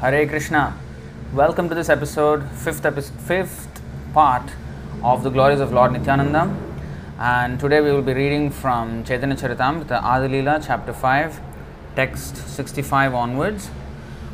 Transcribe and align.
Hare 0.00 0.28
Krishna. 0.28 0.78
Welcome 1.34 1.68
to 1.70 1.74
this 1.74 1.88
episode, 1.88 2.48
fifth, 2.50 2.86
epi- 2.86 3.00
fifth 3.00 3.82
part 4.14 4.48
of 5.02 5.24
the 5.24 5.28
glories 5.28 5.58
of 5.58 5.72
Lord 5.72 5.90
Nityananda. 5.90 6.56
And 7.18 7.58
today 7.58 7.80
we 7.80 7.90
will 7.90 8.02
be 8.02 8.12
reading 8.12 8.50
from 8.50 9.02
Chaitanya 9.02 9.34
Charitamrita, 9.34 10.00
Adilila, 10.00 10.64
chapter 10.64 10.92
5, 10.92 11.40
text 11.96 12.36
65 12.36 13.12
onwards. 13.12 13.70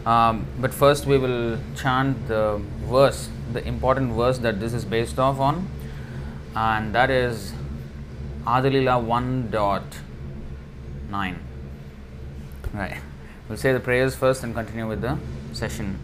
Um, 0.04 0.44
but 0.60 0.74
first 0.74 1.06
we 1.06 1.16
will 1.16 1.58
chant 1.74 2.28
the 2.28 2.60
verse, 2.82 3.30
the 3.54 3.66
important 3.66 4.12
verse 4.12 4.36
that 4.40 4.60
this 4.60 4.74
is 4.74 4.84
based 4.84 5.18
off 5.18 5.40
on, 5.40 5.66
and 6.54 6.94
that 6.94 7.08
is 7.08 7.54
Adilila 8.46 9.02
1.9. 9.02 11.36
Right. 12.74 12.98
We'll 13.48 13.56
say 13.56 13.72
the 13.72 13.80
prayers 13.80 14.14
first 14.14 14.44
and 14.44 14.52
continue 14.52 14.86
with 14.86 15.00
the 15.00 15.18
session. 15.54 15.96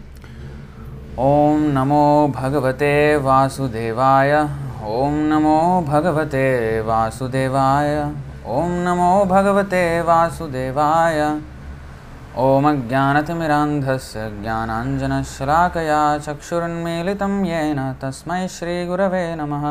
Om 1.17 1.73
Namo 1.73 2.33
Bhagavate 2.33 3.21
Vasudevaya. 3.21 4.49
Om 4.81 5.29
Namo 5.29 5.85
Bhagavate 5.85 6.83
Vasudevaya. 6.83 8.15
Om 8.45 8.71
Namo 8.83 9.27
Bhagavate 9.27 10.03
Vasudevaya. 10.03 11.31
ॐ 12.39 12.65
अज्ञानतिमिरान्धस्य 12.65 14.19
ज्ञानाञ्जनश्लाकया 14.41 16.17
चक्षुरुन्मीलितं 16.17 17.33
येन 17.45 17.79
तस्मै 18.01 18.47
श्रीगुरवे 18.47 19.35
नमः 19.35 19.65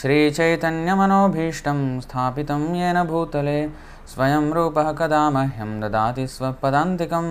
श्रीचैतन्यमनोभीष्टं 0.00 1.78
स्थापितं 2.00 2.62
येन 2.74 3.02
भूतले, 3.04 3.58
स्वयं 4.12 4.52
रूपः 4.52 4.92
कदा 4.92 5.22
मह्यं 5.30 5.70
ददाति 5.80 6.26
स्वपदान्तिकम् 6.26 7.30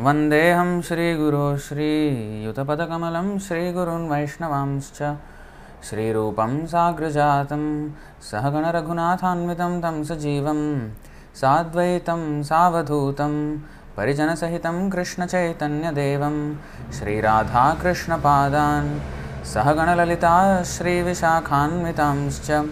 वन्देऽहं 0.00 0.82
श्रीगुरो 0.82 1.56
श्रीयुतपदकमलं 1.56 3.38
श्रीगुरून् 3.38 4.10
वैष्णवांश्च। 4.10 5.16
श्रीरूपं 5.90 6.66
साग्रजातं, 6.66 7.90
सहगणरघुनाथान्वितं 8.20 9.80
तं 9.80 10.04
सजीवं, 10.04 10.90
साद्वैतं 11.34 12.42
सावधूतं, 12.42 13.58
परिजनसहितं 13.96 14.90
कृष्णचैतन्यदेवं, 14.90 16.56
श्रीराधाकृष्णपादान्, 16.92 19.00
सहगणललिता 19.44 20.62
श्रीविशाखान्वितांश्च। 20.62 22.68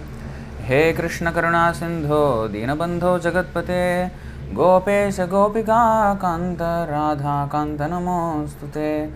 हे 0.61 0.93
कृष्णकरुणासिन्धो, 0.93 2.49
दीनबन्धो 2.49 3.19
जगत्पते 3.19 4.07
गोपेश 4.55 5.21
गोपिकान्त 5.21 6.59
राधाकान्त 6.63 7.83
नमोऽस्तु 7.83 8.67
ते। 8.67 9.07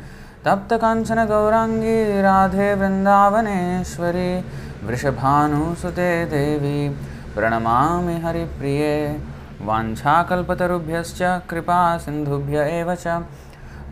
तप्तकाञ्चन 0.45 1.25
गौराङ्गी 1.25 2.22
राधे 2.22 2.75
वृन्दावनेश्वरी 2.75 4.41
वृषभानुसुते 4.86 6.25
देवी, 6.25 6.89
प्रणमामि 7.34 8.20
हरिप्रिये। 8.20 9.20
वाञ्छाकल्पतरुभ्यश्च 9.62 11.19
कृपा 11.50 11.98
च। 11.98 13.25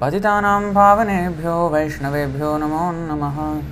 पतितानां 0.00 0.62
पावनेभ्यो 0.62 1.68
वैष्णवेभ्यो 1.68 2.58
नमो 2.58 2.90
नमः। 2.92 3.62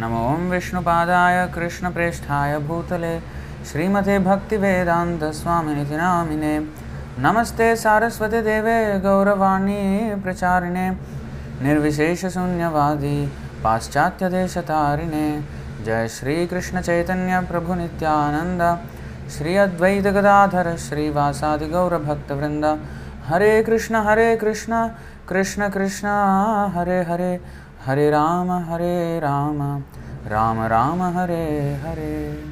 नमो 0.00 0.50
विष्णुपादाय, 0.50 1.46
कृष्णप्रेष्ठाय 1.46 2.58
भूतले। 2.58 3.20
श्रीमते 3.64 4.18
भक्तिवेदान्तस्वामिनिति 4.18 5.96
नामिने। 5.96 6.87
नमस्ते 7.20 7.76
सारस्वतीदेवे 7.76 8.98
गौरवाणी 8.98 10.14
प्रचारिणे 10.22 10.90
निर्विशेषशून्यवादी 11.62 13.32
पाश्चात्यदेशतारिणे 13.64 15.44
जय 15.84 16.08
श्रीकृष्णचैतन्यप्रभुनित्यानन्द 16.08 18.62
श्री 19.30 19.56
अद्वैतगदाधर 19.56 20.74
श्रीवासादिगौरभक्तवृन्द 20.78 22.64
हरे 23.26 23.62
कृष्ण 23.62 23.94
हरे 23.94 24.36
कृष्ण 24.36 24.88
कृष्ण 25.28 25.68
कृष्ण, 25.68 26.08
हरे 26.74 27.02
हरे। 27.02 27.40
हरे 27.86 28.10
राम 28.10 28.50
हरे 28.50 29.20
राम। 29.20 29.82
राम 30.30 30.60
राम, 30.60 31.02
हरे 31.02 31.80
हरे। 31.82 32.44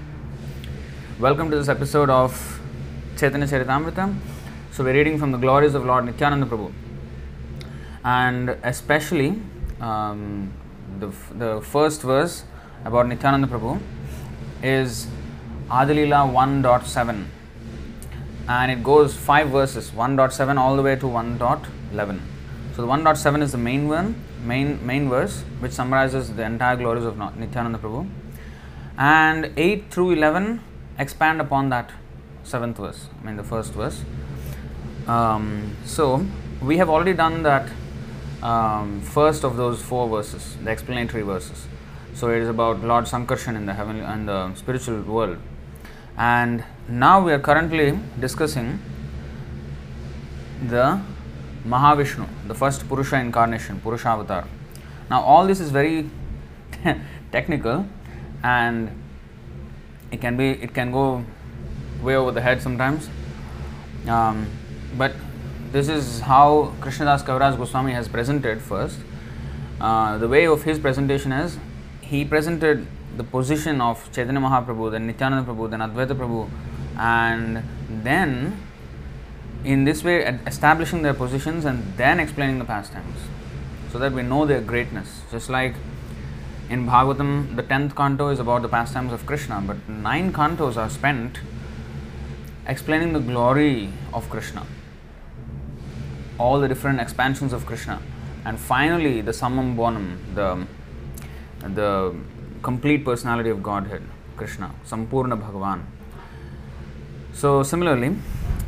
Welcome 1.21 1.50
to 1.50 1.55
this 1.55 1.76
episode 1.76 2.10
of 2.10 2.31
Chaitanya 3.21 3.47
Charitamrita. 3.47 4.09
So 4.76 4.84
we're 4.84 4.92
reading 4.92 5.19
from 5.19 5.32
the 5.32 5.38
glories 5.38 5.75
of 5.75 5.87
Lord 5.87 6.04
Nityananda 6.04 6.44
Prabhu. 6.44 6.70
And 8.04 8.50
especially 8.62 9.41
um, 9.81 10.53
the, 11.00 11.06
the 11.34 11.62
first 11.62 12.03
verse 12.03 12.44
about 12.84 13.09
Nityananda 13.09 13.47
Prabhu 13.47 13.81
is 14.62 15.06
Adilila 15.70 16.31
1.7 16.31 17.25
and 18.48 18.70
it 18.70 18.84
goes 18.84 19.16
five 19.16 19.48
verses 19.48 19.92
1.7 19.92 20.59
all 20.59 20.76
the 20.76 20.82
way 20.82 20.94
to 20.94 21.06
1.11 21.06 22.20
so 22.75 22.82
the 22.82 22.87
1.7 22.87 23.43
is 23.43 23.53
the 23.53 23.58
main 23.58 23.88
one 23.88 24.14
main 24.44 24.87
main 24.87 25.08
verse 25.08 25.41
which 25.60 25.72
summarizes 25.72 26.34
the 26.34 26.44
entire 26.44 26.76
glories 26.76 27.04
of 27.04 27.16
nityananda 27.16 27.78
prabhu. 27.78 28.06
And 28.98 29.53
8 29.56 29.91
through 29.91 30.10
11 30.10 30.60
expand 30.98 31.41
upon 31.41 31.70
that 31.70 31.93
seventh 32.44 32.76
verse 32.76 33.08
i 33.19 33.26
mean 33.26 33.37
the 33.37 33.48
first 33.54 33.72
verse 33.72 34.04
um, 35.06 35.77
so 35.84 36.27
we 36.62 36.78
have 36.78 36.89
already 36.89 37.12
done 37.12 37.43
that 37.43 37.69
um, 38.43 39.00
first 39.00 39.44
of 39.44 39.56
those 39.56 39.81
four 39.83 40.09
verses 40.09 40.56
the 40.62 40.71
explanatory 40.71 41.22
verses 41.22 41.67
so 42.15 42.31
it 42.31 42.41
is 42.41 42.49
about 42.49 42.83
lord 42.83 43.05
sankarshan 43.05 43.56
in 43.56 43.67
the 43.67 43.75
heavenly 43.75 44.05
and 44.05 44.28
the 44.28 44.55
spiritual 44.55 45.00
world 45.03 45.39
and 46.17 46.65
now 46.89 47.22
we 47.25 47.33
are 47.33 47.39
currently 47.39 47.99
discussing 48.21 48.78
the 50.69 51.00
Mahavishnu, 51.67 52.27
the 52.47 52.55
first 52.55 52.88
Purusha 52.88 53.17
incarnation, 53.17 53.81
Purusha 53.81 54.09
avatar. 54.09 54.47
Now, 55.11 55.21
all 55.23 55.47
this 55.47 55.61
is 55.61 55.71
very 55.71 56.09
technical 57.33 57.87
and 58.43 58.91
it 60.12 60.21
can 60.21 60.37
be 60.37 60.50
it 60.50 60.73
can 60.73 60.93
go 60.93 61.25
way 62.03 62.15
over 62.15 62.31
the 62.31 62.41
head 62.41 62.62
sometimes. 62.62 63.09
Um, 64.06 64.47
but 64.97 65.13
this 65.73 65.89
is 65.89 66.21
how 66.21 66.75
Krishnadas 66.81 67.25
Kaviraj 67.25 67.57
Goswami 67.57 67.93
has 67.93 68.09
presented 68.09 68.61
first. 68.63 68.99
Uh, 69.81 70.17
the 70.19 70.29
way 70.29 70.47
of 70.47 70.63
his 70.63 70.79
presentation 70.79 71.33
is 71.33 71.59
he 72.01 72.25
presented 72.25 72.87
the 73.17 73.25
position 73.25 73.81
of 73.81 74.11
Chaitanya 74.13 74.41
Mahaprabhu, 74.41 74.91
then 74.91 75.07
Nityananda 75.07 75.51
Prabhu, 75.51 75.71
then 75.71 75.81
Advaita 75.81 76.15
Prabhu, 76.17 76.49
and 76.99 77.63
then 78.05 78.57
in 79.65 79.85
this 79.85 80.05
way 80.05 80.25
establishing 80.47 81.03
their 81.03 81.15
positions 81.15 81.65
and 81.65 81.97
then 81.97 82.21
explaining 82.21 82.59
the 82.59 82.65
pastimes 82.65 83.19
so 83.91 83.99
that 83.99 84.13
we 84.13 84.23
know 84.23 84.47
their 84.47 84.61
greatness. 84.61 85.23
Just 85.31 85.51
like 85.51 85.75
in 86.69 86.87
Bhagavatam, 86.87 87.57
the 87.57 87.63
10th 87.63 87.97
canto 87.97 88.29
is 88.29 88.39
about 88.39 88.63
the 88.63 88.69
pastimes 88.69 89.13
of 89.13 89.25
Krishna, 89.27 89.63
but 89.67 89.89
nine 89.89 90.33
cantos 90.33 90.77
are 90.77 90.91
spent 90.91 91.39
explaining 92.67 93.13
the 93.13 93.21
glory 93.21 93.91
of 94.13 94.29
Krishna, 94.29 94.67
all 96.39 96.61
the 96.61 96.69
different 96.69 97.01
expansions 97.01 97.53
of 97.53 97.67
Krishna, 97.67 98.01
and 98.45 98.59
finally 98.59 99.21
the 99.21 99.33
Samam 99.33 99.77
Bonam, 99.77 100.17
the, 100.35 100.67
the 101.69 102.15
complete 102.63 103.05
personality 103.05 103.51
of 103.51 103.63
Godhead, 103.63 104.03
Krishna, 104.37 104.71
Sampurna 104.87 105.41
Bhagavan. 105.41 105.83
So, 107.33 107.63
similarly, 107.63 108.17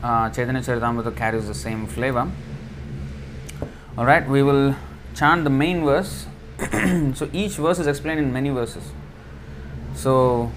uh, 0.02 0.30
Chaitanya 0.30 0.60
Charitamrita 0.60 1.16
carries 1.16 1.46
the 1.46 1.54
same 1.54 1.86
flavor. 1.86 2.30
Alright, 3.96 4.28
we 4.28 4.42
will 4.42 4.74
chant 5.14 5.44
the 5.44 5.50
main 5.50 5.84
verse. 5.84 6.26
so, 7.14 7.28
each 7.32 7.52
verse 7.52 7.78
is 7.78 7.86
explained 7.86 8.20
in 8.20 8.32
many 8.32 8.50
verses. 8.50 8.92
So, 9.94 10.52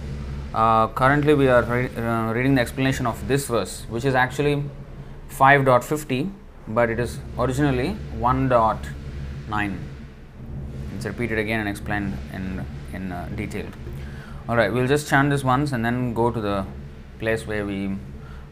uh, 0.54 0.88
currently 0.90 1.34
we 1.34 1.48
are 1.48 1.64
re- 1.64 1.90
uh, 1.96 2.34
reading 2.34 2.56
the 2.56 2.62
explanation 2.62 3.08
of 3.08 3.28
this 3.28 3.48
verse, 3.48 3.86
which 3.90 4.04
is 4.04 4.14
actually 4.14 4.64
5.50, 5.30 6.32
but 6.69 6.91
it 6.91 6.99
is 6.99 7.19
originally 7.39 7.97
1.9. 8.19 9.79
It's 10.97 11.05
repeated 11.05 11.39
again 11.39 11.61
and 11.61 11.69
explained 11.69 12.17
in, 12.33 12.65
in 12.93 13.13
uh, 13.13 13.29
detail. 13.37 13.67
Alright, 14.49 14.73
we'll 14.73 14.87
just 14.87 15.09
chant 15.09 15.31
this 15.31 15.45
once 15.45 15.73
and 15.73 15.85
then 15.85 16.15
go 16.15 16.31
to 16.31 16.41
the 16.41 16.65
place 17.19 17.47
where 17.47 17.67
we 17.67 17.97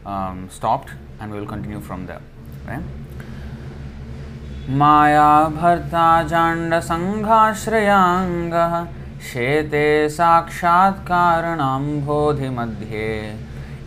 um, 0.05 0.49
stopped 0.49 0.91
and 1.19 1.31
we 1.31 1.39
will 1.39 1.47
continue 1.47 1.79
from 1.79 2.05
there. 2.05 2.21
Right? 2.67 2.83
मायाभर्ता 4.67 6.05
जाण्डसङ्घाश्रयाङ्गः 6.29 8.73
शेते 9.31 10.09
साक्षात्कारणम्भोधिमध्ये 10.09 13.09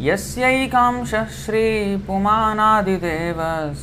यस्यैकांशः 0.09 1.25
श्रीपुमानादिदेवस् 1.41 3.83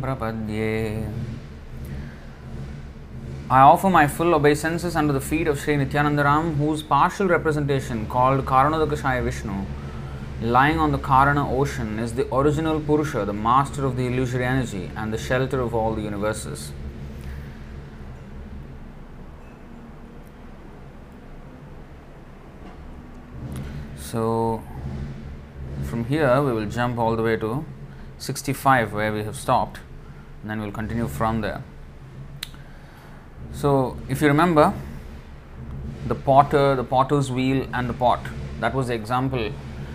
प्रपद्ये 0.00 1.08
I 3.48 3.60
offer 3.60 3.90
my 3.90 4.06
full 4.06 4.34
obeisances 4.34 4.96
under 4.96 5.12
the 5.12 5.20
feet 5.20 5.46
of 5.46 5.60
Sri 5.60 5.76
Nityanandaram, 5.76 6.56
whose 6.56 6.82
partial 6.82 7.28
representation, 7.28 8.06
called 8.06 8.44
Karanodakashaya 8.46 9.22
Vishnu, 9.22 9.66
lying 10.40 10.78
on 10.78 10.92
the 10.92 10.98
Karana 10.98 11.48
ocean, 11.48 11.98
is 11.98 12.14
the 12.14 12.26
original 12.34 12.80
Purusha, 12.80 13.26
the 13.26 13.34
master 13.34 13.84
of 13.84 13.96
the 13.96 14.06
illusory 14.06 14.44
energy 14.44 14.90
and 14.96 15.12
the 15.12 15.18
shelter 15.18 15.60
of 15.60 15.74
all 15.74 15.94
the 15.94 16.02
universes. 16.02 16.72
So, 23.98 24.62
from 25.96 26.04
here 26.04 26.42
we 26.42 26.52
will 26.52 26.66
jump 26.66 26.98
all 26.98 27.16
the 27.16 27.22
way 27.22 27.36
to 27.36 27.64
65 28.18 28.92
where 28.92 29.14
we 29.14 29.22
have 29.24 29.34
stopped, 29.34 29.78
and 30.42 30.50
then 30.50 30.60
we'll 30.60 30.70
continue 30.70 31.08
from 31.08 31.40
there. 31.40 31.62
So, 33.54 33.96
if 34.06 34.20
you 34.20 34.28
remember, 34.28 34.74
the 36.06 36.14
potter, 36.14 36.74
the 36.74 36.84
potter's 36.84 37.30
wheel, 37.32 37.66
and 37.72 37.88
the 37.88 37.94
pot, 37.94 38.20
that 38.60 38.74
was 38.74 38.88
the 38.88 38.94
example 38.94 39.50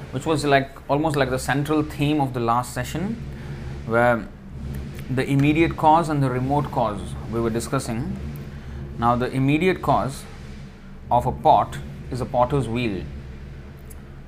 which 0.09 0.25
was 0.25 0.43
like 0.43 0.71
almost 0.89 1.15
like 1.15 1.29
the 1.29 1.37
central 1.37 1.83
theme 1.83 2.19
of 2.19 2.33
the 2.33 2.39
last 2.39 2.73
session, 2.73 3.15
where 3.85 4.27
the 5.07 5.23
immediate 5.23 5.77
cause 5.77 6.09
and 6.09 6.23
the 6.23 6.31
remote 6.31 6.71
cause 6.71 7.13
we 7.31 7.39
were 7.39 7.51
discussing. 7.51 8.17
Now, 8.97 9.15
the 9.15 9.31
immediate 9.31 9.83
cause 9.83 10.23
of 11.11 11.27
a 11.27 11.31
pot 11.31 11.77
is 12.09 12.21
a 12.21 12.25
potter's 12.25 12.67
wheel. 12.67 13.03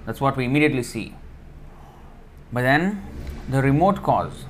That's 0.06 0.22
what 0.22 0.38
we 0.38 0.46
immediately 0.46 0.84
see. 0.84 1.16
But 2.54 2.62
then, 2.62 3.04
the 3.50 3.62
remote 3.62 4.04
cause 4.04 4.46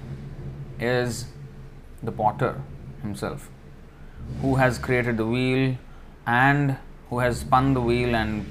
is 0.79 1.25
the 2.03 2.11
potter 2.11 2.61
himself, 3.01 3.49
who 4.41 4.55
has 4.55 4.77
created 4.77 5.15
the 5.17 5.25
wheel 5.25 5.77
and 6.27 6.77
who 7.09 7.19
has 7.19 7.39
spun 7.39 7.73
the 7.73 7.81
wheel 7.81 8.13
and 8.13 8.45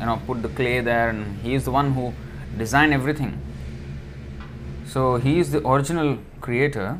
you 0.00 0.06
know 0.06 0.20
put 0.26 0.42
the 0.42 0.48
clay 0.48 0.80
there 0.80 1.10
and 1.10 1.38
he 1.42 1.54
is 1.54 1.64
the 1.64 1.70
one 1.70 1.92
who 1.92 2.12
designed 2.56 2.92
everything. 2.92 3.40
So 4.86 5.16
he 5.16 5.38
is 5.38 5.52
the 5.52 5.66
original 5.66 6.18
creator 6.40 6.98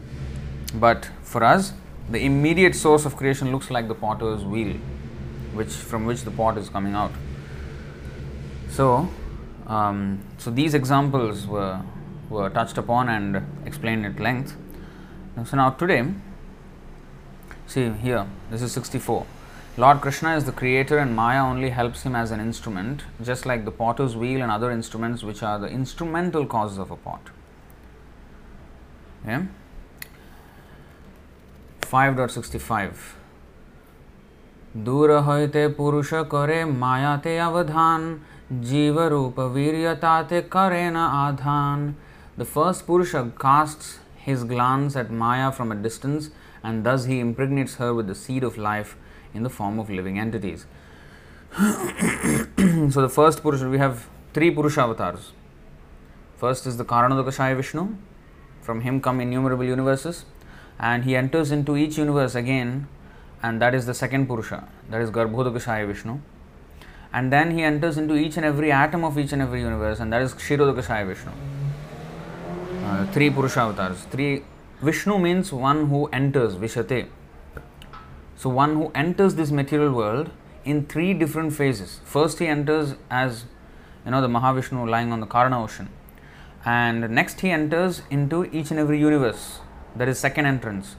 but 0.75 1.11
for 1.23 1.43
us 1.43 1.73
the 2.11 2.25
immediate 2.25 2.75
source 2.75 3.07
of 3.07 3.17
creation 3.17 3.51
looks 3.51 3.71
like 3.71 3.89
the 3.89 3.95
potter's 3.95 4.45
wheel 4.45 4.77
which 5.55 5.73
from 5.73 6.05
which 6.05 6.23
the 6.23 6.31
pot 6.31 6.59
is 6.59 6.69
coming 6.69 6.95
out. 6.95 7.13
So 8.71 9.09
um, 9.69 10.21
so 10.39 10.51
these 10.51 10.75
examples 10.75 11.47
were, 11.47 11.83
were 12.31 12.49
touched 12.49 12.79
upon 12.79 13.09
and 13.09 13.45
explained 13.67 14.07
at 14.07 14.19
length. 14.19 14.57
So 15.45 15.57
now 15.57 15.71
today, 15.71 16.05
see 17.67 17.91
here, 17.91 18.27
this 18.51 18.63
is 18.63 18.73
64. 18.73 19.27
Lord 19.77 20.01
Krishna 20.01 20.35
is 20.37 20.45
the 20.45 20.53
creator 20.53 20.99
and 20.99 21.15
Maya 21.15 21.41
only 21.41 21.71
helps 21.71 22.03
him 22.03 22.17
as 22.17 22.33
an 22.33 22.41
instrument, 22.41 23.05
just 23.23 23.47
like 23.47 23.65
the 23.65 23.71
potter's 23.71 24.17
wheel 24.17 24.43
and 24.43 24.51
other 24.51 24.73
instruments 24.73 25.23
which 25.23 25.43
are 25.43 25.59
the 25.59 25.69
instrumental 25.69 26.47
causes 26.47 26.79
of 26.79 26.91
a 26.91 26.97
pot. 26.97 27.21
Yeah? 29.25 29.43
5.65 31.83 32.95
दूर 34.77 35.77
purusha 35.77 36.25
kare 36.25 36.67
Maya 36.67 37.19
te 37.23 37.37
Avdhan 37.37 38.19
Jivarupa 38.51 39.53
Karena 40.49 41.37
Adhan. 41.37 41.95
The 42.39 42.47
first 42.47 42.87
Purusha 42.87 43.31
casts 43.39 43.99
his 44.17 44.45
glance 44.45 44.97
at 44.97 45.11
Maya 45.11 45.53
from 45.53 45.71
a 45.71 45.75
distance 45.75 46.31
and 46.63 46.83
thus 46.83 47.05
he 47.05 47.21
impregnates 47.21 47.75
her 47.75 47.93
with 47.93 48.07
the 48.07 48.15
seed 48.15 48.43
of 48.43 48.57
life 48.57 48.97
in 49.35 49.43
the 49.43 49.51
form 49.51 49.79
of 49.79 49.91
living 49.91 50.19
entities. 50.19 50.65
so 51.59 53.03
the 53.03 53.11
first 53.13 53.43
Purusha, 53.43 53.69
we 53.69 53.77
have 53.77 54.09
three 54.33 54.51
Purusha 54.51 54.81
avatars. 54.81 55.33
First 56.39 56.67
is 56.67 56.79
the 56.79 56.87
Karanodakashaya 56.87 57.55
Vishnu, 57.55 57.97
from 58.63 58.81
him 58.81 59.03
come 59.03 59.21
innumerable 59.21 59.65
universes, 59.65 60.25
and 60.79 61.05
he 61.05 61.17
enters 61.17 61.51
into 61.51 61.77
each 61.77 61.99
universe 61.99 62.35
again, 62.35 62.89
and 63.43 63.61
that 63.61 63.75
is 63.75 63.85
the 63.85 63.95
second 63.95 64.27
Purusha, 64.27 64.69
that 64.89 65.03
is 65.03 65.11
Garbhodakashaya 65.11 65.87
Vishnu. 65.87 66.21
And 67.13 67.33
then 67.33 67.53
he 67.53 67.63
enters 67.63 67.97
into 67.97 68.15
each 68.15 68.37
and 68.37 68.45
every 68.45 68.71
atom 68.71 69.05
of 69.05 69.19
each 69.19 69.33
and 69.33 69.41
every 69.41 69.61
universe, 69.61 69.99
and 70.01 70.13
that 70.13 70.21
is 70.21 70.35
Kshirodakashaya 70.35 71.07
Vishnu. 71.07 71.33
Uh, 72.85 73.07
three 73.13 73.31
Purusha 73.31 73.61
avatars. 73.61 74.03
Three 74.11 74.45
Vishnu 74.83 75.19
means 75.19 75.53
one 75.53 75.87
who 75.87 76.07
enters, 76.09 76.55
Vishate. 76.57 77.09
So, 78.37 78.51
one 78.51 78.77
who 78.77 78.93
enters 78.95 79.35
this 79.35 79.51
material 79.51 79.93
world 79.93 80.31
in 80.65 80.87
three 80.87 81.15
different 81.15 81.55
phases. 81.55 82.01
First, 82.05 82.39
he 82.39 82.47
enters 82.47 82.95
as 83.11 83.45
you 84.05 84.11
know 84.11 84.21
the 84.21 84.29
Mahavishnu 84.29 84.89
lying 84.89 85.11
on 85.13 85.21
the 85.21 85.27
Karana 85.27 85.63
ocean, 85.63 85.89
and 86.65 87.11
next 87.11 87.41
he 87.41 87.51
enters 87.51 88.03
into 88.11 88.45
each 88.53 88.71
and 88.71 88.79
every 88.79 89.01
universe. 89.01 89.61
That 89.97 90.09
is 90.09 90.19
second 90.19 90.47
entrance, 90.47 90.97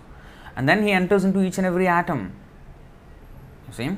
and 0.55 0.67
then 0.67 0.83
he 0.83 0.91
enters 0.91 1.23
into 1.23 1.41
each 1.41 1.57
and 1.57 1.65
every 1.65 1.87
atom. 1.87 2.33
You 3.67 3.73
see? 3.73 3.89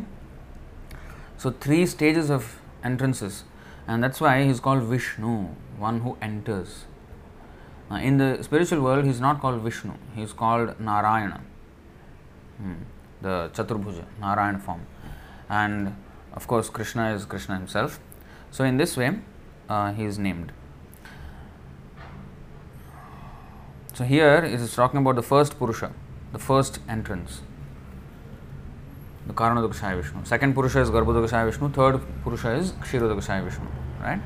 So, 1.41 1.49
three 1.49 1.85
stages 1.88 2.29
of 2.29 2.59
entrances, 2.83 3.43
and 3.88 4.03
that's 4.03 4.21
why 4.21 4.43
he's 4.43 4.59
called 4.59 4.83
Vishnu, 4.83 5.47
one 5.77 6.01
who 6.01 6.15
enters. 6.21 6.85
Now, 7.89 7.97
in 7.97 8.17
the 8.17 8.43
spiritual 8.43 8.81
world, 8.81 9.05
he's 9.05 9.19
not 9.19 9.41
called 9.41 9.61
Vishnu, 9.61 9.93
he's 10.15 10.33
called 10.33 10.79
Narayana. 10.79 11.41
Hmm 12.57 12.81
the 13.21 13.49
Chaturbhuja, 13.53 14.05
Narayana 14.19 14.59
form. 14.59 14.85
And 15.49 15.95
of 16.33 16.47
course, 16.47 16.69
Krishna 16.69 17.13
is 17.13 17.25
Krishna 17.25 17.55
himself. 17.55 17.99
So, 18.51 18.63
in 18.63 18.77
this 18.77 18.97
way, 18.97 19.19
uh, 19.69 19.94
he 19.94 20.03
is 20.03 20.17
named. 20.17 20.51
So, 23.94 24.03
here 24.03 24.35
it 24.35 24.59
is 24.59 24.73
talking 24.73 24.99
about 24.99 25.15
the 25.15 25.23
first 25.23 25.57
Purusha, 25.57 25.94
the 26.33 26.39
first 26.39 26.79
entrance, 26.89 27.41
the 29.27 29.33
Karanodakashaya 29.33 30.01
Vishnu. 30.01 30.25
Second 30.25 30.53
Purusha 30.53 30.81
is 30.81 30.89
Garbhodakashaya 30.89 31.45
Vishnu. 31.45 31.69
Third 31.69 32.01
Purusha 32.23 32.51
is 32.51 32.71
Kshirodakashaya 32.73 33.44
Vishnu. 33.44 33.65
Right? 34.01 34.21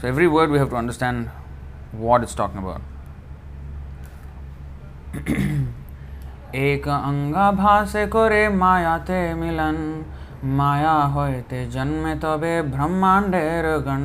So, 0.00 0.08
every 0.08 0.28
word 0.28 0.50
we 0.50 0.58
have 0.58 0.70
to 0.70 0.76
understand 0.76 1.30
what 1.92 2.22
it's 2.22 2.34
talking 2.34 2.58
about. 2.58 2.82
एक 6.54 6.88
अंगा 6.88 7.50
भासे 7.52 8.06
करे 8.12 8.48
मायाते 8.48 9.18
मिलन 9.34 9.76
माया 10.58 10.92
होते 11.14 11.64
जन्मे 11.70 12.14
तबे 12.22 12.60
ब्रह्मांडेर 12.74 13.66
गण 13.86 14.04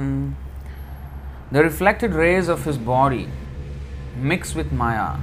The 1.52 1.64
reflected 1.64 2.14
rays 2.14 2.48
of 2.48 2.64
his 2.64 2.78
body 2.78 3.28
mix 4.16 4.56
with 4.56 4.72
Maya, 4.72 5.18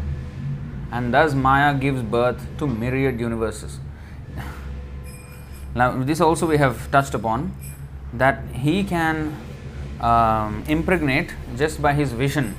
and 0.91 1.13
thus 1.13 1.35
Maya 1.35 1.75
gives 1.75 2.03
birth 2.03 2.47
to 2.59 2.67
myriad 2.67 3.21
universes. 3.21 3.79
now, 5.75 6.03
this 6.03 6.21
also 6.21 6.47
we 6.47 6.57
have 6.59 6.91
touched 6.91 7.15
upon 7.15 7.55
that 8.13 8.43
he 8.53 8.85
can 8.85 9.37
um, 10.01 10.65
impregnate 10.67 11.35
just 11.57 11.83
by 11.83 11.93
his 11.93 12.13
vision. 12.13 12.57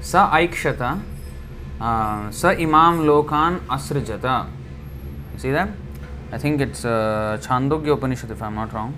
Sa 0.00 0.30
aikshata 0.30 1.02
uh, 1.80 2.30
sa 2.30 2.50
imam 2.50 3.04
lokan 3.04 3.60
asrijata. 3.66 4.46
See 5.36 5.50
that? 5.50 5.68
I 6.32 6.38
think 6.38 6.60
it's 6.60 6.84
uh, 6.84 7.38
Chandogya 7.40 7.94
Upanishad 7.94 8.30
if 8.30 8.42
I'm 8.42 8.54
not 8.54 8.72
wrong. 8.72 8.96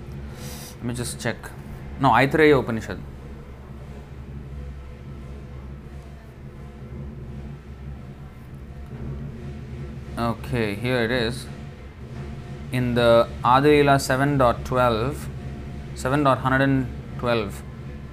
Let 0.77 0.83
me 0.83 0.93
just 0.93 1.19
check. 1.19 1.35
No, 1.99 2.09
Aitareya 2.09 2.59
Upanishad. 2.59 2.99
Okay, 10.19 10.75
here 10.75 11.01
it 11.05 11.11
is. 11.11 11.45
In 12.73 12.93
the 12.93 13.29
Adilila 13.41 13.95
7.12, 13.95 15.15
7.112 15.95 17.53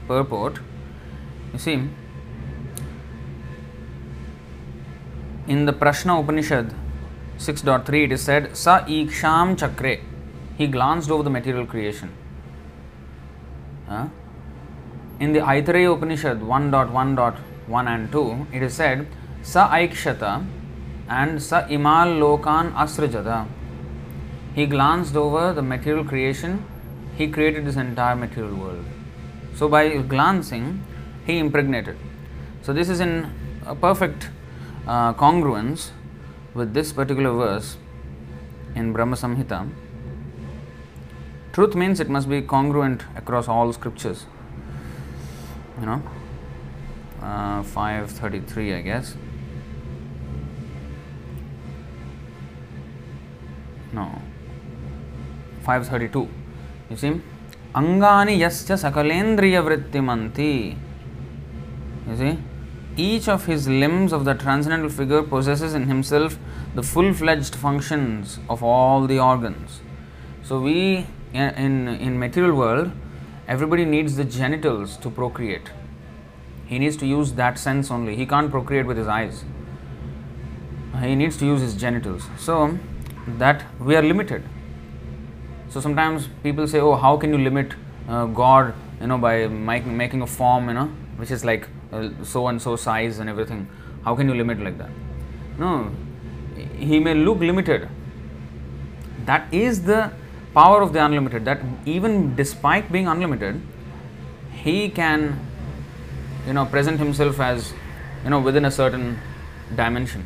purport, 0.06 0.60
you 1.52 1.58
see, 1.58 1.88
in 5.48 5.64
the 5.64 5.72
Prashna 5.72 6.20
Upanishad 6.22 6.72
6.3 7.38 8.04
it 8.04 8.12
is 8.12 8.22
said 8.22 8.56
Sa 8.56 8.84
Iksham 8.84 9.56
Chakre. 9.56 10.00
He 10.56 10.68
glanced 10.68 11.10
over 11.10 11.24
the 11.24 11.30
material 11.30 11.66
creation. 11.66 12.12
Huh? 13.88 14.06
In 15.18 15.32
the 15.32 15.40
Aitareya 15.40 15.96
Upanishad 15.96 16.38
1.1.1 16.40 17.86
and 17.88 18.12
2 18.12 18.46
it 18.52 18.62
is 18.62 18.74
said 18.74 19.08
Sa 19.42 19.68
Aikshata 19.70 20.46
and 21.08 21.42
Sa 21.42 21.62
Imal 21.62 22.18
Lokan 22.18 22.72
Asrajada. 22.74 23.46
He 24.54 24.66
glanced 24.66 25.16
over 25.16 25.52
the 25.52 25.62
material 25.62 26.04
creation, 26.04 26.64
he 27.16 27.28
created 27.28 27.64
this 27.66 27.76
entire 27.76 28.16
material 28.16 28.54
world. 28.54 28.84
So 29.54 29.68
by 29.68 29.96
glancing, 29.98 30.82
he 31.26 31.38
impregnated. 31.38 31.96
So, 32.62 32.72
this 32.72 32.88
is 32.88 33.00
in 33.00 33.30
a 33.64 33.74
perfect 33.74 34.28
uh, 34.86 35.14
congruence 35.14 35.90
with 36.54 36.74
this 36.74 36.92
particular 36.92 37.32
verse 37.32 37.76
in 38.74 38.92
Brahma 38.92 39.16
Samhita. 39.16 39.70
Truth 41.52 41.74
means 41.74 42.00
it 42.00 42.08
must 42.08 42.28
be 42.28 42.42
congruent 42.42 43.04
across 43.16 43.48
all 43.48 43.72
scriptures. 43.72 44.26
You 45.80 45.86
know, 45.86 46.02
uh, 47.22 47.62
533, 47.62 48.74
I 48.74 48.80
guess. 48.80 49.14
No, 53.92 54.20
532. 55.62 56.28
You 56.90 56.96
see, 56.96 57.20
Angani 57.74 58.38
yascha 58.38 58.76
sakalendriya 58.76 59.62
vrittimanti. 59.64 60.76
You 62.08 62.16
see, 62.16 62.38
each 62.96 63.28
of 63.28 63.46
his 63.46 63.68
limbs 63.68 64.12
of 64.12 64.24
the 64.24 64.34
transcendental 64.34 64.88
figure 64.88 65.22
possesses 65.22 65.74
in 65.74 65.86
himself 65.86 66.38
the 66.74 66.82
full 66.82 67.12
fledged 67.12 67.54
functions 67.54 68.38
of 68.48 68.62
all 68.62 69.06
the 69.06 69.18
organs. 69.18 69.80
So, 70.42 70.60
we 70.60 71.06
in, 71.32 71.88
in 71.88 72.18
material 72.18 72.56
world, 72.56 72.92
everybody 73.48 73.84
needs 73.84 74.16
the 74.16 74.24
genitals 74.24 74.96
to 74.98 75.10
procreate. 75.10 75.70
He 76.66 76.78
needs 76.78 76.96
to 76.98 77.06
use 77.06 77.32
that 77.34 77.58
sense 77.58 77.90
only. 77.90 78.16
He 78.16 78.26
can't 78.26 78.50
procreate 78.50 78.86
with 78.86 78.96
his 78.96 79.06
eyes. 79.06 79.44
He 81.00 81.14
needs 81.14 81.36
to 81.38 81.46
use 81.46 81.60
his 81.60 81.74
genitals. 81.74 82.26
So, 82.38 82.78
that 83.26 83.64
we 83.80 83.96
are 83.96 84.02
limited. 84.02 84.42
So 85.68 85.80
sometimes 85.80 86.28
people 86.42 86.66
say, 86.66 86.80
"Oh, 86.80 86.94
how 86.94 87.16
can 87.16 87.30
you 87.30 87.38
limit 87.38 87.74
uh, 88.08 88.26
God? 88.26 88.74
You 89.00 89.08
know, 89.08 89.18
by 89.18 89.46
make, 89.46 89.86
making 89.86 90.22
a 90.22 90.26
form, 90.26 90.68
you 90.68 90.74
know, 90.74 90.86
which 91.16 91.30
is 91.30 91.44
like 91.44 91.68
uh, 91.92 92.08
so 92.22 92.48
and 92.48 92.60
so 92.60 92.76
size 92.76 93.18
and 93.18 93.28
everything. 93.28 93.68
How 94.04 94.14
can 94.14 94.28
you 94.28 94.34
limit 94.34 94.60
like 94.60 94.78
that?" 94.78 94.90
No, 95.58 95.90
he 96.76 97.00
may 97.00 97.14
look 97.14 97.40
limited. 97.40 97.88
That 99.24 99.52
is 99.52 99.82
the 99.82 100.12
power 100.54 100.82
of 100.82 100.92
the 100.92 101.04
unlimited. 101.04 101.44
That 101.44 101.60
even 101.84 102.36
despite 102.36 102.92
being 102.92 103.08
unlimited, 103.08 103.60
he 104.52 104.88
can, 104.88 105.38
you 106.46 106.52
know, 106.52 106.64
present 106.64 106.98
himself 106.98 107.40
as, 107.40 107.72
you 108.24 108.30
know, 108.30 108.40
within 108.40 108.64
a 108.64 108.70
certain 108.70 109.18
dimension. 109.74 110.24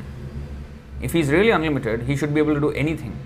If 1.01 1.13
he's 1.13 1.31
really 1.31 1.51
unlimited, 1.51 2.03
he 2.03 2.17
should 2.17 2.35
be 2.35 2.41
able 2.41 2.55
to 2.55 2.61
do 2.61 2.71
anything. 2.71 3.19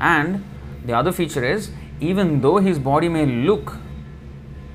And 0.00 0.44
the 0.84 0.92
other 0.92 1.12
feature 1.12 1.44
is, 1.44 1.70
even 2.00 2.40
though 2.40 2.58
his 2.58 2.78
body 2.78 3.08
may 3.08 3.26
look, 3.26 3.76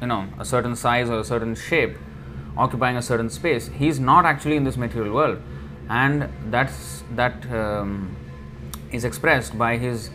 you 0.02 0.08
know, 0.08 0.28
a 0.38 0.46
certain 0.46 0.76
size 0.76 1.10
or 1.10 1.20
a 1.20 1.24
certain 1.24 1.56
shape, 1.56 1.98
occupying 2.58 2.98
a 2.98 3.02
certain 3.02 3.30
space, 3.30 3.70
he's 3.70 4.00
not 4.00 4.26
actually 4.26 4.58
in 4.58 4.64
this 4.64 4.78
material 4.78 5.14
world, 5.14 5.42
and 5.90 6.30
that's 6.52 7.04
that 7.16 7.50
um, 7.52 8.16
is 8.92 9.06
expressed 9.06 9.58
by 9.58 9.78
his 9.78 10.10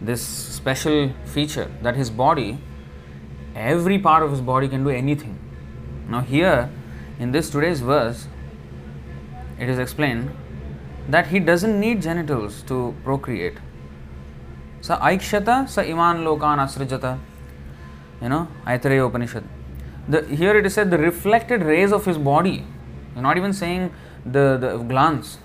this 0.00 0.22
special 0.22 1.12
feature 1.24 1.70
that 1.82 1.94
his 1.94 2.10
body, 2.10 2.58
every 3.54 3.98
part 3.98 4.22
of 4.22 4.30
his 4.30 4.40
body 4.40 4.68
can 4.68 4.82
do 4.82 4.90
anything. 4.90 5.38
Now 6.08 6.20
here, 6.20 6.70
in 7.18 7.32
this 7.32 7.50
today's 7.50 7.80
verse, 7.80 8.26
it 9.58 9.68
is 9.68 9.78
explained 9.78 10.30
that 11.08 11.26
he 11.28 11.38
doesn't 11.38 11.78
need 11.78 12.02
genitals 12.02 12.62
to 12.62 12.94
procreate. 13.04 13.56
Sa 14.80 14.98
aikshata 14.98 15.68
sa 15.68 15.82
iman 15.82 16.24
lokan 16.24 16.58
asrajata. 16.58 17.18
You 18.20 18.28
know, 18.28 18.48
Aitareya 18.66 19.06
Upanishad. 19.06 19.44
The, 20.08 20.24
here 20.26 20.56
it 20.58 20.66
is 20.66 20.74
said 20.74 20.90
the 20.90 20.98
reflected 20.98 21.62
rays 21.62 21.92
of 21.92 22.04
his 22.04 22.18
body. 22.18 22.64
You're 23.14 23.22
not 23.22 23.36
even 23.36 23.52
saying 23.52 23.92
the, 24.24 24.58
the 24.58 24.78
glance. 24.78 25.38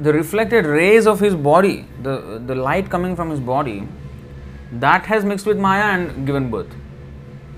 The 0.00 0.12
reflected 0.12 0.66
rays 0.66 1.06
of 1.06 1.20
his 1.20 1.34
body, 1.34 1.86
the, 2.02 2.42
the 2.44 2.54
light 2.54 2.90
coming 2.90 3.16
from 3.16 3.30
his 3.30 3.40
body, 3.40 3.88
that 4.72 5.06
has 5.06 5.24
mixed 5.24 5.46
with 5.46 5.58
Maya 5.58 5.98
and 5.98 6.26
given 6.26 6.50
birth. 6.50 6.74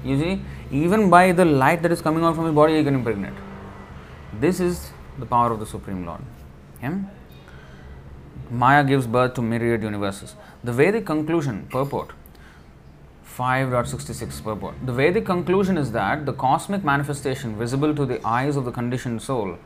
You 0.04 0.18
see, 0.18 0.42
even 0.70 1.10
by 1.10 1.32
the 1.32 1.44
light 1.44 1.82
that 1.82 1.92
is 1.92 2.00
coming 2.00 2.24
out 2.24 2.36
from 2.36 2.44
his 2.44 2.54
body, 2.54 2.76
he 2.76 2.84
can 2.84 2.94
impregnate. 2.94 3.32
This 4.40 4.60
is 4.60 4.92
the 5.18 5.26
power 5.26 5.50
of 5.52 5.60
the 5.60 5.66
Supreme 5.66 6.04
Lord. 6.04 6.20
Okay? 6.84 6.96
Maya 8.50 8.84
gives 8.84 9.06
birth 9.06 9.34
to 9.34 9.42
myriad 9.42 9.82
universes. 9.82 10.34
The 10.62 10.72
Vedic 10.72 11.06
conclusion, 11.06 11.66
purport, 11.70 12.10
5.66 13.26 14.44
purport. 14.44 14.74
The 14.84 14.92
Vedic 14.92 15.24
conclusion 15.26 15.76
is 15.76 15.92
that 15.92 16.26
the 16.26 16.32
cosmic 16.32 16.84
manifestation 16.84 17.56
visible 17.56 17.94
to 17.94 18.06
the 18.06 18.24
eyes 18.26 18.56
of 18.56 18.64
the 18.64 18.70
conditioned 18.70 19.22
soul 19.22 19.58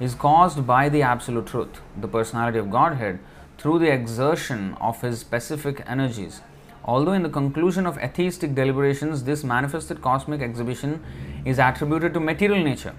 is 0.00 0.14
caused 0.14 0.66
by 0.66 0.88
the 0.88 1.02
Absolute 1.02 1.46
Truth, 1.46 1.80
the 1.96 2.08
personality 2.08 2.58
of 2.58 2.70
Godhead, 2.70 3.18
through 3.58 3.78
the 3.78 3.92
exertion 3.92 4.74
of 4.80 5.00
his 5.02 5.20
specific 5.20 5.82
energies. 5.86 6.40
Although 6.84 7.12
in 7.12 7.22
the 7.22 7.28
conclusion 7.28 7.86
of 7.86 7.98
atheistic 7.98 8.54
deliberations, 8.54 9.24
this 9.24 9.44
manifested 9.44 10.02
cosmic 10.02 10.40
exhibition 10.40 11.02
is 11.44 11.58
attributed 11.58 12.14
to 12.14 12.20
material 12.20 12.62
nature. 12.62 12.94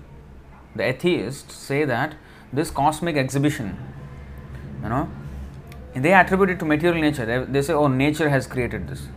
The 0.76 0.84
atheists 0.84 1.56
say 1.56 1.86
that 1.86 2.16
this 2.56 2.72
cosmic 2.72 3.16
exhibition, 3.18 3.78
you 4.84 4.90
know, 4.90 5.10
they 5.94 6.14
attribute 6.14 6.50
it 6.50 6.60
to 6.60 6.66
material 6.66 7.02
nature. 7.02 7.26
They, 7.26 7.52
they 7.52 7.62
say, 7.62 7.74
oh, 7.74 7.88
nature 7.88 8.30
has 8.30 8.48
created 8.48 8.88
this. 8.88 9.08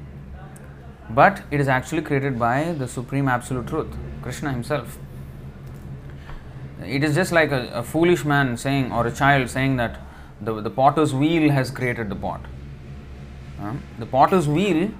But 1.10 1.42
it 1.50 1.60
is 1.60 1.68
actually 1.68 2.02
created 2.02 2.38
by 2.38 2.72
the 2.72 2.86
Supreme 2.86 3.28
Absolute 3.28 3.66
Truth, 3.66 3.96
Krishna 4.22 4.52
Himself. 4.52 4.98
It 6.84 7.02
is 7.02 7.14
just 7.14 7.32
like 7.32 7.50
a, 7.50 7.68
a 7.70 7.82
foolish 7.82 8.24
man 8.24 8.56
saying, 8.56 8.92
or 8.92 9.06
a 9.06 9.12
child 9.12 9.50
saying 9.50 9.76
that 9.76 10.00
the, 10.40 10.60
the 10.60 10.70
potter's 10.70 11.14
wheel 11.14 11.50
has 11.50 11.70
created 11.70 12.08
the 12.08 12.14
pot. 12.14 12.44
Uh, 13.60 13.74
the 13.98 14.06
potter's 14.06 14.46
wheel, 14.46 14.90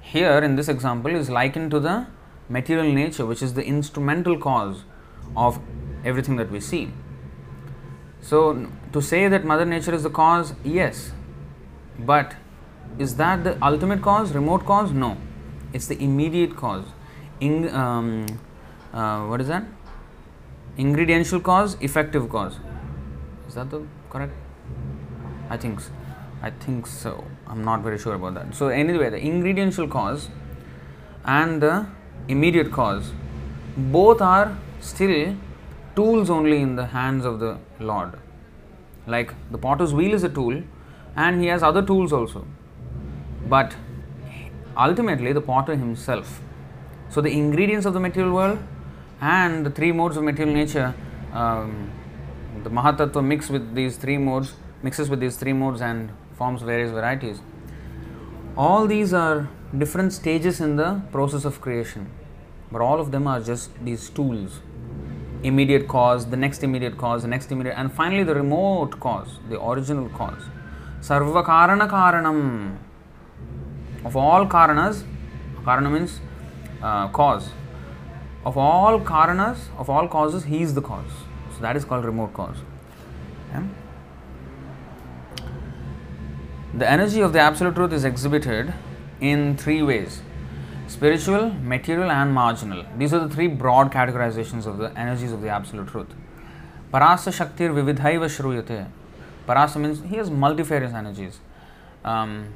here 0.00 0.38
in 0.38 0.56
this 0.56 0.68
example, 0.68 1.14
is 1.14 1.30
likened 1.30 1.70
to 1.70 1.80
the 1.80 2.06
material 2.48 2.92
nature, 2.92 3.24
which 3.24 3.42
is 3.42 3.54
the 3.54 3.64
instrumental 3.64 4.38
cause 4.38 4.82
of 5.34 5.58
everything 6.04 6.36
that 6.36 6.50
we 6.50 6.60
see. 6.60 6.90
So, 8.24 8.66
to 8.94 9.02
say 9.02 9.28
that 9.28 9.44
Mother 9.44 9.66
Nature 9.66 9.92
is 9.92 10.02
the 10.02 10.08
cause, 10.08 10.54
yes, 10.64 11.12
but 11.98 12.34
is 12.98 13.16
that 13.16 13.44
the 13.44 13.62
ultimate 13.62 14.00
cause, 14.00 14.32
remote 14.32 14.64
cause? 14.64 14.92
No, 14.92 15.18
it's 15.74 15.88
the 15.88 16.02
immediate 16.02 16.56
cause. 16.56 16.86
In, 17.40 17.68
um, 17.68 18.24
uh, 18.94 19.26
what 19.26 19.42
is 19.42 19.48
that? 19.48 19.64
Ingrediential 20.78 21.38
cause, 21.38 21.76
effective 21.82 22.30
cause. 22.30 22.56
Is 23.46 23.56
that 23.56 23.68
the 23.68 23.82
correct? 24.08 24.32
I 25.50 25.58
think 25.58 25.80
so. 25.80 25.92
I 26.40 26.48
think 26.48 26.86
so. 26.86 27.24
I'm 27.46 27.62
not 27.62 27.82
very 27.82 27.98
sure 27.98 28.14
about 28.14 28.32
that. 28.36 28.54
So, 28.54 28.68
anyway, 28.68 29.10
the 29.10 29.18
ingrediential 29.18 29.86
cause 29.86 30.30
and 31.26 31.60
the 31.60 31.86
immediate 32.28 32.72
cause 32.72 33.12
both 33.76 34.22
are 34.22 34.56
still 34.80 35.36
tools 35.96 36.30
only 36.30 36.60
in 36.60 36.76
the 36.76 36.86
hands 36.86 37.24
of 37.24 37.40
the 37.40 37.58
Lord. 37.78 38.18
Like 39.06 39.34
the 39.50 39.58
potter's 39.58 39.92
wheel 39.92 40.14
is 40.14 40.24
a 40.24 40.28
tool, 40.28 40.62
and 41.16 41.40
he 41.40 41.46
has 41.48 41.62
other 41.62 41.82
tools 41.82 42.12
also. 42.12 42.46
But 43.48 43.76
ultimately, 44.76 45.32
the 45.32 45.40
potter 45.40 45.76
himself. 45.76 46.40
So, 47.10 47.20
the 47.20 47.30
ingredients 47.30 47.86
of 47.86 47.94
the 47.94 48.00
material 48.00 48.34
world 48.34 48.58
and 49.20 49.64
the 49.64 49.70
three 49.70 49.92
modes 49.92 50.16
of 50.16 50.24
material 50.24 50.54
nature, 50.54 50.94
um, 51.32 51.90
the 52.62 52.70
Mahatattva 52.70 53.24
mix 53.24 53.50
with 53.50 53.74
these 53.74 53.96
three 53.96 54.18
modes, 54.18 54.54
mixes 54.82 55.08
with 55.08 55.20
these 55.20 55.36
three 55.36 55.52
modes 55.52 55.80
and 55.80 56.10
forms 56.36 56.62
various 56.62 56.90
varieties. 56.90 57.40
All 58.56 58.86
these 58.86 59.12
are 59.12 59.48
different 59.76 60.12
stages 60.12 60.60
in 60.60 60.76
the 60.76 61.02
process 61.12 61.44
of 61.44 61.60
creation, 61.60 62.10
but 62.72 62.80
all 62.80 63.00
of 63.00 63.12
them 63.12 63.26
are 63.26 63.40
just 63.40 63.70
these 63.84 64.08
tools 64.08 64.60
immediate 65.44 65.86
cause, 65.86 66.26
the 66.26 66.36
next 66.36 66.64
immediate 66.64 66.96
cause, 66.98 67.22
the 67.22 67.28
next 67.28 67.52
immediate, 67.52 67.78
and 67.78 67.92
finally 67.92 68.24
the 68.24 68.34
remote 68.34 68.98
cause, 68.98 69.38
the 69.48 69.62
original 69.62 70.08
cause. 70.08 70.42
Sarva 71.00 71.44
Karana 71.44 71.88
Karanam. 71.88 72.76
Of 74.04 74.16
all 74.16 74.46
Karanas, 74.46 75.04
Karana 75.62 75.92
means 75.92 76.20
uh, 76.82 77.08
cause. 77.08 77.50
Of 78.44 78.56
all 78.56 79.00
Karanas, 79.00 79.58
of 79.78 79.88
all 79.88 80.08
causes, 80.08 80.44
he 80.44 80.62
is 80.62 80.74
the 80.74 80.82
cause. 80.82 81.10
So 81.54 81.60
that 81.60 81.76
is 81.76 81.84
called 81.84 82.04
remote 82.04 82.32
cause. 82.34 82.56
Yeah? 83.52 83.64
The 86.74 86.90
energy 86.90 87.20
of 87.20 87.32
the 87.32 87.40
Absolute 87.40 87.74
Truth 87.74 87.92
is 87.92 88.04
exhibited 88.04 88.74
in 89.20 89.56
three 89.56 89.82
ways 89.82 90.22
spiritual, 90.88 91.50
material, 91.50 92.10
and 92.10 92.32
marginal. 92.32 92.84
These 92.98 93.14
are 93.14 93.20
the 93.26 93.34
three 93.34 93.46
broad 93.46 93.92
categorizations 93.92 94.66
of 94.66 94.78
the 94.78 94.96
energies 94.98 95.32
of 95.32 95.40
the 95.40 95.48
Absolute 95.48 95.88
Truth. 95.88 96.08
Parasya 96.92 97.32
Shaktir 97.32 97.70
Vividhaiva 97.72 98.28
Shruyate. 98.28 98.88
Parasya 99.46 99.80
means 99.80 100.02
he 100.02 100.16
has 100.16 100.30
multifarious 100.30 100.92
energies, 100.92 101.38
um, 102.04 102.48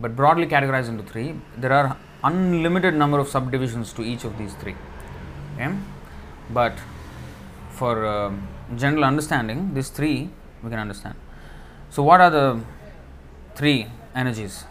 but 0.00 0.16
broadly 0.16 0.46
categorized 0.46 0.88
into 0.88 1.04
three. 1.04 1.34
There 1.56 1.72
are 1.72 1.96
unlimited 2.22 2.94
number 2.94 3.18
of 3.18 3.28
subdivisions 3.28 3.92
to 3.92 4.02
each 4.02 4.24
of 4.24 4.36
these 4.38 4.54
three. 4.54 4.76
Okay? 5.54 5.74
But 6.50 6.78
for 7.70 8.04
uh, 8.04 8.32
general 8.76 9.04
understanding, 9.04 9.74
these 9.74 9.88
three 9.88 10.30
we 10.62 10.70
can 10.70 10.78
understand. 10.78 11.14
So, 11.90 12.02
what 12.02 12.20
are 12.20 12.30
the 12.30 12.60
three 13.54 13.86
energies? 14.14 14.64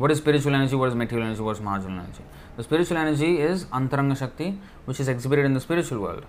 What 0.00 0.10
is 0.10 0.18
spiritual 0.18 0.54
energy? 0.54 0.76
What 0.76 0.88
is 0.88 0.94
material 0.94 1.26
energy? 1.26 1.42
What 1.42 1.56
is 1.56 1.60
marginal 1.60 1.98
energy? 2.00 2.22
The 2.56 2.62
spiritual 2.62 2.96
energy 2.96 3.38
is 3.38 3.66
Antaranga 3.66 4.16
Shakti, 4.16 4.58
which 4.86 4.98
is 4.98 5.08
exhibited 5.08 5.44
in 5.44 5.52
the 5.52 5.60
spiritual 5.60 6.00
world. 6.00 6.24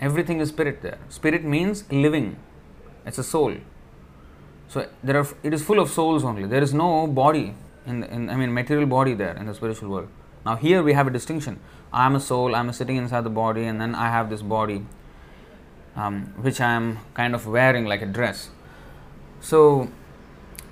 Everything 0.00 0.40
is 0.40 0.48
spirit 0.48 0.82
there. 0.82 0.98
Spirit 1.08 1.44
means 1.44 1.84
living, 1.92 2.36
it's 3.06 3.18
a 3.18 3.22
soul. 3.22 3.54
So 4.66 4.88
there 5.04 5.16
are, 5.18 5.26
it 5.44 5.54
is 5.54 5.62
full 5.62 5.78
of 5.78 5.88
souls 5.90 6.24
only. 6.24 6.46
There 6.46 6.62
is 6.62 6.74
no 6.74 7.06
body 7.06 7.54
in, 7.86 8.02
in 8.04 8.28
I 8.28 8.34
mean 8.34 8.52
material 8.52 8.86
body 8.86 9.14
there 9.14 9.36
in 9.36 9.46
the 9.46 9.54
spiritual 9.54 9.90
world. 9.90 10.08
Now 10.44 10.56
here 10.56 10.82
we 10.82 10.92
have 10.94 11.06
a 11.06 11.10
distinction. 11.10 11.60
I 11.92 12.06
am 12.06 12.16
a 12.16 12.20
soul. 12.20 12.56
I 12.56 12.60
am 12.60 12.72
sitting 12.72 12.96
inside 12.96 13.22
the 13.22 13.30
body, 13.30 13.66
and 13.66 13.80
then 13.80 13.94
I 13.94 14.08
have 14.08 14.30
this 14.30 14.42
body, 14.42 14.84
um, 15.94 16.34
which 16.38 16.60
I 16.60 16.72
am 16.72 16.98
kind 17.14 17.36
of 17.36 17.46
wearing 17.46 17.84
like 17.84 18.02
a 18.02 18.06
dress. 18.06 18.48
So 19.40 19.88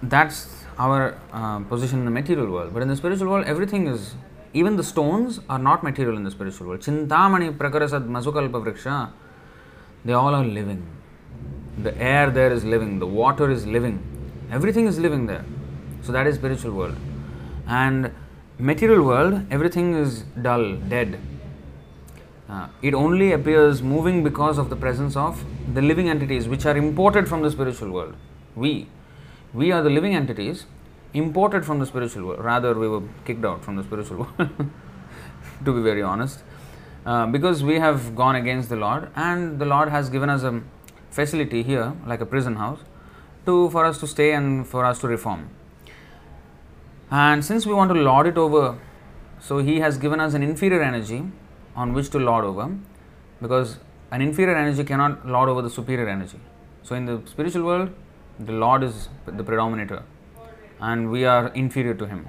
that's 0.03 0.60
our 0.85 1.19
uh, 1.33 1.59
position 1.73 1.99
in 2.01 2.05
the 2.07 2.11
material 2.11 2.51
world. 2.51 2.73
But 2.75 2.83
in 2.83 2.89
the 2.89 2.97
spiritual 2.97 3.29
world, 3.29 3.47
everything 3.47 3.87
is 3.87 4.15
even 4.53 4.77
the 4.77 4.83
stones 4.83 5.41
are 5.49 5.59
not 5.59 5.83
material 5.83 6.17
in 6.17 6.25
the 6.25 6.31
spiritual 6.31 6.69
world. 6.69 6.81
Chintamani 6.81 7.57
prakarasad 7.57 8.09
masukalpa 8.17 8.65
vriksha, 8.65 9.11
they 10.05 10.13
all 10.13 10.35
are 10.35 10.45
living. 10.45 10.87
The 11.79 11.97
air 11.97 12.31
there 12.31 12.53
is 12.53 12.65
living, 12.65 12.99
the 12.99 13.07
water 13.07 13.51
is 13.51 13.67
living, 13.67 13.99
everything 14.51 14.87
is 14.87 14.99
living 14.99 15.27
there. 15.27 15.45
So 16.03 16.13
that 16.13 16.27
is 16.27 16.37
spiritual 16.37 16.73
world. 16.73 16.97
And 17.67 18.13
material 18.59 19.03
world, 19.05 19.47
everything 19.51 19.95
is 19.95 20.23
dull, 20.49 20.77
dead. 20.77 21.19
Uh, 22.49 22.67
it 22.83 22.95
only 22.95 23.33
appears 23.33 23.81
moving 23.81 24.25
because 24.25 24.59
of 24.59 24.71
the 24.71 24.77
presence 24.77 25.15
of 25.17 25.45
the 25.75 25.83
living 25.83 26.09
entities 26.09 26.49
which 26.49 26.67
are 26.67 26.77
imported 26.77 27.29
from 27.29 27.43
the 27.43 27.51
spiritual 27.51 27.91
world. 27.91 28.15
We, 28.57 28.89
we 29.53 29.73
are 29.73 29.83
the 29.83 29.91
living 29.91 30.15
entities 30.15 30.67
imported 31.13 31.65
from 31.65 31.79
the 31.79 31.87
spiritual 31.87 32.25
world. 32.27 32.45
Rather, 32.45 32.75
we 32.75 32.89
were 32.89 33.03
kicked 33.25 33.45
out 33.45 33.65
from 33.65 33.77
the 33.77 33.83
spiritual 33.83 34.19
world, 34.19 34.37
to 35.65 35.73
be 35.73 35.83
very 35.83 36.03
honest, 36.03 36.43
uh, 37.05 37.27
because 37.27 37.65
we 37.65 37.79
have 37.79 38.15
gone 38.15 38.37
against 38.37 38.69
the 38.69 38.77
Lord, 38.77 39.11
and 39.17 39.59
the 39.59 39.65
Lord 39.65 39.89
has 39.89 40.09
given 40.09 40.31
us 40.31 40.43
a 40.43 40.63
facility 41.11 41.63
here, 41.63 41.95
like 42.07 42.21
a 42.21 42.27
prison 42.27 42.57
house, 42.57 42.79
to 43.47 43.71
for 43.71 43.85
us 43.85 43.99
to 43.99 44.07
stay 44.07 44.33
and 44.33 44.67
for 44.67 44.85
us 44.85 45.01
to 45.01 45.09
reform. 45.09 45.51
And 47.11 47.45
since 47.45 47.67
we 47.67 47.75
want 47.75 47.93
to 47.93 48.01
lord 48.01 48.27
it 48.27 48.39
over, 48.39 48.79
so 49.41 49.59
He 49.59 49.81
has 49.81 49.99
given 49.99 50.21
us 50.21 50.35
an 50.35 50.43
inferior 50.43 50.83
energy 50.83 51.25
on 51.75 51.93
which 51.93 52.11
to 52.11 52.19
lord 52.19 52.45
over, 52.45 52.77
because 53.41 53.79
an 54.13 54.21
inferior 54.21 54.55
energy 54.55 54.85
cannot 54.85 55.27
lord 55.27 55.49
over 55.49 55.63
the 55.63 55.71
superior 55.71 56.09
energy. 56.09 56.39
So, 56.83 56.95
in 56.95 57.07
the 57.07 57.23
spiritual 57.27 57.65
world, 57.65 57.91
the 58.41 58.53
Lord 58.53 58.83
is 58.83 59.09
the 59.27 59.45
predominator 59.45 60.03
and 60.81 61.11
we 61.11 61.25
are 61.25 61.49
inferior 61.49 61.95
to 61.95 62.07
him. 62.07 62.27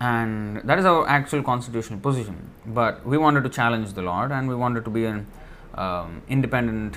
And 0.00 0.60
that 0.64 0.78
is 0.78 0.84
our 0.84 1.06
actual 1.08 1.42
constitutional 1.42 2.00
position. 2.00 2.50
But 2.66 3.06
we 3.06 3.18
wanted 3.18 3.44
to 3.44 3.50
challenge 3.50 3.92
the 3.92 4.02
Lord 4.02 4.32
and 4.32 4.48
we 4.48 4.54
wanted 4.54 4.84
to 4.84 4.90
be 4.90 5.04
an 5.04 5.26
um, 5.74 6.22
independent 6.28 6.96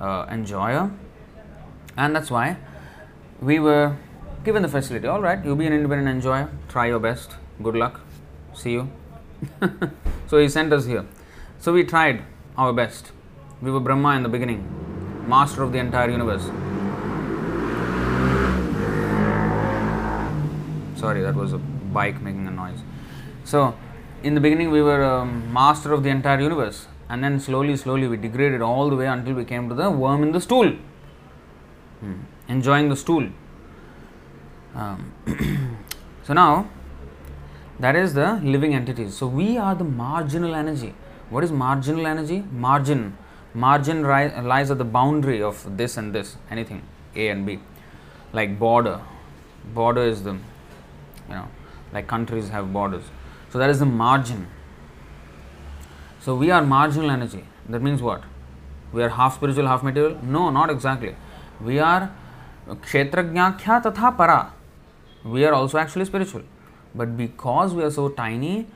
uh, 0.00 0.26
enjoyer. 0.30 0.90
And 1.96 2.14
that's 2.14 2.30
why 2.30 2.56
we 3.40 3.58
were 3.58 3.96
given 4.44 4.62
the 4.62 4.68
facility. 4.68 5.06
All 5.06 5.20
right, 5.20 5.44
you 5.44 5.54
be 5.56 5.66
an 5.66 5.72
independent 5.72 6.08
enjoyer, 6.08 6.50
try 6.68 6.86
your 6.86 6.98
best, 6.98 7.36
good 7.62 7.74
luck, 7.74 8.00
see 8.54 8.72
you. 8.72 8.90
so 10.26 10.38
he 10.38 10.48
sent 10.48 10.72
us 10.72 10.86
here. 10.86 11.06
So 11.58 11.72
we 11.72 11.84
tried 11.84 12.22
our 12.56 12.72
best. 12.72 13.12
We 13.60 13.70
were 13.70 13.80
Brahma 13.80 14.16
in 14.16 14.22
the 14.22 14.28
beginning, 14.28 15.28
master 15.28 15.62
of 15.62 15.72
the 15.72 15.78
entire 15.78 16.10
universe. 16.10 16.48
Sorry, 21.00 21.22
that 21.22 21.34
was 21.34 21.54
a 21.54 21.58
bike 21.58 22.20
making 22.20 22.46
a 22.46 22.50
noise. 22.50 22.80
So, 23.44 23.74
in 24.22 24.34
the 24.34 24.40
beginning, 24.40 24.70
we 24.70 24.82
were 24.82 25.02
um, 25.02 25.50
master 25.50 25.94
of 25.94 26.02
the 26.02 26.10
entire 26.10 26.40
universe, 26.40 26.86
and 27.08 27.24
then 27.24 27.40
slowly, 27.40 27.76
slowly, 27.76 28.06
we 28.06 28.18
degraded 28.18 28.60
all 28.60 28.90
the 28.90 28.96
way 28.96 29.06
until 29.06 29.32
we 29.32 29.46
came 29.46 29.70
to 29.70 29.74
the 29.74 29.90
worm 29.90 30.22
in 30.22 30.32
the 30.32 30.42
stool, 30.42 30.68
hmm. 32.00 32.16
enjoying 32.48 32.90
the 32.90 32.96
stool. 32.96 33.26
Um, 34.74 35.14
so 36.22 36.34
now, 36.34 36.68
that 37.78 37.96
is 37.96 38.12
the 38.12 38.34
living 38.42 38.74
entities. 38.74 39.16
So 39.16 39.26
we 39.26 39.56
are 39.56 39.74
the 39.74 39.84
marginal 39.84 40.54
energy. 40.54 40.92
What 41.30 41.42
is 41.44 41.50
marginal 41.50 42.06
energy? 42.06 42.44
Margin. 42.52 43.16
Margin 43.54 44.04
ri- 44.04 44.38
lies 44.42 44.70
at 44.70 44.76
the 44.76 44.84
boundary 44.84 45.42
of 45.42 45.78
this 45.78 45.96
and 45.96 46.14
this, 46.14 46.36
anything, 46.50 46.82
A 47.16 47.28
and 47.28 47.46
B. 47.46 47.58
Like 48.34 48.58
border. 48.58 49.00
Border 49.74 50.02
is 50.02 50.22
the 50.24 50.36
you 51.30 51.36
know 51.36 51.48
like 51.92 52.06
countries 52.06 52.48
have 52.50 52.72
borders. 52.72 53.04
So 53.50 53.58
that 53.58 53.70
is 53.70 53.78
the 53.80 53.86
margin. 53.86 54.46
So 56.20 56.34
we 56.36 56.50
are 56.50 56.62
marginal 56.62 57.10
energy. 57.10 57.44
That 57.68 57.82
means 57.82 58.02
what? 58.02 58.22
We 58.92 59.02
are 59.02 59.08
half 59.08 59.36
spiritual 59.36 59.66
half 59.66 59.82
material? 59.82 60.18
No 60.22 60.50
not 60.50 60.70
exactly. 60.70 61.14
We 61.60 61.78
are 61.78 62.10
kshetragnyakhya 62.68 63.82
tatha 63.82 64.16
para. 64.16 64.52
We 65.24 65.44
are 65.44 65.54
also 65.54 65.78
actually 65.78 66.04
spiritual. 66.04 66.42
But 66.94 67.16
because 67.16 67.74
we 67.74 67.82
are 67.82 67.90
so 67.90 68.08
tiny 68.08 68.66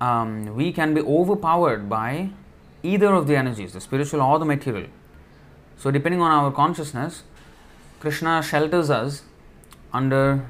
um, 0.00 0.54
we 0.54 0.72
can 0.72 0.92
be 0.92 1.00
overpowered 1.00 1.88
by 1.88 2.30
either 2.82 3.14
of 3.14 3.26
the 3.26 3.36
energies 3.36 3.72
the 3.72 3.80
spiritual 3.80 4.20
or 4.20 4.38
the 4.38 4.44
material. 4.44 4.88
So 5.78 5.90
depending 5.90 6.20
on 6.20 6.30
our 6.30 6.52
consciousness 6.52 7.22
krishna 8.00 8.42
shelters 8.42 8.90
us 8.90 9.22
under 9.92 10.44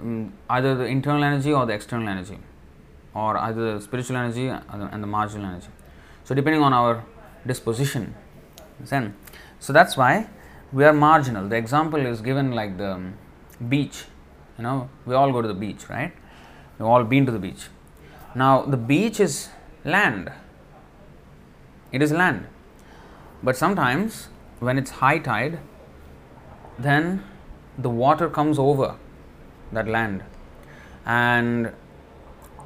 um, 0.00 0.32
either 0.48 0.74
the 0.74 0.84
internal 0.84 1.24
energy 1.24 1.52
or 1.52 1.66
the 1.66 1.72
external 1.72 2.08
energy, 2.08 2.38
or 3.14 3.36
either 3.38 3.74
the 3.74 3.80
spiritual 3.80 4.16
energy 4.16 4.48
and 4.48 5.02
the 5.02 5.06
marginal 5.06 5.46
energy. 5.46 5.68
So, 6.24 6.34
depending 6.34 6.62
on 6.62 6.72
our 6.72 7.04
disposition, 7.46 8.14
then 8.78 9.14
so 9.58 9.72
that's 9.74 9.96
why 9.96 10.28
we 10.72 10.84
are 10.84 10.92
marginal. 10.92 11.48
The 11.48 11.56
example 11.56 12.06
is 12.06 12.20
given 12.22 12.52
like 12.52 12.78
the 12.78 12.92
um, 12.92 13.14
beach. 13.68 14.04
You 14.56 14.64
know, 14.64 14.88
we 15.04 15.14
all 15.14 15.32
go 15.32 15.42
to 15.42 15.48
the 15.48 15.54
beach, 15.54 15.88
right? 15.88 16.12
We've 16.78 16.86
all 16.86 17.04
been 17.04 17.26
to 17.26 17.32
the 17.32 17.38
beach. 17.38 17.68
Now, 18.34 18.62
the 18.62 18.76
beach 18.76 19.20
is 19.20 19.50
land. 19.84 20.32
It 21.92 22.00
is 22.00 22.12
land. 22.12 22.46
But 23.42 23.56
sometimes 23.56 24.28
when 24.60 24.78
it's 24.78 24.90
high 24.90 25.18
tide, 25.18 25.58
then 26.78 27.22
the 27.76 27.90
water 27.90 28.30
comes 28.30 28.58
over 28.58 28.96
that 29.72 29.88
land 29.88 30.22
and 31.06 31.72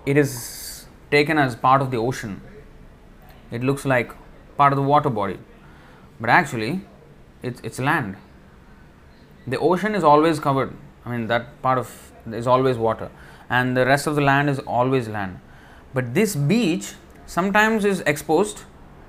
it 0.07 0.17
is 0.17 0.87
taken 1.11 1.39
as 1.39 1.55
part 1.57 1.81
of 1.81 1.91
the 1.91 1.97
ocean. 1.97 2.41
It 3.51 3.63
looks 3.63 3.85
like 3.85 4.13
part 4.57 4.73
of 4.73 4.77
the 4.77 4.83
water 4.83 5.11
body, 5.11 5.39
but 6.21 6.31
actually 6.31 6.83
it's, 7.43 7.61
it's 7.63 7.79
land. 7.79 8.17
The 9.47 9.59
ocean 9.59 9.95
is 9.95 10.05
always 10.05 10.41
covered. 10.41 10.77
I 11.05 11.11
mean 11.11 11.27
that 11.29 11.63
part 11.63 11.79
of 11.79 12.13
is 12.27 12.47
always 12.47 12.77
water, 12.79 13.11
and 13.51 13.77
the 13.77 13.87
rest 13.87 14.07
of 14.07 14.15
the 14.15 14.23
land 14.23 14.49
is 14.49 14.59
always 14.61 15.09
land. 15.09 15.41
But 15.93 16.15
this 16.15 16.35
beach 16.35 16.95
sometimes 17.27 17.85
is 17.85 18.01
exposed 18.01 18.63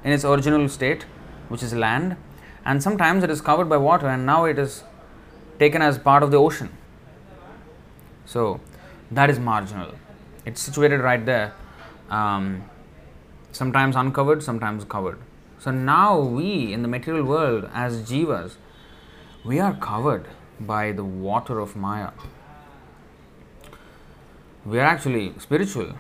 in 0.04 0.12
its 0.12 0.26
original 0.26 0.68
state, 0.70 1.04
which 1.50 1.64
is 1.64 1.74
land, 1.74 2.18
and 2.66 2.84
sometimes 2.84 3.24
it 3.24 3.30
is 3.30 3.42
covered 3.42 3.70
by 3.70 3.78
water, 3.78 4.08
and 4.08 4.26
now 4.26 4.46
it 4.46 4.60
is 4.60 4.84
taken 5.60 5.82
as 5.82 5.98
part 5.98 6.24
of 6.24 6.32
the 6.32 6.38
ocean. 6.38 6.70
So 8.26 8.60
that 9.12 9.30
is 9.30 9.40
marginal. 9.40 9.94
It's 10.46 10.62
situated 10.62 11.02
right 11.02 11.26
there, 11.26 11.54
um, 12.10 12.64
sometimes 13.52 13.96
uncovered, 13.96 14.44
sometimes 14.44 14.84
covered. 14.84 15.20
So 15.60 15.72
now 15.72 16.20
we 16.20 16.74
in 16.74 16.82
the 16.82 16.88
material 16.88 17.24
world 17.24 17.70
as 17.74 18.02
jivas, 18.04 18.56
we 19.44 19.60
are 19.60 19.74
covered 19.76 20.28
by 20.60 20.92
the 20.92 21.04
water 21.04 21.60
of 21.60 21.76
Maya. 21.76 22.12
We 24.66 24.80
are 24.80 24.86
actually 24.86 25.34
spiritual. 25.40 25.94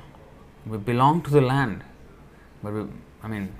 We 0.66 0.78
belong 0.78 1.22
to 1.24 1.30
the 1.30 1.42
land, 1.42 1.84
but 2.64 2.74
we, 2.74 2.86
I 3.22 3.28
mean, 3.28 3.54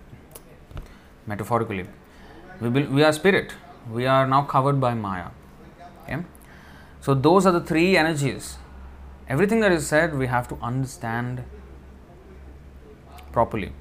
metaphorically, 1.28 1.86
we, 2.60 2.70
be, 2.70 2.84
we 2.86 3.04
are 3.04 3.14
spirit. 3.14 3.54
We 3.92 4.08
are 4.08 4.26
now 4.28 4.44
covered 4.44 4.82
by 4.82 4.96
Maya. 4.96 5.28
So, 7.06 7.14
those 7.14 7.46
are 7.46 7.52
the 7.52 7.62
three 7.62 7.98
energies. 7.98 8.58
Everything 9.30 9.60
that 9.60 9.72
is 9.72 9.86
said, 9.86 10.18
we 10.18 10.26
have 10.26 10.48
to 10.48 10.58
understand 10.60 11.44
properly. 13.32 13.74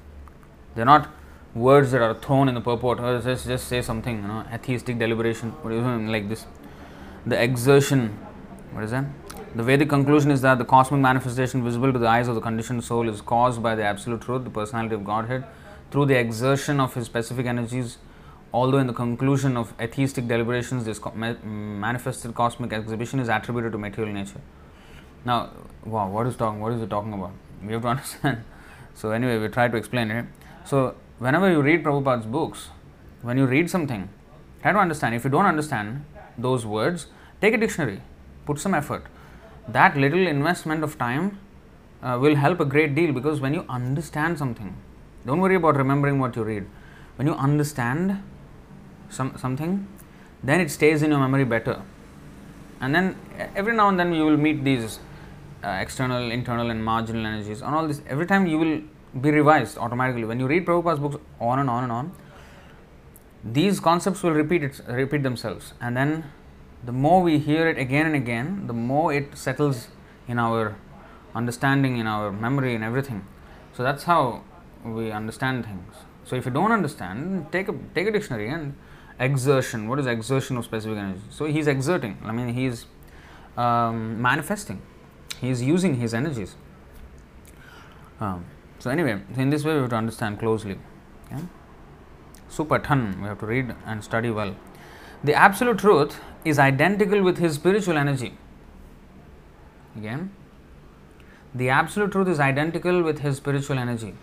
They're 0.75 0.85
not 0.85 1.09
words 1.55 1.89
that 1.93 2.03
are 2.03 2.13
thrown 2.13 2.49
in 2.49 2.53
the 2.53 2.61
purport. 2.61 2.99
Oh, 2.99 3.19
just, 3.19 3.47
just 3.47 3.67
say 3.67 3.81
something, 3.81 4.17
you 4.21 4.27
know, 4.27 4.45
atheistic 4.53 4.99
deliberation, 4.99 5.55
is 5.65 5.83
it, 5.83 6.11
like 6.11 6.29
this. 6.29 6.45
The 7.25 7.41
exertion, 7.41 8.09
what 8.73 8.83
is 8.83 8.91
that? 8.91 9.05
The 9.55 9.63
Vedic 9.63 9.89
conclusion 9.89 10.29
is 10.29 10.41
that 10.41 10.59
the 10.59 10.65
cosmic 10.65 11.01
manifestation 11.01 11.63
visible 11.63 11.91
to 11.91 11.97
the 11.97 12.07
eyes 12.07 12.27
of 12.27 12.35
the 12.35 12.41
conditioned 12.41 12.83
soul 12.83 13.09
is 13.09 13.21
caused 13.21 13.63
by 13.63 13.73
the 13.73 13.83
Absolute 13.83 14.21
Truth, 14.21 14.43
the 14.43 14.51
personality 14.51 14.93
of 14.93 15.03
Godhead, 15.03 15.45
through 15.89 16.05
the 16.05 16.19
exertion 16.19 16.79
of 16.79 16.93
his 16.93 17.07
specific 17.07 17.47
energies. 17.47 17.97
Although 18.55 18.77
in 18.77 18.87
the 18.87 18.93
conclusion 18.93 19.57
of 19.57 19.73
atheistic 19.81 20.29
deliberations, 20.29 20.85
this 20.85 21.01
manifested 21.43 22.33
cosmic 22.35 22.71
exhibition 22.71 23.19
is 23.19 23.27
attributed 23.27 23.73
to 23.73 23.77
material 23.77 24.13
nature. 24.13 24.39
Now, 25.25 25.49
wow, 25.83 26.07
what 26.07 26.25
is 26.25 26.37
talking? 26.37 26.61
What 26.61 26.71
is 26.71 26.81
it 26.81 26.89
talking 26.89 27.11
about? 27.11 27.33
We 27.61 27.73
have 27.73 27.81
to 27.81 27.87
understand. 27.95 28.43
So 28.93 29.11
anyway, 29.11 29.39
we 29.39 29.49
try 29.49 29.67
to 29.67 29.75
explain 29.75 30.09
it. 30.09 30.25
So 30.63 30.95
whenever 31.19 31.51
you 31.51 31.61
read 31.61 31.83
Prabhupada's 31.83 32.25
books, 32.25 32.69
when 33.23 33.37
you 33.37 33.45
read 33.45 33.69
something, 33.69 34.07
try 34.61 34.71
to 34.71 34.79
understand. 34.79 35.15
If 35.15 35.25
you 35.25 35.29
don't 35.29 35.45
understand 35.45 36.05
those 36.37 36.65
words, 36.65 37.07
take 37.41 37.53
a 37.53 37.57
dictionary, 37.57 38.01
put 38.45 38.57
some 38.57 38.73
effort. 38.73 39.03
That 39.67 39.97
little 39.97 40.27
investment 40.27 40.81
of 40.81 40.97
time 40.97 41.39
uh, 42.01 42.17
will 42.21 42.35
help 42.35 42.61
a 42.61 42.65
great 42.65 42.95
deal 42.95 43.11
because 43.11 43.41
when 43.41 43.53
you 43.53 43.65
understand 43.67 44.37
something, 44.37 44.77
don't 45.25 45.41
worry 45.41 45.55
about 45.55 45.75
remembering 45.75 46.19
what 46.19 46.37
you 46.37 46.43
read. 46.43 46.65
When 47.17 47.27
you 47.27 47.33
understand 47.33 48.23
some 49.15 49.37
something, 49.37 49.87
then 50.43 50.61
it 50.61 50.69
stays 50.69 51.01
in 51.01 51.11
your 51.11 51.19
memory 51.19 51.45
better. 51.45 51.81
And 52.81 52.93
then 52.93 53.15
every 53.55 53.75
now 53.75 53.89
and 53.89 53.99
then 53.99 54.13
you 54.13 54.25
will 54.25 54.37
meet 54.37 54.63
these 54.63 54.99
uh, 55.63 55.69
external, 55.69 56.31
internal, 56.31 56.69
and 56.69 56.83
marginal 56.83 57.25
energies. 57.25 57.61
And 57.61 57.73
all 57.73 57.87
this, 57.87 58.01
every 58.07 58.27
time 58.27 58.45
you 58.45 58.57
will 58.59 58.81
be 59.21 59.31
revised 59.31 59.77
automatically. 59.77 60.25
When 60.25 60.39
you 60.39 60.47
read 60.47 60.65
Prabhupada's 60.65 60.99
books 60.99 61.17
on 61.39 61.59
and 61.59 61.69
on 61.69 61.83
and 61.83 61.91
on, 61.91 62.11
these 63.43 63.79
concepts 63.79 64.23
will 64.23 64.31
repeat 64.31 64.63
it, 64.63 64.81
repeat 64.87 65.23
themselves, 65.23 65.73
and 65.79 65.95
then 65.95 66.25
the 66.83 66.91
more 66.91 67.21
we 67.21 67.37
hear 67.39 67.67
it 67.67 67.77
again 67.77 68.05
and 68.05 68.15
again, 68.15 68.67
the 68.67 68.73
more 68.73 69.13
it 69.13 69.37
settles 69.37 69.87
in 70.27 70.39
our 70.39 70.75
understanding, 71.33 71.97
in 71.97 72.07
our 72.07 72.31
memory, 72.31 72.75
and 72.75 72.83
everything. 72.83 73.25
So 73.73 73.83
that's 73.83 74.03
how 74.03 74.43
we 74.83 75.11
understand 75.11 75.65
things. 75.65 75.93
So 76.25 76.35
if 76.35 76.45
you 76.45 76.51
don't 76.51 76.71
understand, 76.71 77.51
take 77.51 77.67
a 77.67 77.75
take 77.93 78.07
a 78.07 78.11
dictionary 78.11 78.49
and 78.49 78.75
exertion. 79.19 79.87
What 79.87 79.99
is 79.99 80.07
exertion 80.07 80.57
of 80.57 80.65
specific 80.65 80.97
energy? 80.97 81.21
So 81.29 81.45
he's 81.45 81.67
exerting. 81.67 82.17
I 82.23 82.31
mean, 82.31 82.53
he's 82.53 82.85
um, 83.57 84.21
manifesting. 84.21 84.81
He 85.39 85.49
is 85.49 85.61
using 85.61 85.95
his 85.95 86.13
energies. 86.13 86.55
Um, 88.19 88.45
so 88.79 88.89
anyway, 88.89 89.21
in 89.35 89.49
this 89.49 89.63
way 89.63 89.73
we 89.73 89.81
have 89.81 89.89
to 89.89 89.95
understand 89.95 90.39
closely. 90.39 90.77
Yeah? 91.31 91.41
Supathan, 92.49 93.21
we 93.21 93.27
have 93.27 93.39
to 93.39 93.45
read 93.45 93.75
and 93.85 94.03
study 94.03 94.29
well. 94.29 94.55
The 95.23 95.33
absolute 95.33 95.79
truth 95.79 96.19
is 96.43 96.59
identical 96.59 97.21
with 97.23 97.37
his 97.37 97.55
spiritual 97.55 97.97
energy. 97.97 98.37
Again, 99.97 100.31
the 101.53 101.69
absolute 101.69 102.11
truth 102.11 102.27
is 102.27 102.39
identical 102.39 103.01
with 103.01 103.19
his 103.19 103.37
spiritual 103.37 103.79
energy. 103.79 104.13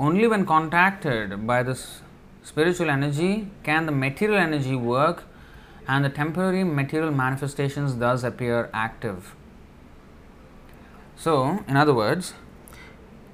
Only 0.00 0.26
when 0.26 0.46
contacted 0.46 1.46
by 1.46 1.62
this 1.62 2.00
spiritual 2.42 2.90
energy 2.90 3.48
can 3.62 3.86
the 3.86 3.92
material 3.92 4.38
energy 4.38 4.74
work 4.74 5.24
and 5.86 6.04
the 6.04 6.08
temporary 6.08 6.64
material 6.64 7.10
manifestations 7.10 7.96
thus 7.96 8.22
appear 8.22 8.70
active. 8.72 9.34
So, 11.16 11.64
in 11.68 11.76
other 11.76 11.94
words, 11.94 12.34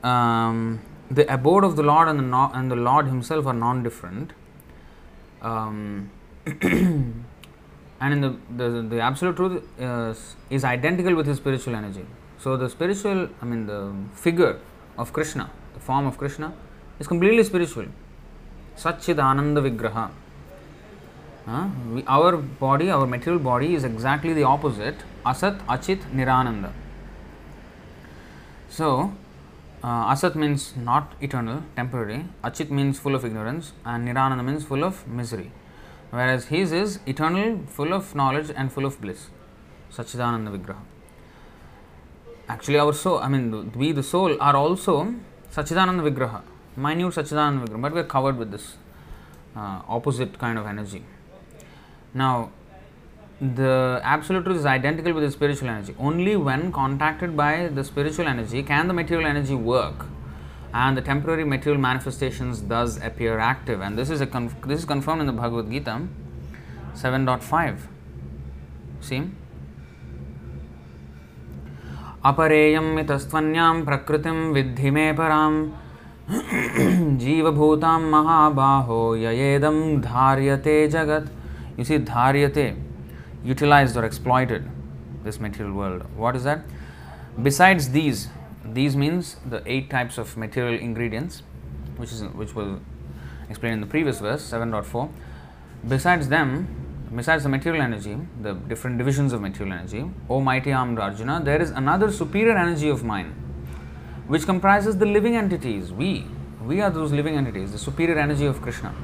um, 0.02 0.80
the 1.10 1.32
abode 1.32 1.64
of 1.64 1.76
the 1.76 1.82
Lord 1.82 2.08
and 2.08 2.18
the, 2.18 2.22
no- 2.22 2.50
and 2.54 2.70
the 2.70 2.76
Lord 2.76 3.06
Himself 3.06 3.46
are 3.46 3.54
non 3.54 3.82
different. 3.82 4.32
Um, 5.40 6.10
and 6.46 7.24
in 8.00 8.20
the, 8.20 8.36
the, 8.56 8.82
the 8.82 9.00
absolute 9.00 9.36
truth 9.36 9.62
uh, 9.80 10.14
is 10.50 10.64
identical 10.64 11.14
with 11.14 11.26
his 11.26 11.36
spiritual 11.36 11.74
energy. 11.74 12.04
So, 12.38 12.56
the 12.56 12.68
spiritual, 12.68 13.28
I 13.40 13.44
mean, 13.44 13.66
the 13.66 13.92
figure 14.14 14.58
of 14.96 15.12
Krishna, 15.12 15.50
the 15.74 15.80
form 15.80 16.06
of 16.06 16.18
Krishna, 16.18 16.52
is 16.98 17.06
completely 17.06 17.44
spiritual. 17.44 17.86
Satchid 18.78 19.16
Vigraha. 19.16 20.10
Uh, 21.48 21.68
we, 21.92 22.04
our 22.06 22.36
body, 22.36 22.90
our 22.90 23.06
material 23.06 23.42
body, 23.42 23.74
is 23.74 23.82
exactly 23.82 24.32
the 24.32 24.44
opposite 24.44 24.96
Asat, 25.26 25.58
Achit, 25.66 26.00
Nirananda. 26.14 26.72
So, 28.68 29.14
uh, 29.82 30.12
Asat 30.14 30.36
means 30.36 30.76
not 30.76 31.14
eternal, 31.20 31.64
temporary. 31.74 32.26
Achit 32.44 32.70
means 32.70 33.00
full 33.00 33.16
of 33.16 33.24
ignorance, 33.24 33.72
and 33.84 34.06
Nirananda 34.06 34.44
means 34.44 34.64
full 34.64 34.84
of 34.84 35.08
misery. 35.08 35.50
Whereas 36.10 36.46
his 36.46 36.70
is 36.70 37.00
eternal, 37.04 37.60
full 37.66 37.92
of 37.92 38.14
knowledge, 38.14 38.50
and 38.54 38.72
full 38.72 38.84
of 38.84 39.00
bliss. 39.00 39.26
Sachidananda 39.90 40.56
Vigraha. 40.56 40.82
Actually, 42.48 42.78
our 42.78 42.92
soul, 42.92 43.18
I 43.18 43.28
mean, 43.28 43.72
we, 43.72 43.90
the 43.90 44.04
soul, 44.04 44.36
are 44.40 44.54
also 44.54 45.14
Sachidananda 45.52 46.08
Vigraha, 46.08 46.42
minute 46.78 47.14
Sachidanand 47.14 47.66
Vigraha, 47.66 47.82
but 47.82 47.92
we 47.94 48.00
are 48.00 48.04
covered 48.04 48.36
with 48.38 48.50
this 48.50 48.76
uh, 49.56 49.80
opposite 49.88 50.38
kind 50.38 50.58
of 50.58 50.66
energy. 50.66 51.04
Now, 52.14 52.50
the 53.40 54.00
absolute 54.02 54.44
truth 54.44 54.58
is 54.58 54.66
identical 54.66 55.12
with 55.12 55.24
the 55.24 55.30
spiritual 55.30 55.68
energy. 55.68 55.94
Only 55.98 56.36
when 56.36 56.72
contacted 56.72 57.36
by 57.36 57.68
the 57.68 57.84
spiritual 57.84 58.26
energy 58.26 58.62
can 58.62 58.88
the 58.88 58.94
material 58.94 59.28
energy 59.28 59.54
work 59.54 60.06
and 60.74 60.96
the 60.96 61.02
temporary 61.02 61.44
material 61.44 61.80
manifestations 61.80 62.60
does 62.60 63.02
appear 63.02 63.38
active 63.38 63.80
and 63.80 63.96
this 63.96 64.10
is 64.10 64.20
a 64.20 64.26
conf- 64.26 64.60
this 64.62 64.80
is 64.80 64.84
confirmed 64.84 65.20
in 65.20 65.26
the 65.26 65.32
Bhagavad 65.32 65.70
Gita 65.70 66.02
7.5 66.94 67.78
see 69.00 69.22
अपरेयम् 72.28 72.98
इतस्त्वन्यां 72.98 73.74
प्रकृतिं 73.88 74.38
विद्धि 74.54 74.90
मे 74.94 75.04
पराम् 75.18 75.58
जीवभूतां 77.23 77.99
महाबाहो 78.01 78.99
ययेदं 79.15 79.79
धार्यते 80.01 80.87
जगत् 80.87 81.29
You 81.77 81.83
see, 81.83 81.97
धार्यते 81.97 82.75
utilized 83.43 83.97
or 83.97 84.05
exploited 84.05 84.69
this 85.23 85.39
material 85.39 85.73
world. 85.73 86.03
What 86.15 86.35
is 86.35 86.43
that? 86.43 86.61
Besides 87.41 87.89
these, 87.89 88.27
these 88.63 88.95
means 88.95 89.37
the 89.45 89.61
eight 89.65 89.89
types 89.89 90.17
of 90.17 90.37
material 90.37 90.79
ingredients, 90.79 91.41
which 91.97 92.11
is 92.11 92.23
which 92.23 92.55
was 92.55 92.79
explained 93.49 93.73
in 93.75 93.81
the 93.81 93.87
previous 93.87 94.19
verse 94.19 94.49
7.4. 94.49 95.09
Besides 95.87 96.29
them, 96.29 96.67
besides 97.15 97.43
the 97.43 97.49
material 97.49 97.81
energy, 97.81 98.17
the 98.41 98.53
different 98.53 98.97
divisions 98.97 99.33
of 99.33 99.41
material 99.41 99.73
energy, 99.73 100.09
O 100.29 100.39
mighty 100.39 100.71
armed 100.71 100.99
Arjuna, 100.99 101.41
there 101.43 101.61
is 101.61 101.71
another 101.71 102.11
superior 102.11 102.57
energy 102.57 102.89
of 102.89 103.03
mine, 103.03 103.33
which 104.28 104.44
comprises 104.44 104.98
the 104.98 105.06
living 105.06 105.36
entities. 105.36 105.90
We, 105.90 106.26
we 106.62 106.80
are 106.80 106.90
those 106.90 107.12
living 107.12 107.36
entities, 107.36 107.72
the 107.72 107.78
superior 107.78 108.18
energy 108.18 108.46
of 108.46 108.60
Krishna, 108.60 108.94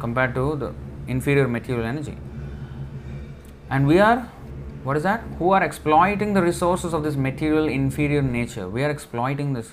compared 0.00 0.34
to 0.34 0.56
the 0.56 0.74
inferior 1.06 1.46
material 1.46 1.84
energy. 1.84 2.16
And 3.70 3.86
we 3.86 3.98
are, 3.98 4.30
what 4.82 4.96
is 4.96 5.02
that? 5.02 5.20
Who 5.38 5.50
are 5.50 5.62
exploiting 5.62 6.32
the 6.32 6.42
resources 6.42 6.94
of 6.94 7.02
this 7.02 7.16
material 7.16 7.68
inferior 7.68 8.22
nature. 8.22 8.68
We 8.68 8.82
are 8.82 8.90
exploiting 8.90 9.52
this. 9.52 9.72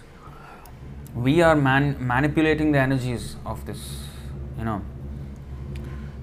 We 1.16 1.42
are 1.42 1.56
man- 1.56 1.96
manipulating 2.00 2.72
the 2.74 2.80
energies 2.80 3.38
of 3.46 3.66
this, 3.66 4.04
you 4.58 4.66
know, 4.66 4.82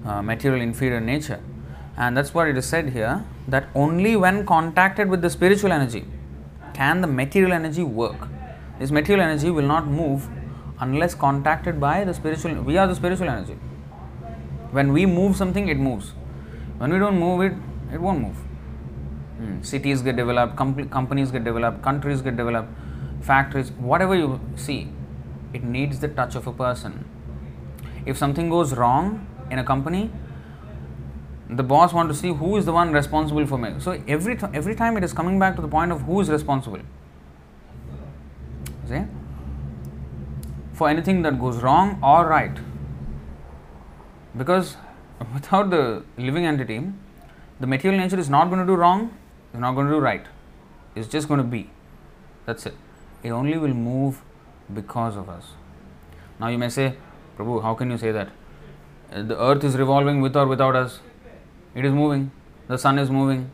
uh, 0.05 0.21
material 0.21 0.61
inferior 0.61 1.01
nature. 1.01 1.41
And 1.97 2.15
that's 2.15 2.33
what 2.33 2.47
it 2.47 2.57
is 2.57 2.65
said 2.65 2.89
here 2.89 3.25
that 3.47 3.69
only 3.73 4.15
when 4.15 4.45
contacted 4.45 5.09
with 5.09 5.21
the 5.21 5.31
spiritual 5.31 5.71
energy 5.71 6.05
can 6.73 7.01
the 7.01 7.07
material 7.07 7.53
energy 7.53 7.81
work. 7.81 8.27
This 8.79 8.91
material 8.91 9.23
energy 9.23 9.49
will 9.49 9.65
not 9.65 9.87
move 9.87 10.27
unless 10.79 11.15
contacted 11.15 11.79
by 11.79 12.03
the 12.03 12.13
spiritual. 12.13 12.61
We 12.61 12.77
are 12.77 12.87
the 12.87 12.95
spiritual 12.95 13.29
energy. 13.29 13.53
When 14.71 14.93
we 14.93 15.05
move 15.05 15.35
something, 15.35 15.67
it 15.67 15.77
moves. 15.77 16.09
When 16.77 16.93
we 16.93 16.99
don't 16.99 17.19
move 17.19 17.41
it, 17.41 17.53
it 17.91 17.99
won't 17.99 18.21
move. 18.21 18.35
Hmm. 19.37 19.61
Cities 19.61 20.01
get 20.01 20.15
developed, 20.15 20.55
com- 20.55 20.89
companies 20.89 21.31
get 21.31 21.43
developed, 21.43 21.81
countries 21.81 22.21
get 22.21 22.37
developed, 22.37 22.69
factories, 23.21 23.71
whatever 23.71 24.15
you 24.15 24.39
see, 24.55 24.89
it 25.53 25.63
needs 25.63 25.99
the 25.99 26.07
touch 26.07 26.35
of 26.35 26.47
a 26.47 26.53
person. 26.53 27.05
If 28.05 28.17
something 28.17 28.49
goes 28.49 28.73
wrong 28.73 29.27
in 29.49 29.59
a 29.59 29.63
company, 29.63 30.11
the 31.49 31.63
boss 31.63 31.93
want 31.93 32.09
to 32.09 32.15
see 32.15 32.33
who 32.33 32.57
is 32.57 32.65
the 32.65 32.73
one 32.73 32.91
responsible 32.91 33.45
for 33.47 33.57
me. 33.57 33.75
So 33.79 34.01
every 34.07 34.35
th- 34.35 34.51
every 34.53 34.75
time 34.75 34.97
it 34.97 35.03
is 35.03 35.13
coming 35.13 35.39
back 35.39 35.55
to 35.55 35.61
the 35.61 35.67
point 35.67 35.91
of 35.91 36.01
who 36.01 36.19
is 36.19 36.29
responsible. 36.29 36.81
See? 38.87 39.03
For 40.73 40.89
anything 40.89 41.21
that 41.23 41.39
goes 41.39 41.57
wrong 41.57 41.99
or 42.01 42.27
right. 42.27 42.57
Because 44.37 44.77
without 45.33 45.69
the 45.69 46.03
living 46.17 46.45
entity, 46.45 46.81
the 47.59 47.67
material 47.67 47.99
nature 47.99 48.19
is 48.19 48.29
not 48.29 48.49
going 48.49 48.59
to 48.59 48.65
do 48.65 48.75
wrong, 48.75 49.17
it's 49.51 49.59
not 49.59 49.73
going 49.73 49.87
to 49.87 49.93
do 49.93 49.99
right. 49.99 50.25
It's 50.95 51.07
just 51.07 51.27
going 51.27 51.39
to 51.39 51.43
be. 51.43 51.69
That's 52.45 52.65
it. 52.65 52.75
It 53.23 53.31
only 53.31 53.57
will 53.57 53.73
move 53.73 54.21
because 54.73 55.17
of 55.17 55.29
us. 55.29 55.47
Now 56.39 56.47
you 56.47 56.57
may 56.57 56.69
say, 56.69 56.95
Prabhu, 57.37 57.61
how 57.61 57.73
can 57.73 57.91
you 57.91 57.97
say 57.97 58.11
that? 58.11 58.29
Uh, 59.11 59.23
The 59.23 59.39
earth 59.41 59.63
is 59.63 59.75
revolving 59.75 60.21
with 60.21 60.35
or 60.35 60.47
without 60.47 60.75
us. 60.75 60.99
It 61.75 61.85
is 61.85 61.93
moving. 61.93 62.31
The 62.67 62.77
sun 62.77 62.99
is 62.99 63.09
moving. 63.09 63.51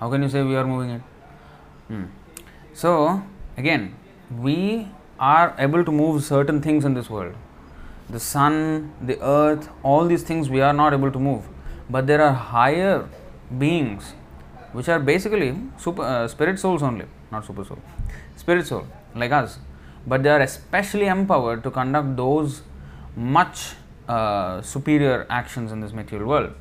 How 0.00 0.10
can 0.10 0.22
you 0.22 0.28
say 0.28 0.42
we 0.42 0.56
are 0.56 0.66
moving 0.66 0.90
it? 0.90 1.02
Hmm. 1.88 2.04
So, 2.72 3.22
again, 3.56 3.94
we 4.30 4.88
are 5.18 5.54
able 5.58 5.84
to 5.84 5.90
move 5.90 6.22
certain 6.22 6.60
things 6.60 6.84
in 6.84 6.94
this 6.94 7.10
world. 7.10 7.34
The 8.10 8.20
sun, 8.20 8.92
the 9.02 9.20
earth, 9.20 9.68
all 9.82 10.06
these 10.06 10.22
things 10.22 10.48
we 10.48 10.60
are 10.60 10.72
not 10.72 10.92
able 10.92 11.10
to 11.10 11.18
move. 11.18 11.46
But 11.90 12.06
there 12.06 12.22
are 12.22 12.32
higher 12.32 13.08
beings 13.58 14.14
which 14.72 14.88
are 14.88 14.98
basically 14.98 15.56
super, 15.78 16.02
uh, 16.02 16.28
spirit 16.28 16.58
souls 16.58 16.82
only, 16.82 17.06
not 17.30 17.44
super 17.44 17.64
soul, 17.64 17.78
spirit 18.36 18.66
soul 18.66 18.86
like 19.14 19.32
us. 19.32 19.58
But 20.06 20.22
they 20.22 20.30
are 20.30 20.40
especially 20.40 21.06
empowered 21.06 21.62
to 21.64 21.70
conduct 21.70 22.16
those 22.16 22.62
much 23.16 23.74
uh, 24.08 24.62
superior 24.62 25.26
actions 25.28 25.72
in 25.72 25.80
this 25.80 25.92
material 25.92 26.28
world. 26.28 26.54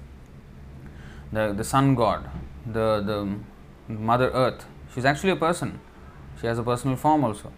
The, 1.32 1.54
the 1.54 1.64
sun 1.64 1.96
god, 1.96 2.30
the, 2.66 3.02
the 3.02 3.94
mother 3.94 4.30
earth, 4.32 4.66
she's 4.94 5.06
actually 5.06 5.32
a 5.32 5.36
person. 5.36 5.80
She 6.40 6.48
has 6.48 6.58
a 6.58 6.64
personal 6.64 6.96
form 6.96 7.24
also. 7.24 7.52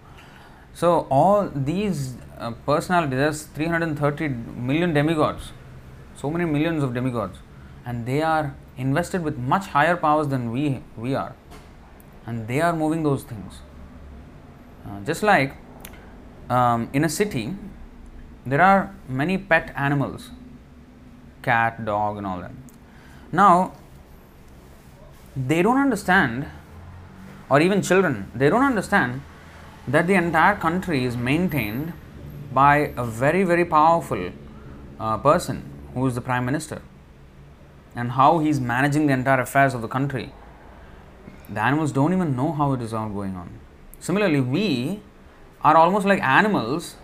So, 0.74 1.08
all 1.10 1.50
these 1.54 2.15
uh, 2.38 2.52
personalities, 2.65 3.18
there's 3.18 3.44
330 3.44 4.28
million 4.28 4.94
demigods, 4.94 5.52
so 6.15 6.30
many 6.30 6.46
millions 6.46 6.84
of 6.84 6.94
demigods, 6.94 7.39
and 7.86 8.06
they 8.06 8.22
are 8.22 8.56
invested 8.78 9.24
with 9.24 9.38
much 9.38 9.68
higher 9.68 9.98
powers 9.98 10.28
than 10.28 10.52
we, 10.52 10.82
we 10.96 11.15
are, 11.15 11.36
and 12.26 12.48
they 12.48 12.62
are 12.62 12.74
moving 12.74 13.04
those 13.04 13.24
things. 13.24 13.60
Uh, 14.88 15.02
just 15.02 15.24
like 15.24 15.56
um, 16.50 16.89
in 16.94 17.04
a 17.04 17.10
city, 17.10 17.56
there 18.46 18.62
are 18.62 18.96
many 19.08 19.38
pet 19.38 19.74
animals 19.76 20.30
cat, 21.42 21.86
dog, 21.86 22.18
and 22.18 22.28
all 22.28 22.42
that. 22.42 22.52
Now, 23.32 23.74
they 25.36 25.62
don't 25.62 25.78
understand, 25.78 26.48
or 27.49 27.62
even 27.62 27.81
children, 27.81 28.31
they 28.35 28.49
don't 28.49 28.63
understand 28.63 29.21
that 29.88 30.07
the 30.07 30.13
entire 30.13 30.55
country 30.55 31.03
is 31.03 31.17
maintained 31.17 31.93
by 32.53 32.93
a 32.97 33.03
very, 33.03 33.43
very 33.43 33.65
powerful 33.65 34.31
uh, 34.99 35.17
person 35.17 35.63
who 35.93 36.05
is 36.07 36.15
the 36.15 36.21
Prime 36.21 36.45
Minister 36.45 36.81
and 37.95 38.12
how 38.12 38.39
he 38.39 38.49
is 38.49 38.59
managing 38.59 39.07
the 39.07 39.13
entire 39.13 39.41
affairs 39.41 39.73
of 39.73 39.81
the 39.81 39.88
country. 39.88 40.31
The 41.49 41.62
animals 41.62 41.91
don't 41.91 42.13
even 42.13 42.35
know 42.35 42.51
how 42.51 42.73
it 42.73 42.81
is 42.81 42.93
all 42.93 43.09
going 43.09 43.35
on. 43.35 43.49
Similarly, 43.99 44.41
we 44.41 45.01
are 45.63 45.75
almost 45.75 46.05
like 46.05 46.21
animals 46.21 46.95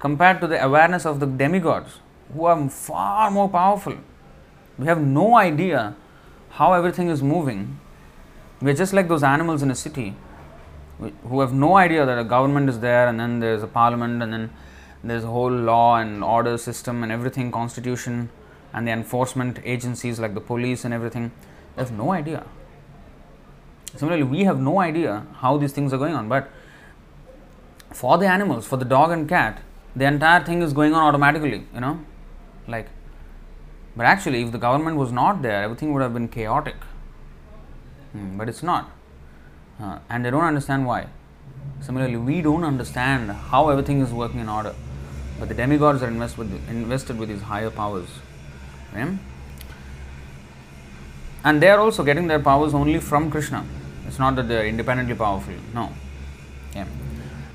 compared 0.00 0.40
to 0.40 0.46
the 0.46 0.62
awareness 0.64 1.04
of 1.06 1.20
the 1.20 1.26
demigods 1.26 2.00
who 2.32 2.44
are 2.46 2.68
far 2.68 3.30
more 3.30 3.48
powerful. 3.48 3.96
We 4.78 4.86
have 4.86 5.00
no 5.00 5.36
idea 5.36 5.94
how 6.50 6.72
everything 6.72 7.08
is 7.08 7.22
moving. 7.22 7.78
We 8.64 8.70
are 8.70 8.74
just 8.74 8.94
like 8.94 9.08
those 9.08 9.22
animals 9.22 9.62
in 9.62 9.70
a 9.70 9.74
city 9.74 10.14
who 10.98 11.40
have 11.40 11.52
no 11.52 11.76
idea 11.76 12.06
that 12.06 12.18
a 12.18 12.24
government 12.24 12.70
is 12.70 12.80
there 12.80 13.06
and 13.08 13.20
then 13.20 13.40
there's 13.40 13.62
a 13.62 13.66
parliament 13.66 14.22
and 14.22 14.32
then 14.32 14.50
there's 15.02 15.24
a 15.24 15.26
whole 15.26 15.50
law 15.50 15.96
and 15.96 16.24
order 16.24 16.56
system 16.56 17.02
and 17.02 17.12
everything, 17.12 17.52
constitution 17.52 18.30
and 18.72 18.86
the 18.88 18.90
enforcement 18.90 19.58
agencies 19.64 20.18
like 20.18 20.32
the 20.32 20.40
police 20.40 20.86
and 20.86 20.94
everything. 20.94 21.30
They 21.76 21.82
have 21.82 21.92
no 21.92 22.12
idea. 22.12 22.46
Similarly, 23.96 24.22
we 24.22 24.44
have 24.44 24.58
no 24.58 24.80
idea 24.80 25.26
how 25.42 25.58
these 25.58 25.72
things 25.72 25.92
are 25.92 25.98
going 25.98 26.14
on, 26.14 26.30
but 26.30 26.50
for 27.92 28.16
the 28.16 28.26
animals, 28.26 28.66
for 28.66 28.78
the 28.78 28.86
dog 28.86 29.10
and 29.10 29.28
cat, 29.28 29.60
the 29.94 30.06
entire 30.06 30.42
thing 30.42 30.62
is 30.62 30.72
going 30.72 30.94
on 30.94 31.02
automatically, 31.02 31.66
you 31.74 31.80
know, 31.80 32.00
like. 32.66 32.88
But 33.94 34.06
actually, 34.06 34.42
if 34.42 34.52
the 34.52 34.58
government 34.66 34.96
was 34.96 35.12
not 35.12 35.42
there, 35.42 35.62
everything 35.62 35.92
would 35.92 36.02
have 36.02 36.14
been 36.14 36.28
chaotic. 36.28 36.76
Hmm, 38.14 38.38
but 38.38 38.48
it's 38.48 38.62
not 38.62 38.90
uh, 39.80 39.98
and 40.08 40.24
they 40.24 40.30
don't 40.30 40.44
understand 40.44 40.86
why. 40.86 41.06
Similarly, 41.80 42.16
we 42.16 42.40
don't 42.40 42.64
understand 42.64 43.30
how 43.30 43.68
everything 43.68 44.00
is 44.00 44.12
working 44.12 44.40
in 44.40 44.48
order, 44.48 44.74
but 45.38 45.48
the 45.48 45.54
demigods 45.54 46.02
are 46.02 46.08
invest 46.08 46.38
with, 46.38 46.50
invested 46.68 47.18
with 47.18 47.28
these 47.28 47.42
higher 47.42 47.70
powers. 47.70 48.08
Okay? 48.92 49.16
And 51.42 51.62
they 51.62 51.68
are 51.68 51.80
also 51.80 52.04
getting 52.04 52.26
their 52.26 52.40
powers 52.40 52.72
only 52.72 52.98
from 53.00 53.30
Krishna. 53.30 53.64
It's 54.06 54.18
not 54.18 54.36
that 54.36 54.48
they 54.48 54.58
are 54.58 54.66
independently 54.66 55.14
powerful. 55.14 55.54
No. 55.74 55.90
Okay. 56.70 56.86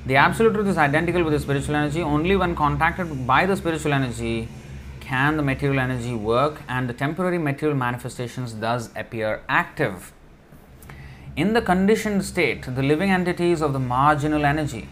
The 0.06 0.16
absolute 0.16 0.54
truth 0.54 0.68
is 0.68 0.78
identical 0.78 1.24
with 1.24 1.32
the 1.32 1.40
spiritual 1.40 1.74
energy. 1.74 2.00
Only 2.00 2.36
when 2.36 2.54
contacted 2.54 3.26
by 3.26 3.46
the 3.46 3.56
spiritual 3.56 3.92
energy 3.92 4.48
can 5.00 5.36
the 5.36 5.42
material 5.42 5.80
energy 5.80 6.14
work, 6.14 6.62
and 6.68 6.88
the 6.88 6.92
temporary 6.92 7.38
material 7.38 7.76
manifestations 7.76 8.54
thus 8.56 8.90
appear 8.94 9.42
active. 9.48 10.12
In 11.36 11.52
the 11.52 11.62
conditioned 11.62 12.24
state, 12.24 12.62
the 12.74 12.82
living 12.82 13.10
entities 13.10 13.62
of 13.62 13.72
the 13.72 13.78
marginal 13.78 14.44
energy 14.44 14.88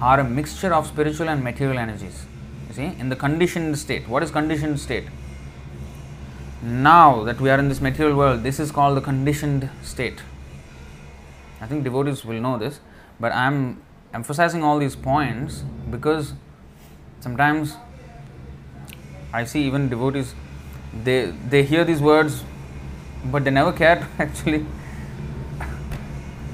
are 0.00 0.20
a 0.20 0.24
mixture 0.24 0.72
of 0.72 0.86
spiritual 0.86 1.28
and 1.28 1.44
material 1.44 1.78
energies. 1.78 2.24
You 2.68 2.74
see, 2.74 2.84
in 2.98 3.08
the 3.08 3.16
conditioned 3.16 3.78
state, 3.78 4.08
what 4.08 4.22
is 4.22 4.30
conditioned 4.30 4.80
state? 4.80 5.04
Now 6.62 7.22
that 7.24 7.40
we 7.40 7.50
are 7.50 7.58
in 7.58 7.68
this 7.68 7.80
material 7.80 8.16
world, 8.16 8.42
this 8.42 8.58
is 8.58 8.70
called 8.70 8.96
the 8.96 9.00
conditioned 9.00 9.68
state. 9.82 10.22
I 11.60 11.66
think 11.66 11.84
devotees 11.84 12.24
will 12.24 12.40
know 12.40 12.58
this, 12.58 12.80
but 13.20 13.32
I 13.32 13.46
am 13.46 13.82
emphasizing 14.14 14.64
all 14.64 14.78
these 14.78 14.96
points 14.96 15.64
because 15.90 16.32
sometimes 17.20 17.76
I 19.32 19.44
see 19.44 19.64
even 19.64 19.88
devotees 19.88 20.34
they 21.04 21.26
they 21.26 21.62
hear 21.62 21.84
these 21.84 22.00
words, 22.00 22.42
but 23.26 23.44
they 23.44 23.50
never 23.50 23.72
care 23.72 23.96
to 23.96 24.06
actually 24.22 24.64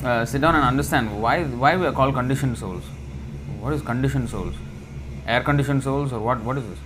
uh, 0.05 0.25
sit 0.25 0.41
down 0.41 0.55
and 0.55 0.65
understand 0.65 1.21
why 1.23 1.45
why 1.45 1.77
we 1.77 1.87
are 1.87 1.93
called 1.93 2.15
conditioned 2.15 2.59
souls. 2.59 2.85
What 3.61 3.73
is 3.73 3.83
conditioned 3.83 4.29
souls? 4.29 4.55
Air 5.27 5.43
conditioned 5.43 5.83
souls 5.83 6.13
or 6.13 6.21
what? 6.21 6.43
What 6.43 6.59
is 6.59 6.67
this? 6.69 6.79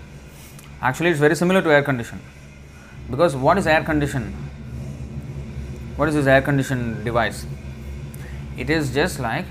Actually, 0.81 1.11
it's 1.11 1.19
very 1.19 1.35
similar 1.35 1.61
to 1.63 1.73
air 1.73 1.83
conditioned. 1.83 2.21
Because 3.11 3.35
what 3.35 3.59
is 3.59 3.67
air 3.67 3.83
conditioned? 3.83 4.33
What 5.97 6.09
is 6.09 6.15
this 6.15 6.27
air 6.27 6.41
conditioned 6.41 7.05
device? 7.05 7.45
It 8.57 8.71
is 8.71 8.95
just 8.95 9.19
like 9.19 9.47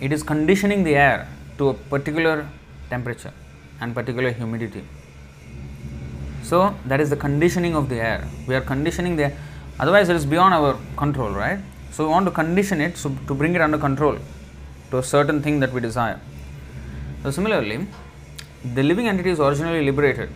it 0.00 0.12
is 0.12 0.22
conditioning 0.22 0.84
the 0.84 0.94
air 0.96 1.28
to 1.58 1.68
a 1.68 1.74
particular 1.74 2.48
temperature 2.88 3.32
and 3.80 3.94
particular 3.94 4.30
humidity. 4.30 4.84
So 6.42 6.74
that 6.86 7.00
is 7.00 7.10
the 7.10 7.16
conditioning 7.16 7.76
of 7.76 7.88
the 7.88 7.96
air. 7.96 8.26
We 8.46 8.54
are 8.54 8.60
conditioning 8.60 9.16
the 9.16 9.24
air. 9.24 9.36
otherwise 9.82 10.08
it 10.08 10.16
is 10.16 10.24
beyond 10.32 10.54
our 10.54 10.72
control, 10.96 11.30
right? 11.30 11.60
So 11.92 12.04
we 12.04 12.10
want 12.10 12.24
to 12.24 12.32
condition 12.32 12.80
it 12.80 12.96
so 12.96 13.14
to 13.28 13.34
bring 13.34 13.54
it 13.54 13.60
under 13.60 13.76
control 13.76 14.16
to 14.90 14.98
a 14.98 15.02
certain 15.02 15.42
thing 15.42 15.60
that 15.60 15.72
we 15.72 15.80
desire. 15.80 16.18
So 17.22 17.30
similarly, 17.30 17.86
the 18.74 18.82
living 18.82 19.08
entity 19.08 19.28
is 19.28 19.40
originally 19.40 19.84
liberated, 19.84 20.30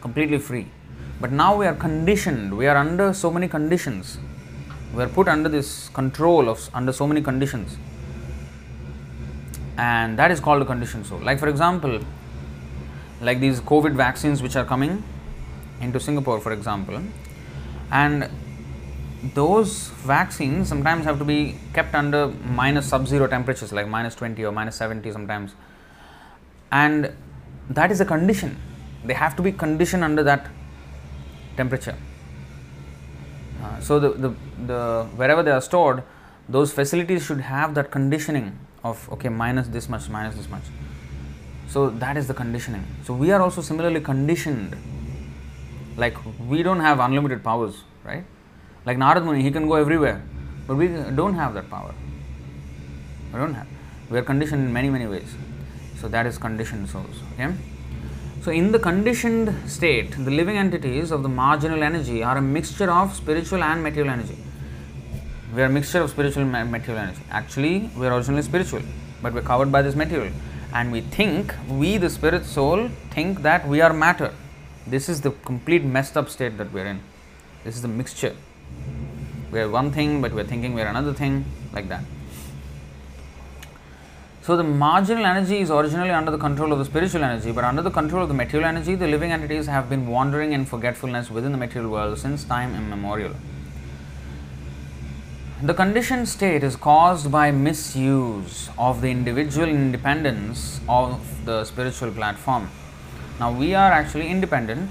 completely 0.00 0.38
free. 0.38 0.68
But 1.20 1.32
now 1.32 1.56
we 1.56 1.66
are 1.66 1.74
conditioned, 1.74 2.56
we 2.56 2.68
are 2.68 2.76
under 2.76 3.12
so 3.12 3.30
many 3.30 3.48
conditions. 3.48 4.18
We 4.94 5.02
are 5.02 5.08
put 5.08 5.26
under 5.26 5.48
this 5.48 5.88
control 5.88 6.48
of 6.48 6.70
under 6.72 6.92
so 6.92 7.08
many 7.08 7.22
conditions. 7.22 7.76
And 9.76 10.16
that 10.16 10.30
is 10.30 10.38
called 10.38 10.62
a 10.62 10.64
conditioned 10.64 11.06
soul. 11.06 11.18
Like 11.18 11.40
for 11.40 11.48
example, 11.48 12.00
like 13.20 13.40
these 13.40 13.60
COVID 13.60 13.94
vaccines 13.94 14.42
which 14.42 14.54
are 14.54 14.64
coming 14.64 15.02
into 15.80 15.98
Singapore, 15.98 16.40
for 16.40 16.52
example, 16.52 17.02
and 17.90 18.28
those 19.22 19.88
vaccines 20.04 20.68
sometimes 20.68 21.04
have 21.04 21.18
to 21.18 21.24
be 21.24 21.56
kept 21.72 21.94
under 21.94 22.28
minus 22.28 22.86
sub 22.86 23.06
zero 23.06 23.26
temperatures 23.28 23.72
like 23.72 23.86
minus 23.86 24.14
20 24.16 24.44
or 24.44 24.52
minus 24.52 24.76
70 24.76 25.12
sometimes. 25.12 25.54
And 26.72 27.12
that 27.70 27.92
is 27.92 28.00
a 28.00 28.04
condition. 28.04 28.60
They 29.04 29.14
have 29.14 29.36
to 29.36 29.42
be 29.42 29.52
conditioned 29.52 30.02
under 30.02 30.22
that 30.24 30.48
temperature. 31.56 31.96
Uh, 33.62 33.80
so 33.80 34.00
the, 34.00 34.10
the, 34.10 34.34
the 34.66 35.08
wherever 35.14 35.42
they 35.42 35.52
are 35.52 35.60
stored 35.60 36.02
those 36.48 36.72
facilities 36.72 37.24
should 37.24 37.40
have 37.40 37.74
that 37.74 37.92
conditioning 37.92 38.58
of 38.82 39.08
okay 39.12 39.28
minus 39.28 39.68
this 39.68 39.88
much 39.88 40.08
minus 40.08 40.34
this 40.34 40.48
much. 40.48 40.64
So 41.68 41.90
that 41.90 42.16
is 42.16 42.26
the 42.26 42.34
conditioning. 42.34 42.84
So 43.04 43.14
we 43.14 43.30
are 43.30 43.40
also 43.40 43.62
similarly 43.62 44.00
conditioned. 44.00 44.76
Like 45.96 46.16
we 46.40 46.64
don't 46.64 46.80
have 46.80 46.98
unlimited 46.98 47.44
powers 47.44 47.84
right 48.04 48.24
like 48.84 48.96
Narad 48.98 49.24
Muni, 49.24 49.42
he 49.42 49.50
can 49.50 49.68
go 49.68 49.74
everywhere, 49.74 50.22
but 50.66 50.76
we 50.76 50.88
don't 50.88 51.34
have 51.34 51.54
that 51.54 51.70
power. 51.70 51.94
We 53.32 53.38
don't 53.38 53.54
have. 53.54 53.68
We 54.10 54.18
are 54.18 54.22
conditioned 54.22 54.66
in 54.66 54.72
many, 54.72 54.90
many 54.90 55.06
ways. 55.06 55.34
So 56.00 56.08
that 56.08 56.26
is 56.26 56.36
conditioned 56.36 56.88
souls. 56.88 57.22
Okay. 57.34 57.54
So 58.42 58.50
in 58.50 58.72
the 58.72 58.78
conditioned 58.80 59.54
state, 59.70 60.10
the 60.12 60.30
living 60.32 60.56
entities 60.56 61.12
of 61.12 61.22
the 61.22 61.28
marginal 61.28 61.84
energy 61.84 62.24
are 62.24 62.38
a 62.38 62.42
mixture 62.42 62.90
of 62.90 63.14
spiritual 63.14 63.62
and 63.62 63.82
material 63.84 64.12
energy. 64.12 64.36
We 65.54 65.62
are 65.62 65.66
a 65.66 65.70
mixture 65.70 66.00
of 66.00 66.10
spiritual 66.10 66.42
and 66.42 66.72
material 66.72 67.04
energy. 67.04 67.22
Actually, 67.30 67.90
we 67.96 68.06
are 68.06 68.14
originally 68.14 68.42
spiritual, 68.42 68.82
but 69.22 69.32
we're 69.32 69.42
covered 69.42 69.70
by 69.70 69.82
this 69.82 69.94
material. 69.94 70.32
And 70.74 70.90
we 70.90 71.02
think, 71.02 71.54
we 71.68 71.98
the 71.98 72.10
spirit 72.10 72.44
soul, 72.44 72.88
think 73.10 73.42
that 73.42 73.68
we 73.68 73.80
are 73.80 73.92
matter. 73.92 74.34
This 74.88 75.08
is 75.08 75.20
the 75.20 75.30
complete 75.30 75.84
messed 75.84 76.16
up 76.16 76.28
state 76.28 76.58
that 76.58 76.72
we 76.72 76.80
are 76.80 76.86
in. 76.86 77.00
This 77.62 77.76
is 77.76 77.82
the 77.82 77.88
mixture 77.88 78.34
we 79.52 79.60
are 79.60 79.68
one 79.68 79.92
thing, 79.92 80.20
but 80.22 80.32
we 80.32 80.40
are 80.40 80.46
thinking 80.46 80.74
we 80.74 80.82
are 80.82 80.86
another 80.86 81.12
thing. 81.12 81.44
like 81.72 81.88
that. 81.88 82.04
So 84.42 84.56
the 84.56 84.64
marginal 84.64 85.24
energy 85.24 85.58
is 85.58 85.70
originally 85.70 86.10
under 86.10 86.32
the 86.32 86.38
control 86.38 86.72
of 86.72 86.78
the 86.78 86.84
spiritual 86.84 87.22
energy, 87.22 87.52
but 87.52 87.64
under 87.64 87.80
the 87.80 87.90
control 87.90 88.22
of 88.22 88.28
the 88.28 88.34
material 88.34 88.68
energy, 88.68 88.96
the 88.96 89.06
living 89.06 89.30
entities 89.30 89.66
have 89.66 89.88
been 89.88 90.08
wandering 90.08 90.52
in 90.52 90.64
forgetfulness 90.64 91.30
within 91.30 91.52
the 91.52 91.58
material 91.58 91.90
world 91.90 92.18
since 92.18 92.42
time 92.42 92.74
immemorial. 92.74 93.34
The 95.62 95.74
conditioned 95.74 96.28
state 96.28 96.64
is 96.64 96.74
caused 96.74 97.30
by 97.30 97.52
misuse 97.52 98.68
of 98.76 99.00
the 99.00 99.12
individual 99.12 99.68
independence 99.68 100.80
of 100.88 101.44
the 101.44 101.64
spiritual 101.64 102.10
platform. 102.10 102.68
Now 103.38 103.52
we 103.52 103.74
are 103.74 103.92
actually 103.92 104.28
independent. 104.28 104.90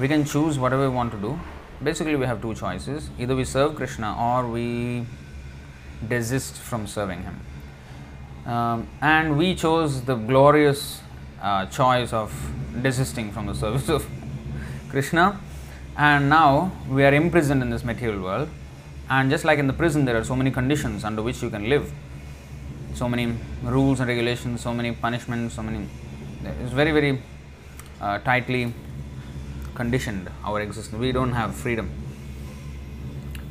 We 0.00 0.08
can 0.08 0.24
choose 0.24 0.58
whatever 0.58 0.90
we 0.90 0.96
want 0.96 1.12
to 1.12 1.18
do. 1.18 1.38
Basically, 1.82 2.16
we 2.16 2.24
have 2.24 2.40
two 2.40 2.54
choices 2.54 3.10
either 3.18 3.36
we 3.36 3.44
serve 3.44 3.76
Krishna 3.76 4.16
or 4.18 4.48
we 4.48 5.04
desist 6.08 6.54
from 6.54 6.86
serving 6.86 7.22
Him. 7.22 7.40
Um, 8.46 8.88
and 9.02 9.36
we 9.36 9.54
chose 9.54 10.02
the 10.02 10.14
glorious 10.14 11.00
uh, 11.42 11.66
choice 11.66 12.12
of 12.12 12.32
desisting 12.80 13.30
from 13.30 13.46
the 13.46 13.54
service 13.62 13.88
of 13.88 14.06
Krishna. 14.88 15.38
And 15.98 16.28
now 16.28 16.72
we 16.88 17.04
are 17.04 17.12
imprisoned 17.12 17.62
in 17.62 17.70
this 17.70 17.84
material 17.84 18.22
world. 18.22 18.48
And 19.10 19.30
just 19.30 19.44
like 19.44 19.58
in 19.58 19.66
the 19.66 19.72
prison, 19.72 20.04
there 20.04 20.16
are 20.16 20.24
so 20.24 20.36
many 20.36 20.50
conditions 20.50 21.04
under 21.04 21.22
which 21.22 21.42
you 21.42 21.50
can 21.50 21.68
live, 21.68 21.92
so 22.94 23.08
many 23.08 23.34
rules 23.62 24.00
and 24.00 24.08
regulations, 24.08 24.62
so 24.62 24.72
many 24.72 24.92
punishments, 24.92 25.54
so 25.54 25.62
many. 25.62 25.86
It's 26.62 26.72
very, 26.72 26.92
very 26.92 27.22
uh, 28.00 28.18
tightly 28.20 28.72
conditioned 29.76 30.28
our 30.44 30.60
existence. 30.60 31.00
We 31.00 31.12
don't 31.12 31.32
have 31.32 31.54
freedom. 31.54 31.90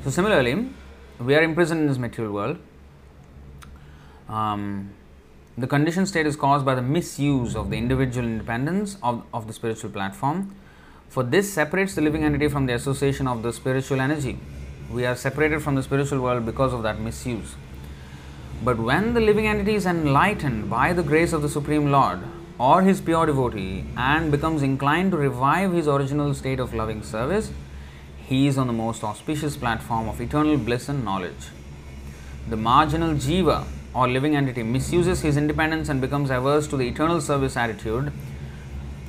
So, 0.03 0.09
similarly, 0.09 0.69
we 1.19 1.35
are 1.35 1.41
imprisoned 1.41 1.81
in 1.81 1.87
this 1.87 1.97
material 1.97 2.33
world 2.33 2.57
um, 4.27 4.89
the 5.57 5.67
conditioned 5.67 6.07
state 6.07 6.25
is 6.25 6.35
caused 6.35 6.65
by 6.65 6.75
the 6.75 6.81
misuse 6.81 7.55
of 7.55 7.69
the 7.69 7.77
individual 7.77 8.25
independence 8.25 8.97
of, 9.03 9.23
of 9.33 9.47
the 9.47 9.53
spiritual 9.53 9.91
platform. 9.91 10.55
For 11.09 11.23
this 11.23 11.51
separates 11.53 11.95
the 11.95 12.01
living 12.01 12.23
entity 12.23 12.47
from 12.49 12.65
the 12.65 12.73
association 12.73 13.27
of 13.27 13.43
the 13.43 13.53
spiritual 13.53 14.01
energy. 14.01 14.39
We 14.91 15.05
are 15.05 15.15
separated 15.15 15.61
from 15.61 15.75
the 15.75 15.83
spiritual 15.83 16.19
world 16.19 16.45
because 16.45 16.73
of 16.73 16.83
that 16.83 16.99
misuse. 16.99 17.55
But 18.63 18.77
when 18.77 19.13
the 19.13 19.21
living 19.21 19.47
entity 19.47 19.75
is 19.75 19.85
enlightened 19.85 20.69
by 20.69 20.93
the 20.93 21.03
grace 21.03 21.33
of 21.33 21.41
the 21.41 21.49
Supreme 21.49 21.91
Lord 21.91 22.19
or 22.57 22.81
his 22.81 23.01
pure 23.01 23.25
devotee 23.25 23.83
and 23.97 24.31
becomes 24.31 24.61
inclined 24.61 25.11
to 25.11 25.17
revive 25.17 25.73
his 25.73 25.87
original 25.87 26.33
state 26.33 26.59
of 26.59 26.73
loving 26.73 27.03
service, 27.03 27.51
he 28.25 28.47
is 28.47 28.57
on 28.57 28.67
the 28.67 28.73
most 28.73 29.03
auspicious 29.03 29.57
platform 29.57 30.07
of 30.07 30.21
eternal 30.21 30.57
bliss 30.57 30.89
and 30.89 31.03
knowledge. 31.03 31.49
The 32.49 32.55
marginal 32.55 33.15
jiva 33.15 33.65
or 33.93 34.07
living 34.07 34.35
entity 34.35 34.63
misuses 34.63 35.21
his 35.21 35.37
independence 35.37 35.89
and 35.89 36.01
becomes 36.01 36.29
averse 36.29 36.67
to 36.67 36.77
the 36.77 36.87
eternal 36.87 37.21
service 37.21 37.57
attitude 37.57 38.11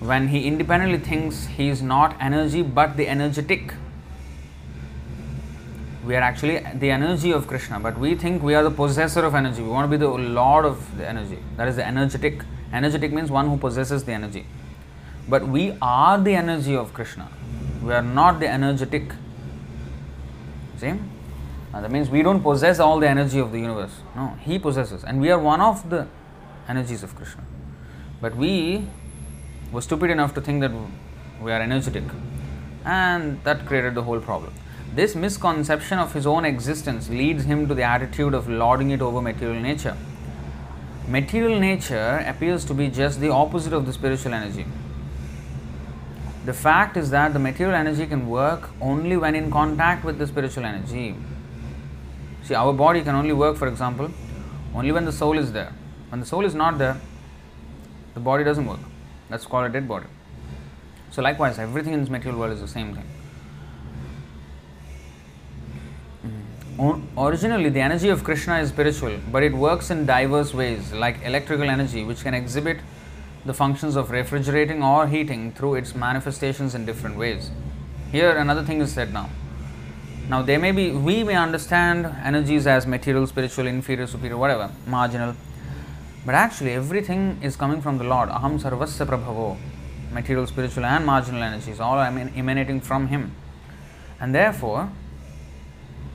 when 0.00 0.28
he 0.28 0.46
independently 0.46 0.98
thinks 0.98 1.46
he 1.46 1.68
is 1.68 1.82
not 1.82 2.16
energy 2.20 2.62
but 2.62 2.96
the 2.96 3.09
energetic. 3.09 3.74
We 6.04 6.14
are 6.14 6.20
actually 6.20 6.64
the 6.74 6.90
energy 6.90 7.32
of 7.32 7.46
Krishna, 7.48 7.80
but 7.80 7.98
we 7.98 8.14
think 8.14 8.42
we 8.42 8.54
are 8.54 8.62
the 8.62 8.70
possessor 8.70 9.24
of 9.24 9.35
energy. 9.35 9.62
We 9.62 9.68
want 9.68 9.90
to 9.90 9.98
be 9.98 10.00
the 10.00 10.09
lord 10.09 10.64
of 10.64 10.96
the 10.96 11.09
energy. 11.09 11.38
That 11.56 11.68
is 11.68 11.76
the 11.76 11.87
energetic. 11.87 12.42
Energetic 12.72 13.12
means 13.12 13.31
one 13.31 13.48
who 13.48 13.57
possesses 13.57 14.05
the 14.05 14.12
energy. 14.12 14.46
But 15.29 15.48
we 15.48 15.76
are 15.83 16.18
the 16.20 16.35
energy 16.35 16.76
of 16.76 16.92
Krishna. 16.94 17.29
We 17.83 17.92
are 17.92 18.02
not 18.02 18.40
the 18.40 18.48
energetic. 18.48 19.12
See? 20.79 20.94
Uh, 21.72 21.81
that 21.81 21.90
means 21.90 22.09
we 22.09 22.22
don't 22.22 22.42
possess 22.42 22.79
all 22.79 22.98
the 23.00 23.09
energy 23.09 23.38
of 23.38 23.52
the 23.52 23.59
universe. 23.59 24.00
No, 24.14 24.37
He 24.40 24.59
possesses, 24.59 25.05
and 25.05 25.20
we 25.20 25.31
are 25.31 25.38
one 25.38 25.61
of 25.61 25.90
the 25.90 26.07
energies 26.68 27.02
of 27.02 27.14
Krishna. 27.14 27.44
But 28.20 28.37
we 28.37 28.87
were 29.72 29.83
stupid 29.83 30.11
enough 30.11 30.33
to 30.35 30.40
think 30.40 30.61
that 30.61 30.72
we 31.42 31.52
are 31.52 31.61
energetic, 31.61 32.05
and 32.85 33.42
that 33.44 33.66
created 33.66 33.94
the 33.94 34.02
whole 34.02 34.20
problem. 34.20 34.55
This 34.94 35.14
misconception 35.14 35.98
of 35.98 36.14
his 36.14 36.26
own 36.26 36.44
existence 36.44 37.11
leads 37.11 37.44
him 37.44 37.68
to 37.68 37.74
the 37.74 37.83
attitude 37.83 38.33
of 38.33 38.48
lording 38.48 38.90
it 38.90 39.02
over 39.02 39.20
material 39.20 39.61
nature. 39.61 39.96
Material 41.08 41.60
nature 41.60 42.24
appears 42.26 42.64
to 42.64 42.74
be 42.74 42.88
just 42.88 43.20
the 43.20 43.28
opposite 43.28 43.72
of 43.72 43.86
the 43.86 43.92
spiritual 43.92 44.34
energy. 44.34 44.66
The 46.44 46.52
fact 46.52 46.96
is 46.96 47.10
that 47.10 47.32
the 47.32 47.38
material 47.38 47.76
energy 47.76 48.06
can 48.06 48.28
work 48.28 48.70
only 48.80 49.16
when 49.16 49.36
in 49.36 49.50
contact 49.50 50.04
with 50.04 50.18
the 50.18 50.26
spiritual 50.26 50.64
energy. 50.64 51.14
See, 52.42 52.54
our 52.54 52.72
body 52.72 53.02
can 53.02 53.14
only 53.14 53.32
work, 53.32 53.56
for 53.56 53.68
example, 53.68 54.10
only 54.74 54.90
when 54.90 55.04
the 55.04 55.12
soul 55.12 55.38
is 55.38 55.52
there. 55.52 55.72
When 56.08 56.20
the 56.20 56.26
soul 56.26 56.44
is 56.44 56.54
not 56.54 56.78
there, 56.78 57.00
the 58.14 58.20
body 58.20 58.42
doesn't 58.42 58.66
work. 58.66 58.80
That's 59.28 59.46
called 59.46 59.66
a 59.66 59.68
dead 59.68 59.88
body. 59.88 60.06
So, 61.10 61.22
likewise, 61.22 61.58
everything 61.58 61.92
in 61.92 62.00
this 62.00 62.10
material 62.10 62.38
world 62.40 62.52
is 62.52 62.60
the 62.60 62.68
same 62.68 62.94
thing. 62.94 63.04
Originally, 66.78 67.70
the 67.70 67.80
energy 67.80 68.10
of 68.10 68.22
Krishna 68.22 68.58
is 68.58 68.68
spiritual, 68.68 69.18
but 69.32 69.42
it 69.42 69.54
works 69.54 69.90
in 69.90 70.04
diverse 70.04 70.52
ways, 70.52 70.92
like 70.92 71.16
electrical 71.24 71.70
energy, 71.70 72.04
which 72.04 72.22
can 72.22 72.34
exhibit 72.34 72.78
the 73.46 73.54
functions 73.54 73.96
of 73.96 74.10
refrigerating 74.10 74.82
or 74.82 75.06
heating 75.06 75.52
through 75.52 75.76
its 75.76 75.94
manifestations 75.94 76.74
in 76.74 76.84
different 76.84 77.16
ways. 77.16 77.50
Here, 78.12 78.36
another 78.36 78.62
thing 78.62 78.82
is 78.82 78.92
said 78.92 79.10
now. 79.12 79.30
Now, 80.28 80.42
they 80.42 80.58
may 80.58 80.72
be, 80.72 80.90
we 80.90 81.24
may 81.24 81.36
understand 81.36 82.04
energies 82.22 82.66
as 82.66 82.86
material, 82.86 83.26
spiritual, 83.26 83.66
inferior, 83.68 84.06
superior, 84.06 84.36
whatever, 84.36 84.70
marginal. 84.86 85.34
But 86.26 86.34
actually, 86.34 86.72
everything 86.72 87.38
is 87.42 87.56
coming 87.56 87.80
from 87.80 87.96
the 87.96 88.04
Lord. 88.04 88.28
Aham 88.28 88.60
sarvasya 88.60 89.06
prabhavo. 89.06 89.56
Material, 90.12 90.46
spiritual, 90.46 90.84
and 90.84 91.06
marginal 91.06 91.42
energies, 91.42 91.80
all 91.80 91.98
emanating 92.00 92.80
from 92.80 93.06
Him. 93.06 93.34
And 94.20 94.34
therefore, 94.34 94.90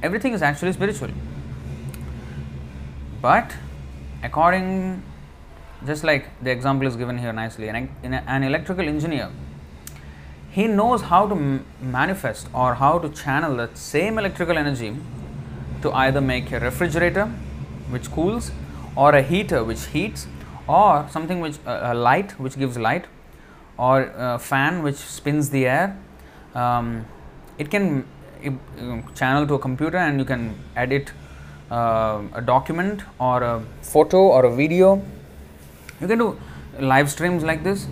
everything 0.01 0.33
is 0.33 0.41
actually 0.41 0.73
spiritual. 0.73 1.09
But, 3.21 3.55
according, 4.23 5.03
just 5.85 6.03
like 6.03 6.27
the 6.41 6.51
example 6.51 6.87
is 6.87 6.95
given 6.95 7.17
here 7.17 7.33
nicely, 7.33 7.69
an, 7.69 7.89
an 8.03 8.43
electrical 8.43 8.87
engineer 8.87 9.29
he 10.51 10.67
knows 10.67 11.03
how 11.03 11.27
to 11.27 11.35
m- 11.35 11.65
manifest 11.81 12.47
or 12.53 12.75
how 12.75 12.99
to 12.99 13.09
channel 13.09 13.55
that 13.55 13.77
same 13.77 14.19
electrical 14.19 14.57
energy 14.57 14.95
to 15.81 15.91
either 15.93 16.21
make 16.21 16.51
a 16.51 16.59
refrigerator 16.59 17.25
which 17.89 18.11
cools 18.11 18.51
or 18.95 19.15
a 19.15 19.21
heater 19.21 19.63
which 19.63 19.85
heats 19.87 20.27
or 20.67 21.07
something 21.09 21.39
which 21.39 21.57
uh, 21.65 21.91
a 21.91 21.93
light 21.93 22.37
which 22.39 22.57
gives 22.57 22.77
light 22.77 23.05
or 23.77 24.11
a 24.15 24.37
fan 24.37 24.83
which 24.83 24.97
spins 24.97 25.49
the 25.51 25.65
air 25.65 25.97
um, 26.53 27.05
it 27.57 27.71
can 27.71 28.05
channel 29.15 29.47
to 29.47 29.55
a 29.55 29.59
computer 29.59 29.97
and 29.97 30.19
you 30.19 30.25
can 30.25 30.55
edit 30.75 31.11
uh, 31.69 32.21
a 32.33 32.41
document 32.41 33.01
or 33.19 33.43
a 33.43 33.63
photo 33.81 34.21
or 34.35 34.45
a 34.45 34.55
video 34.55 35.01
you 35.99 36.07
can 36.07 36.17
do 36.17 36.39
live 36.79 37.09
streams 37.09 37.43
like 37.43 37.63
this 37.63 37.87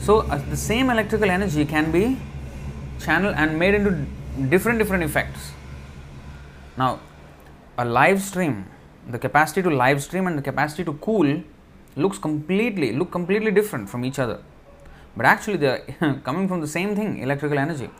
so, 0.00 0.20
uh, 0.20 0.38
the 0.48 0.56
same 0.56 0.90
electrical 0.90 1.30
energy 1.30 1.64
can 1.64 1.90
be 1.90 2.18
channeled 3.00 3.34
and 3.36 3.58
made 3.58 3.74
into 3.74 4.06
different 4.48 4.78
different 4.78 5.02
effects. 5.02 5.52
Now, 6.76 7.00
a 7.76 7.84
live 7.84 8.22
stream, 8.22 8.66
the 9.08 9.18
capacity 9.18 9.62
to 9.62 9.70
live 9.70 10.02
stream 10.02 10.26
and 10.26 10.38
the 10.38 10.42
capacity 10.42 10.84
to 10.84 10.92
cool 10.94 11.42
looks 11.96 12.18
completely 12.18 12.92
look 12.92 13.10
completely 13.10 13.50
different 13.50 13.90
from 13.90 14.04
each 14.04 14.18
other. 14.18 14.40
But 15.16 15.26
actually, 15.26 15.56
they 15.56 15.68
are 16.00 16.14
coming 16.24 16.48
from 16.48 16.60
the 16.60 16.68
same 16.68 16.94
thing, 16.94 17.18
electrical 17.18 17.58
energy. 17.58 17.90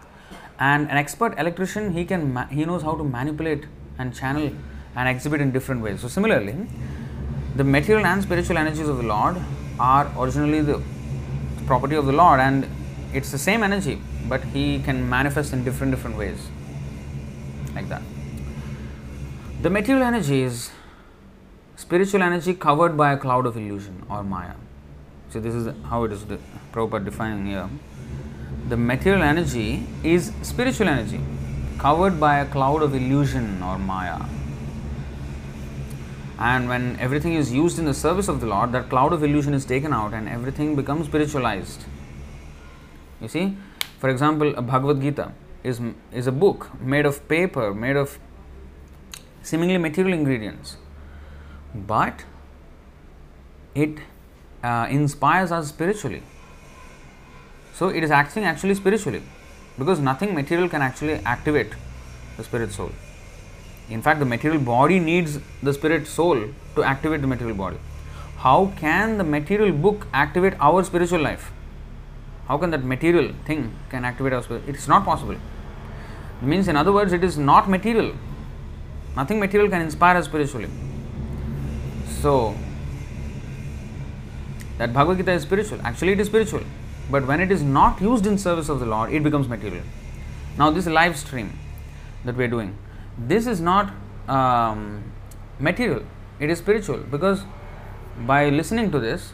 And 0.59 0.91
an 0.91 0.97
expert 0.97 1.39
electrician, 1.39 1.93
he 1.93 2.05
can 2.05 2.37
he 2.51 2.65
knows 2.65 2.83
how 2.83 2.95
to 2.97 3.05
manipulate 3.05 3.67
and 3.99 4.15
channel 4.15 4.51
and 4.97 5.09
exhibit 5.09 5.41
in 5.41 5.53
different 5.53 5.83
ways. 5.83 6.01
So 6.01 6.09
similarly, 6.09 6.67
the 7.57 7.65
material 7.65 8.07
and 8.07 8.23
spiritual 8.23 8.59
energies 8.59 8.89
of 8.89 8.97
the 8.97 9.05
Lord 9.05 9.37
are 9.79 10.13
originally 10.19 10.61
the 10.61 10.83
property 11.67 11.95
of 11.97 12.07
the 12.07 12.13
Lord 12.13 12.41
and 12.41 12.67
it's 13.13 13.31
the 13.31 13.39
same 13.39 13.63
energy, 13.63 14.01
but 14.29 14.43
he 14.45 14.81
can 14.81 15.09
manifest 15.09 15.53
in 15.53 15.65
different 15.65 15.93
different 15.93 16.17
ways. 16.17 16.49
Like 17.75 17.89
that. 17.89 18.03
The 19.63 19.71
material 19.71 20.05
energy 20.05 20.43
is 20.43 20.71
spiritual 21.77 22.23
energy 22.23 22.55
covered 22.55 22.97
by 22.97 23.13
a 23.13 23.17
cloud 23.17 23.47
of 23.47 23.57
illusion 23.57 24.05
or 24.11 24.23
Maya. 24.25 24.55
So 25.31 25.41
this 25.41 25.55
is 25.55 25.73
how 25.85 26.05
it 26.05 26.13
is 26.13 26.23
de- 26.25 26.39
Prabhupada 26.73 27.05
defining 27.05 27.47
here. 27.47 27.69
The 28.69 28.77
material 28.77 29.23
energy 29.23 29.87
is 30.05 30.33
spiritual 30.43 30.89
energy 30.89 31.21
covered 31.79 32.21
by 32.21 32.41
a 32.41 32.47
cloud 32.47 32.83
of 32.83 32.95
illusion 32.95 33.63
or 33.63 33.79
Maya. 33.79 34.21
And 36.39 36.69
when 36.69 36.99
everything 37.01 37.33
is 37.35 37.53
used 37.53 37.79
in 37.79 37.87
the 37.87 37.95
service 37.95 38.29
of 38.29 38.41
the 38.41 38.47
Lord, 38.47 38.73
that 38.73 38.91
cloud 38.91 39.15
of 39.15 39.25
illusion 39.25 39.55
is 39.55 39.65
taken 39.65 39.93
out 39.93 40.13
and 40.13 40.29
everything 40.29 40.77
becomes 40.77 41.07
spiritualized. 41.07 41.85
You 43.23 43.29
see, 43.29 43.57
for 43.99 44.11
example, 44.11 44.55
a 44.55 44.61
Bhagavad 44.61 45.01
Gita 45.01 45.33
is, 45.65 45.81
is 46.13 46.27
a 46.27 46.33
book 46.33 46.71
made 46.81 47.07
of 47.07 47.27
paper, 47.27 47.73
made 47.73 47.97
of 47.97 48.19
seemingly 49.43 49.79
material 49.79 50.13
ingredients, 50.13 50.77
but 51.75 52.25
it 53.75 53.99
uh, 54.63 54.87
inspires 54.91 55.51
us 55.51 55.69
spiritually. 55.69 56.23
So 57.79 57.89
it 57.89 58.03
is 58.03 58.11
acting 58.11 58.45
actually 58.45 58.75
spiritually 58.75 59.23
because 59.79 60.01
nothing 60.01 60.35
material 60.35 60.69
can 60.69 60.83
actually 60.83 61.15
activate 61.33 61.75
the 62.37 62.43
spirit 62.43 62.73
soul. 62.73 62.91
In 63.89 64.03
fact, 64.03 64.19
the 64.19 64.25
material 64.25 64.61
body 64.61 64.99
needs 64.99 65.39
the 65.63 65.73
spirit 65.73 66.09
soul 66.09 66.49
to 66.75 66.83
activate 66.83 67.21
the 67.21 67.29
material 67.29 67.57
body. 67.57 67.77
How 68.39 68.73
can 68.77 69.17
the 69.17 69.25
material 69.25 69.71
book 69.71 70.09
activate 70.13 70.55
our 70.61 70.83
spiritual 70.83 71.21
life? 71.21 71.53
How 72.49 72.59
can 72.59 72.71
that 72.73 72.85
material 72.85 73.33
thing 73.45 73.73
can 73.91 74.05
activate 74.05 74.33
our 74.33 74.43
spirit? 74.43 74.65
It 74.67 74.75
is 74.75 74.89
not 74.89 75.05
possible. 75.05 75.35
It 75.35 76.47
means, 76.47 76.67
in 76.67 76.77
other 76.77 76.93
words, 76.93 77.13
it 77.13 77.23
is 77.23 77.39
not 77.39 77.71
material. 77.71 78.13
Nothing 79.15 79.39
material 79.39 79.71
can 79.71 79.83
inspire 79.83 80.17
us 80.17 80.25
spiritually. 80.25 80.69
So, 82.23 82.57
that 84.79 84.93
Bhagavad 84.93 85.19
Gita 85.19 85.33
is 85.33 85.43
spiritual. 85.43 85.81
Actually, 85.83 86.13
it 86.13 86.21
is 86.21 86.27
spiritual. 86.27 86.63
But 87.11 87.27
when 87.27 87.41
it 87.41 87.51
is 87.51 87.63
not 87.63 88.01
used 88.01 88.27
in 88.27 88.39
service 88.39 88.69
of 88.69 88.81
the 88.81 88.87
Lord, 88.87 89.13
it 89.13 89.23
becomes 89.23 89.49
material. 89.49 89.85
Now, 90.59 90.71
this 90.71 90.87
live 90.87 91.17
stream 91.17 91.59
that 92.25 92.37
we 92.37 92.45
are 92.45 92.49
doing, 92.49 92.77
this 93.17 93.47
is 93.47 93.61
not 93.61 93.93
um, 94.29 95.05
material, 95.59 96.05
it 96.39 96.51
is 96.51 96.59
spiritual 96.59 96.99
because 96.99 97.45
by 98.27 98.49
listening 98.49 98.91
to 98.91 98.99
this, 98.99 99.33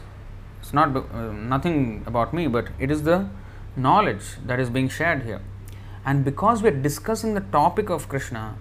it's 0.61 0.73
not 0.73 0.95
uh, 0.95 1.31
nothing 1.31 2.03
about 2.05 2.33
me, 2.33 2.47
but 2.47 2.69
it 2.79 2.89
is 2.89 3.03
the 3.03 3.27
knowledge 3.75 4.23
that 4.45 4.59
is 4.59 4.69
being 4.69 4.89
shared 4.89 5.23
here. 5.23 5.41
And 6.05 6.23
because 6.23 6.61
we 6.61 6.69
are 6.69 6.79
discussing 6.81 7.33
the 7.33 7.41
topic 7.41 7.89
of 7.89 8.07
Krishna, 8.07 8.57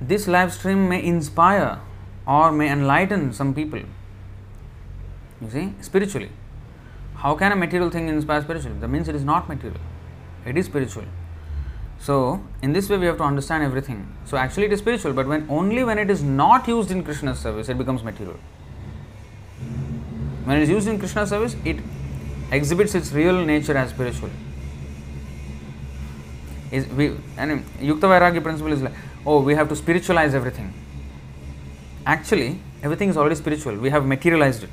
this 0.00 0.26
live 0.26 0.52
stream 0.52 0.88
may 0.88 1.04
inspire 1.04 1.80
or 2.26 2.50
may 2.52 2.70
enlighten 2.70 3.32
some 3.32 3.54
people. 3.54 3.80
You 5.40 5.50
see, 5.50 5.74
spiritually. 5.80 6.30
How 7.22 7.34
can 7.34 7.52
a 7.52 7.56
material 7.56 7.90
thing 7.90 8.08
inspire 8.08 8.40
spiritual? 8.42 8.72
That 8.80 8.88
means 8.88 9.06
it 9.06 9.14
is 9.14 9.24
not 9.24 9.48
material, 9.48 9.80
it 10.46 10.56
is 10.56 10.66
spiritual. 10.66 11.04
So, 11.98 12.42
in 12.62 12.72
this 12.72 12.88
way, 12.88 12.96
we 12.96 13.04
have 13.04 13.18
to 13.18 13.24
understand 13.24 13.62
everything. 13.62 14.06
So, 14.24 14.38
actually, 14.38 14.64
it 14.64 14.72
is 14.72 14.78
spiritual, 14.78 15.12
but 15.12 15.26
when 15.26 15.46
only 15.50 15.84
when 15.84 15.98
it 15.98 16.08
is 16.08 16.22
not 16.22 16.66
used 16.66 16.90
in 16.90 17.04
Krishna's 17.04 17.38
service, 17.38 17.68
it 17.68 17.76
becomes 17.76 18.02
material. 18.02 18.38
When 20.44 20.56
it 20.56 20.62
is 20.62 20.70
used 20.70 20.88
in 20.88 20.98
Krishna's 20.98 21.28
service, 21.28 21.56
it 21.66 21.76
exhibits 22.50 22.94
its 22.94 23.12
real 23.12 23.44
nature 23.44 23.76
as 23.76 23.90
spiritual. 23.90 24.30
Is 26.70 26.86
we 26.86 27.08
and 27.36 27.66
Yukta 27.80 28.08
Vairagya 28.14 28.42
principle 28.42 28.72
is 28.72 28.80
like, 28.80 28.94
oh, 29.26 29.42
we 29.42 29.54
have 29.54 29.68
to 29.68 29.76
spiritualize 29.76 30.34
everything. 30.34 30.72
Actually, 32.06 32.60
everything 32.82 33.10
is 33.10 33.18
already 33.18 33.34
spiritual. 33.34 33.76
We 33.76 33.90
have 33.90 34.06
materialized 34.06 34.62
it. 34.62 34.70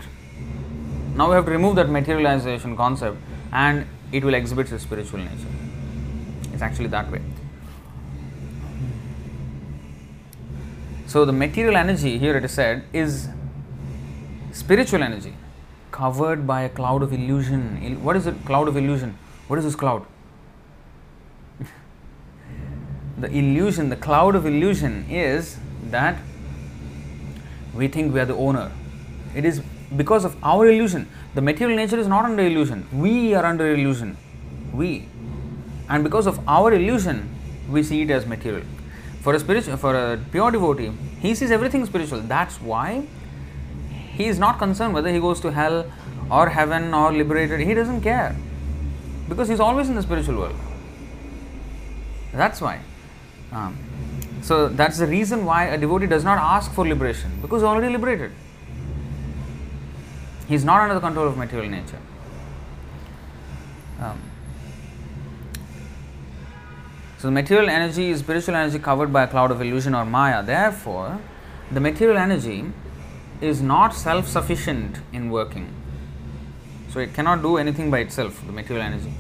Now 1.18 1.28
we 1.30 1.34
have 1.34 1.46
to 1.46 1.52
remove 1.52 1.76
that 1.78 1.90
materialization 1.90 2.78
concept 2.78 3.18
and 3.52 3.88
it 4.12 4.24
will 4.24 4.36
exhibit 4.36 4.72
its 4.72 4.84
spiritual 4.84 5.20
nature. 5.20 5.48
It's 6.54 6.62
actually 6.62 6.88
that 6.90 7.12
way. 7.12 7.22
So 11.08 11.26
the 11.26 11.34
material 11.34 11.76
energy 11.76 12.20
here 12.20 12.38
it 12.38 12.46
is 12.46 12.52
said 12.52 12.84
is 12.94 13.30
spiritual 14.52 15.02
energy 15.02 15.34
covered 15.92 16.46
by 16.46 16.62
a 16.62 16.70
cloud 16.70 17.02
of 17.02 17.12
illusion. 17.12 18.04
What 18.04 18.16
is 18.16 18.28
a 18.28 18.34
cloud 18.34 18.68
of 18.68 18.78
illusion? 18.78 19.18
What 19.48 19.58
is 19.58 19.66
this 19.66 19.76
cloud? 19.76 20.06
the 23.18 23.32
illusion, 23.32 23.90
the 23.90 23.96
cloud 23.96 24.36
of 24.36 24.46
illusion 24.46 25.10
is 25.10 25.58
that 25.90 26.20
we 27.74 27.88
think 27.88 28.14
we 28.14 28.20
are 28.20 28.26
the 28.26 28.36
owner. 28.36 28.72
It 29.34 29.46
is 29.46 29.62
because 29.96 30.26
of 30.26 30.36
our 30.44 30.68
illusion. 30.68 31.08
The 31.36 31.42
material 31.42 31.78
nature 31.78 31.98
is 31.98 32.08
not 32.08 32.26
under 32.26 32.44
illusion. 32.44 32.88
We 32.92 33.34
are 33.34 33.46
under 33.46 33.74
illusion. 33.74 34.18
We. 34.74 35.08
And 35.90 36.04
because 36.04 36.28
of 36.28 36.40
our 36.48 36.74
illusion 36.74 37.34
we 37.70 37.84
see 37.84 38.02
it 38.02 38.10
as 38.12 38.26
material. 38.26 38.66
For 39.22 39.34
a 39.34 39.40
spiritual 39.40 39.78
for 39.78 39.96
a 39.96 40.18
pure 40.32 40.52
devotee 40.52 40.92
he 41.20 41.36
sees 41.36 41.52
everything 41.52 41.86
spiritual. 41.86 42.22
That's 42.22 42.62
why 42.62 43.08
he 44.14 44.26
is 44.26 44.40
not 44.40 44.58
concerned 44.58 44.94
whether 44.94 45.10
he 45.10 45.20
goes 45.20 45.40
to 45.42 45.52
hell 45.52 45.86
or 46.30 46.50
heaven 46.50 46.94
or 46.94 47.14
liberated. 47.14 47.62
He 47.62 47.74
doesn't 47.74 48.02
care. 48.02 48.36
Because 49.30 49.48
he's 49.48 49.60
always 49.60 49.90
in 49.90 49.96
the 49.96 50.02
spiritual 50.02 50.38
world. 50.38 50.56
That's 52.34 52.62
why. 52.62 52.80
Um, 53.52 53.78
so 54.42 54.68
that's 54.68 54.98
the 54.98 55.08
reason 55.08 55.46
why 55.46 55.66
a 55.66 55.78
devotee 55.78 56.08
does 56.08 56.24
not 56.24 56.38
ask 56.38 56.72
for 56.74 56.88
liberation 56.88 57.32
because 57.42 57.62
he's 57.62 57.68
already 57.68 57.92
liberated 57.92 58.32
he's 60.48 60.64
not 60.64 60.82
under 60.82 60.94
the 60.94 61.02
control 61.02 61.28
of 61.28 61.38
material 61.38 61.70
nature 61.70 62.00
um, 64.00 64.22
so, 67.20 67.32
material 67.32 67.68
energy 67.68 68.10
is 68.10 68.20
spiritual 68.20 68.54
energy 68.54 68.78
covered 68.78 69.12
by 69.12 69.24
a 69.24 69.28
cloud 69.28 69.50
of 69.50 69.60
illusion 69.60 69.96
or 69.96 70.06
maya. 70.06 70.44
Therefore, 70.44 71.20
the 71.72 71.80
material 71.80 72.18
energy 72.18 72.66
is 73.42 73.60
not 73.60 73.96
self 73.96 74.28
sufficient 74.28 75.00
in 75.12 75.32
working. 75.32 75.74
So, 76.90 77.00
it 77.00 77.16
cannot 77.16 77.42
do 77.42 77.58
anything 77.58 77.90
by 77.90 78.00
itself, 78.00 78.46
the 78.46 78.52
material 78.52 78.86
energy. 78.86 79.12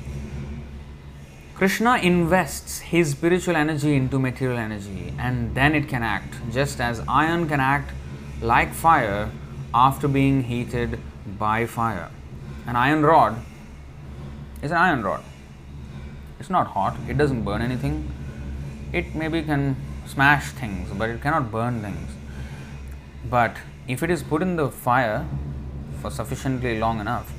Krishna 1.55 1.97
invests 1.97 2.81
his 2.81 3.09
spiritual 3.11 3.55
energy 3.55 3.95
into 3.95 4.19
material 4.19 4.59
energy 4.59 5.11
and 5.17 5.55
then 5.55 5.73
it 5.73 5.87
can 5.89 6.03
act, 6.03 6.35
just 6.51 6.79
as 6.79 7.01
iron 7.07 7.49
can 7.49 7.59
act 7.59 7.93
like 8.43 8.75
fire 8.75 9.31
after 9.73 10.07
being 10.07 10.43
heated 10.43 10.99
by 11.39 11.65
fire. 11.65 12.09
An 12.65 12.75
iron 12.75 13.03
rod 13.03 13.37
is 14.61 14.71
an 14.71 14.77
iron 14.77 15.03
rod 15.03 15.23
it's 16.39 16.49
not 16.49 16.67
hot, 16.67 16.95
it 17.07 17.17
doesn't 17.17 17.43
burn 17.43 17.61
anything. 17.61 18.11
It 18.93 19.15
maybe 19.15 19.41
can 19.41 19.75
smash 20.05 20.51
things, 20.51 20.89
but 20.95 21.09
it 21.09 21.21
cannot 21.21 21.51
burn 21.51 21.81
things. 21.81 22.11
But 23.29 23.57
if 23.87 24.03
it 24.03 24.09
is 24.09 24.23
put 24.23 24.41
in 24.41 24.55
the 24.55 24.69
fire 24.69 25.25
for 26.01 26.11
sufficiently 26.11 26.79
long 26.79 26.99
enough, 26.99 27.33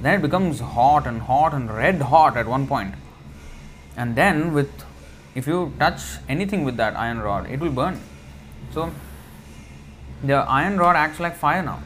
then 0.00 0.18
it 0.18 0.22
becomes 0.22 0.60
hot 0.60 1.06
and 1.06 1.22
hot 1.22 1.52
and 1.54 1.70
red 1.70 2.02
hot 2.02 2.36
at 2.36 2.46
one 2.46 2.66
point. 2.66 2.94
And 3.96 4.16
then 4.16 4.54
with 4.54 4.70
if 5.34 5.48
you 5.48 5.72
touch 5.78 6.00
anything 6.28 6.64
with 6.64 6.76
that 6.76 6.96
iron 6.96 7.18
rod, 7.18 7.50
it 7.50 7.58
will 7.58 7.72
burn. 7.72 8.00
So 8.72 8.92
the 10.22 10.34
iron 10.34 10.78
rod 10.78 10.94
acts 10.96 11.18
like 11.18 11.36
fire 11.36 11.62
now 11.62 11.82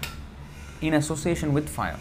in 0.80 0.94
association 0.94 1.52
with 1.52 1.68
fire. 1.68 1.98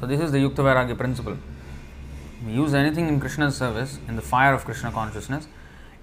So, 0.00 0.06
this 0.06 0.20
is 0.20 0.32
the 0.32 0.38
Yukta 0.38 0.56
Vairagya 0.56 0.98
principle. 0.98 1.38
We 2.46 2.52
use 2.52 2.74
anything 2.74 3.08
in 3.08 3.20
Krishna's 3.20 3.56
service, 3.56 3.98
in 4.06 4.16
the 4.16 4.22
fire 4.22 4.52
of 4.52 4.64
Krishna 4.64 4.92
consciousness, 4.92 5.48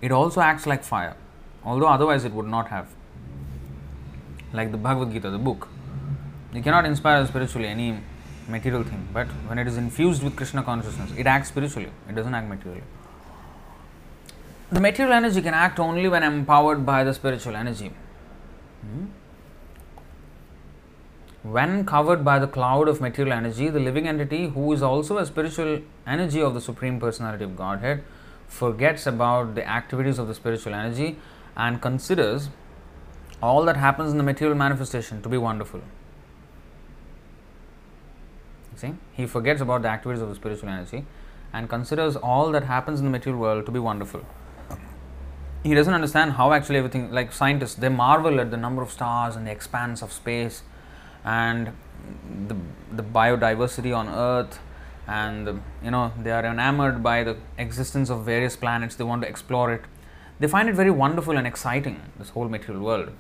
it 0.01 0.11
also 0.11 0.41
acts 0.41 0.65
like 0.65 0.83
fire, 0.83 1.15
although 1.63 1.87
otherwise 1.87 2.25
it 2.25 2.33
would 2.33 2.47
not 2.47 2.69
have. 2.69 2.87
Like 4.51 4.71
the 4.71 4.77
Bhagavad 4.77 5.13
Gita, 5.13 5.29
the 5.29 5.37
book. 5.37 5.67
You 6.51 6.63
cannot 6.63 6.85
inspire 6.85 7.25
spiritually 7.27 7.67
any 7.67 7.99
material 8.49 8.83
thing, 8.83 9.07
but 9.13 9.27
when 9.47 9.59
it 9.59 9.67
is 9.67 9.77
infused 9.77 10.23
with 10.23 10.35
Krishna 10.35 10.63
consciousness, 10.63 11.11
it 11.15 11.27
acts 11.27 11.49
spiritually, 11.49 11.91
it 12.09 12.15
doesn't 12.15 12.33
act 12.33 12.49
materially. 12.49 12.83
The 14.71 14.79
material 14.79 15.13
energy 15.13 15.41
can 15.41 15.53
act 15.53 15.79
only 15.79 16.07
when 16.07 16.23
empowered 16.23 16.85
by 16.85 17.03
the 17.03 17.13
spiritual 17.13 17.57
energy. 17.57 17.91
Hmm? 18.81 19.05
When 21.43 21.85
covered 21.85 22.23
by 22.23 22.39
the 22.39 22.47
cloud 22.47 22.87
of 22.87 23.01
material 23.01 23.33
energy, 23.33 23.67
the 23.67 23.79
living 23.81 24.07
entity, 24.07 24.47
who 24.47 24.71
is 24.71 24.81
also 24.81 25.17
a 25.17 25.25
spiritual 25.25 25.81
energy 26.07 26.41
of 26.41 26.53
the 26.53 26.61
Supreme 26.61 26.99
Personality 26.99 27.43
of 27.43 27.57
Godhead, 27.57 28.03
forgets 28.47 29.05
about 29.07 29.55
the 29.55 29.67
activities 29.67 30.19
of 30.19 30.27
the 30.27 30.35
spiritual 30.35 30.73
energy 30.73 31.17
and 31.57 31.81
considers 31.81 32.49
all 33.41 33.65
that 33.65 33.75
happens 33.75 34.11
in 34.11 34.17
the 34.17 34.23
material 34.23 34.55
manifestation 34.55 35.21
to 35.21 35.29
be 35.29 35.37
wonderful. 35.37 35.81
See, 38.75 38.93
he 39.11 39.25
forgets 39.25 39.61
about 39.61 39.81
the 39.81 39.89
activities 39.89 40.21
of 40.21 40.29
the 40.29 40.35
spiritual 40.35 40.69
energy 40.69 41.05
and 41.51 41.67
considers 41.67 42.15
all 42.15 42.51
that 42.51 42.63
happens 42.63 42.99
in 42.99 43.05
the 43.05 43.11
material 43.11 43.41
world 43.41 43.65
to 43.65 43.71
be 43.71 43.79
wonderful. 43.79 44.25
He 45.63 45.75
doesn't 45.75 45.93
understand 45.93 46.33
how 46.33 46.53
actually 46.53 46.77
everything, 46.77 47.11
like 47.11 47.31
scientists, 47.31 47.75
they 47.75 47.89
marvel 47.89 48.39
at 48.39 48.49
the 48.49 48.57
number 48.57 48.81
of 48.81 48.91
stars 48.91 49.35
and 49.35 49.45
the 49.45 49.51
expanse 49.51 50.01
of 50.01 50.11
space 50.11 50.63
and 51.23 51.71
the, 52.47 52.55
the 52.91 53.03
biodiversity 53.03 53.95
on 53.95 54.09
earth 54.09 54.59
and 55.07 55.61
you 55.83 55.91
know 55.91 56.11
they 56.19 56.31
are 56.31 56.45
enamored 56.45 57.03
by 57.03 57.23
the 57.23 57.35
existence 57.57 58.09
of 58.09 58.25
various 58.25 58.55
planets. 58.55 58.95
They 58.95 59.03
want 59.03 59.21
to 59.23 59.27
explore 59.27 59.73
it. 59.73 59.81
They 60.39 60.47
find 60.47 60.69
it 60.69 60.75
very 60.75 60.91
wonderful 60.91 61.37
and 61.37 61.45
exciting 61.45 62.01
this 62.17 62.29
whole 62.29 62.49
material 62.49 62.83
world. 62.83 63.11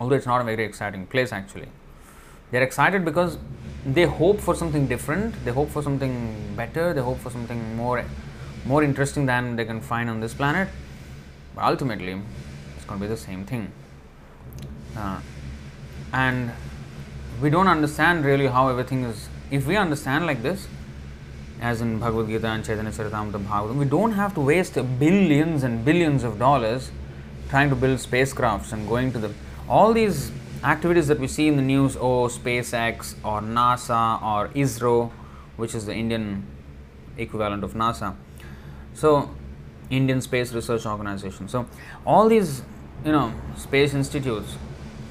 Although 0.00 0.16
it's 0.16 0.26
not 0.26 0.40
a 0.40 0.44
very 0.44 0.64
exciting 0.64 1.06
place 1.06 1.32
actually. 1.32 1.68
They're 2.50 2.62
excited 2.62 3.04
because 3.04 3.38
they 3.84 4.04
hope 4.04 4.40
for 4.40 4.54
something 4.54 4.86
different, 4.86 5.44
they 5.44 5.50
hope 5.50 5.68
for 5.68 5.82
something 5.82 6.54
better, 6.56 6.92
they 6.92 7.00
hope 7.00 7.18
for 7.18 7.30
something 7.30 7.76
more 7.76 8.04
more 8.66 8.82
interesting 8.82 9.26
than 9.26 9.56
they 9.56 9.64
can 9.64 9.80
find 9.80 10.10
on 10.10 10.20
this 10.20 10.34
planet. 10.34 10.68
But 11.54 11.64
ultimately, 11.64 12.20
it's 12.76 12.84
going 12.84 13.00
to 13.00 13.06
be 13.06 13.08
the 13.08 13.16
same 13.16 13.44
thing. 13.44 13.72
Uh, 14.96 15.20
and 16.12 16.52
we 17.40 17.50
don't 17.50 17.68
understand 17.68 18.24
really 18.24 18.46
how 18.46 18.68
everything 18.68 19.04
is. 19.04 19.28
If 19.50 19.66
we 19.66 19.76
understand 19.76 20.26
like 20.26 20.42
this, 20.42 20.66
as 21.60 21.80
in 21.80 21.98
Bhagavad 21.98 22.28
Gita 22.28 22.46
and 22.46 22.64
Chaitanya 22.64 22.90
Charitamrita 22.90 23.44
Bhagavatam, 23.44 23.76
we 23.76 23.84
don't 23.84 24.12
have 24.12 24.34
to 24.34 24.40
waste 24.40 24.74
billions 24.98 25.62
and 25.62 25.84
billions 25.84 26.24
of 26.24 26.38
dollars 26.38 26.90
trying 27.48 27.70
to 27.70 27.76
build 27.76 27.98
spacecrafts 27.98 28.72
and 28.72 28.88
going 28.88 29.12
to 29.12 29.18
the 29.18 29.32
all 29.68 29.92
these 29.92 30.30
activities 30.62 31.06
that 31.08 31.18
we 31.18 31.28
see 31.28 31.48
in 31.48 31.56
the 31.56 31.62
news, 31.62 31.96
oh 31.96 32.28
SpaceX 32.28 33.14
or 33.24 33.40
NASA 33.40 34.22
or 34.22 34.48
ISRO, 34.48 35.10
which 35.56 35.74
is 35.74 35.86
the 35.86 35.94
Indian 35.94 36.46
equivalent 37.16 37.64
of 37.64 37.74
NASA. 37.74 38.14
So 38.96 39.30
Indian 39.90 40.20
Space 40.20 40.52
Research 40.52 40.86
Organization. 40.86 41.48
So 41.48 41.66
all 42.04 42.28
these 42.28 42.62
you 43.04 43.12
know 43.12 43.32
space 43.56 43.94
institutes, 43.94 44.56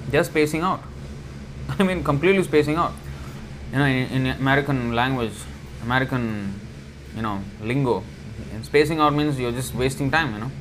they're 0.09 0.23
spacing 0.23 0.61
out. 0.61 0.81
I 1.79 1.83
mean 1.83 2.03
completely 2.03 2.43
spacing 2.43 2.75
out. 2.75 2.93
You 3.71 3.79
know 3.79 3.85
in, 3.85 4.27
in 4.27 4.27
American 4.39 4.93
language, 4.93 5.37
American 5.83 6.59
you 7.15 7.21
know 7.21 7.39
lingo, 7.61 8.03
and 8.53 8.65
spacing 8.65 8.99
out 8.99 9.13
means 9.13 9.39
you're 9.39 9.51
just 9.61 9.75
wasting 9.75 10.11
time. 10.11 10.33
You 10.33 10.39
know, 10.39 10.51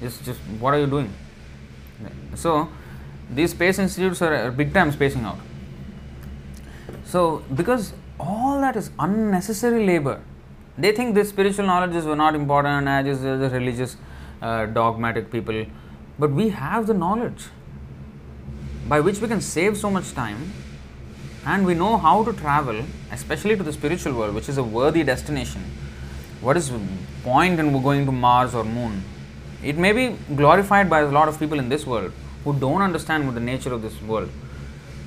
just 0.00 0.24
just 0.24 0.40
what 0.58 0.74
are 0.74 0.80
you 0.80 0.86
doing? 0.86 1.12
So 2.34 2.68
these 3.30 3.50
space 3.50 3.78
institutes 3.78 4.22
are 4.22 4.50
big 4.50 4.72
time 4.72 4.90
spacing 4.92 5.24
out. 5.24 5.38
So, 7.04 7.44
because 7.54 7.92
all 8.18 8.60
that 8.60 8.76
is 8.76 8.90
unnecessary 8.98 9.86
labor, 9.86 10.20
they 10.78 10.92
think 10.92 11.14
this 11.14 11.28
spiritual 11.28 11.66
knowledge 11.66 11.94
is 11.94 12.04
not 12.04 12.34
important 12.34 12.88
and 12.88 13.08
as 13.08 13.22
the 13.22 13.50
religious, 13.52 13.96
uh, 14.42 14.66
dogmatic 14.66 15.30
people. 15.30 15.64
But 16.18 16.32
we 16.32 16.50
have 16.50 16.86
the 16.86 16.94
knowledge 16.94 17.44
by 18.88 19.00
which 19.00 19.20
we 19.20 19.28
can 19.28 19.40
save 19.40 19.76
so 19.76 19.90
much 19.90 20.12
time 20.12 20.52
and 21.44 21.64
we 21.64 21.74
know 21.74 21.96
how 21.96 22.24
to 22.24 22.32
travel, 22.32 22.84
especially 23.12 23.56
to 23.56 23.62
the 23.62 23.72
spiritual 23.72 24.14
world, 24.14 24.34
which 24.34 24.48
is 24.48 24.58
a 24.58 24.64
worthy 24.64 25.02
destination. 25.02 25.62
What 26.40 26.56
is 26.56 26.72
point 27.22 27.58
in 27.58 27.72
going 27.82 28.04
to 28.06 28.12
Mars 28.12 28.54
or 28.54 28.64
Moon? 28.64 29.02
It 29.62 29.78
may 29.78 29.92
be 29.92 30.16
glorified 30.34 30.90
by 30.90 31.00
a 31.00 31.06
lot 31.06 31.28
of 31.28 31.38
people 31.38 31.58
in 31.58 31.68
this 31.68 31.86
world, 31.86 32.12
who 32.44 32.52
don't 32.58 32.82
understand 32.82 33.34
the 33.34 33.40
nature 33.40 33.72
of 33.72 33.82
this 33.82 34.00
world. 34.02 34.28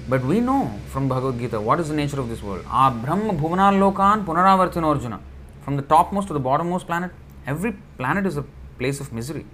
But 0.08 0.24
we 0.24 0.40
know 0.40 0.80
from 0.88 1.08
Bhagavad 1.08 1.40
Gita 1.40 1.62
what 1.62 1.80
is 1.80 1.90
the 1.90 1.96
nature 1.96 2.20
of 2.20 2.30
this 2.30 2.42
world. 2.42 2.66
Ah, 2.68 2.90
Brahma 2.90 3.34
Bhuvanalokan 3.34 4.26
Punaravartino 4.26 4.96
Arjuna. 4.96 5.20
From 5.62 5.76
the 5.76 5.82
topmost 5.82 6.28
to 6.28 6.34
the 6.34 6.39
bottommost 6.39 6.86
planet, 6.86 7.12
every 7.45 7.74
planet 7.97 8.26
is 8.26 8.38
a 8.38 8.45
place 8.78 8.99
of 8.99 9.12
misery. 9.14 9.45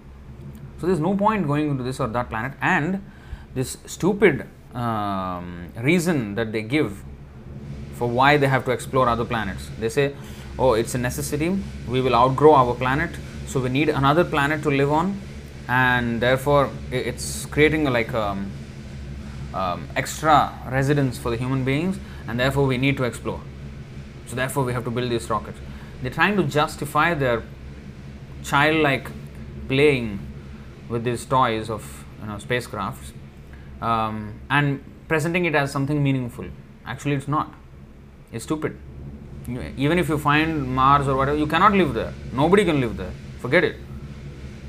So 0.79 0.87
there's 0.87 0.99
no 0.99 1.15
point 1.15 1.47
going 1.47 1.69
into 1.69 1.83
this 1.83 1.99
or 1.99 2.07
that 2.07 2.29
planet. 2.29 2.53
And 2.61 3.03
this 3.53 3.77
stupid 3.85 4.47
um, 4.73 5.71
reason 5.77 6.35
that 6.35 6.51
they 6.51 6.61
give 6.61 7.03
for 7.93 8.07
why 8.09 8.37
they 8.37 8.47
have 8.47 8.65
to 8.65 8.71
explore 8.71 9.07
other 9.07 9.25
planets. 9.25 9.69
They 9.79 9.89
say, 9.89 10.15
oh, 10.59 10.73
it's 10.73 10.95
a 10.95 10.97
necessity, 10.97 11.57
we 11.87 12.01
will 12.01 12.15
outgrow 12.15 12.53
our 12.53 12.75
planet, 12.75 13.11
so 13.47 13.59
we 13.59 13.69
need 13.69 13.89
another 13.89 14.23
planet 14.23 14.61
to 14.63 14.69
live 14.69 14.91
on 14.91 15.19
and 15.67 16.21
therefore 16.21 16.69
it's 16.91 17.45
creating 17.47 17.85
like 17.85 18.13
a 18.13 18.21
um, 18.21 18.51
um, 19.53 19.87
extra 19.95 20.53
residence 20.69 21.17
for 21.17 21.29
the 21.29 21.37
human 21.37 21.63
beings 21.63 21.97
and 22.27 22.39
therefore 22.39 22.65
we 22.65 22.77
need 22.77 22.97
to 22.97 23.03
explore 23.03 23.41
so 24.27 24.35
therefore 24.35 24.63
we 24.63 24.73
have 24.73 24.83
to 24.83 24.91
build 24.91 25.09
these 25.09 25.29
rockets 25.29 25.57
they're 26.05 26.13
trying 26.17 26.37
to 26.37 26.43
justify 26.43 27.13
their 27.13 27.41
childlike 28.43 29.09
playing 29.67 30.09
with 30.89 31.03
these 31.03 31.25
toys 31.25 31.69
of 31.69 32.05
you 32.21 32.27
know 32.27 32.35
spacecrafts 32.35 33.11
um, 33.81 34.17
and 34.49 34.83
presenting 35.07 35.45
it 35.45 35.55
as 35.55 35.71
something 35.71 36.01
meaningful 36.03 36.45
actually 36.85 37.15
it's 37.15 37.27
not 37.27 37.53
it's 38.31 38.43
stupid 38.43 38.77
even 39.77 39.99
if 39.99 40.09
you 40.09 40.17
find 40.17 40.67
mars 40.79 41.07
or 41.07 41.15
whatever 41.15 41.37
you 41.37 41.47
cannot 41.47 41.73
live 41.73 41.93
there 41.93 42.13
nobody 42.33 42.65
can 42.65 42.79
live 42.79 42.97
there 42.97 43.11
forget 43.39 43.63
it 43.63 43.75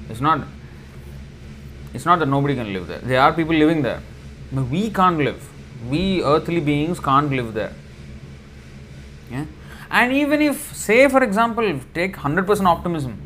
it's 0.08 0.20
not 0.20 0.46
it's 1.96 2.04
not 2.04 2.18
that 2.18 2.26
nobody 2.26 2.54
can 2.54 2.72
live 2.72 2.86
there. 2.86 2.98
There 2.98 3.20
are 3.20 3.32
people 3.32 3.54
living 3.54 3.82
there. 3.82 4.02
But 4.52 4.64
we 4.68 4.90
can't 4.90 5.18
live. 5.18 5.48
We 5.88 6.22
earthly 6.22 6.60
beings 6.60 7.00
can't 7.00 7.30
live 7.30 7.54
there. 7.54 7.72
Yeah? 9.30 9.46
And 9.90 10.12
even 10.12 10.42
if, 10.42 10.74
say, 10.74 11.08
for 11.08 11.22
example, 11.22 11.80
take 11.94 12.16
100% 12.16 12.66
optimism 12.66 13.20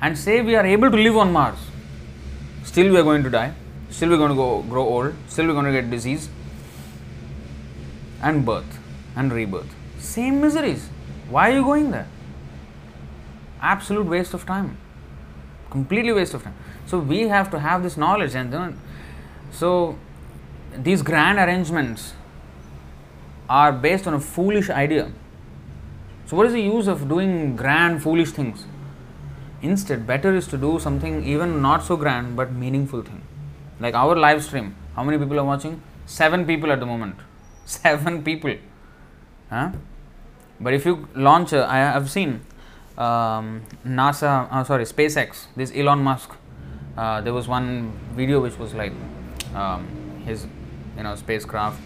and 0.00 0.16
say 0.18 0.40
we 0.40 0.56
are 0.56 0.64
able 0.64 0.90
to 0.90 0.96
live 0.96 1.16
on 1.16 1.32
Mars, 1.32 1.58
still 2.64 2.90
we 2.90 2.98
are 2.98 3.02
going 3.02 3.22
to 3.22 3.30
die, 3.30 3.52
still 3.90 4.08
we 4.08 4.14
are 4.14 4.18
going 4.18 4.30
to 4.30 4.36
go, 4.36 4.62
grow 4.62 4.82
old, 4.82 5.14
still 5.28 5.44
we 5.44 5.50
are 5.50 5.54
going 5.54 5.66
to 5.66 5.72
get 5.72 5.90
disease 5.90 6.28
and 8.22 8.44
birth 8.44 8.78
and 9.16 9.32
rebirth. 9.32 9.68
Same 9.98 10.40
miseries. 10.40 10.88
Why 11.28 11.50
are 11.50 11.54
you 11.54 11.64
going 11.64 11.90
there? 11.90 12.08
Absolute 13.60 14.06
waste 14.06 14.32
of 14.32 14.46
time. 14.46 14.78
Completely 15.70 16.12
waste 16.12 16.34
of 16.34 16.42
time. 16.42 16.54
So 16.86 16.98
we 16.98 17.28
have 17.28 17.50
to 17.50 17.60
have 17.60 17.82
this 17.82 17.96
knowledge, 17.96 18.34
and 18.34 18.52
then, 18.52 18.80
so 19.52 19.98
these 20.74 21.02
grand 21.02 21.38
arrangements 21.38 22.14
are 23.48 23.72
based 23.72 24.06
on 24.06 24.14
a 24.14 24.20
foolish 24.20 24.70
idea. 24.70 25.12
So, 26.30 26.36
what 26.36 26.46
is 26.46 26.52
the 26.52 26.62
use 26.62 26.86
of 26.86 27.08
doing 27.08 27.56
grand, 27.56 28.04
foolish 28.04 28.30
things? 28.30 28.64
Instead, 29.62 30.06
better 30.06 30.32
is 30.32 30.46
to 30.46 30.56
do 30.56 30.78
something 30.78 31.24
even 31.24 31.60
not 31.60 31.82
so 31.82 31.96
grand 31.96 32.36
but 32.36 32.52
meaningful 32.52 33.02
thing. 33.02 33.22
Like 33.80 33.94
our 33.94 34.14
live 34.14 34.44
stream, 34.44 34.76
how 34.94 35.02
many 35.02 35.18
people 35.18 35.40
are 35.40 35.44
watching? 35.44 35.82
Seven 36.06 36.46
people 36.46 36.70
at 36.70 36.78
the 36.78 36.86
moment. 36.86 37.16
Seven 37.64 38.22
people. 38.22 38.54
Huh? 39.48 39.72
But 40.60 40.72
if 40.72 40.86
you 40.86 41.08
launch, 41.16 41.52
a, 41.52 41.66
I 41.68 41.78
have 41.78 42.08
seen 42.08 42.42
um, 42.96 43.62
NASA, 43.84 44.46
uh, 44.52 44.62
sorry, 44.62 44.84
SpaceX, 44.84 45.46
this 45.56 45.72
Elon 45.74 46.00
Musk, 46.00 46.30
uh, 46.96 47.20
there 47.22 47.34
was 47.34 47.48
one 47.48 47.98
video 48.14 48.40
which 48.40 48.56
was 48.56 48.72
like 48.72 48.92
um, 49.56 49.84
his 50.24 50.46
you 50.96 51.02
know 51.02 51.16
spacecraft 51.16 51.80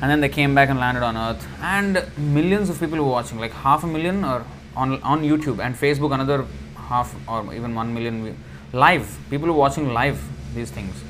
and 0.00 0.10
then 0.10 0.20
they 0.20 0.28
came 0.28 0.54
back 0.54 0.68
and 0.68 0.78
landed 0.78 1.02
on 1.02 1.16
earth 1.16 1.46
and 1.60 2.04
millions 2.16 2.68
of 2.68 2.78
people 2.78 2.98
were 2.98 3.10
watching 3.10 3.38
like 3.38 3.52
half 3.52 3.84
a 3.84 3.86
million 3.86 4.24
or 4.24 4.44
on 4.76 5.00
on 5.02 5.22
youtube 5.22 5.64
and 5.64 5.74
facebook 5.74 6.12
another 6.12 6.44
half 6.76 7.14
or 7.28 7.54
even 7.54 7.74
1 7.74 7.94
million 7.94 8.36
live 8.72 9.18
people 9.30 9.48
were 9.48 9.60
watching 9.66 9.92
live 9.92 10.20
these 10.54 10.70
things 10.70 11.02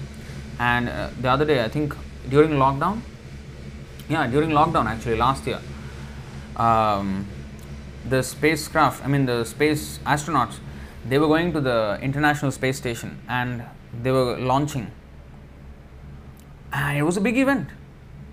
and 0.59 0.89
uh, 0.89 1.11
the 1.21 1.29
other 1.29 1.45
day 1.45 1.63
i 1.65 1.69
think 1.69 1.95
during 2.29 2.53
lockdown 2.53 3.01
yeah 4.09 4.27
during 4.27 4.51
lockdown 4.51 4.87
actually 4.87 5.17
last 5.17 5.47
year 5.47 5.61
um, 6.57 7.27
the 8.09 8.23
spacecraft 8.23 9.05
i 9.05 9.09
mean 9.09 9.27
the 9.27 9.45
space 9.45 9.99
astronauts 10.05 10.59
they 11.07 11.19
were 11.19 11.27
going 11.27 11.53
to 11.53 11.61
the 11.61 11.99
International 12.01 12.51
Space 12.51 12.79
Station 12.79 13.21
and 13.29 13.63
they 14.03 14.11
were 14.11 14.39
launching. 14.39 14.91
And 16.73 16.99
it 16.99 17.03
was 17.03 17.17
a 17.17 17.21
big 17.21 17.37
event. 17.37 17.69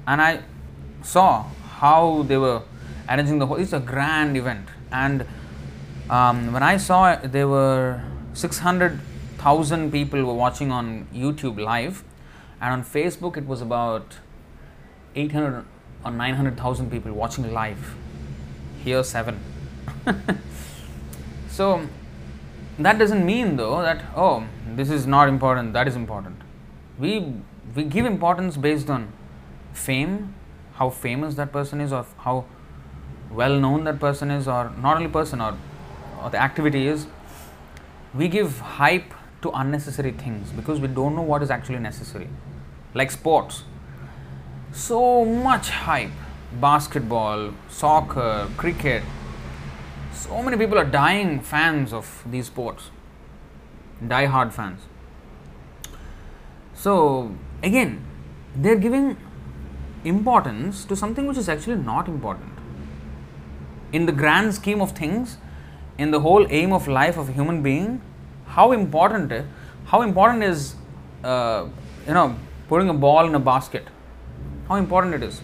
And 0.08 0.22
I 0.22 0.42
saw 1.04 1.46
how 1.80 2.24
they 2.24 2.38
were 2.38 2.64
arranging 3.10 3.40
the 3.40 3.48
whole, 3.48 3.58
it's 3.58 3.74
a 3.74 3.80
grand 3.80 4.38
event. 4.38 4.68
And 4.92 5.26
um, 6.10 6.54
when 6.54 6.64
I 6.64 6.78
saw 6.78 7.12
it, 7.12 7.32
there 7.32 7.48
were 7.48 8.02
600,000 8.34 9.92
people 9.92 10.24
were 10.24 10.34
watching 10.34 10.72
on 10.72 11.08
YouTube 11.14 11.60
live. 11.60 12.04
And 12.60 12.74
on 12.74 12.84
Facebook, 12.84 13.38
it 13.38 13.48
was 13.48 13.62
about 13.62 14.18
800 15.16 15.66
or 16.06 16.12
900,000 16.12 16.92
people 16.92 17.12
watching 17.14 17.52
live. 17.54 17.96
Here, 18.84 19.04
seven. 19.04 19.40
so, 21.50 21.88
that 22.84 22.98
doesn't 22.98 23.26
mean 23.26 23.56
though 23.58 23.82
that 23.82 24.04
oh 24.16 24.46
this 24.76 24.90
is 24.90 25.06
not 25.06 25.28
important 25.28 25.74
that 25.74 25.88
is 25.88 25.96
important 25.96 26.38
we 27.00 27.34
we 27.76 27.84
give 27.84 28.06
importance 28.06 28.58
based 28.58 28.90
on 28.90 29.12
fame 29.74 30.34
how 30.76 30.90
famous 30.90 31.36
that 31.36 31.52
person 31.52 31.82
is 31.82 31.94
or 31.94 32.06
how 32.20 32.46
well 33.30 33.58
known 33.60 33.84
that 33.84 34.00
person 34.00 34.32
is 34.32 34.48
or 34.48 34.72
not 34.82 34.98
only 34.98 35.10
person 35.10 35.42
or, 35.42 35.58
or 36.22 36.30
the 36.30 36.38
activity 36.38 36.88
is 36.88 37.08
we 38.14 38.28
give 38.28 38.60
hype 38.60 39.14
to 39.42 39.50
unnecessary 39.52 40.12
things 40.12 40.52
because 40.52 40.80
we 40.80 40.88
don't 40.88 41.16
know 41.16 41.22
what 41.22 41.42
is 41.42 41.50
actually 41.50 41.80
necessary. 41.80 42.28
Like 42.94 43.12
sports. 43.12 43.64
So 44.72 45.26
much 45.26 45.70
hype. 45.70 46.12
Basketball 46.60 47.54
soccer 47.70 48.50
cricket. 48.58 49.04
So 50.12 50.44
many 50.44 50.58
people 50.58 50.78
are 50.78 50.86
dying 50.86 51.40
fans 51.40 51.94
of 51.94 52.24
these 52.30 52.48
sports, 52.48 52.90
die 54.06 54.26
hard 54.26 54.54
fans. 54.54 54.82
So, 56.74 57.34
again, 57.64 58.06
they're 58.56 58.76
giving 58.76 59.16
importance 60.04 60.86
to 60.86 60.96
something 60.96 61.28
which 61.28 61.38
is 61.38 61.50
actually 61.50 61.76
not 61.76 62.08
important. 62.08 62.52
In 63.94 64.06
the 64.06 64.12
grand 64.12 64.54
scheme 64.56 64.82
of 64.82 64.92
things, 64.92 65.38
in 65.98 66.12
the 66.12 66.20
whole 66.22 66.48
aim 66.50 66.74
of 66.74 66.88
life 66.88 67.18
of 67.18 67.30
a 67.30 67.32
human 67.32 67.62
being, 67.62 68.02
how 68.48 68.72
important 68.72 69.46
how 69.86 70.02
important 70.02 70.44
is 70.44 70.76
uh, 71.24 71.68
you 72.08 72.14
know 72.14 72.36
putting 72.68 72.90
a 72.90 72.94
ball 72.94 73.26
in 73.26 73.36
a 73.36 73.40
basket? 73.40 73.88
How 74.68 74.76
important 74.76 75.16
it 75.16 75.24
is 75.24 75.42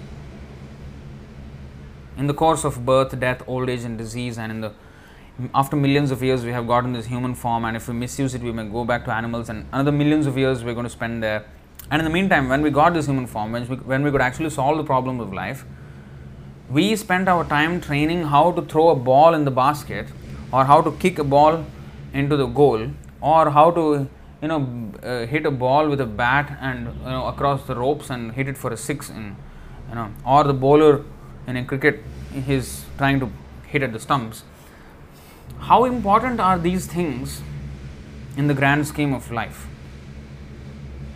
in 2.17 2.27
the 2.27 2.33
course 2.33 2.63
of 2.63 2.85
birth, 2.85 3.17
death, 3.19 3.43
old 3.47 3.69
age, 3.69 3.83
and 3.83 3.97
disease, 3.97 4.37
and 4.37 4.51
in 4.51 4.61
the 4.61 4.73
after 5.53 5.75
millions 5.75 6.09
of 6.09 6.23
years 6.23 6.43
we 6.43 6.51
have 6.51 6.65
gotten 6.65 6.93
this 6.93 7.05
human 7.05 7.35
form, 7.35 7.65
and 7.65 7.77
if 7.77 7.87
we 7.87 7.93
misuse 7.93 8.33
it, 8.33 8.41
we 8.41 8.51
may 8.51 8.67
go 8.67 8.83
back 8.83 9.05
to 9.05 9.13
animals, 9.13 9.49
and 9.49 9.67
another 9.71 9.91
millions 9.91 10.25
of 10.25 10.37
years 10.37 10.63
we're 10.63 10.73
going 10.73 10.85
to 10.85 10.89
spend 10.89 11.21
there. 11.21 11.45
And 11.89 12.01
in 12.01 12.05
the 12.05 12.11
meantime, 12.11 12.49
when 12.49 12.61
we 12.61 12.69
got 12.69 12.93
this 12.93 13.05
human 13.05 13.27
form, 13.27 13.53
when 13.53 13.67
we, 13.67 13.75
when 13.77 14.03
we 14.03 14.11
could 14.11 14.21
actually 14.21 14.49
solve 14.49 14.77
the 14.77 14.83
problem 14.83 15.19
of 15.19 15.31
life, 15.31 15.65
we 16.69 16.95
spent 16.97 17.29
our 17.29 17.45
time 17.45 17.79
training 17.79 18.23
how 18.23 18.51
to 18.51 18.61
throw 18.61 18.89
a 18.89 18.95
ball 18.95 19.33
in 19.33 19.45
the 19.45 19.51
basket, 19.51 20.07
or 20.51 20.65
how 20.65 20.81
to 20.81 20.91
kick 20.91 21.17
a 21.17 21.23
ball 21.23 21.65
into 22.13 22.35
the 22.35 22.45
goal, 22.45 22.89
or 23.21 23.49
how 23.51 23.71
to 23.71 24.09
you 24.41 24.47
know 24.49 24.91
uh, 25.01 25.25
hit 25.25 25.45
a 25.45 25.51
ball 25.51 25.87
with 25.87 26.01
a 26.01 26.05
bat 26.05 26.57
and 26.61 26.87
you 26.87 27.09
know 27.09 27.25
across 27.27 27.65
the 27.67 27.75
ropes 27.75 28.09
and 28.09 28.33
hit 28.33 28.47
it 28.47 28.57
for 28.57 28.71
a 28.71 28.77
six 28.77 29.09
in 29.09 29.35
you 29.89 29.95
know 29.95 30.11
or 30.25 30.43
the 30.43 30.53
bowler 30.53 31.03
in 31.47 31.57
a 31.57 31.65
cricket 31.65 32.03
he's 32.45 32.85
trying 32.97 33.19
to 33.19 33.31
hit 33.65 33.81
at 33.81 33.93
the 33.93 33.99
stumps. 33.99 34.43
How 35.59 35.85
important 35.85 36.39
are 36.39 36.59
these 36.59 36.85
things 36.85 37.41
in 38.35 38.47
the 38.47 38.53
grand 38.53 38.87
scheme 38.87 39.13
of 39.13 39.31
life? 39.31 39.65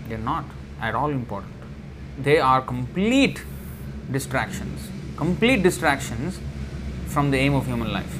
They're 0.07 0.17
not 0.17 0.45
at 0.81 0.95
all 0.95 1.09
important. 1.09 1.53
They 2.19 2.39
are 2.39 2.61
complete 2.61 3.43
distractions 4.11 4.91
complete 5.21 5.61
distractions 5.61 6.39
from 7.15 7.31
the 7.31 7.37
aim 7.37 7.53
of 7.53 7.67
human 7.71 7.93
life. 7.93 8.17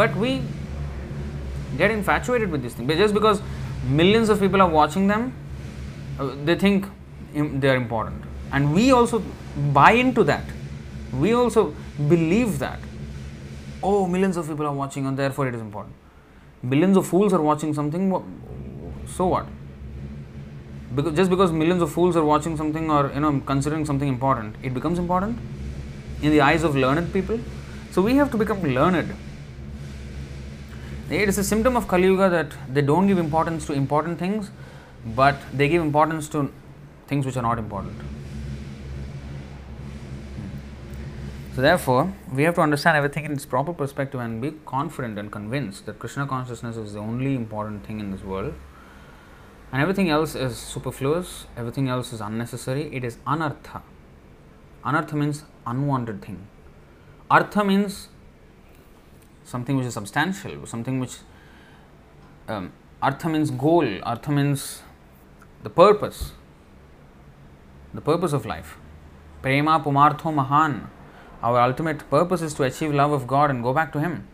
But 0.00 0.14
we 0.24 0.42
get 1.76 1.90
infatuated 1.90 2.50
with 2.50 2.62
this 2.62 2.74
thing. 2.74 2.88
Just 2.88 3.14
because 3.14 3.42
millions 4.00 4.28
of 4.28 4.40
people 4.44 4.62
are 4.62 4.68
watching 4.68 5.06
them 5.08 5.32
uh, 6.18 6.34
they 6.44 6.54
think 6.54 6.86
they 7.34 7.68
are 7.68 7.76
important. 7.76 8.22
And 8.52 8.74
we 8.74 8.92
also 8.92 9.22
buy 9.72 9.92
into 9.92 10.24
that. 10.24 10.44
We 11.12 11.32
also 11.32 11.74
believe 12.08 12.58
that. 12.60 12.78
Oh 13.82 14.06
millions 14.06 14.36
of 14.36 14.48
people 14.48 14.66
are 14.66 14.74
watching 14.82 15.06
and 15.06 15.18
therefore 15.18 15.48
it 15.48 15.54
is 15.54 15.60
important. 15.60 15.94
Billions 16.68 16.96
of 16.96 17.06
fools 17.06 17.32
are 17.32 17.42
watching 17.42 17.72
something 17.74 18.04
so 19.16 19.26
what 19.26 19.46
because 20.94 21.14
just 21.14 21.30
because 21.30 21.52
millions 21.52 21.82
of 21.82 21.92
fools 21.92 22.16
are 22.16 22.24
watching 22.24 22.56
something 22.56 22.90
or 22.90 23.10
you 23.14 23.20
know 23.20 23.40
considering 23.46 23.84
something 23.86 24.08
important 24.08 24.56
it 24.62 24.74
becomes 24.74 24.98
important 24.98 25.38
in 26.22 26.30
the 26.30 26.40
eyes 26.40 26.62
of 26.62 26.76
learned 26.76 27.12
people. 27.12 27.38
So 27.90 28.02
we 28.02 28.16
have 28.16 28.30
to 28.30 28.36
become 28.36 28.62
learned. 28.62 29.14
It 31.10 31.28
is 31.28 31.38
a 31.38 31.44
symptom 31.44 31.76
of 31.76 31.88
Kali 31.88 32.04
Yuga 32.04 32.30
that 32.30 32.52
they 32.72 32.82
don't 32.82 33.06
give 33.08 33.18
importance 33.18 33.66
to 33.66 33.72
important 33.72 34.18
things, 34.18 34.50
but 35.04 35.36
they 35.52 35.68
give 35.68 35.82
importance 35.82 36.28
to 36.28 36.52
things 37.08 37.26
which 37.26 37.36
are 37.36 37.42
not 37.42 37.58
important. 37.58 37.96
Hmm. 40.36 40.48
So, 41.56 41.62
therefore, 41.62 42.12
we 42.32 42.44
have 42.44 42.54
to 42.54 42.60
understand 42.60 42.96
everything 42.96 43.24
in 43.24 43.32
its 43.32 43.44
proper 43.44 43.72
perspective 43.72 44.20
and 44.20 44.40
be 44.40 44.52
confident 44.66 45.18
and 45.18 45.32
convinced 45.32 45.86
that 45.86 45.98
Krishna 45.98 46.28
consciousness 46.28 46.76
is 46.76 46.92
the 46.92 47.00
only 47.00 47.34
important 47.34 47.84
thing 47.84 47.98
in 47.98 48.12
this 48.12 48.22
world, 48.22 48.54
and 49.72 49.80
everything 49.80 50.10
else 50.10 50.34
is 50.34 50.56
superfluous, 50.56 51.46
everything 51.56 51.88
else 51.88 52.12
is 52.12 52.20
unnecessary, 52.20 52.94
it 52.94 53.04
is 53.04 53.18
anartha. 53.26 53.82
Anartha 54.84 55.14
means 55.14 55.44
unwanted 55.66 56.22
thing. 56.22 56.46
Artha 57.30 57.64
means 57.64 58.08
something 59.44 59.76
which 59.76 59.86
is 59.86 59.94
substantial, 59.94 60.66
something 60.66 60.98
which 60.98 61.16
um, 62.48 62.72
artha 63.00 63.28
means 63.28 63.50
goal, 63.50 63.86
artha 64.02 64.32
means 64.32 64.82
the 65.62 65.70
purpose, 65.70 66.32
the 67.94 68.00
purpose 68.00 68.32
of 68.32 68.46
life. 68.46 68.76
Prema 69.42 69.80
pumartho 69.80 70.34
mahan. 70.34 70.90
Our 71.42 71.60
ultimate 71.60 72.08
purpose 72.10 72.42
is 72.42 72.52
to 72.54 72.64
achieve 72.64 72.92
love 72.92 73.12
of 73.12 73.26
God 73.26 73.50
and 73.50 73.62
go 73.62 73.72
back 73.72 73.92
to 73.92 74.00
Him. 74.00 74.26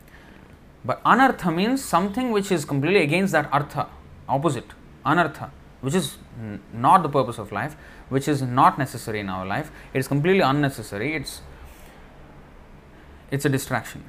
But 0.84 1.02
anartha 1.04 1.54
means 1.54 1.84
something 1.84 2.32
which 2.32 2.50
is 2.50 2.64
completely 2.64 3.02
against 3.02 3.32
that 3.32 3.48
artha, 3.52 3.88
opposite, 4.28 4.72
anartha, 5.12 5.50
which 5.80 5.94
is 5.94 6.18
not 6.72 7.02
the 7.02 7.08
purpose 7.08 7.38
of 7.38 7.52
life, 7.52 7.76
which 8.08 8.28
is 8.28 8.42
not 8.42 8.78
necessary 8.78 9.20
in 9.20 9.28
our 9.28 9.46
life. 9.46 9.70
It 9.94 9.98
is 9.98 10.08
completely 10.08 10.40
unnecessary. 10.40 11.14
It's 11.14 11.40
it's 13.30 13.44
a 13.44 13.48
distraction. 13.48 14.04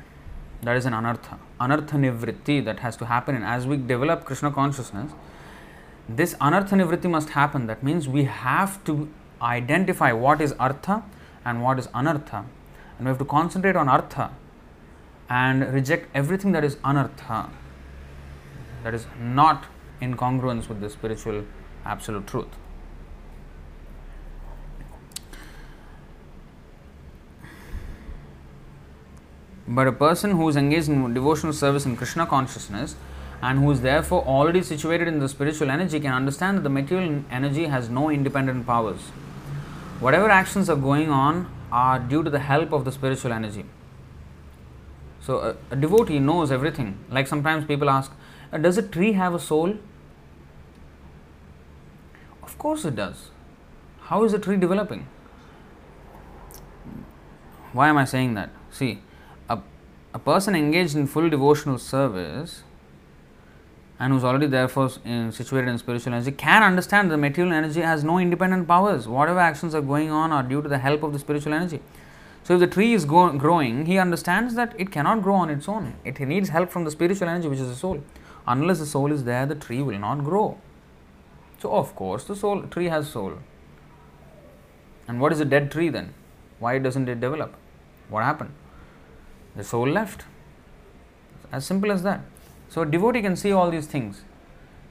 That 0.64 0.76
is 0.76 0.86
an 0.86 0.94
anartha, 0.94 1.38
anartha 1.60 1.98
nivritti 2.04 2.64
that 2.66 2.80
has 2.80 2.98
to 2.98 3.06
happen. 3.06 3.36
And 3.36 3.46
as 3.46 3.68
we 3.68 3.78
develop 3.78 4.26
Krishna 4.26 4.52
consciousness, 4.52 5.12
this 6.10 6.34
anartha 6.36 6.80
nivritti 6.82 7.10
must 7.10 7.30
happen. 7.30 7.68
That 7.68 7.84
means 7.84 8.08
we 8.08 8.26
have 8.26 8.84
to 8.86 9.10
identify 9.42 10.12
what 10.12 10.42
is 10.42 10.54
artha 10.54 11.04
and 11.46 11.64
what 11.64 11.80
is 11.80 11.88
anartha. 11.88 12.46
And 12.98 13.06
we 13.06 13.08
have 13.08 13.20
to 13.20 13.26
concentrate 13.26 13.76
on 13.76 13.88
artha 13.88 14.32
and 15.30 15.74
reject 15.74 16.10
everything 16.16 16.54
that 16.54 16.64
is 16.64 16.78
anartha, 16.78 17.50
that 18.84 18.94
is 18.94 19.06
not 19.20 19.66
in 20.02 20.16
congruence 20.16 20.70
with 20.70 20.80
the 20.82 20.90
spiritual 20.90 21.44
absolute 21.86 22.28
truth. 22.28 22.48
But 29.68 29.88
a 29.88 29.92
person 29.92 30.32
who 30.32 30.48
is 30.48 30.56
engaged 30.56 30.88
in 30.88 31.14
devotional 31.14 31.52
service 31.52 31.86
in 31.86 31.98
Krishna 31.98 32.26
consciousness 32.26 32.96
and 33.42 33.60
who 33.60 33.70
is 33.72 33.82
therefore 33.82 34.24
already 34.24 34.64
situated 34.64 35.08
in 35.08 35.20
the 35.20 35.28
spiritual 35.28 35.70
energy 35.70 36.00
can 36.00 36.14
understand 36.14 36.58
that 36.58 36.62
the 36.62 36.70
material 36.70 37.24
energy 37.30 37.66
has 37.66 37.90
no 37.90 38.10
independent 38.10 38.66
powers. 38.66 39.02
Whatever 40.00 40.30
actions 40.30 40.70
are 40.70 40.76
going 40.76 41.10
on 41.10 41.52
are 41.72 42.00
due 42.00 42.24
to 42.24 42.30
the 42.30 42.40
help 42.40 42.72
of 42.72 42.86
the 42.86 42.92
spiritual 42.92 43.34
energy. 43.34 43.66
So, 45.22 45.40
a, 45.40 45.74
a 45.74 45.76
devotee 45.76 46.20
knows 46.20 46.52
everything. 46.52 46.98
Like 47.10 47.28
sometimes 47.28 47.66
people 47.66 47.90
ask, 47.90 48.12
uh, 48.54 48.58
Does 48.58 48.78
a 48.78 48.84
tree 48.84 49.12
have 49.14 49.34
a 49.34 49.40
soul? 49.40 49.78
Of 52.58 52.62
course 52.62 52.86
it 52.86 52.96
does. 52.96 53.30
How 54.06 54.24
is 54.24 54.34
a 54.34 54.40
tree 54.40 54.58
developing? 54.58 55.06
Why 57.72 57.90
am 57.90 57.98
I 57.98 58.06
saying 58.06 58.34
that? 58.34 58.50
See, 58.72 59.04
a 60.18 60.20
person 60.20 60.56
engaged 60.56 60.96
in 60.96 61.06
full 61.06 61.30
devotional 61.30 61.78
service 61.78 62.64
and 64.00 64.12
who's 64.12 64.24
already 64.24 64.48
therefore 64.48 64.90
in, 65.06 65.32
situated 65.32 65.70
in 65.70 65.78
spiritual 65.78 66.14
energy 66.14 66.32
can 66.32 66.64
understand 66.64 67.12
the 67.12 67.18
material 67.18 67.54
energy 67.54 67.82
has 67.82 68.04
no 68.04 68.18
independent 68.18 68.68
powers. 68.68 69.08
Whatever 69.08 69.40
actions 69.40 69.76
are 69.76 69.82
going 69.82 70.10
on 70.10 70.32
are 70.32 70.42
due 70.42 70.64
to 70.64 70.68
the 70.68 70.80
help 70.80 71.04
of 71.04 71.14
the 71.14 71.20
spiritual 71.20 71.54
energy. 71.54 71.80
So, 72.44 72.56
if 72.56 72.62
the 72.62 72.66
tree 72.66 72.94
is 72.94 73.06
go- 73.06 73.32
growing, 73.34 73.86
he 73.86 74.00
understands 74.00 74.56
that 74.56 74.74
it 74.80 74.92
cannot 74.92 75.22
grow 75.22 75.36
on 75.36 75.52
its 75.52 75.70
own. 75.70 75.94
It 76.04 76.20
needs 76.20 76.50
help 76.50 76.72
from 76.72 76.84
the 76.84 76.90
spiritual 76.90 77.28
energy, 77.28 77.48
which 77.48 77.60
is 77.60 77.68
the 77.68 77.76
soul. 77.76 78.02
Unless 78.48 78.80
the 78.80 78.88
soul 78.88 79.12
is 79.12 79.24
there, 79.24 79.46
the 79.46 79.54
tree 79.54 79.84
will 79.84 80.00
not 80.00 80.24
grow. 80.24 80.58
So, 81.60 81.72
of 81.72 81.96
course, 81.96 82.24
the 82.26 82.36
soul 82.36 82.64
tree 82.64 82.88
has 82.88 83.10
soul. 83.10 83.34
And 85.08 85.20
what 85.20 85.32
is 85.32 85.40
a 85.40 85.46
dead 85.46 85.72
tree 85.72 85.90
then? 85.90 86.14
Why 86.60 86.78
doesn't 86.80 87.08
it 87.10 87.20
develop? 87.20 87.56
What 88.10 88.24
happened? 88.24 88.54
the 89.58 89.64
soul 89.64 89.88
left. 89.90 90.24
As 91.52 91.66
simple 91.66 91.92
as 91.92 92.04
that. 92.04 92.22
So, 92.70 92.82
a 92.82 92.86
devotee 92.86 93.22
can 93.22 93.36
see 93.36 93.52
all 93.52 93.72
these 93.72 93.88
things. 93.88 94.22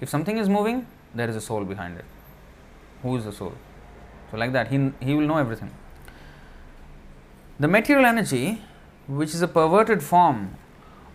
If 0.00 0.08
something 0.08 0.38
is 0.38 0.48
moving, 0.48 0.86
there 1.14 1.28
is 1.28 1.36
a 1.36 1.40
soul 1.40 1.64
behind 1.64 1.98
it. 1.98 2.04
Who 3.02 3.16
is 3.16 3.24
the 3.24 3.32
soul? 3.32 3.52
So, 4.30 4.36
like 4.36 4.52
that, 4.52 4.68
he, 4.68 4.92
he 5.00 5.14
will 5.14 5.26
know 5.26 5.38
everything. 5.38 5.70
The 7.60 7.68
material 7.68 8.04
energy, 8.04 8.62
which 9.06 9.34
is 9.34 9.42
a 9.42 9.48
perverted 9.48 10.02
form 10.02 10.56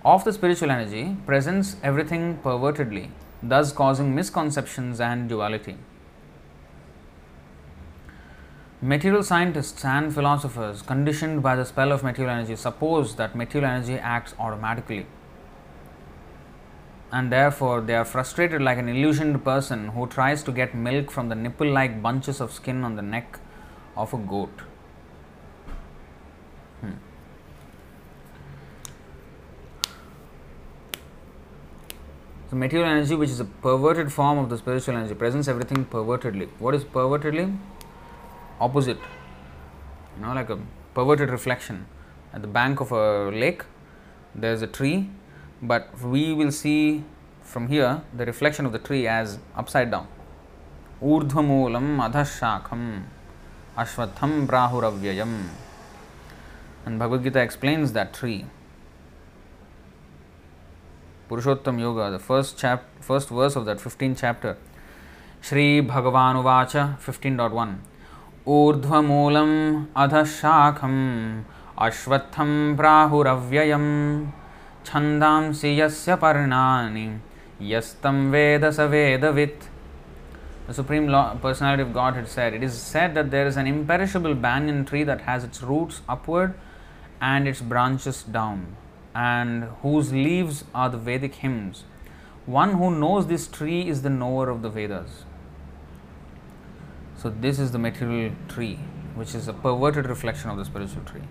of 0.06 0.24
the 0.24 0.34
spiritual 0.34 0.72
energy, 0.72 1.18
presents 1.26 1.76
everything 1.84 2.40
pervertedly, 2.44 3.10
thus 3.44 3.72
causing 3.72 4.14
misconceptions 4.14 5.00
and 5.00 5.28
duality. 5.28 5.78
Material 8.82 9.22
scientists 9.22 9.86
and 9.86 10.14
philosophers, 10.14 10.82
conditioned 10.82 11.44
by 11.44 11.56
the 11.56 11.66
spell 11.66 11.92
of 11.92 12.04
material 12.04 12.34
energy, 12.34 12.56
suppose 12.56 13.16
that 13.16 13.36
material 13.36 13.70
energy 13.70 13.94
acts 13.94 14.34
automatically. 14.40 15.06
And 17.12 17.32
therefore, 17.32 17.82
they 17.82 17.94
are 17.94 18.06
frustrated 18.06 18.62
like 18.62 18.78
an 18.78 18.90
illusioned 18.90 19.44
person 19.44 19.90
who 19.90 20.08
tries 20.08 20.42
to 20.44 20.52
get 20.52 20.74
milk 20.74 21.12
from 21.12 21.30
the 21.30 21.36
nipple 21.36 21.70
like 21.70 22.02
bunches 22.02 22.42
of 22.42 22.52
skin 22.52 22.84
on 22.84 22.96
the 22.96 23.02
neck 23.02 23.40
of 23.96 24.14
a 24.14 24.18
goat. 24.18 24.62
So, 32.52 32.58
material 32.58 32.90
energy, 32.90 33.16
which 33.16 33.30
is 33.30 33.40
a 33.40 33.46
perverted 33.46 34.12
form 34.12 34.38
of 34.38 34.50
the 34.50 34.58
spiritual 34.58 34.98
energy, 34.98 35.14
presents 35.14 35.48
everything 35.48 35.86
pervertedly. 35.86 36.50
What 36.60 36.76
is 36.76 36.84
pervertedly? 36.84 37.58
opposite 38.60 38.98
you 40.16 40.22
know, 40.22 40.34
like 40.34 40.50
a 40.50 40.60
perverted 40.94 41.30
reflection. 41.30 41.86
At 42.34 42.42
the 42.42 42.50
bank 42.50 42.82
of 42.82 42.92
a 42.92 43.30
lake, 43.32 43.64
there's 44.36 44.62
a 44.62 44.68
tree, 44.68 45.10
but 45.62 45.98
we 46.04 46.34
will 46.34 46.52
see 46.52 47.06
from 47.42 47.70
here 47.70 48.02
the 48.14 48.26
reflection 48.26 48.66
of 48.66 48.74
the 48.74 48.80
tree 48.80 49.08
as 49.08 49.40
upside 49.56 49.90
down. 49.90 50.08
Urdhvamulam 51.02 52.12
adhashakham 52.12 53.04
ashwatham 53.78 54.46
brahuravyayam. 54.46 55.48
And 56.86 57.00
Bhagavad 57.00 57.24
Gita 57.24 57.40
explains 57.40 57.94
that 57.94 58.14
tree. 58.14 58.46
Purushottam 61.32 61.80
Yoga, 61.80 62.12
the 62.12 62.20
first 62.20 62.58
chap, 62.58 62.84
first 63.00 63.30
verse 63.30 63.56
of 63.56 63.64
that 63.64 63.78
15th 63.78 64.18
chapter. 64.20 64.58
Shri 65.40 65.82
Bhagavan 65.82 66.44
15.1 66.44 67.78
Urdhvamulam 68.46 69.88
adhashakham 69.96 71.46
ashwatham 71.78 72.76
brahuravyayam 72.76 74.32
छंदांसि 74.84 75.80
यस्य 75.80 76.16
पर्णानि 76.22 77.08
यस्तं 77.72 78.32
वेद 78.32 78.70
स 78.70 78.80
वेदवित् 78.94 79.68
The 80.68 80.74
Supreme 80.74 81.08
Law, 81.08 81.36
Personality 81.36 81.84
of 81.84 81.94
God 81.94 82.16
had 82.16 82.28
said, 82.28 82.54
It 82.54 82.64
is 82.64 82.74
said 82.74 83.14
that 83.16 83.30
there 83.30 83.46
is 83.46 83.58
an 83.58 83.68
imperishable 83.68 84.36
banyan 84.36 84.86
tree 84.86 85.04
that 85.04 85.22
has 85.22 85.44
its 85.44 85.62
roots 85.62 86.02
upward 86.08 86.54
and 87.20 87.48
its 87.48 87.62
branches 87.62 88.24
down, 88.24 88.76
and 89.14 89.64
whose 89.82 90.12
leaves 90.12 90.64
are 90.74 90.90
the 90.90 90.98
Vedic 90.98 91.36
hymns. 91.36 91.84
One 92.46 92.74
who 92.74 92.92
knows 92.92 93.28
this 93.28 93.48
tree 93.48 93.88
is 93.88 94.02
the 94.02 94.10
knower 94.10 94.50
of 94.50 94.62
the 94.62 94.70
Vedas. 94.70 95.24
So, 97.18 97.30
this 97.30 97.60
is 97.60 97.72
the 97.72 97.78
material 97.78 98.34
tree, 98.48 98.80
which 99.16 99.36
is 99.36 99.48
a 99.48 99.54
perverted 99.54 100.08
reflection 100.08 100.50
of 100.50 100.58
the 100.58 100.66
spiritual 100.66 101.04
tree. 101.04 101.22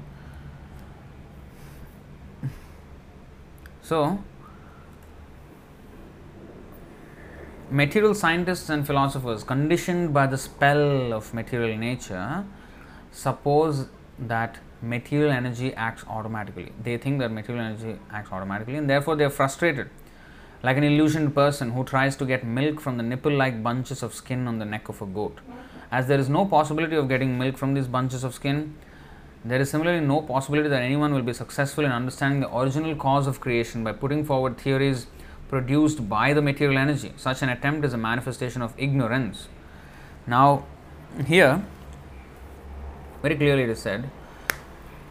So, 3.83 4.23
material 7.71 8.15
scientists 8.15 8.69
and 8.69 8.87
philosophers, 8.87 9.43
conditioned 9.43 10.15
by 10.15 10.29
the 10.29 10.39
spell 10.39 11.13
of 11.13 11.35
material 11.35 11.77
nature, 11.77 12.45
suppose 13.11 13.89
that 14.17 14.59
material 14.83 15.31
energy 15.31 15.75
acts 15.75 16.05
automatically. 16.09 16.73
They 16.83 16.97
think 16.97 17.19
that 17.21 17.31
material 17.31 17.65
energy 17.65 17.99
acts 18.11 18.33
automatically, 18.33 18.77
and 18.77 18.89
therefore 18.89 19.17
they 19.17 19.25
are 19.25 19.31
frustrated. 19.31 19.91
Like 20.63 20.77
an 20.77 20.85
illusioned 20.85 21.35
person 21.35 21.71
who 21.71 21.85
tries 21.85 22.17
to 22.17 22.27
get 22.27 22.45
milk 22.45 22.81
from 22.81 22.97
the 22.97 23.03
nipple 23.03 23.33
like 23.33 23.63
bunches 23.63 24.03
of 24.03 24.15
skin 24.15 24.47
on 24.47 24.59
the 24.59 24.65
neck 24.65 24.89
of 24.89 25.01
a 25.01 25.07
goat. 25.07 25.39
As 25.91 26.07
there 26.07 26.19
is 26.19 26.29
no 26.29 26.45
possibility 26.45 26.97
of 26.97 27.09
getting 27.09 27.39
milk 27.39 27.57
from 27.57 27.75
these 27.75 27.87
bunches 27.87 28.25
of 28.25 28.35
skin, 28.35 28.75
there 29.45 29.61
is 29.61 29.71
similarly 29.71 30.05
no 30.05 30.21
possibility 30.21 30.69
that 30.69 30.83
anyone 30.83 31.15
will 31.15 31.23
be 31.23 31.33
successful 31.33 31.85
in 31.85 31.93
understanding 31.93 32.41
the 32.41 32.55
original 32.55 32.95
cause 32.95 33.27
of 33.27 33.41
creation 33.41 33.83
by 33.83 33.93
putting 33.93 34.25
forward 34.25 34.59
theories 34.59 35.07
produced 35.49 36.09
by 36.09 36.33
the 36.35 36.43
material 36.43 36.79
energy. 36.79 37.13
Such 37.17 37.43
an 37.43 37.49
attempt 37.49 37.85
is 37.85 37.95
a 37.95 37.99
manifestation 37.99 38.61
of 38.63 38.75
ignorance. 38.77 39.49
Now, 40.27 40.65
here, 41.27 41.65
very 43.23 43.37
clearly 43.37 43.63
it 43.63 43.71
is 43.71 43.81
said 43.81 44.11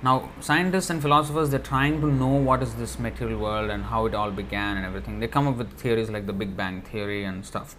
now, 0.01 0.29
scientists 0.39 0.89
and 0.89 1.01
philosophers 1.01 1.49
they're 1.49 1.59
trying 1.59 1.99
to 1.99 2.07
know 2.07 2.27
what 2.27 2.63
is 2.63 2.75
this 2.75 2.97
material 2.97 3.39
world 3.39 3.69
and 3.69 3.83
how 3.83 4.05
it 4.05 4.15
all 4.15 4.31
began 4.31 4.77
and 4.77 4.85
everything. 4.85 5.19
They 5.19 5.27
come 5.27 5.45
up 5.47 5.57
with 5.57 5.77
theories 5.77 6.09
like 6.09 6.25
the 6.25 6.31
Big 6.33 6.55
Bang 6.55 6.81
theory 6.81 7.25
and 7.25 7.45
stuff. 7.45 7.75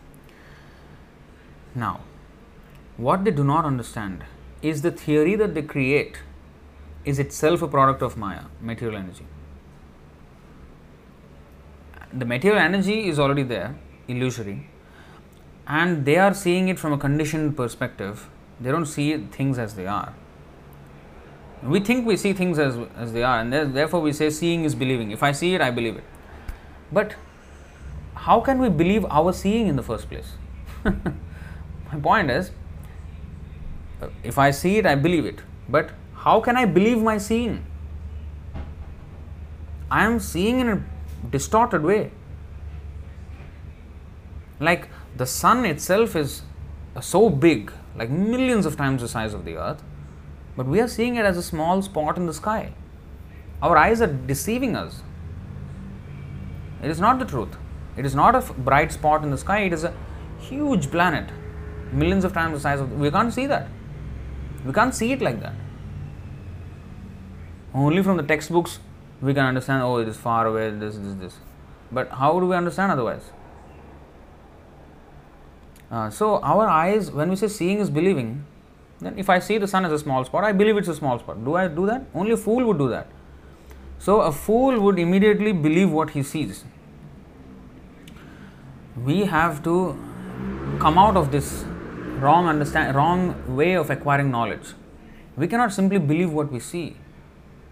Now, 1.75 2.01
what 2.99 3.25
they 3.25 3.31
do 3.31 3.43
not 3.43 3.65
understand 3.65 4.25
is 4.61 4.83
the 4.83 4.91
theory 4.91 5.35
that 5.37 5.55
they 5.55 5.63
create 5.63 6.19
is 7.07 7.19
itself 7.19 7.63
a 7.63 7.69
product 7.69 8.03
of 8.03 8.19
Maya, 8.19 8.45
material 8.61 8.99
energy. 8.99 9.27
The 12.13 12.27
material 12.27 12.61
energy 12.61 13.09
is 13.09 13.19
already 13.19 13.45
there, 13.45 13.79
illusory, 14.09 14.69
and 15.67 16.05
they 16.05 16.17
are 16.17 16.35
seeing 16.35 16.69
it 16.69 16.79
from 16.79 16.93
a 16.93 16.99
conditioned 16.99 17.57
perspective. 17.57 18.29
They 18.61 18.71
don't 18.71 18.85
see 18.85 19.17
things 19.17 19.59
as 19.59 19.75
they 19.75 19.87
are. 19.87 20.15
We 21.63 21.81
think 21.81 22.07
we 22.07 22.17
see 22.17 22.33
things 22.33 22.59
as, 22.59 22.79
as 22.97 23.13
they 23.13 23.23
are, 23.23 23.41
and 23.41 23.53
therefore 23.53 24.01
we 24.01 24.13
say 24.13 24.31
seeing 24.31 24.65
is 24.65 24.75
believing. 24.75 25.11
If 25.11 25.23
I 25.23 25.33
see 25.33 25.55
it, 25.55 25.61
I 25.61 25.71
believe 25.71 25.97
it. 25.97 26.05
But 26.91 27.15
how 28.15 28.41
can 28.41 28.59
we 28.61 28.69
believe 28.69 29.05
our 29.11 29.33
seeing 29.33 29.67
in 29.67 29.77
the 29.77 29.83
first 29.83 30.09
place? 30.09 30.33
My 30.85 32.01
point 32.03 32.31
is, 32.31 32.51
if 34.23 34.39
I 34.39 34.51
see 34.51 34.79
it, 34.79 34.87
I 34.87 34.95
believe 34.95 35.27
it. 35.27 35.41
But 35.69 35.91
how 36.15 36.41
can 36.41 36.57
I 36.57 36.65
believe 36.65 37.03
my 37.03 37.19
seeing? 37.19 37.65
I 39.91 40.05
am 40.05 40.21
seeing 40.21 40.61
in 40.61 40.69
a 40.69 40.83
distorted 41.31 41.83
way. 41.83 42.13
Like 44.59 44.89
the 45.17 45.27
sun 45.27 45.65
itself 45.65 46.17
is 46.17 46.43
so 47.01 47.31
big, 47.31 47.73
like 47.97 48.11
millions 48.11 48.67
of 48.67 48.77
times 48.77 49.03
the 49.03 49.09
size 49.09 49.35
of 49.35 49.45
the 49.45 49.57
earth, 49.57 49.83
but 50.57 50.67
we 50.67 50.81
are 50.81 50.89
seeing 50.89 51.17
it 51.17 51.25
as 51.25 51.37
a 51.37 51.43
small 51.43 51.83
spot 51.83 52.17
in 52.17 52.27
the 52.27 52.35
sky. 52.35 52.73
Our 53.63 53.77
eyes 53.77 54.01
are 54.01 54.07
deceiving 54.07 54.77
us. 54.77 55.03
It 56.83 56.91
is 56.91 57.01
not 57.01 57.19
the 57.19 57.25
truth. 57.25 57.57
It 57.97 58.07
is 58.07 58.15
not 58.15 58.35
a 58.35 58.41
bright 58.53 58.93
spot 58.93 59.23
in 59.23 59.31
the 59.31 59.39
sky, 59.39 59.61
it 59.61 59.73
is 59.73 59.85
a 59.85 59.95
huge 60.39 60.91
planet, 60.91 61.31
millions 61.93 62.25
of 62.25 62.33
times 62.33 62.55
the 62.55 62.61
size 62.61 62.81
of. 62.81 62.91
The, 62.91 62.97
we 62.97 63.11
can't 63.11 63.33
see 63.33 63.47
that. 63.47 63.69
We 64.65 64.73
can't 64.73 64.95
see 64.95 65.13
it 65.13 65.21
like 65.21 65.41
that. 65.41 65.55
Only 67.75 68.03
from 68.03 68.17
the 68.17 68.23
textbooks 68.23 68.79
we 69.21 69.35
can 69.35 69.45
understand, 69.45 69.83
oh, 69.83 69.99
it 69.99 70.09
is 70.09 70.17
far 70.17 70.47
away, 70.47 70.71
this, 70.71 70.97
this, 70.97 71.15
this. 71.15 71.39
But 71.93 72.09
how 72.11 72.39
do 72.41 72.47
we 72.47 72.57
understand 72.57 72.93
otherwise? 72.93 73.31
Uh, 75.91 76.09
so, 76.09 76.39
our 76.39 76.67
eyes, 76.67 77.11
when 77.11 77.31
we 77.31 77.37
say 77.37 77.49
seeing 77.49 77.79
is 77.79 77.91
believing, 77.91 78.45
then 79.01 79.19
if 79.19 79.31
I 79.31 79.39
see 79.39 79.59
the 79.59 79.67
sun 79.67 79.85
as 79.85 79.93
a 79.93 79.99
small 79.99 80.25
spot, 80.25 80.45
I 80.45 80.53
believe 80.53 80.77
it's 80.77 80.89
a 80.89 80.95
small 80.95 81.19
spot. 81.19 81.45
Do 81.45 81.55
I 81.55 81.69
do 81.69 81.87
that? 81.87 82.05
Only 82.15 82.33
a 82.33 82.37
fool 82.37 82.65
would 82.67 82.79
do 82.79 82.89
that. 82.91 83.09
So 83.99 84.21
a 84.21 84.33
fool 84.33 84.81
would 84.81 84.99
immediately 84.99 85.53
believe 85.53 85.91
what 85.91 86.11
he 86.11 86.23
sees. 86.23 86.65
We 89.05 89.25
have 89.25 89.63
to 89.65 89.99
come 90.79 90.99
out 90.99 91.17
of 91.17 91.33
this 91.33 91.65
wrong 92.19 92.47
understand 92.47 92.95
wrong 92.95 93.21
way 93.57 93.73
of 93.75 93.91
acquiring 93.91 94.31
knowledge. 94.31 94.75
We 95.37 95.49
cannot 95.49 95.73
simply 95.73 95.99
believe 95.99 96.33
what 96.33 96.53
we 96.53 96.61
see. 96.61 96.97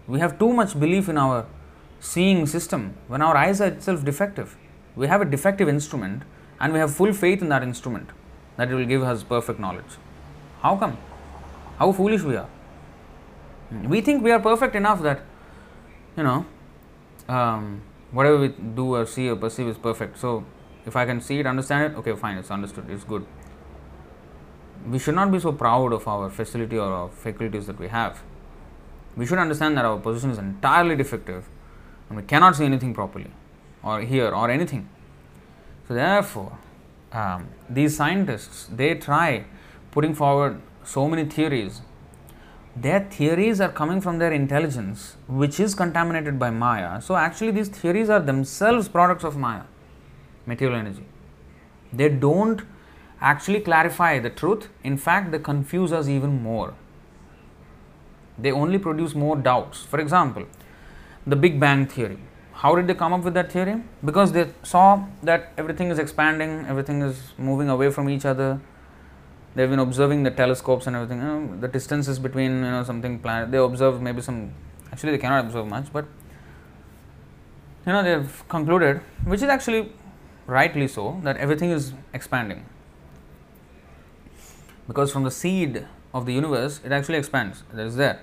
We 0.07 0.19
have 0.19 0.39
too 0.39 0.51
much 0.51 0.79
belief 0.79 1.07
in 1.09 1.17
our 1.17 1.45
seeing 1.99 2.47
system 2.47 2.95
when 3.07 3.21
our 3.21 3.37
eyes 3.37 3.61
are 3.61 3.67
itself 3.67 4.03
defective. 4.03 4.57
We 4.95 5.07
have 5.07 5.21
a 5.21 5.25
defective 5.25 5.69
instrument 5.69 6.23
and 6.59 6.73
we 6.73 6.79
have 6.79 6.93
full 6.93 7.13
faith 7.13 7.41
in 7.41 7.49
that 7.49 7.61
instrument 7.61 8.09
that 8.57 8.71
it 8.71 8.75
will 8.75 8.85
give 8.85 9.03
us 9.03 9.23
perfect 9.23 9.59
knowledge. 9.59 9.97
How 10.61 10.75
come? 10.75 10.97
How 11.79 11.93
foolish 11.93 12.23
we 12.23 12.35
are. 12.35 12.49
We 13.87 14.01
think 14.01 14.21
we 14.21 14.31
are 14.31 14.39
perfect 14.39 14.75
enough 14.75 15.01
that, 15.01 15.21
you 16.17 16.23
know, 16.23 16.45
um, 17.29 17.81
whatever 18.11 18.37
we 18.37 18.49
do 18.49 18.95
or 18.95 19.05
see 19.05 19.29
or 19.29 19.37
perceive 19.37 19.67
is 19.67 19.77
perfect. 19.77 20.17
So, 20.17 20.43
if 20.85 20.97
I 20.97 21.05
can 21.05 21.21
see 21.21 21.39
it, 21.39 21.47
understand 21.47 21.93
it, 21.93 21.97
okay, 21.99 22.15
fine, 22.15 22.37
it's 22.37 22.51
understood, 22.51 22.89
it's 22.89 23.05
good. 23.05 23.25
We 24.89 24.99
should 24.99 25.15
not 25.15 25.31
be 25.31 25.39
so 25.39 25.53
proud 25.53 25.93
of 25.93 26.05
our 26.07 26.29
facility 26.29 26.77
or 26.77 26.91
our 26.91 27.09
faculties 27.09 27.67
that 27.67 27.79
we 27.79 27.87
have. 27.87 28.21
We 29.15 29.25
should 29.25 29.37
understand 29.37 29.77
that 29.77 29.85
our 29.85 29.99
position 29.99 30.31
is 30.31 30.37
entirely 30.37 30.97
defective 30.97 31.47
and 32.09 32.17
we 32.17 32.23
cannot 32.23 32.57
see 32.57 32.65
anything 32.65 32.93
properly 32.93 33.31
or 33.83 34.01
hear 34.01 34.29
or 34.29 34.49
anything. 34.49 34.89
So, 35.87 35.93
therefore, 35.93 36.57
um, 37.13 37.47
these 37.69 37.95
scientists 37.95 38.67
they 38.69 38.95
try 38.95 39.45
putting 39.91 40.13
forward 40.13 40.61
so 40.93 41.07
many 41.07 41.25
theories, 41.25 41.81
their 42.75 43.01
theories 43.15 43.61
are 43.61 43.71
coming 43.79 44.01
from 44.01 44.19
their 44.19 44.31
intelligence, 44.31 45.15
which 45.27 45.59
is 45.59 45.75
contaminated 45.75 46.39
by 46.39 46.49
Maya. 46.49 47.01
So, 47.01 47.15
actually, 47.15 47.51
these 47.51 47.69
theories 47.69 48.09
are 48.09 48.19
themselves 48.19 48.87
products 48.87 49.23
of 49.23 49.37
Maya, 49.37 49.63
material 50.45 50.79
energy. 50.79 51.05
They 51.91 52.09
don't 52.09 52.61
actually 53.21 53.59
clarify 53.59 54.19
the 54.19 54.29
truth, 54.29 54.69
in 54.83 54.97
fact, 54.97 55.31
they 55.31 55.39
confuse 55.39 55.91
us 55.91 56.07
even 56.07 56.41
more. 56.41 56.73
They 58.37 58.51
only 58.51 58.79
produce 58.79 59.13
more 59.13 59.35
doubts. 59.35 59.83
For 59.83 59.99
example, 59.99 60.45
the 61.27 61.35
Big 61.35 61.59
Bang 61.59 61.85
theory. 61.85 62.17
How 62.53 62.75
did 62.75 62.87
they 62.87 62.93
come 62.93 63.13
up 63.13 63.23
with 63.23 63.33
that 63.33 63.51
theory? 63.51 63.83
Because 64.03 64.31
they 64.31 64.47
saw 64.63 65.05
that 65.23 65.51
everything 65.57 65.91
is 65.91 65.99
expanding, 65.99 66.65
everything 66.67 67.01
is 67.01 67.33
moving 67.37 67.69
away 67.69 67.89
from 67.91 68.09
each 68.09 68.25
other, 68.25 68.59
they've 69.59 69.69
been 69.69 69.79
observing 69.79 70.23
the 70.23 70.31
telescopes 70.31 70.87
and 70.87 70.95
everything. 70.95 71.17
You 71.19 71.25
know, 71.25 71.59
the 71.59 71.67
distances 71.67 72.17
between 72.17 72.51
you 72.63 72.71
know 72.71 72.83
something 72.85 73.19
planet. 73.19 73.51
They 73.51 73.57
observe 73.57 74.01
maybe 74.01 74.21
some. 74.21 74.53
Actually, 74.91 75.11
they 75.11 75.17
cannot 75.17 75.45
observe 75.45 75.67
much, 75.67 75.91
but 75.91 76.05
you 77.85 77.91
know 77.91 78.03
they've 78.03 78.47
concluded, 78.47 79.01
which 79.25 79.41
is 79.41 79.49
actually 79.49 79.91
rightly 80.47 80.87
so, 80.87 81.19
that 81.23 81.35
everything 81.37 81.71
is 81.71 81.91
expanding. 82.13 82.65
Because 84.87 85.11
from 85.11 85.23
the 85.23 85.31
seed 85.31 85.85
of 86.13 86.25
the 86.25 86.33
universe, 86.33 86.79
it 86.85 86.93
actually 86.93 87.17
expands. 87.17 87.63
That 87.73 87.85
is 87.85 87.97
there. 87.97 88.21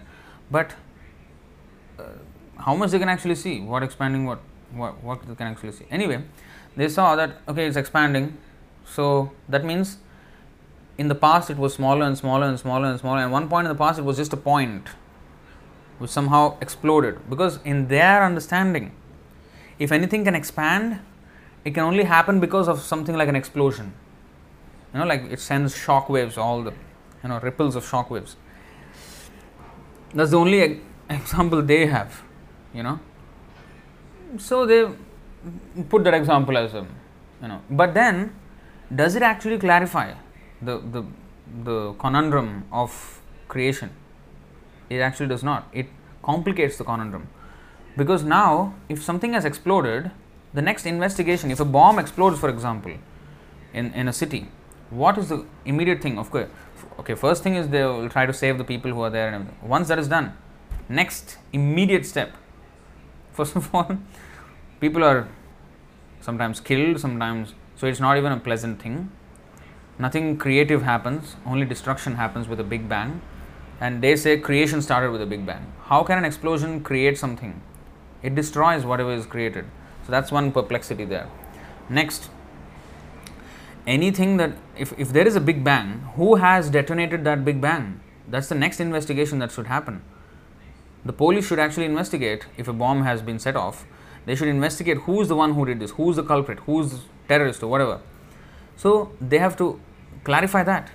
But 0.51 0.75
uh, 1.99 2.05
how 2.59 2.75
much 2.75 2.91
they 2.93 2.99
can 2.99 3.11
actually 3.11 3.35
see? 3.35 3.61
What 3.61 3.83
expanding? 3.83 4.25
What 4.25 4.41
what 4.73 5.05
what 5.05 5.29
they 5.29 5.35
can 5.35 5.49
actually 5.49 5.73
see? 5.73 5.87
Anyway, 5.91 6.25
they 6.77 6.89
saw 6.89 7.15
that 7.15 7.39
okay, 7.47 7.67
it's 7.67 7.77
expanding. 7.85 8.39
So 8.87 9.33
that 9.51 9.65
means 9.65 9.99
in 10.99 11.09
the 11.09 11.15
past 11.15 11.51
it 11.51 11.59
was 11.59 11.75
smaller 11.75 12.05
and 12.05 12.17
smaller 12.17 12.47
and 12.47 12.59
smaller 12.59 12.87
and 12.87 12.99
smaller. 12.99 13.21
And 13.21 13.33
one 13.33 13.49
point 13.49 13.67
in 13.67 13.73
the 13.73 13.79
past 13.79 13.99
it 13.99 14.03
was 14.03 14.17
just 14.17 14.33
a 14.33 14.37
point 14.37 14.89
which 15.99 16.11
somehow 16.11 16.57
exploded 16.61 17.19
because 17.29 17.59
in 17.65 17.89
their 17.89 18.25
understanding, 18.25 18.93
if 19.79 19.93
anything 19.93 20.25
can 20.25 20.35
expand, 20.35 21.01
it 21.65 21.75
can 21.75 21.83
only 21.83 22.05
happen 22.05 22.41
because 22.41 22.69
of 22.69 22.81
something 22.81 23.17
like 23.17 23.29
an 23.29 23.37
explosion. 23.37 23.93
You 24.93 25.01
know, 25.01 25.07
like 25.07 25.25
it 25.31 25.41
sends 25.41 25.77
shock 25.77 26.09
waves, 26.09 26.39
all 26.39 26.63
the 26.63 26.73
you 27.23 27.29
know 27.29 27.41
ripples 27.41 27.77
of 27.77 27.87
shock 27.87 28.11
waves. 28.11 28.37
That's 30.15 30.31
the 30.31 30.39
only 30.39 30.81
example 31.11 31.63
they 31.63 31.87
have, 31.87 32.23
you 32.73 32.83
know. 32.83 33.01
So 34.39 34.65
they 34.67 34.89
put 35.89 36.05
that 36.05 36.15
example 36.15 36.57
as 36.57 36.75
a 36.75 36.87
you 37.43 37.49
know, 37.49 37.61
but 37.71 37.93
then 37.95 38.35
does 38.95 39.17
it 39.17 39.23
actually 39.23 39.59
clarify 39.59 40.13
the 40.63 40.79
the 40.79 41.05
the 41.65 41.93
conundrum 41.95 42.65
of 42.73 43.21
creation? 43.49 43.91
It 44.89 44.99
actually 44.99 45.29
does 45.29 45.43
not. 45.43 45.67
It 45.73 45.87
complicates 46.23 46.77
the 46.77 46.85
conundrum 46.85 47.29
because 47.97 48.25
now 48.25 48.75
if 48.89 49.03
something 49.03 49.33
has 49.33 49.45
exploded, 49.45 50.11
the 50.55 50.63
next 50.63 50.87
investigation, 50.87 51.51
if 51.51 51.61
a 51.61 51.65
bomb 51.65 51.99
explodes, 51.99 52.39
for 52.39 52.49
example, 52.49 52.93
in 53.73 53.93
in 53.93 54.09
a 54.09 54.13
city, 54.13 54.49
what 54.91 55.19
is 55.19 55.29
the 55.29 55.45
immediate 55.65 56.01
thing? 56.01 56.19
Of 56.19 56.31
course, 56.31 56.49
okay. 57.01 57.15
First 57.15 57.43
thing 57.43 57.57
is 57.57 57.69
they 57.69 57.85
will 57.85 58.09
try 58.09 58.27
to 58.27 58.33
save 58.33 58.59
the 58.59 58.65
people 58.65 58.91
who 58.93 59.01
are 59.03 59.11
there 59.11 59.27
and 59.29 59.35
everything. 59.37 59.69
Once 59.69 59.89
that 59.89 59.99
is 59.99 60.09
done, 60.09 60.33
next 60.89 61.39
immediate 61.53 62.07
step. 62.07 62.37
First 63.33 63.57
of 63.57 63.75
all, 63.75 63.99
people 64.81 65.05
are 65.05 65.29
sometimes 66.21 66.61
killed, 66.61 67.01
sometimes 67.01 67.55
so 67.77 67.87
it's 67.87 68.01
not 68.01 68.17
even 68.17 68.33
a 68.33 68.41
pleasant 68.41 68.81
thing. 68.81 69.11
Nothing 69.99 70.37
creative 70.37 70.83
happens, 70.83 71.37
only 71.47 71.65
destruction 71.65 72.17
happens 72.17 72.49
with 72.49 72.61
a 72.61 72.65
big 72.65 72.89
bang. 72.89 73.23
And 73.81 74.03
they 74.03 74.17
say 74.17 74.39
creation 74.39 74.83
started 74.83 75.11
with 75.11 75.23
a 75.23 75.27
big 75.27 75.45
bang. 75.45 75.73
How 75.85 76.03
can 76.03 76.19
an 76.19 76.25
explosion 76.25 76.83
create 76.83 77.19
something? 77.19 77.61
It 78.23 78.35
destroys 78.35 78.85
whatever 78.85 79.13
is 79.13 79.27
created. 79.27 79.67
So 80.05 80.13
that's 80.13 80.33
one 80.33 80.53
perplexity 80.53 81.05
there. 81.05 81.29
Next, 81.89 82.31
anything 83.87 84.37
that 84.39 84.53
if, 84.77 84.99
if 84.99 85.13
there 85.13 85.27
is 85.27 85.37
a 85.37 85.41
big 85.41 85.63
bang, 85.63 86.09
who 86.17 86.37
has 86.37 86.71
detonated 86.71 87.25
that 87.25 87.45
big 87.45 87.61
bang? 87.61 88.01
That's 88.29 88.49
the 88.49 88.55
next 88.55 88.81
investigation 88.81 89.39
that 89.39 89.53
should 89.53 89.67
happen. 89.67 90.03
The 91.05 91.13
police 91.13 91.47
should 91.47 91.59
actually 91.59 91.85
investigate 91.85 92.47
if 92.57 92.67
a 92.67 92.73
bomb 92.73 93.05
has 93.05 93.23
been 93.23 93.39
set 93.39 93.57
off. 93.57 93.87
They 94.25 94.35
should 94.35 94.49
investigate 94.49 94.99
who's 94.99 95.29
the 95.29 95.37
one 95.37 95.55
who 95.55 95.65
did 95.65 95.79
this, 95.79 95.93
who's 95.93 96.17
the 96.17 96.25
culprit, 96.25 96.59
who's 96.61 97.03
terrorist 97.29 97.63
or 97.63 97.69
whatever. 97.69 98.01
So 98.77 99.13
they 99.21 99.39
have 99.39 99.57
to 99.59 99.81
clarify 100.27 100.63
that. 100.69 100.91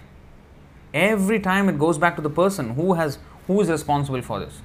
Every 0.94 1.40
time 1.40 1.70
it 1.70 1.80
goes 1.80 1.98
back 1.98 2.18
to 2.18 2.22
the 2.28 2.34
person 2.42 2.72
who 2.80 2.94
has 3.02 3.18
who 3.48 3.60
is 3.62 3.70
responsible 3.74 4.22
for 4.30 4.40
this. 4.40 4.62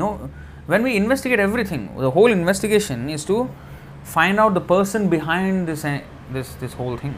No, 0.00 0.30
when 0.66 0.82
we 0.88 0.96
investigate 0.96 1.40
everything, 1.44 1.86
the 1.96 2.10
whole 2.10 2.34
investigation 2.34 3.08
is 3.08 3.24
to 3.30 3.38
find 4.16 4.38
out 4.44 4.54
the 4.58 4.64
person 4.72 5.08
behind 5.16 5.72
this 5.72 5.84
uh, 5.84 5.94
this 6.36 6.52
this 6.64 6.76
whole 6.82 7.00
thing. 7.06 7.16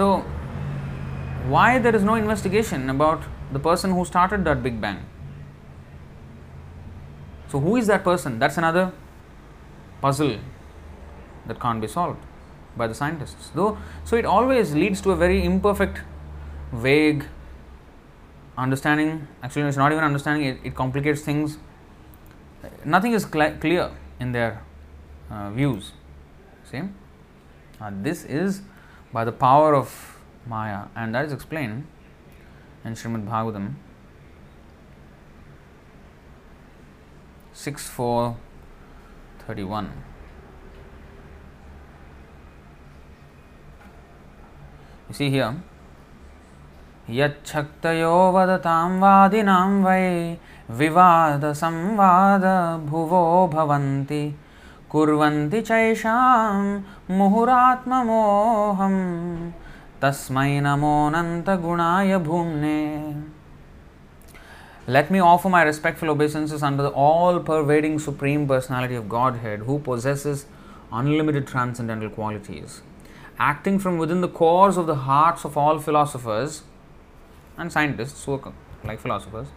So 0.00 0.10
why 1.54 1.78
there 1.86 1.96
is 2.02 2.10
no 2.10 2.18
investigation 2.24 2.90
about 2.96 3.32
the 3.52 3.64
person 3.70 3.98
who 3.98 4.04
started 4.12 4.44
that 4.50 4.62
big 4.68 4.80
bang? 4.80 5.00
So 7.48 7.60
who 7.60 7.76
is 7.76 7.86
that 7.94 8.04
person? 8.12 8.38
That's 8.44 8.62
another 8.66 8.86
puzzle 10.04 10.38
that 11.46 11.60
can't 11.60 11.80
be 11.80 11.96
solved 11.98 12.33
by 12.76 12.86
the 12.86 12.94
scientists. 12.94 13.50
Though 13.54 13.78
so 14.04 14.16
it 14.16 14.24
always 14.24 14.74
leads 14.74 15.00
to 15.02 15.10
a 15.12 15.16
very 15.16 15.44
imperfect, 15.44 16.00
vague 16.72 17.24
understanding. 18.56 19.26
Actually, 19.42 19.62
it's 19.62 19.76
not 19.76 19.92
even 19.92 20.04
understanding. 20.04 20.46
It, 20.46 20.58
it 20.64 20.74
complicates 20.74 21.22
things. 21.22 21.58
Nothing 22.84 23.12
is 23.12 23.24
cl- 23.24 23.56
clear 23.58 23.90
in 24.20 24.32
their 24.32 24.62
uh, 25.30 25.50
views. 25.50 25.92
See, 26.70 26.82
uh, 27.80 27.90
this 28.02 28.24
is 28.24 28.62
by 29.12 29.24
the 29.24 29.32
power 29.32 29.74
of 29.74 30.18
Maya, 30.46 30.86
and 30.96 31.14
that 31.14 31.24
is 31.24 31.32
explained 31.32 31.86
in 32.84 32.94
Srimad 32.94 33.26
Bhagavatam 33.26 33.74
6 37.52 37.88
4 37.88 38.36
31. 39.46 39.92
You 45.08 45.14
see 45.14 45.30
here, 45.30 45.54
यच्छक्तयो 47.10 48.12
वदतां 48.34 48.90
वादिनां 49.00 49.70
वै 49.84 50.04
विवादसंवादभुवो 50.78 51.58
भवन्ति 53.54 54.20
कुर्वन्ति 54.94 55.60
चैषां 55.70 56.62
मुहुरात्ममोहं 57.18 58.96
तस्मै 60.02 60.52
नमोऽनन्तगुणाय 60.68 62.18
भूम्ने 62.28 62.80
Let 64.86 65.10
me 65.10 65.18
offer 65.18 65.48
my 65.48 65.62
respectful 65.62 66.10
obeisances 66.10 66.62
under 66.62 66.82
the 66.82 66.90
all 66.90 67.40
pervading 67.40 67.98
Supreme 67.98 68.46
Personality 68.46 68.94
of 68.94 69.08
Godhead 69.08 69.60
who 69.60 69.78
possesses 69.78 70.44
unlimited 70.92 71.46
transcendental 71.46 72.10
qualities. 72.10 72.82
Acting 73.38 73.80
from 73.80 73.98
within 73.98 74.20
the 74.20 74.28
cores 74.28 74.76
of 74.76 74.86
the 74.86 74.94
hearts 74.94 75.44
of 75.44 75.56
all 75.56 75.78
philosophers 75.80 76.62
and 77.58 77.72
scientists 77.72 78.24
who 78.24 78.34
are 78.34 78.52
like 78.84 79.00
philosophers. 79.00 79.48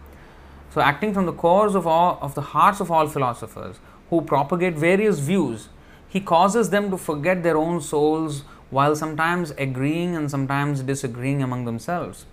So, 0.70 0.80
acting 0.80 1.14
from 1.14 1.26
the 1.26 1.32
cores 1.32 1.74
of 1.74 1.86
all 1.86 2.18
of 2.20 2.34
the 2.34 2.40
hearts 2.40 2.80
of 2.80 2.90
all 2.90 3.06
philosophers 3.06 3.76
who 4.10 4.20
propagate 4.20 4.74
various 4.74 5.20
views, 5.20 5.68
he 6.08 6.20
causes 6.20 6.70
them 6.70 6.90
to 6.90 6.98
forget 6.98 7.42
their 7.42 7.56
own 7.56 7.80
souls 7.80 8.42
while 8.70 8.96
sometimes 8.96 9.52
agreeing 9.52 10.16
and 10.16 10.30
sometimes 10.30 10.82
disagreeing 10.82 11.42
among 11.42 11.64
themselves. 11.64 12.26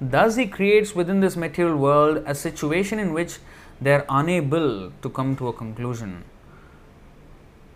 Thus, 0.00 0.36
he 0.36 0.46
creates 0.46 0.94
within 0.94 1.20
this 1.20 1.36
material 1.36 1.76
world 1.76 2.22
a 2.26 2.34
situation 2.34 2.98
in 2.98 3.12
which 3.12 3.38
they 3.80 3.92
are 3.92 4.06
unable 4.08 4.92
to 5.02 5.10
come 5.10 5.36
to 5.36 5.48
a 5.48 5.52
conclusion. 5.52 6.24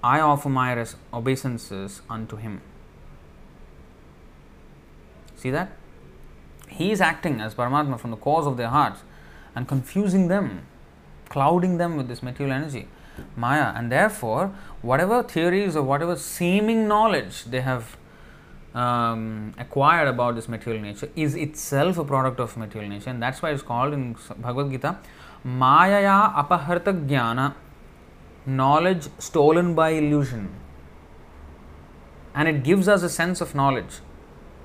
I 0.02 0.20
offer 0.20 0.48
my 0.48 0.84
obeisances 1.12 2.02
unto 2.08 2.36
him. 2.36 2.60
See 5.42 5.50
that? 5.50 5.72
He 6.68 6.92
is 6.92 7.00
acting 7.00 7.40
as 7.40 7.54
Paramatma 7.54 7.98
from 7.98 8.12
the 8.12 8.16
cause 8.16 8.46
of 8.46 8.56
their 8.56 8.68
hearts 8.68 9.00
and 9.56 9.66
confusing 9.66 10.28
them, 10.28 10.66
clouding 11.28 11.78
them 11.78 11.96
with 11.96 12.06
this 12.06 12.22
material 12.22 12.54
energy, 12.54 12.86
Maya, 13.34 13.72
and 13.74 13.90
therefore, 13.90 14.54
whatever 14.82 15.22
theories 15.24 15.74
or 15.74 15.82
whatever 15.82 16.14
seeming 16.14 16.86
knowledge 16.86 17.44
they 17.46 17.60
have 17.60 17.96
um, 18.72 19.52
acquired 19.58 20.06
about 20.06 20.36
this 20.36 20.48
material 20.48 20.80
nature 20.80 21.10
is 21.16 21.34
itself 21.34 21.98
a 21.98 22.04
product 22.04 22.38
of 22.38 22.56
material 22.56 22.88
nature, 22.90 23.10
and 23.10 23.20
that's 23.20 23.42
why 23.42 23.50
it's 23.50 23.62
called 23.62 23.92
in 23.92 24.14
Bhagavad 24.38 24.70
Gita 24.70 24.96
Mayaya 25.44 26.32
Apaharta 26.36 27.06
Jnana, 27.08 27.54
knowledge 28.46 29.08
stolen 29.18 29.74
by 29.74 29.90
illusion. 29.90 30.50
And 32.32 32.48
it 32.48 32.62
gives 32.62 32.86
us 32.86 33.02
a 33.02 33.08
sense 33.08 33.40
of 33.40 33.56
knowledge, 33.56 33.96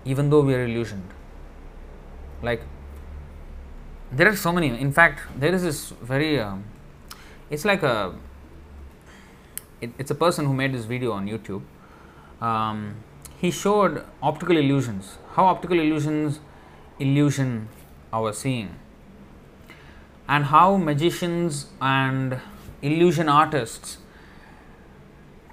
even 0.07 0.29
though 0.29 0.41
we 0.41 0.55
are 0.55 0.63
illusioned. 0.63 1.13
Like, 2.41 2.61
there 4.11 4.29
are 4.29 4.35
so 4.35 4.53
many. 4.53 4.67
In 4.67 4.91
fact, 4.91 5.19
there 5.37 5.53
is 5.53 5.63
this 5.63 5.89
very, 6.01 6.39
um, 6.39 6.63
it's 7.49 7.65
like 7.65 7.83
a, 7.83 8.15
it, 9.81 9.91
it's 9.97 10.11
a 10.11 10.15
person 10.15 10.45
who 10.45 10.53
made 10.53 10.73
this 10.73 10.85
video 10.85 11.11
on 11.11 11.27
YouTube. 11.27 11.63
Um, 12.41 12.95
he 13.37 13.51
showed 13.51 14.03
optical 14.23 14.57
illusions, 14.57 15.17
how 15.33 15.45
optical 15.45 15.79
illusions 15.79 16.39
illusion 16.99 17.67
our 18.11 18.33
seeing, 18.33 18.75
and 20.27 20.45
how 20.45 20.77
magicians 20.77 21.67
and 21.81 22.39
illusion 22.81 23.29
artists 23.29 23.97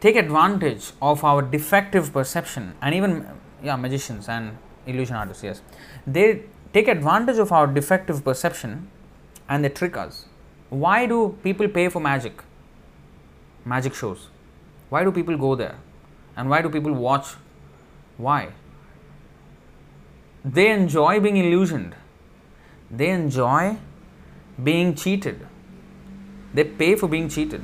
take 0.00 0.16
advantage 0.16 0.92
of 1.02 1.24
our 1.24 1.42
defective 1.42 2.12
perception, 2.12 2.74
and 2.80 2.94
even 2.94 3.26
yeah, 3.64 3.76
magicians 3.76 4.28
and 4.28 4.56
illusion 4.86 5.16
artists, 5.16 5.42
yes, 5.42 5.62
they 6.06 6.42
take 6.72 6.88
advantage 6.88 7.38
of 7.38 7.52
our 7.52 7.66
defective 7.66 8.24
perception 8.24 8.90
and 9.48 9.64
they 9.64 9.68
trick 9.68 9.96
us. 9.96 10.26
Why 10.70 11.06
do 11.06 11.36
people 11.42 11.68
pay 11.68 11.88
for 11.88 12.00
magic? 12.00 12.42
Magic 13.64 13.94
shows. 13.94 14.28
Why 14.90 15.04
do 15.04 15.12
people 15.12 15.36
go 15.36 15.54
there? 15.54 15.76
And 16.36 16.50
why 16.50 16.62
do 16.62 16.68
people 16.68 16.92
watch 16.92 17.34
why? 18.16 18.52
they 20.44 20.70
enjoy 20.70 21.18
being 21.20 21.38
illusioned, 21.38 21.94
they 22.90 23.08
enjoy 23.08 23.76
being 24.62 24.94
cheated, 24.94 25.46
they 26.52 26.64
pay 26.64 26.94
for 26.94 27.08
being 27.08 27.28
cheated. 27.28 27.62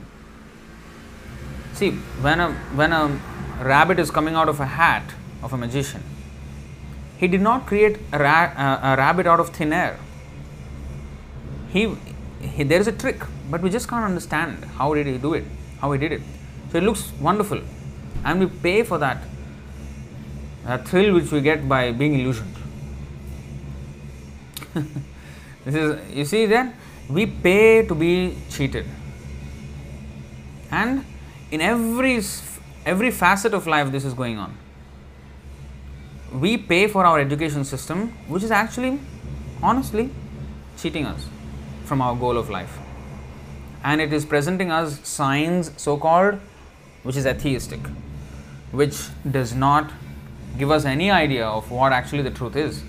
See, 1.75 1.91
when 2.23 2.41
a, 2.41 2.53
when 2.75 2.93
a 2.93 3.21
rabbit 3.61 3.99
is 3.99 4.11
coming 4.11 4.35
out 4.35 4.49
of 4.49 4.61
a 4.61 4.67
hat 4.67 5.03
of 5.43 5.53
a 5.53 5.57
magician, 5.57 6.03
he 7.19 7.29
did 7.29 7.41
not 7.41 7.67
create 7.67 7.99
a, 8.13 8.19
ra- 8.19 8.53
uh, 8.57 8.81
a 8.83 8.97
rabbit 8.97 9.27
out 9.27 9.41
of 9.41 9.51
thin 9.51 9.73
air. 9.73 9.99
He, 11.69 11.95
he, 12.41 12.65
there 12.65 12.81
is 12.81 12.89
a 12.89 12.93
trick, 12.93 13.23
but 13.51 13.61
we 13.63 13.71
just 13.71 13.89
can't 13.89 14.05
understand 14.05 14.65
how 14.65 14.95
did 14.95 15.07
he 15.07 15.19
do 15.19 15.35
it, 15.35 15.45
how 15.81 15.93
he 15.93 15.99
did 15.99 16.13
it. 16.13 16.23
So 16.73 16.79
it 16.79 16.85
looks 16.85 17.13
wonderful, 17.21 17.61
and 18.25 18.41
we 18.41 18.47
pay 18.47 18.83
for 18.83 18.99
that, 18.99 19.19
that 20.65 20.89
thrill 20.89 21.15
which 21.15 21.31
we 21.31 21.41
get 21.41 21.69
by 21.69 21.93
being 21.93 22.19
illusioned. 22.19 22.57
this 25.65 25.75
is 25.75 26.17
you 26.17 26.25
see 26.25 26.47
then 26.47 26.75
we 27.09 27.27
pay 27.27 27.85
to 27.87 27.95
be 27.95 28.37
cheated, 28.49 28.87
and 30.71 31.05
in 31.51 31.61
every 31.61 32.23
every 32.87 33.11
facet 33.11 33.53
of 33.53 33.67
life 33.67 33.91
this 33.91 34.05
is 34.05 34.15
going 34.15 34.39
on. 34.39 34.57
We 36.33 36.57
pay 36.57 36.87
for 36.87 37.05
our 37.05 37.19
education 37.19 37.65
system, 37.65 38.09
which 38.29 38.43
is 38.43 38.51
actually, 38.51 39.01
honestly, 39.63 40.11
cheating 40.77 41.07
us 41.07 41.27
from 41.85 42.01
our 42.01 42.15
goal 42.15 42.37
of 42.37 42.51
life. 42.51 42.79
And 43.83 44.01
it 44.01 44.13
is 44.13 44.25
presenting 44.25 44.71
us 44.71 45.07
science 45.09 45.73
so 45.77 45.97
called 45.97 46.39
which 47.03 47.17
is 47.17 47.25
atheistic 47.25 47.81
which 48.71 49.09
does 49.31 49.55
not 49.55 49.91
give 50.59 50.71
us 50.71 50.85
any 50.85 51.11
idea 51.11 51.47
of 51.47 51.71
what 51.71 51.93
actually 51.93 52.23
the 52.23 52.31
truth 52.31 52.57
is. 52.57 52.83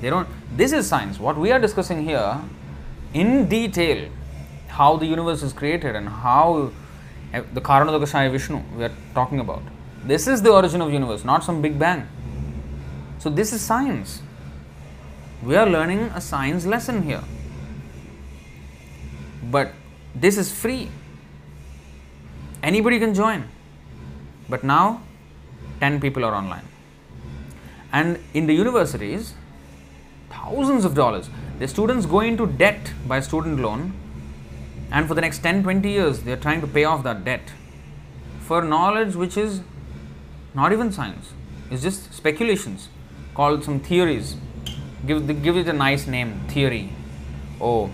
They 0.00 0.10
don't 0.10 0.28
this 0.56 0.72
is 0.72 0.86
science. 0.86 1.18
What 1.18 1.36
we 1.36 1.50
are 1.52 1.58
discussing 1.58 2.04
here 2.04 2.38
in 3.14 3.48
detail 3.48 4.08
how 4.68 4.96
the 4.96 5.06
universe 5.06 5.42
is 5.42 5.52
created 5.52 5.96
and 5.96 6.08
how 6.08 6.70
eh, 7.32 7.42
the 7.54 7.60
karanodakashaya 7.60 8.30
vishnu 8.30 8.60
we 8.76 8.84
are 8.84 8.92
talking 9.14 9.40
about. 9.40 9.62
This 10.04 10.26
is 10.28 10.42
the 10.42 10.52
origin 10.52 10.80
of 10.82 10.92
universe 10.92 11.24
not 11.24 11.42
some 11.42 11.62
big 11.62 11.78
bang 11.78 12.06
so 13.26 13.30
this 13.38 13.52
is 13.52 13.60
science 13.60 14.20
we 15.42 15.56
are 15.62 15.66
learning 15.78 16.04
a 16.20 16.20
science 16.20 16.66
lesson 16.74 17.02
here 17.02 17.24
but 19.50 19.72
this 20.14 20.38
is 20.38 20.50
free. 20.50 20.88
Anybody 22.62 22.98
can 22.98 23.14
join. 23.14 23.48
But 24.48 24.64
now 24.64 25.02
10 25.80 26.00
people 26.00 26.24
are 26.24 26.34
online. 26.34 26.66
And 27.92 28.18
in 28.34 28.46
the 28.46 28.54
universities, 28.54 29.34
thousands 30.30 30.84
of 30.84 30.94
dollars. 30.94 31.28
The 31.58 31.68
students 31.68 32.06
go 32.06 32.20
into 32.20 32.46
debt 32.46 32.92
by 33.06 33.20
student 33.20 33.60
loan, 33.60 33.92
and 34.90 35.06
for 35.08 35.14
the 35.14 35.20
next 35.20 35.38
10 35.38 35.62
20 35.62 35.90
years, 35.90 36.20
they 36.20 36.32
are 36.32 36.42
trying 36.48 36.60
to 36.60 36.66
pay 36.66 36.84
off 36.84 37.02
that 37.04 37.24
debt 37.24 37.52
for 38.40 38.62
knowledge 38.62 39.14
which 39.14 39.36
is 39.36 39.60
not 40.54 40.72
even 40.72 40.92
science, 40.92 41.32
it's 41.70 41.82
just 41.82 42.12
speculations 42.14 42.88
called 43.36 43.62
some 43.68 43.78
theories. 43.80 44.36
Give, 45.06 45.42
give 45.42 45.56
it 45.58 45.68
a 45.68 45.72
nice 45.72 46.06
name, 46.06 46.30
theory. 46.48 46.88
Oh, 47.60 47.90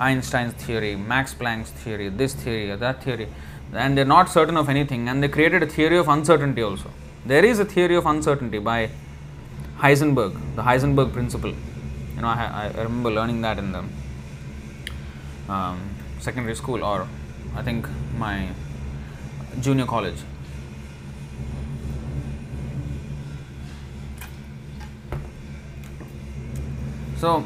Einstein's 0.00 0.54
theory, 0.54 0.96
Max 0.96 1.34
Planck's 1.34 1.70
theory, 1.70 2.08
this 2.08 2.34
theory, 2.34 2.70
or 2.70 2.78
that 2.78 3.02
theory, 3.04 3.28
and 3.74 3.96
they're 3.96 4.12
not 4.16 4.30
certain 4.30 4.56
of 4.56 4.68
anything, 4.68 5.08
and 5.08 5.22
they 5.22 5.28
created 5.28 5.62
a 5.62 5.66
theory 5.66 5.98
of 5.98 6.08
uncertainty 6.08 6.62
also. 6.62 6.90
There 7.26 7.44
is 7.44 7.58
a 7.58 7.64
theory 7.64 7.96
of 7.96 8.06
uncertainty 8.06 8.58
by 8.58 8.90
Heisenberg, 9.78 10.32
the 10.56 10.62
Heisenberg 10.62 11.12
principle. 11.12 11.54
You 12.16 12.22
know, 12.22 12.28
I, 12.28 12.72
I 12.74 12.82
remember 12.82 13.10
learning 13.10 13.42
that 13.42 13.58
in 13.58 13.72
the 13.72 13.84
um, 15.52 15.80
secondary 16.18 16.56
school, 16.56 16.82
or 16.82 17.06
I 17.54 17.62
think 17.62 17.86
my 18.16 18.48
junior 19.60 19.86
college. 19.86 20.20
So, 27.22 27.44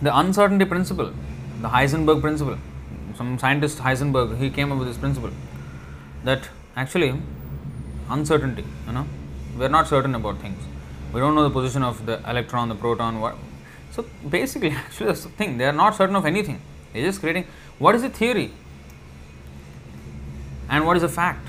the 0.00 0.18
uncertainty 0.18 0.64
principle 0.64 1.12
the 1.60 1.68
Heisenberg 1.68 2.22
principle. 2.22 2.56
Some 3.16 3.38
scientist 3.38 3.78
Heisenberg 3.78 4.38
he 4.38 4.48
came 4.48 4.72
up 4.72 4.78
with 4.78 4.88
this 4.88 4.96
principle 4.96 5.32
that 6.24 6.48
actually 6.74 7.20
uncertainty, 8.08 8.64
you 8.86 8.92
know, 8.92 9.04
we 9.58 9.66
are 9.66 9.68
not 9.68 9.88
certain 9.88 10.14
about 10.14 10.38
things. 10.38 10.62
We 11.12 11.20
don't 11.20 11.34
know 11.34 11.42
the 11.42 11.50
position 11.50 11.82
of 11.82 12.06
the 12.06 12.16
electron, 12.30 12.70
the 12.70 12.76
proton. 12.76 13.20
What? 13.20 13.36
So 13.90 14.06
basically, 14.26 14.70
actually, 14.84 15.08
that's 15.08 15.24
the 15.24 15.30
thing. 15.30 15.58
They 15.58 15.66
are 15.66 15.78
not 15.82 15.94
certain 15.94 16.16
of 16.16 16.24
anything. 16.24 16.58
They're 16.94 17.04
just 17.04 17.20
creating. 17.20 17.46
What 17.78 17.94
is 17.94 18.02
a 18.04 18.08
theory? 18.08 18.52
And 20.70 20.86
what 20.86 20.96
is 20.96 21.02
a 21.02 21.10
fact? 21.10 21.46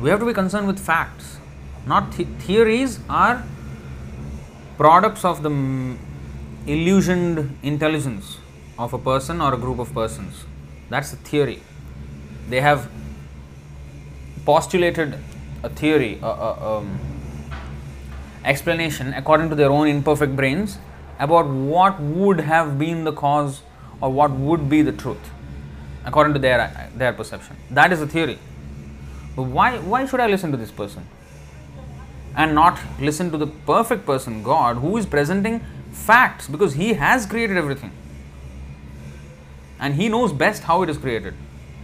We 0.00 0.10
have 0.10 0.18
to 0.18 0.26
be 0.26 0.34
concerned 0.34 0.66
with 0.66 0.80
facts. 0.80 1.36
Not 1.86 2.12
th- 2.12 2.28
theories 2.40 2.98
are 3.08 3.44
products 4.82 5.24
of 5.24 5.44
the 5.44 5.50
illusioned 6.66 7.56
intelligence 7.62 8.38
of 8.76 8.92
a 8.92 8.98
person 8.98 9.40
or 9.40 9.54
a 9.54 9.56
group 9.56 9.78
of 9.78 9.94
persons. 9.94 10.44
That's 10.90 11.12
a 11.12 11.16
theory. 11.16 11.60
They 12.48 12.60
have 12.60 12.90
postulated 14.44 15.16
a 15.62 15.68
theory, 15.68 16.18
a, 16.20 16.26
a, 16.26 16.78
um, 16.78 16.98
explanation 18.44 19.14
according 19.14 19.50
to 19.50 19.54
their 19.54 19.70
own 19.70 19.86
imperfect 19.86 20.34
brains 20.34 20.78
about 21.20 21.46
what 21.46 22.00
would 22.00 22.40
have 22.40 22.76
been 22.76 23.04
the 23.04 23.12
cause 23.12 23.62
or 24.00 24.10
what 24.10 24.32
would 24.32 24.68
be 24.68 24.82
the 24.82 24.90
truth 24.90 25.30
according 26.04 26.32
to 26.34 26.40
their 26.40 26.90
their 26.96 27.12
perception. 27.12 27.56
That 27.70 27.92
is 27.92 28.02
a 28.02 28.08
theory. 28.08 28.38
But 29.36 29.44
why 29.44 29.78
why 29.78 30.06
should 30.06 30.18
I 30.18 30.26
listen 30.26 30.50
to 30.50 30.56
this 30.56 30.72
person? 30.72 31.06
And 32.34 32.54
not 32.54 32.80
listen 33.00 33.30
to 33.30 33.38
the 33.38 33.46
perfect 33.46 34.06
person, 34.06 34.42
God, 34.42 34.76
who 34.76 34.96
is 34.96 35.04
presenting 35.04 35.60
facts 35.90 36.48
because 36.48 36.74
He 36.74 36.94
has 36.94 37.26
created 37.26 37.56
everything. 37.56 37.92
And 39.78 39.94
He 39.94 40.08
knows 40.08 40.32
best 40.32 40.62
how 40.62 40.82
it 40.82 40.88
is 40.88 40.96
created. 40.96 41.34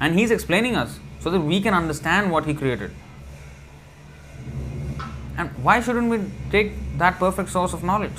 And 0.01 0.18
He's 0.18 0.30
explaining 0.30 0.76
us 0.76 0.99
so 1.20 1.30
that 1.30 1.40
we 1.40 1.61
can 1.61 1.74
understand 1.74 2.30
what 2.30 2.46
He 2.46 2.55
created. 2.55 2.92
And 5.36 5.51
why 5.62 5.80
shouldn't 5.80 6.09
we 6.09 6.20
take 6.51 6.72
that 6.99 7.18
perfect 7.18 7.51
source 7.51 7.72
of 7.72 7.84
knowledge? 7.84 8.18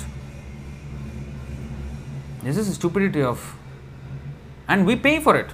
This 2.42 2.56
is 2.56 2.68
the 2.68 2.74
stupidity 2.74 3.22
of. 3.22 3.56
And 4.68 4.86
we 4.86 4.96
pay 4.96 5.20
for 5.20 5.36
it. 5.36 5.50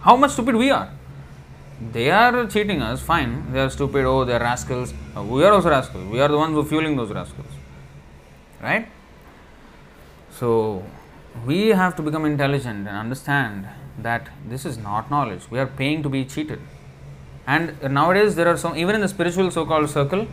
How 0.00 0.16
much 0.16 0.32
stupid 0.32 0.56
we 0.56 0.70
are. 0.70 0.90
They 1.80 2.10
are 2.10 2.46
cheating 2.46 2.82
us, 2.82 3.00
fine. 3.00 3.52
They 3.52 3.60
are 3.60 3.70
stupid, 3.70 4.04
oh, 4.04 4.24
they 4.24 4.34
are 4.34 4.40
rascals. 4.40 4.92
We 5.16 5.44
are 5.44 5.52
also 5.52 5.70
rascals. 5.70 6.10
We 6.10 6.20
are 6.20 6.28
the 6.28 6.36
ones 6.36 6.52
who 6.52 6.60
are 6.60 6.64
fueling 6.64 6.96
those 6.96 7.12
rascals. 7.12 7.46
Right? 8.60 8.88
So, 10.32 10.84
we 11.46 11.68
have 11.68 11.94
to 11.96 12.02
become 12.02 12.24
intelligent 12.24 12.88
and 12.88 12.96
understand 12.96 13.68
that 13.98 14.28
this 14.48 14.64
is 14.64 14.76
not 14.76 15.10
knowledge. 15.10 15.42
We 15.50 15.58
are 15.58 15.66
paying 15.66 16.02
to 16.02 16.08
be 16.08 16.24
cheated. 16.24 16.60
And 17.46 17.80
nowadays, 17.82 18.34
there 18.34 18.48
are 18.48 18.56
some, 18.56 18.76
even 18.76 18.94
in 18.94 19.00
the 19.00 19.08
spiritual 19.08 19.50
so 19.50 19.64
called 19.64 19.88
circle, 19.88 20.26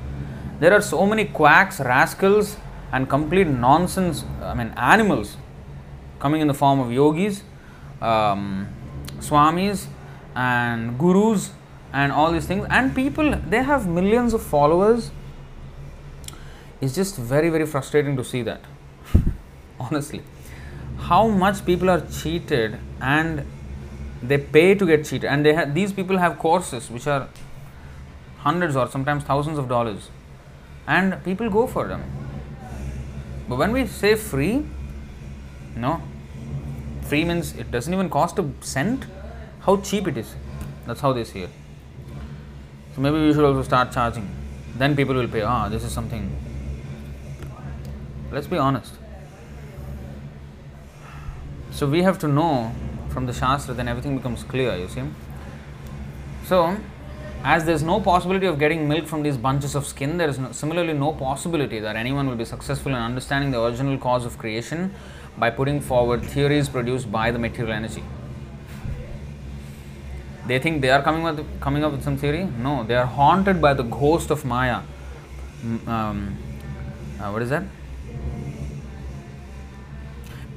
there 0.59 0.73
are 0.73 0.81
so 0.81 1.05
many 1.05 1.25
quacks, 1.25 1.79
rascals, 1.79 2.57
and 2.91 3.09
complete 3.09 3.47
nonsense, 3.47 4.23
I 4.41 4.53
mean, 4.53 4.73
animals 4.77 5.37
coming 6.19 6.41
in 6.41 6.47
the 6.47 6.53
form 6.53 6.79
of 6.79 6.91
yogis, 6.91 7.43
um, 8.01 8.67
swamis, 9.19 9.87
and 10.35 10.97
gurus, 10.99 11.51
and 11.93 12.11
all 12.11 12.31
these 12.31 12.45
things. 12.45 12.67
And 12.69 12.93
people, 12.93 13.35
they 13.49 13.63
have 13.63 13.87
millions 13.87 14.33
of 14.33 14.43
followers. 14.43 15.11
It's 16.81 16.93
just 16.93 17.15
very, 17.15 17.49
very 17.49 17.65
frustrating 17.65 18.17
to 18.17 18.23
see 18.23 18.41
that 18.43 18.61
honestly. 19.79 20.21
How 20.97 21.27
much 21.27 21.65
people 21.65 21.89
are 21.89 22.01
cheated 22.01 22.77
and 23.01 23.45
they 24.21 24.37
pay 24.37 24.75
to 24.75 24.85
get 24.85 25.05
cheated. 25.05 25.25
And 25.25 25.45
they 25.45 25.65
these 25.65 25.93
people 25.93 26.17
have 26.17 26.37
courses 26.39 26.89
which 26.89 27.07
are 27.07 27.27
hundreds 28.39 28.75
or 28.75 28.87
sometimes 28.87 29.23
thousands 29.23 29.57
of 29.57 29.67
dollars. 29.69 30.09
And 30.87 31.23
people 31.23 31.49
go 31.49 31.67
for 31.67 31.87
them. 31.87 32.03
But 33.47 33.57
when 33.57 33.71
we 33.71 33.85
say 33.87 34.15
free 34.15 34.65
no. 35.75 36.01
Free 37.01 37.25
means 37.25 37.55
it 37.55 37.69
doesn't 37.69 37.93
even 37.93 38.09
cost 38.09 38.39
a 38.39 38.49
cent 38.61 39.05
how 39.65 39.77
cheap 39.77 40.07
it 40.07 40.17
is. 40.17 40.35
That's 40.85 41.01
how 41.01 41.13
they 41.13 41.23
see 41.23 41.41
it. 41.41 41.49
So 42.95 43.01
maybe 43.01 43.19
we 43.19 43.33
should 43.33 43.43
also 43.43 43.63
start 43.63 43.91
charging. 43.91 44.29
Then 44.77 44.95
people 44.95 45.15
will 45.15 45.27
pay 45.27 45.41
ah 45.41 45.69
this 45.69 45.83
is 45.83 45.91
something. 45.91 46.29
Let's 48.31 48.47
be 48.47 48.57
honest. 48.57 48.93
So 51.71 51.87
we 51.87 52.03
have 52.03 52.19
to 52.19 52.27
know 52.27 52.71
from 53.09 53.25
the 53.25 53.33
Shastra, 53.33 53.73
then 53.73 53.87
everything 53.87 54.17
becomes 54.17 54.43
clear, 54.43 54.75
you 54.77 54.87
see. 54.87 55.03
So 56.45 56.77
as 57.43 57.65
there's 57.65 57.83
no 57.83 57.99
possibility 57.99 58.45
of 58.45 58.59
getting 58.59 58.87
milk 58.87 59.07
from 59.07 59.23
these 59.23 59.37
bunches 59.37 59.75
of 59.75 59.85
skin, 59.85 60.17
there 60.17 60.29
is 60.29 60.39
no, 60.39 60.51
similarly 60.51 60.93
no 60.93 61.13
possibility 61.13 61.79
that 61.79 61.95
anyone 61.95 62.27
will 62.27 62.35
be 62.35 62.45
successful 62.45 62.91
in 62.91 62.97
understanding 62.97 63.51
the 63.51 63.61
original 63.61 63.97
cause 63.97 64.25
of 64.25 64.37
creation 64.37 64.93
by 65.37 65.49
putting 65.49 65.81
forward 65.81 66.23
theories 66.23 66.69
produced 66.69 67.11
by 67.11 67.31
the 67.31 67.39
material 67.39 67.73
energy. 67.73 68.03
They 70.46 70.58
think 70.58 70.80
they 70.82 70.90
are 70.90 71.02
coming 71.02 71.22
with 71.22 71.40
coming 71.60 71.82
up 71.84 71.92
with 71.92 72.02
some 72.02 72.16
theory. 72.16 72.44
No, 72.66 72.84
they 72.84 72.96
are 73.02 73.06
haunted 73.06 73.60
by 73.60 73.72
the 73.74 73.86
ghost 74.00 74.30
of 74.30 74.44
Maya. 74.44 74.78
Um, 75.86 76.36
uh, 77.20 77.30
what 77.34 77.42
is 77.42 77.50
that? 77.56 77.64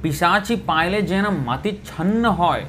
পিসাচি 0.02 0.54
পাইলে 0.70 0.98
যেন 1.10 1.26
মাতি 1.48 1.70
ছন্ন 1.90 2.24
হয় 2.40 2.64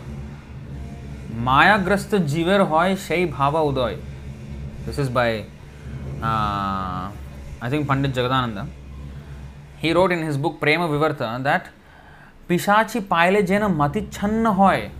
মায়াগ্রস্ত 1.47 2.11
জীবের 2.31 2.61
হয় 2.71 2.91
সেই 3.07 3.23
ভাবা 3.37 3.61
উদয় 3.69 3.95
this 4.85 4.97
is 5.03 5.09
by 5.17 5.31
I 7.65 7.69
think 7.69 7.87
Pandit 7.87 8.13
Jagadananda. 8.13 8.67
He 9.77 9.93
wrote 9.93 10.11
in 10.11 10.21
his 10.23 10.37
book 10.37 10.59
Prema 10.59 10.87
Vivarta 10.87 11.41
that 11.43 11.69
Pishachi 12.47 13.01
Paile 13.01 13.45
Jena 13.45 13.67
Mati 13.69 14.01
Channa 14.15 14.53
Hoy. 14.53 14.91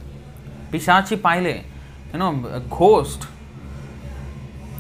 Pishachi 0.72 1.18
Paile, 1.18 1.64
you 2.13 2.19
know, 2.19 2.47
a 2.53 2.61
ghost, 2.61 3.25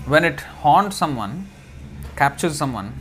when 0.07 0.25
it 0.25 0.41
haunts 0.41 0.97
someone, 0.97 1.49
captures 2.17 2.57
someone, 2.57 3.01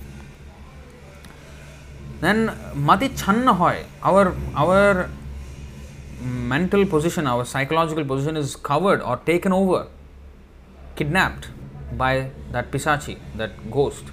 then 2.21 2.51
mati 2.75 3.09
channa 3.09 3.53
hoy 3.53 3.85
our 4.03 4.35
our 4.55 5.09
mental 6.21 6.85
position 6.85 7.27
our 7.27 7.45
psychological 7.45 8.03
position 8.03 8.35
is 8.35 8.55
covered 8.55 9.01
or 9.01 9.15
taken 9.29 9.53
over 9.53 9.87
kidnapped 10.97 11.47
by 11.97 12.29
that 12.51 12.71
pisachi 12.71 13.17
that 13.35 13.71
ghost. 13.71 14.03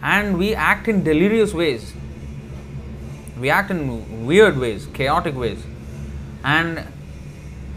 And 0.00 0.38
we 0.38 0.54
act 0.54 0.88
in 0.88 1.04
delirious 1.04 1.52
ways. 1.54 1.92
We 3.38 3.50
act 3.50 3.70
in 3.70 4.26
weird 4.26 4.58
ways 4.58 4.86
chaotic 4.94 5.36
ways. 5.36 5.64
And 6.44 6.86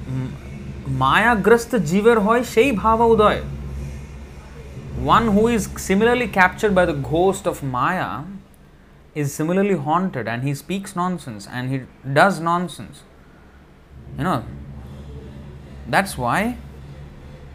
mm, 0.07 0.31
মায়াগ্রস্ত 1.02 1.72
জীবের 1.90 2.18
হয় 2.26 2.42
সেই 2.54 2.70
ভাবা 2.82 3.06
উদয় 3.14 3.40
one 5.00 5.28
who 5.34 5.48
is 5.48 5.68
similarly 5.76 6.28
captured 6.28 6.74
by 6.74 6.84
the 6.84 6.92
ghost 6.92 7.46
of 7.46 7.62
Maya 7.62 8.22
is 9.14 9.32
similarly 9.32 9.74
haunted 9.74 10.28
and 10.28 10.42
he 10.42 10.54
speaks 10.54 10.94
nonsense 10.94 11.46
and 11.46 11.70
he 11.70 11.80
does 12.12 12.38
nonsense. 12.38 13.02
You 14.18 14.24
know, 14.24 14.44
that's 15.88 16.18
why 16.18 16.58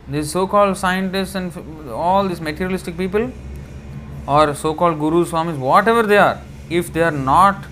these 0.07 0.31
so 0.31 0.47
called 0.47 0.75
scientists 0.77 1.35
and 1.35 1.55
all 1.89 2.27
these 2.27 2.41
materialistic 2.41 2.97
people 2.97 3.31
or 4.27 4.55
so 4.55 4.73
called 4.73 4.99
gurus, 4.99 5.31
swamis, 5.31 5.57
whatever 5.57 6.03
they 6.03 6.17
are, 6.17 6.41
if 6.69 6.91
they 6.91 7.03
are 7.03 7.11
not 7.11 7.65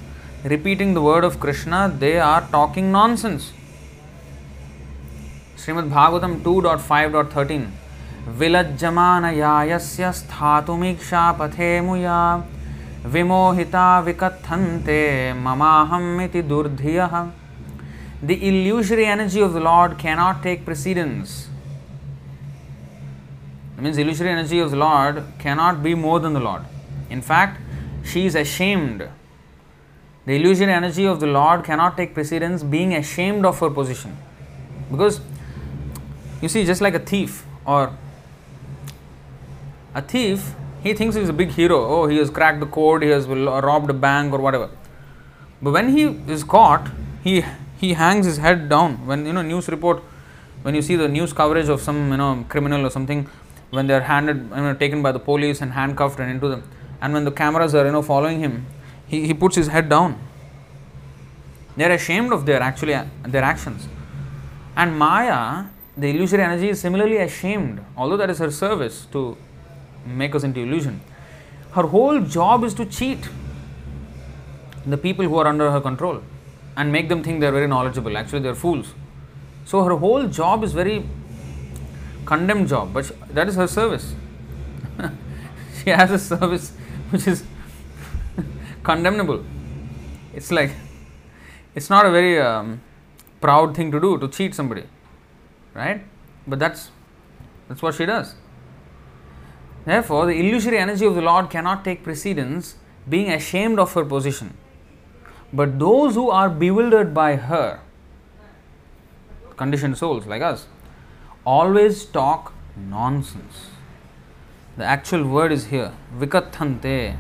repeating 0.44 0.94
the 0.94 1.02
word 1.02 1.24
of 1.24 1.40
Krishna, 1.40 1.92
they 1.98 2.20
are 2.20 2.48
talking 2.52 2.92
nonsense. 2.92 3.52
Shrimad 5.69 5.89
Bhagavatam 5.91 6.35
2.5.13 6.45 7.65
विलज्जमानयायस्य 8.41 10.13
स्थातुमीक्षा 10.19 11.25
पथे 11.41 11.69
मुया। 11.89 12.21
विमोहिता 13.13 13.89
विकथन्ते 14.07 15.03
ममाहम 15.43 16.21
इति 16.21 16.43
the 16.43 18.31
illusory 18.31 19.05
energy 19.05 19.43
of 19.43 19.53
the 19.53 19.63
lord 19.69 19.99
can 20.01 20.17
not 20.19 20.43
take 20.43 20.65
precedence 20.65 21.37
means 23.83 23.99
illusory 23.99 24.29
energy 24.29 24.61
of 24.61 24.71
the 24.71 24.83
lord 24.87 25.21
can 25.43 25.57
not 25.57 25.85
be 25.85 25.95
more 26.09 26.21
than 26.23 26.35
the 26.35 26.43
lord 26.49 27.13
in 27.13 27.21
fact 27.31 28.07
she 28.13 28.27
is 28.27 28.39
ashamed 28.39 29.09
The 30.27 30.35
illusory 30.37 30.73
energy 30.73 31.05
of 31.11 31.21
the 31.21 31.29
Lord 31.35 31.63
cannot 31.67 31.95
take 31.99 32.11
precedence, 32.15 32.63
being 32.73 32.91
ashamed 32.97 33.47
of 33.51 33.61
her 33.61 33.71
position. 33.77 34.17
Because 34.91 35.21
you 36.41 36.49
see, 36.49 36.65
just 36.65 36.81
like 36.81 36.95
a 36.95 36.99
thief 36.99 37.45
or 37.65 37.97
a 39.95 40.03
thief 40.03 40.55
he 40.83 40.95
thinks 40.95 41.17
he's 41.17 41.29
a 41.29 41.33
big 41.33 41.51
hero. 41.51 41.79
Oh, 41.85 42.07
he 42.07 42.19
has 42.19 42.31
cracked 42.31 42.61
the 42.61 42.67
code, 42.67 43.03
he 43.03 43.09
has 43.09 43.27
robbed 43.27 43.91
a 43.91 43.95
bank 43.95 44.33
or 44.33 44.39
whatever. 44.39 44.71
But 45.61 45.73
when 45.73 45.89
he 45.97 46.05
is 46.33 46.45
caught, 46.45 46.89
he 47.23 47.45
he 47.81 47.95
hangs 47.95 48.27
his 48.27 48.39
head 48.39 48.69
down. 48.69 49.07
When 49.07 49.27
you 49.27 49.33
know 49.33 49.43
news 49.43 49.69
report, 49.69 50.03
when 50.63 50.75
you 50.75 50.83
see 50.83 50.97
the 50.97 51.09
news 51.09 51.33
coverage 51.33 51.69
of 51.69 51.81
some 51.81 52.11
you 52.13 52.17
know 52.17 52.45
criminal 52.49 52.87
or 52.87 52.91
something, 52.91 53.29
when 53.71 53.87
they 53.89 53.95
are 53.95 54.01
handed 54.01 54.37
you 54.37 54.63
know, 54.67 54.75
taken 54.75 55.03
by 55.03 55.13
the 55.13 55.19
police 55.19 55.61
and 55.61 55.73
handcuffed 55.73 56.21
and 56.21 56.31
into 56.31 56.49
them, 56.49 56.63
and 57.01 57.13
when 57.13 57.25
the 57.25 57.33
cameras 57.33 57.75
are 57.75 57.85
you 57.85 57.93
know 57.93 58.03
following 58.03 58.39
him, 58.39 58.67
he, 59.07 59.27
he 59.27 59.35
puts 59.35 59.57
his 59.57 59.69
head 59.69 59.89
down. 59.89 60.19
They 61.77 61.85
are 61.85 61.93
ashamed 61.93 62.33
of 62.33 62.47
their 62.47 62.61
actually 62.61 62.99
their 63.27 63.43
actions. 63.43 63.89
And 64.77 64.97
Maya, 64.97 65.65
the 65.99 66.11
illusory 66.11 66.43
energy, 66.43 66.69
is 66.71 66.81
similarly 66.81 67.17
ashamed, 67.19 67.85
although 67.97 68.17
that 68.17 68.31
is 68.31 68.39
her 68.39 68.51
service 68.51 69.07
to 69.13 69.37
make 70.07 70.35
us 70.35 70.45
into 70.45 70.61
illusion. 70.61 71.01
Her 71.73 71.83
whole 71.83 72.21
job 72.21 72.65
is 72.65 72.73
to 72.75 72.87
cheat 72.87 73.29
the 74.87 74.97
people 74.97 75.25
who 75.25 75.37
are 75.37 75.47
under 75.47 75.71
her 75.71 75.81
control 75.81 76.23
and 76.77 76.93
make 76.93 77.09
them 77.09 77.23
think 77.23 77.41
they 77.41 77.49
are 77.49 77.53
very 77.53 77.67
knowledgeable. 77.67 78.17
Actually, 78.17 78.41
they 78.41 78.49
are 78.49 78.55
fools. 78.55 78.95
So 79.65 79.83
her 79.85 79.97
whole 79.97 80.29
job 80.29 80.65
is 80.65 80.73
very 80.73 81.05
condemned 82.25 82.69
job, 82.69 82.93
but 82.93 83.11
that 83.35 83.49
is 83.49 83.57
her 83.57 83.67
service. 83.67 84.15
she 85.83 85.91
has 85.91 86.11
a 86.11 86.19
service 86.19 86.71
which 87.11 87.27
is 87.27 87.45
condemnable. 88.83 89.45
It's 90.35 90.53
like 90.53 90.71
it's 91.75 91.91
not 91.91 92.07
a 92.07 92.11
very 92.11 92.41
um, 92.41 92.81
proud 93.41 93.75
thing 93.75 93.91
to 93.91 94.01
do 94.01 94.17
to 94.19 94.29
cheat 94.29 94.55
somebody, 94.55 94.85
right? 95.75 96.05
But 96.47 96.59
that's 96.59 96.91
that's 97.69 97.83
what 97.83 97.95
she 97.95 98.07
does. 98.07 98.35
Therefore, 99.85 100.27
the 100.27 100.39
illusory 100.39 100.79
energy 100.79 101.07
of 101.07 101.15
the 101.15 101.23
Lord 101.23 101.51
cannot 101.51 101.85
take 101.85 102.03
precedence, 102.03 102.77
being 103.09 103.31
ashamed 103.31 103.79
of 103.79 103.93
her 103.95 104.05
position. 104.05 104.57
But 105.53 105.79
those 105.79 106.15
who 106.15 106.29
are 106.31 106.51
bewildered 106.51 107.15
by 107.15 107.37
her, 107.37 107.81
conditioned 109.57 109.97
souls 109.97 110.27
like 110.27 110.43
us, 110.43 110.67
always 111.45 112.05
talk 112.05 112.53
nonsense. 112.77 113.71
The 114.77 114.85
actual 114.85 115.25
word 115.27 115.53
is 115.53 115.67
here, 115.67 115.93
vikathante. 116.17 117.17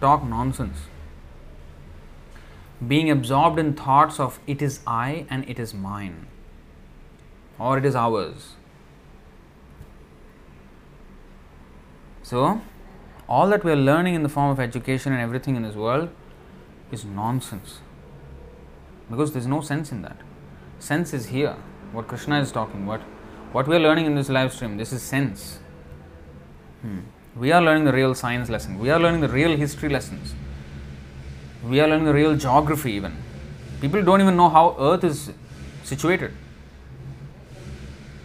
Talk 0.00 0.24
nonsense. 0.24 0.76
Being 2.88 3.10
absorbed 3.10 3.58
in 3.58 3.74
thoughts 3.74 4.18
of 4.18 4.40
it 4.46 4.60
is 4.60 4.80
I 4.86 5.26
and 5.30 5.48
it 5.48 5.58
is 5.58 5.72
mine, 5.72 6.26
or 7.58 7.78
it 7.78 7.84
is 7.84 7.94
ours. 7.94 8.54
So, 12.22 12.60
all 13.28 13.48
that 13.48 13.64
we 13.64 13.70
are 13.70 13.76
learning 13.76 14.14
in 14.14 14.22
the 14.22 14.28
form 14.28 14.50
of 14.50 14.58
education 14.58 15.12
and 15.12 15.22
everything 15.22 15.56
in 15.56 15.62
this 15.62 15.74
world 15.74 16.08
is 16.90 17.04
nonsense 17.04 17.80
because 19.10 19.32
there 19.32 19.40
is 19.40 19.46
no 19.46 19.60
sense 19.60 19.92
in 19.92 20.02
that. 20.02 20.16
Sense 20.78 21.12
is 21.12 21.26
here. 21.26 21.56
What 21.92 22.08
Krishna 22.08 22.40
is 22.40 22.50
talking 22.50 22.84
about, 22.84 23.00
what 23.52 23.68
we 23.68 23.76
are 23.76 23.80
learning 23.80 24.06
in 24.06 24.14
this 24.14 24.28
live 24.28 24.52
stream, 24.52 24.76
this 24.76 24.92
is 24.92 25.02
sense. 25.02 25.58
Hmm. 26.82 27.00
We 27.36 27.52
are 27.52 27.62
learning 27.62 27.84
the 27.84 27.92
real 27.92 28.14
science 28.14 28.48
lesson. 28.48 28.78
We 28.78 28.90
are 28.90 28.98
learning 28.98 29.20
the 29.20 29.28
real 29.28 29.56
history 29.56 29.88
lessons. 29.88 30.34
We 31.68 31.80
are 31.80 31.88
learning 31.88 32.06
the 32.06 32.14
real 32.14 32.36
geography, 32.36 32.92
even. 32.92 33.16
People 33.80 34.02
don't 34.02 34.20
even 34.20 34.36
know 34.36 34.48
how 34.48 34.76
Earth 34.78 35.04
is 35.04 35.30
situated. 35.82 36.32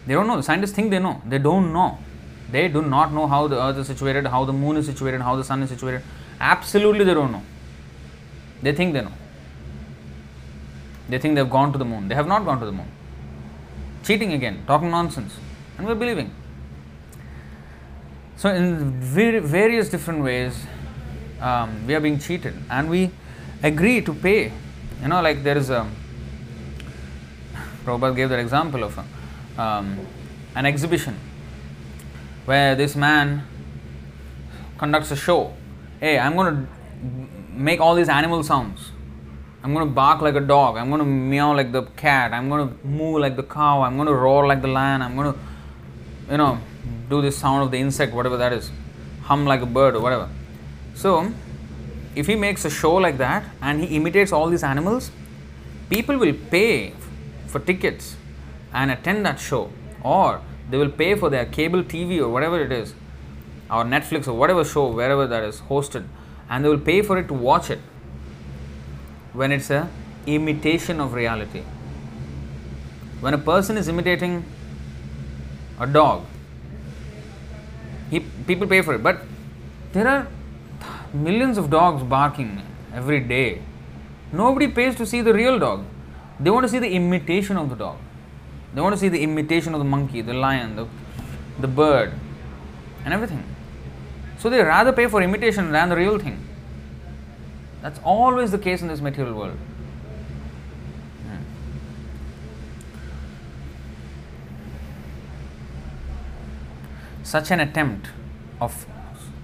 They 0.06 0.14
don't 0.14 0.28
know. 0.28 0.41
Scientists 0.41 0.72
think 0.72 0.90
they 0.90 0.99
know. 0.99 1.22
They 1.26 1.38
don't 1.38 1.72
know. 1.72 1.99
They 2.52 2.68
do 2.68 2.82
not 2.82 3.14
know 3.14 3.28
how 3.28 3.48
the 3.48 3.61
earth 3.61 3.78
is 3.78 3.88
situated, 3.88 4.26
how 4.26 4.44
the 4.44 4.53
moon 4.53 4.78
is 4.78 4.88
situated, 4.88 5.22
how 5.22 5.36
the 5.36 5.44
sun 5.44 5.61
is 5.61 5.70
situated. 5.70 6.02
Absolutely, 6.40 7.06
they 7.06 7.14
don't 7.14 7.32
know. 7.32 7.44
They 8.64 8.74
think 8.74 8.94
they 8.94 9.02
know. 9.02 9.14
They 11.07 11.20
think 11.20 11.36
they've 11.36 11.49
gone 11.49 11.72
to 11.72 11.78
the 11.78 11.86
moon. 11.86 12.07
They 12.07 12.16
have 12.16 12.28
not 12.28 12.45
gone 12.45 12.60
to 12.60 12.66
the 12.66 12.72
moon. 12.72 12.88
Cheating 14.03 14.34
again, 14.34 14.64
talking 14.66 14.90
nonsense, 14.90 15.38
and 15.78 15.86
we're 15.86 15.95
believing. 15.95 16.34
So, 18.38 18.49
in 18.49 18.99
various 18.99 19.90
different 19.90 20.24
ways, 20.24 20.66
um, 21.41 21.86
we 21.86 21.94
are 21.94 21.99
being 21.99 22.18
cheated, 22.18 22.56
and 22.70 22.90
we 22.90 23.11
agree 23.64 24.02
to 24.02 24.14
pay. 24.14 24.52
You 25.02 25.07
know, 25.07 25.22
like 25.22 25.44
there 25.44 25.57
is 25.57 25.69
a. 25.69 25.90
Prabhupada 27.86 28.15
gave 28.15 28.30
that 28.30 28.40
example 28.40 28.84
of 28.84 28.99
um, 29.57 29.99
an 30.56 30.65
exhibition 30.65 31.18
where 32.45 32.76
this 32.76 32.95
man 32.95 33.45
conducts 34.77 35.11
a 35.11 35.15
show. 35.15 35.53
Hey, 35.99 36.18
I'm 36.19 36.36
going 36.36 36.56
to 36.56 36.68
make 37.52 37.80
all 37.80 37.95
these 37.95 38.10
animal 38.10 38.44
sounds. 38.44 38.91
I'm 39.64 39.73
going 39.73 39.86
to 39.88 39.94
bark 39.94 40.22
like 40.22 40.36
a 40.36 40.40
dog. 40.40 40.77
I'm 40.77 40.90
going 40.90 40.99
to 40.99 41.06
meow 41.06 41.53
like 41.53 41.72
the 41.72 41.84
cat. 41.84 42.31
I'm 42.34 42.48
going 42.48 42.69
to 42.69 42.88
moo 42.88 43.19
like 43.19 43.36
the 43.36 43.44
cow. 43.44 43.81
I'm 43.81 43.98
going 43.98 44.07
to 44.07 44.14
roar 44.14 44.48
like 44.48 44.61
the 44.61 44.69
lion. 44.69 45.02
I'm 45.02 45.15
going 45.15 45.34
to, 45.34 45.40
you 46.31 46.38
know, 46.38 46.60
do 47.10 47.22
the 47.22 47.31
sound 47.31 47.64
of 47.64 47.72
the 47.72 47.77
insect, 47.77 48.14
whatever 48.14 48.38
that 48.38 48.53
is, 48.53 48.72
hum 49.23 49.45
like 49.45 49.61
a 49.61 49.65
bird 49.65 49.95
or 49.95 50.02
whatever. 50.02 50.30
So, 50.95 51.31
if 52.15 52.27
he 52.27 52.36
makes 52.36 52.65
a 52.65 52.69
show 52.69 52.95
like 52.95 53.18
that 53.18 53.44
and 53.61 53.81
he 53.81 53.95
imitates 53.95 54.31
all 54.31 54.49
these 54.49 54.64
animals, 54.64 55.11
people 55.90 56.18
will 56.18 56.36
pay 56.49 56.94
for 57.48 57.60
tickets 57.60 58.15
and 58.73 58.91
attend 58.91 59.26
that 59.26 59.40
show, 59.40 59.72
or 60.03 60.41
they 60.69 60.77
will 60.77 60.90
pay 60.90 61.15
for 61.15 61.30
their 61.30 61.45
cable 61.45 61.84
TV 61.84 62.19
or 62.19 62.30
whatever 62.30 62.61
it 62.61 62.72
is, 62.72 62.94
or 63.69 63.84
Netflix 63.84 64.27
or 64.27 64.34
whatever 64.34 64.64
show, 64.64 64.91
wherever 64.91 65.26
that 65.27 65.44
is 65.44 65.61
hosted, 65.61 66.06
and 66.49 66.64
they 66.64 66.69
will 66.69 66.80
pay 66.80 67.02
for 67.02 67.18
it 67.18 67.27
to 67.27 67.34
watch 67.34 67.69
it 67.69 67.80
when 69.34 69.52
it's 69.52 69.69
a 69.69 69.90
imitation 70.26 70.99
of 70.99 71.14
reality. 71.14 71.64
When 73.19 73.34
a 73.34 73.38
person 73.38 73.77
is 73.77 73.88
imitating 73.88 74.45
a 75.80 75.88
dog, 75.88 76.26
he, 78.10 78.19
people 78.19 78.68
pay 78.68 78.81
for 78.81 78.95
it. 78.95 79.03
But 79.03 79.22
there 79.94 80.07
are 80.07 80.27
millions 81.14 81.57
of 81.57 81.69
dogs 81.69 82.03
barking 82.03 82.61
every 82.94 83.19
day. 83.19 83.61
Nobody 84.31 84.68
pays 84.68 84.95
to 84.95 85.06
see 85.06 85.22
the 85.22 85.34
real 85.34 85.60
dog. 85.60 85.86
They 86.40 86.49
want 86.49 86.64
to 86.64 86.69
see 86.69 86.80
the 86.80 86.90
imitation 86.90 87.57
of 87.57 87.69
the 87.69 87.76
dog. 87.76 87.98
They 88.73 88.81
want 88.81 88.94
to 88.94 88.99
see 88.99 89.10
the 89.10 89.22
imitation 89.22 89.73
of 89.73 89.80
the 89.80 89.86
monkey, 89.86 90.22
the 90.22 90.34
lion, 90.34 90.76
the, 90.76 90.88
the 91.60 91.68
bird, 91.68 92.14
and 93.03 93.14
everything. 93.14 93.44
So 94.38 94.49
they 94.49 94.64
rather 94.64 94.94
pay 94.94 95.07
for 95.07 95.22
imitation 95.22 95.72
than 95.72 95.90
the 95.90 95.95
real 95.95 96.19
thing. 96.19 96.48
That's 97.81 97.99
always 98.03 98.52
the 98.52 98.60
case 98.60 98.81
in 98.81 98.88
this 98.88 99.02
material 99.02 99.34
world. 99.34 99.57
Hmm. 101.23 101.44
Such 107.23 107.52
an 107.52 107.60
attempt 107.60 108.10
of 108.61 108.86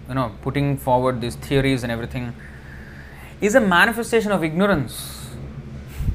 you 0.08 0.16
know 0.16 0.32
putting 0.42 0.78
forward 0.78 1.22
these 1.22 1.36
theories 1.36 1.84
and 1.84 1.92
everything 1.92 2.34
is 3.42 3.56
a 3.56 3.60
manifestation 3.60 4.32
of 4.32 4.44
ignorance. 4.44 5.30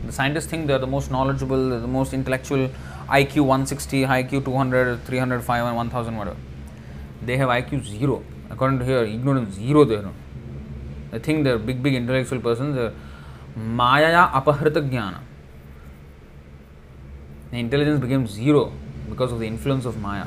The 0.07 0.13
scientists 0.13 0.47
think 0.47 0.67
they 0.67 0.73
are 0.73 0.79
the 0.79 0.87
most 0.87 1.11
knowledgeable, 1.11 1.81
the 1.81 1.87
most 1.87 2.13
intellectual, 2.13 2.71
IQ 3.09 3.45
160, 3.45 4.03
IQ 4.05 4.45
200, 4.45 5.05
305, 5.05 5.67
and 5.67 5.77
1000, 5.77 6.17
whatever. 6.17 6.37
They 7.23 7.37
have 7.37 7.49
IQ 7.49 7.85
zero. 7.85 8.25
According 8.49 8.81
to 8.81 8.85
here, 8.85 9.05
ignorance 9.05 9.55
zero 9.55 9.85
they 9.85 9.97
know. 9.97 10.15
They 11.11 11.19
think 11.19 11.45
they're 11.45 11.59
big, 11.59 11.83
big 11.83 11.95
intellectual 11.95 12.41
persons. 12.41 12.75
They're 12.75 12.93
Maya 13.57 14.29
apahrita 14.29 14.89
jnana. 14.89 15.19
The 17.51 17.59
intelligence 17.59 18.01
became 18.01 18.27
zero 18.27 18.73
because 19.09 19.33
of 19.33 19.41
the 19.41 19.47
influence 19.47 19.85
of 19.85 20.01
Maya. 20.01 20.27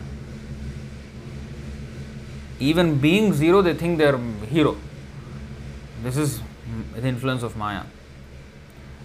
Even 2.59 2.99
being 2.99 3.33
zero, 3.33 3.61
they 3.61 3.73
think 3.73 3.97
they're 3.97 4.17
hero. 4.49 4.77
This 6.03 6.17
is 6.17 6.41
the 6.95 7.07
influence 7.07 7.43
of 7.43 7.55
Maya. 7.55 7.83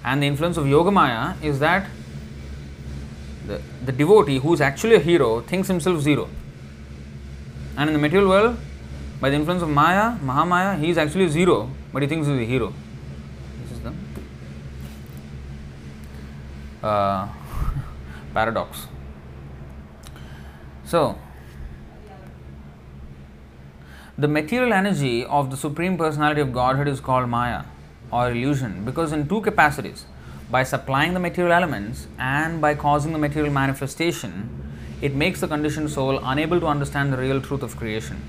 And 0.04 0.22
the 0.22 0.26
influence 0.26 0.56
of 0.56 0.66
Yoga 0.66 0.90
Maya 0.90 1.34
is 1.42 1.58
that 1.58 1.88
the, 3.46 3.60
the 3.84 3.92
devotee 3.92 4.38
who 4.38 4.52
is 4.52 4.60
actually 4.60 4.96
a 4.96 5.00
hero 5.00 5.40
thinks 5.40 5.68
himself 5.68 6.00
zero. 6.00 6.28
And 7.76 7.88
in 7.88 7.94
the 7.94 8.00
material 8.00 8.28
world, 8.28 8.58
by 9.20 9.30
the 9.30 9.36
influence 9.36 9.62
of 9.62 9.68
Maya, 9.68 10.16
Mahamaya, 10.18 10.78
he 10.78 10.90
is 10.90 10.98
actually 10.98 11.28
zero, 11.28 11.70
but 11.92 12.02
he 12.02 12.08
thinks 12.08 12.26
he 12.26 12.34
is 12.34 12.40
a 12.40 12.44
hero. 12.44 12.72
This 13.62 13.72
is 13.72 13.80
the 13.80 13.92
uh, 16.86 17.28
paradox. 18.34 18.86
So, 20.84 21.18
the 24.18 24.26
material 24.26 24.72
energy 24.72 25.24
of 25.24 25.52
the 25.52 25.56
Supreme 25.56 25.96
Personality 25.96 26.40
of 26.40 26.52
Godhead 26.52 26.88
is 26.88 26.98
called 26.98 27.28
Maya 27.28 27.62
or 28.10 28.32
illusion 28.32 28.84
because, 28.84 29.12
in 29.12 29.28
two 29.28 29.40
capacities, 29.40 30.06
by 30.50 30.64
supplying 30.64 31.14
the 31.14 31.20
material 31.20 31.52
elements 31.52 32.08
and 32.18 32.60
by 32.60 32.74
causing 32.74 33.12
the 33.12 33.18
material 33.18 33.52
manifestation, 33.52 34.50
it 35.00 35.14
makes 35.14 35.38
the 35.40 35.46
conditioned 35.46 35.90
soul 35.90 36.18
unable 36.24 36.58
to 36.58 36.66
understand 36.66 37.12
the 37.12 37.16
real 37.16 37.40
truth 37.40 37.62
of 37.62 37.76
creation. 37.76 38.20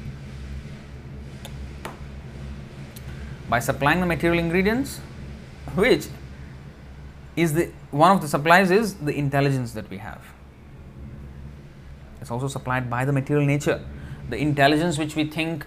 By 3.50 3.60
supplying 3.60 4.00
the 4.00 4.06
material 4.06 4.38
ingredients, 4.38 5.00
which 5.74 6.06
is 7.36 7.54
the 7.54 7.72
one 7.90 8.12
of 8.12 8.22
the 8.22 8.28
supplies 8.28 8.70
is 8.70 8.94
the 8.94 9.18
intelligence 9.18 9.72
that 9.74 9.90
we 9.90 9.98
have. 9.98 10.22
It's 12.22 12.30
also 12.30 12.48
supplied 12.48 12.92
by 12.92 13.06
the 13.06 13.12
material 13.12 13.48
nature. 13.48 13.84
The 14.30 14.38
intelligence 14.38 15.00
which 15.00 15.16
we 15.16 15.24
think 15.24 15.66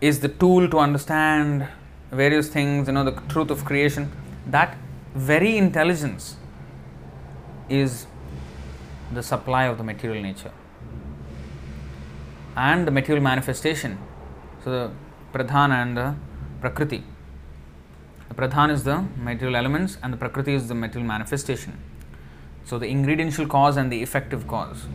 is 0.00 0.20
the 0.20 0.28
tool 0.28 0.68
to 0.68 0.78
understand 0.78 1.66
various 2.10 2.48
things, 2.48 2.86
you 2.86 2.94
know, 2.94 3.04
the 3.04 3.20
truth 3.28 3.50
of 3.50 3.64
creation, 3.64 4.10
that 4.46 4.76
very 5.14 5.56
intelligence 5.56 6.36
is 7.68 8.06
the 9.12 9.22
supply 9.22 9.64
of 9.64 9.78
the 9.78 9.84
material 9.84 10.22
nature 10.22 10.52
and 12.56 12.86
the 12.86 12.90
material 12.90 13.22
manifestation. 13.22 13.98
So, 14.64 14.70
the 14.70 14.90
pradhana 15.32 15.82
and 15.82 15.96
the 15.96 16.14
prakriti. 16.60 17.04
The 18.28 18.34
pradhan 18.34 18.70
is 18.70 18.84
the 18.84 19.04
material 19.16 19.56
elements 19.56 19.98
and 20.02 20.12
the 20.12 20.16
prakriti 20.16 20.54
is 20.54 20.68
the 20.68 20.74
material 20.74 21.06
manifestation. 21.06 21.78
So, 22.64 22.78
the 22.78 22.86
ingrediential 22.86 23.46
cause 23.46 23.76
and 23.76 23.92
the 23.92 24.02
effective 24.02 24.46
cause. 24.46 24.86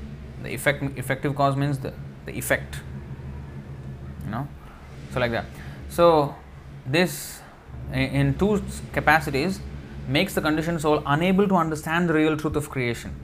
The 0.43 0.49
effect, 0.49 0.83
effective 0.97 1.35
cause 1.35 1.55
means 1.55 1.79
the, 1.79 1.93
the 2.25 2.33
effect. 2.37 2.81
You 4.25 4.31
know, 4.31 4.47
so 5.13 5.19
like 5.19 5.31
that. 5.31 5.45
So, 5.89 6.35
this 6.85 7.41
in 7.93 8.35
two 8.37 8.63
capacities 8.91 9.59
makes 10.07 10.33
the 10.33 10.41
conditioned 10.41 10.81
soul 10.81 11.03
unable 11.05 11.47
to 11.47 11.55
understand 11.55 12.09
the 12.09 12.13
real 12.13 12.35
truth 12.35 12.55
of 12.55 12.69
creation. 12.69 13.15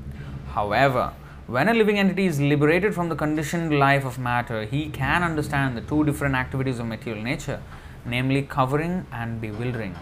However, 0.53 1.13
when 1.47 1.67
a 1.67 1.73
living 1.73 1.97
entity 1.97 2.27
is 2.27 2.39
liberated 2.39 2.93
from 2.93 3.09
the 3.09 3.15
conditioned 3.15 3.77
life 3.77 4.05
of 4.05 4.19
matter, 4.19 4.65
he 4.65 4.89
can 4.89 5.23
understand 5.23 5.75
the 5.75 5.81
two 5.81 6.03
different 6.03 6.35
activities 6.35 6.77
of 6.79 6.85
material 6.85 7.23
nature, 7.23 7.61
namely 8.05 8.43
covering 8.43 9.07
and 9.11 9.41
bewildering. 9.41 9.95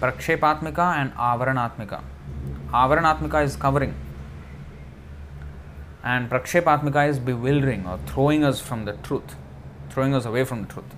Prakshepatmika 0.00 0.96
and 0.96 1.12
Avaranatmika. 1.14 2.02
Avaranatmika 2.72 3.44
is 3.44 3.56
covering, 3.56 3.94
and 6.02 6.28
Prakshepatmika 6.30 7.08
is 7.08 7.18
bewildering 7.18 7.86
or 7.86 7.98
throwing 8.06 8.44
us 8.44 8.60
from 8.60 8.84
the 8.84 8.92
truth, 8.92 9.36
throwing 9.90 10.14
us 10.14 10.24
away 10.24 10.44
from 10.44 10.62
the 10.62 10.68
truth. 10.68 10.94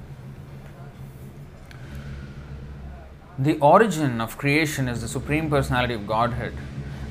The 3.39 3.59
origin 3.59 4.23
of 4.23 4.39
creation 4.39 4.89
is 4.89 5.03
the 5.03 5.09
Supreme 5.09 5.51
Personality 5.51 5.93
of 5.93 6.07
Godhead. 6.07 6.55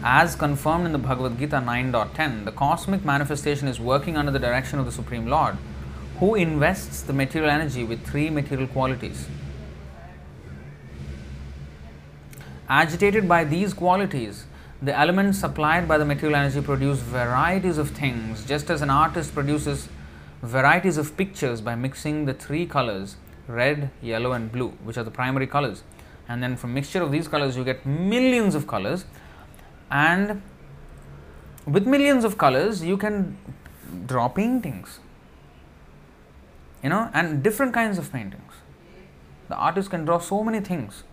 As 0.03 0.35
confirmed 0.35 0.87
in 0.87 0.91
the 0.91 0.97
Bhagavad 0.97 1.37
Gita 1.37 1.57
9.10, 1.57 2.45
the 2.45 2.51
cosmic 2.51 3.05
manifestation 3.05 3.67
is 3.67 3.79
working 3.79 4.17
under 4.17 4.31
the 4.31 4.39
direction 4.39 4.79
of 4.79 4.85
the 4.85 4.91
Supreme 4.91 5.27
Lord, 5.27 5.55
who 6.17 6.33
invests 6.33 7.03
the 7.03 7.13
material 7.13 7.51
energy 7.51 7.83
with 7.83 8.03
three 8.03 8.31
material 8.31 8.65
qualities. 8.65 9.27
Agitated 12.67 13.29
by 13.29 13.43
these 13.43 13.75
qualities, 13.75 14.47
the 14.81 14.97
elements 14.97 15.37
supplied 15.37 15.87
by 15.87 15.99
the 15.99 16.05
material 16.05 16.37
energy 16.37 16.59
produce 16.59 16.97
varieties 17.01 17.77
of 17.77 17.91
things, 17.91 18.43
just 18.45 18.71
as 18.71 18.81
an 18.81 18.89
artist 18.89 19.35
produces 19.35 19.89
varieties 20.41 20.97
of 20.97 21.15
pictures 21.17 21.61
by 21.61 21.75
mixing 21.75 22.25
the 22.25 22.33
three 22.33 22.65
colors 22.65 23.17
red, 23.47 23.91
yellow, 24.01 24.31
and 24.31 24.51
blue, 24.51 24.69
which 24.83 24.97
are 24.97 25.03
the 25.03 25.11
primary 25.11 25.45
colors 25.45 25.83
and 26.27 26.41
then 26.41 26.55
from 26.57 26.73
mixture 26.73 27.01
of 27.01 27.11
these 27.11 27.27
colors 27.27 27.55
you 27.55 27.63
get 27.63 27.85
millions 27.85 28.55
of 28.55 28.67
colors. 28.67 29.05
And 29.91 30.41
with 31.65 31.85
millions 31.85 32.23
of 32.23 32.37
colors 32.37 32.83
you 32.83 32.97
can 32.97 33.37
draw 34.05 34.27
paintings. 34.27 34.99
You 36.83 36.89
know 36.89 37.09
and 37.13 37.43
different 37.43 37.73
kinds 37.73 37.97
of 37.97 38.11
paintings. 38.11 38.53
The 39.47 39.55
artist 39.55 39.89
can 39.89 40.05
draw 40.05 40.19
so 40.19 40.43
many 40.43 40.59
things 40.59 41.03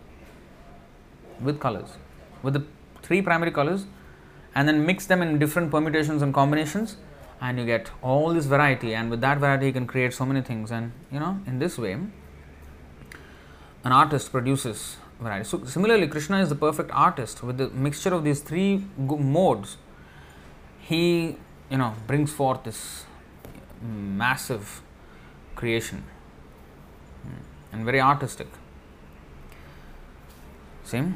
with 1.39 1.59
colors 1.59 1.97
with 2.41 2.53
the 2.53 2.63
three 3.01 3.21
primary 3.21 3.51
colors 3.51 3.85
and 4.55 4.67
then 4.67 4.85
mix 4.85 5.05
them 5.05 5.21
in 5.21 5.39
different 5.39 5.71
permutations 5.71 6.21
and 6.21 6.33
combinations 6.33 6.97
and 7.41 7.59
you 7.59 7.65
get 7.65 7.91
all 8.01 8.33
this 8.33 8.45
variety. 8.45 8.93
And 8.93 9.09
with 9.09 9.21
that 9.21 9.37
variety 9.37 9.67
you 9.67 9.73
can 9.73 9.87
create 9.87 10.13
so 10.13 10.25
many 10.25 10.41
things. 10.41 10.71
And 10.71 10.91
you 11.11 11.19
know 11.19 11.39
in 11.45 11.59
this 11.59 11.77
way 11.77 11.93
an 11.93 13.91
artist 13.91 14.31
produces 14.31 14.97
variety. 15.23 15.45
So, 15.45 15.63
similarly, 15.65 16.07
Krishna 16.07 16.41
is 16.41 16.49
the 16.49 16.55
perfect 16.55 16.91
artist 16.91 17.43
with 17.43 17.57
the 17.57 17.69
mixture 17.69 18.13
of 18.13 18.23
these 18.23 18.41
three 18.41 18.85
modes. 18.97 19.77
He, 20.79 21.37
you 21.69 21.77
know, 21.77 21.95
brings 22.07 22.31
forth 22.31 22.63
this 22.63 23.05
massive 23.81 24.81
creation 25.55 26.03
hmm. 27.23 27.75
and 27.75 27.85
very 27.85 28.01
artistic. 28.01 28.47
Same. 30.83 31.15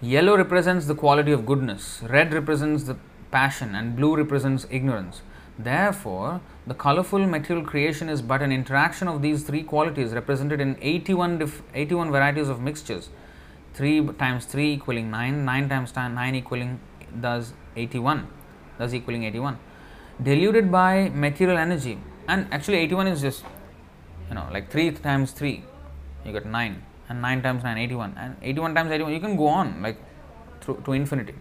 Yellow 0.00 0.36
represents 0.36 0.86
the 0.86 0.94
quality 0.94 1.32
of 1.32 1.46
goodness, 1.46 2.02
red 2.08 2.32
represents 2.32 2.84
the 2.84 2.96
passion, 3.30 3.74
and 3.74 3.96
blue 3.96 4.14
represents 4.16 4.66
ignorance. 4.70 5.22
Therefore, 5.58 6.40
the 6.66 6.74
colorful 6.74 7.26
material 7.26 7.64
creation 7.64 8.08
is 8.08 8.20
but 8.20 8.42
an 8.42 8.52
interaction 8.52 9.08
of 9.08 9.22
these 9.22 9.42
three 9.42 9.62
qualities 9.62 10.12
represented 10.12 10.60
in 10.60 10.76
81, 10.82 11.38
dif- 11.38 11.62
81 11.74 12.10
varieties 12.10 12.48
of 12.48 12.60
mixtures. 12.60 13.08
3 13.74 14.08
times 14.18 14.44
3 14.46 14.72
equaling 14.74 15.10
9, 15.10 15.44
9 15.44 15.68
times 15.68 15.94
9 15.94 16.34
equaling 16.34 16.80
thus 17.14 17.52
81, 17.76 18.26
thus 18.78 18.92
equaling 18.92 19.24
81. 19.24 19.58
Diluted 20.22 20.72
by 20.72 21.10
material 21.10 21.58
energy, 21.58 21.98
and 22.26 22.46
actually 22.52 22.78
81 22.78 23.06
is 23.06 23.20
just, 23.20 23.44
you 24.28 24.34
know, 24.34 24.46
like 24.50 24.70
3 24.70 24.90
times 24.92 25.32
3, 25.32 25.62
you 26.24 26.32
get 26.32 26.46
9, 26.46 26.82
and 27.08 27.22
9 27.22 27.42
times 27.42 27.64
9, 27.64 27.78
81, 27.78 28.14
and 28.18 28.36
81 28.42 28.74
times 28.74 28.90
81, 28.90 29.12
you 29.12 29.20
can 29.20 29.36
go 29.36 29.46
on 29.46 29.82
like 29.82 29.98
through, 30.60 30.82
to 30.84 30.92
infinity. 30.92 31.34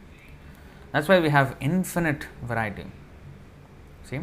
That's 0.92 1.08
why 1.08 1.20
we 1.20 1.30
have 1.30 1.56
infinite 1.60 2.28
variety. 2.44 2.86
See? 4.06 4.20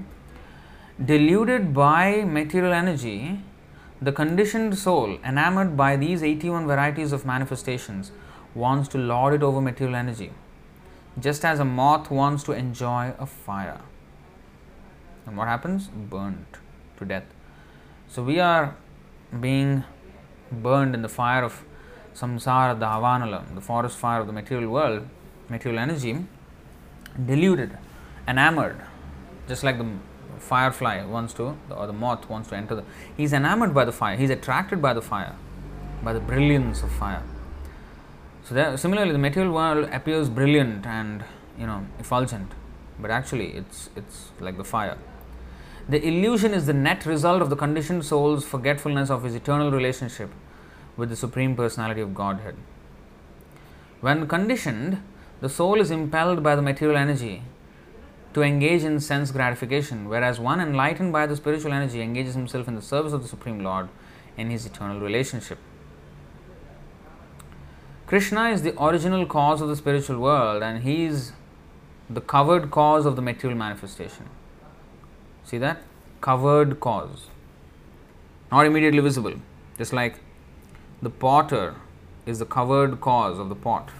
Deluded 1.05 1.75
by 1.75 2.23
material 2.25 2.73
energy, 2.73 3.41
the 4.01 4.13
conditioned 4.13 4.79
soul, 4.79 5.19
enamored 5.25 5.77
by 5.77 5.97
these 5.97 6.23
81 6.23 6.67
varieties 6.67 7.13
of 7.13 7.27
manifestations, 7.27 8.13
wants 8.55 8.89
to 8.91 8.99
lord 8.99 9.35
it 9.35 9.43
over 9.43 9.61
material 9.61 9.97
energy, 9.97 10.33
just 11.19 11.45
as 11.45 11.59
a 11.59 11.65
moth 11.65 12.11
wants 12.11 12.45
to 12.45 12.53
enjoy 12.53 13.15
a 13.19 13.27
fire. 13.27 13.81
And 15.27 15.37
what 15.37 15.49
happens? 15.49 15.89
Burnt 15.89 16.59
to 16.99 17.05
death. 17.05 17.25
So 18.09 18.23
we 18.23 18.39
are 18.39 18.77
being 19.41 19.85
burned 20.51 20.95
in 20.95 21.03
the 21.03 21.09
fire 21.09 21.43
of 21.43 21.65
samsara, 22.15 22.79
the 22.79 22.87
davanala, 22.87 23.55
the 23.55 23.61
forest 23.61 23.97
fire 23.99 24.21
of 24.21 24.27
the 24.27 24.33
material 24.33 24.71
world, 24.71 25.09
material 25.49 25.81
energy, 25.81 26.25
deluded, 27.27 27.79
enamored, 28.29 28.81
just 29.49 29.63
like 29.65 29.79
the 29.79 29.87
firefly 30.39 31.05
wants 31.05 31.35
to, 31.35 31.57
or 31.71 31.87
the 31.87 31.93
moth 31.93 32.29
wants 32.29 32.49
to 32.51 32.57
enter 32.57 32.75
the. 32.75 32.85
He's 33.17 33.33
enamored 33.33 33.75
by 33.75 33.85
the 33.85 33.93
fire. 33.93 34.17
He's 34.17 34.31
attracted 34.31 34.83
by 34.83 34.93
the 34.93 35.03
fire, 35.03 35.35
by 36.03 36.13
the 36.13 36.21
brilliance 36.21 36.83
of 36.83 36.91
fire. 36.91 37.23
So 38.45 38.55
there, 38.55 38.77
similarly, 38.77 39.13
the 39.13 39.19
material 39.19 39.53
world 39.53 39.89
appears 39.93 40.29
brilliant 40.29 40.87
and 40.87 41.25
you 41.59 41.67
know 41.67 41.87
effulgent, 41.99 42.53
but 42.99 43.11
actually 43.11 43.51
it's 43.53 43.91
it's 43.97 44.31
like 44.41 44.57
the 44.57 44.65
fire. 44.65 44.99
The 45.89 46.05
illusion 46.07 46.55
is 46.55 46.67
the 46.67 46.73
net 46.73 47.07
result 47.07 47.43
of 47.43 47.51
the 47.51 47.57
conditioned 47.57 48.05
soul's 48.05 48.45
forgetfulness 48.45 49.11
of 49.11 49.25
his 49.25 49.35
eternal 49.35 49.73
relationship 49.73 50.31
with 50.97 51.09
the 51.09 51.17
Supreme 51.17 51.57
Personality 51.57 52.01
of 52.01 52.15
Godhead. 52.15 52.55
When 54.01 54.29
conditioned, 54.29 55.03
the 55.41 55.49
soul 55.49 55.81
is 55.81 55.91
impelled 55.91 56.43
by 56.43 56.55
the 56.55 56.63
material 56.63 56.97
energy 56.97 57.43
to 58.35 58.43
engage 58.43 58.83
in 58.83 58.99
sense 59.01 59.31
gratification, 59.31 60.09
whereas 60.09 60.41
one 60.41 60.61
enlightened 60.61 61.13
by 61.13 61.27
the 61.27 61.37
spiritual 61.37 61.73
energy 61.73 62.01
engages 62.01 62.35
himself 62.35 62.67
in 62.69 62.75
the 62.75 62.83
service 62.83 63.13
of 63.13 63.23
the 63.23 63.29
Supreme 63.29 63.61
Lord 63.61 63.89
in 64.37 64.51
his 64.51 64.65
eternal 64.65 65.01
relationship. 65.01 65.59
Krishna 68.07 68.51
is 68.51 68.63
the 68.63 68.81
original 68.83 69.27
cause 69.27 69.61
of 69.61 69.69
the 69.69 69.77
spiritual 69.77 70.19
world 70.19 70.63
and 70.63 70.83
he 70.83 71.05
is 71.05 71.33
the 72.11 72.21
covered 72.21 72.71
cause 72.71 73.07
of 73.07 73.17
the 73.17 73.23
material 73.23 73.59
manifestation. 73.59 74.29
See 75.45 75.59
that? 75.59 75.83
Covered 76.21 76.79
cause. 76.81 77.29
Not 78.51 78.67
immediately 78.67 79.01
visible. 79.01 79.35
Just 79.79 79.93
like 79.93 80.21
the 81.01 81.11
potter 81.11 81.75
is 82.27 82.39
the 82.39 82.47
covered 82.47 83.01
cause 83.01 83.39
of 83.39 83.49
the 83.49 83.55
pot. 83.55 83.91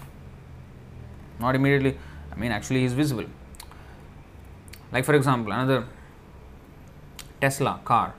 Not 1.39 1.55
immediately, 1.55 1.97
I 2.31 2.35
mean, 2.35 2.51
actually, 2.51 2.81
he 2.81 2.85
is 2.85 2.93
visible. 2.93 3.25
Like, 4.93 5.05
for 5.05 5.15
example, 5.15 5.51
another 5.51 5.85
Tesla 7.41 7.79
car 7.83 8.13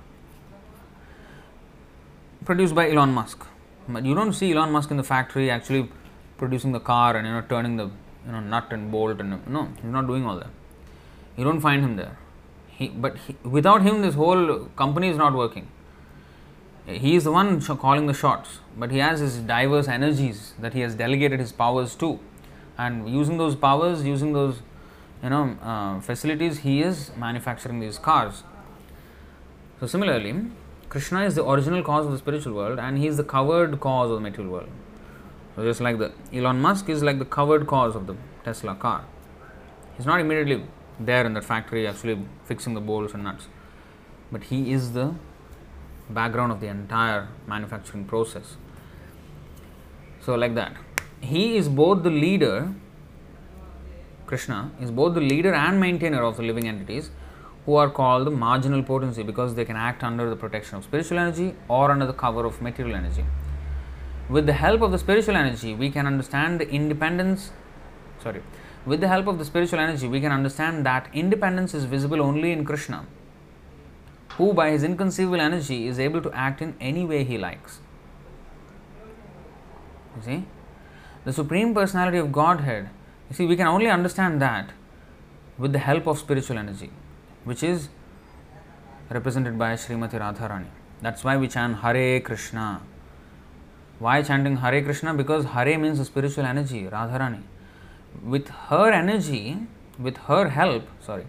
produced 2.44 2.74
by 2.74 2.90
Elon 2.90 3.14
Musk. 3.14 3.46
But 3.88 4.04
you 4.04 4.14
don't 4.14 4.32
see 4.32 4.52
Elon 4.52 4.72
Musk 4.72 4.90
in 4.90 4.96
the 4.96 5.04
factory 5.04 5.50
actually 5.50 5.88
producing 6.36 6.72
the 6.72 6.80
car 6.80 7.16
and 7.16 7.26
you 7.26 7.32
know 7.32 7.42
turning 7.42 7.76
the 7.76 7.84
you 8.26 8.32
know 8.32 8.40
nut 8.40 8.66
and 8.70 8.90
bolt 8.90 9.20
and 9.20 9.46
no, 9.46 9.68
he's 9.80 9.92
not 9.98 10.06
doing 10.06 10.26
all 10.26 10.36
that. 10.36 10.50
You 11.36 11.44
don't 11.44 11.60
find 11.60 11.82
him 11.82 11.96
there. 11.96 12.18
He, 12.68 12.88
but 12.88 13.16
he, 13.18 13.36
without 13.44 13.82
him, 13.82 14.02
this 14.02 14.14
whole 14.14 14.64
company 14.76 15.08
is 15.08 15.16
not 15.16 15.32
working. 15.32 15.68
He 16.86 17.14
is 17.14 17.24
the 17.24 17.32
one 17.32 17.60
calling 17.60 18.06
the 18.06 18.14
shots, 18.14 18.58
but 18.76 18.90
he 18.90 18.98
has 18.98 19.20
his 19.20 19.38
diverse 19.38 19.86
energies 19.88 20.54
that 20.58 20.74
he 20.74 20.80
has 20.80 20.94
delegated 20.94 21.40
his 21.40 21.52
powers 21.52 21.94
to, 21.96 22.18
and 22.76 23.08
using 23.08 23.38
those 23.38 23.54
powers, 23.54 24.04
using 24.04 24.32
those 24.32 24.60
you 25.24 25.30
know 25.30 25.56
uh, 25.62 26.00
facilities, 26.00 26.58
he 26.58 26.82
is 26.82 27.10
manufacturing 27.16 27.80
these 27.80 27.98
cars. 27.98 28.42
So 29.80 29.86
similarly, 29.86 30.34
Krishna 30.90 31.24
is 31.24 31.34
the 31.34 31.44
original 31.44 31.82
cause 31.82 32.06
of 32.06 32.12
the 32.12 32.18
spiritual 32.18 32.52
world, 32.52 32.78
and 32.78 32.98
he 32.98 33.06
is 33.06 33.16
the 33.16 33.24
covered 33.24 33.80
cause 33.80 34.10
of 34.10 34.16
the 34.16 34.20
material 34.20 34.52
world. 34.52 34.68
So 35.56 35.64
just 35.64 35.80
like 35.80 35.98
the 35.98 36.12
Elon 36.32 36.60
Musk 36.60 36.88
is 36.88 37.02
like 37.02 37.18
the 37.18 37.24
covered 37.24 37.66
cause 37.66 37.96
of 37.96 38.06
the 38.06 38.16
Tesla 38.44 38.74
car. 38.74 39.04
He's 39.96 40.06
not 40.06 40.20
immediately 40.20 40.64
there 41.00 41.24
in 41.24 41.34
that 41.34 41.44
factory 41.44 41.86
actually 41.86 42.18
fixing 42.44 42.74
the 42.74 42.80
bolts 42.80 43.14
and 43.14 43.24
nuts, 43.24 43.48
but 44.30 44.44
he 44.44 44.72
is 44.72 44.92
the 44.92 45.14
background 46.10 46.52
of 46.52 46.60
the 46.60 46.66
entire 46.66 47.28
manufacturing 47.46 48.04
process. 48.04 48.56
So, 50.20 50.34
like 50.34 50.54
that, 50.54 50.76
he 51.20 51.56
is 51.56 51.68
both 51.68 52.02
the 52.02 52.10
leader, 52.10 52.74
Krishna 54.26 54.70
is 54.80 54.90
both 54.90 55.14
the 55.14 55.20
leader 55.20 55.54
and 55.54 55.80
maintainer 55.80 56.22
of 56.22 56.36
the 56.36 56.42
living 56.42 56.66
entities 56.66 57.10
who 57.66 57.74
are 57.76 57.90
called 57.90 58.26
the 58.26 58.30
marginal 58.30 58.82
potency 58.82 59.22
because 59.22 59.54
they 59.54 59.64
can 59.64 59.76
act 59.76 60.02
under 60.02 60.28
the 60.28 60.36
protection 60.36 60.76
of 60.76 60.84
spiritual 60.84 61.18
energy 61.18 61.54
or 61.68 61.90
under 61.90 62.06
the 62.06 62.12
cover 62.12 62.44
of 62.44 62.60
material 62.60 62.96
energy. 62.96 63.24
With 64.28 64.46
the 64.46 64.52
help 64.52 64.80
of 64.82 64.92
the 64.92 64.98
spiritual 64.98 65.36
energy, 65.36 65.74
we 65.74 65.90
can 65.90 66.06
understand 66.06 66.60
the 66.60 66.68
independence. 66.68 67.50
Sorry, 68.22 68.42
with 68.86 69.00
the 69.00 69.08
help 69.08 69.26
of 69.26 69.38
the 69.38 69.44
spiritual 69.44 69.78
energy, 69.78 70.08
we 70.08 70.20
can 70.20 70.32
understand 70.32 70.86
that 70.86 71.08
independence 71.12 71.74
is 71.74 71.84
visible 71.84 72.20
only 72.20 72.52
in 72.52 72.64
Krishna 72.64 73.06
who 74.36 74.52
by 74.52 74.70
his 74.70 74.82
inconceivable 74.82 75.40
energy 75.40 75.86
is 75.86 75.98
able 75.98 76.20
to 76.20 76.32
act 76.32 76.60
in 76.60 76.74
any 76.80 77.04
way 77.04 77.22
he 77.24 77.38
likes. 77.38 77.78
You 80.16 80.22
see? 80.22 80.44
The 81.24 81.32
Supreme 81.32 81.74
Personality 81.74 82.18
of 82.18 82.32
Godhead, 82.32 82.90
see, 83.34 83.46
we 83.46 83.56
can 83.56 83.66
only 83.66 83.88
understand 83.88 84.40
that 84.40 84.70
with 85.58 85.72
the 85.72 85.78
help 85.78 86.06
of 86.06 86.18
spiritual 86.18 86.58
energy, 86.58 86.90
which 87.44 87.62
is 87.62 87.88
represented 89.10 89.58
by 89.58 89.74
Srimati 89.74 90.18
Radharani. 90.18 90.66
That's 91.02 91.22
why 91.22 91.36
we 91.36 91.48
chant 91.48 91.78
Hare 91.78 92.20
Krishna. 92.20 92.80
Why 93.98 94.22
chanting 94.22 94.56
Hare 94.56 94.82
Krishna? 94.82 95.14
Because 95.14 95.44
Hare 95.44 95.78
means 95.78 95.98
the 95.98 96.04
spiritual 96.04 96.46
energy, 96.46 96.84
Radharani. 96.84 97.42
With 98.22 98.48
her 98.48 98.90
energy, 98.90 99.58
with 99.98 100.16
her 100.28 100.48
help, 100.48 100.84
sorry, 101.00 101.26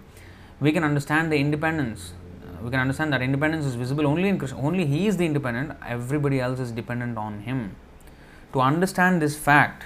we 0.60 0.72
can 0.72 0.84
understand 0.84 1.32
the 1.32 1.38
independence 1.38 2.14
we 2.65 2.72
can 2.72 2.80
understand 2.80 3.14
that 3.14 3.22
independence 3.22 3.64
is 3.65 3.76
visible 3.76 4.07
only 4.07 4.27
in 4.27 4.40
Krishna. 4.40 4.60
Only 4.60 4.86
He 4.86 5.06
is 5.07 5.18
the 5.18 5.26
independent, 5.26 5.77
everybody 5.86 6.40
else 6.40 6.60
is 6.60 6.72
dependent 6.72 7.15
on 7.15 7.41
Him. 7.41 7.76
To 8.53 8.61
understand 8.61 9.22
this 9.22 9.38
fact, 9.38 9.84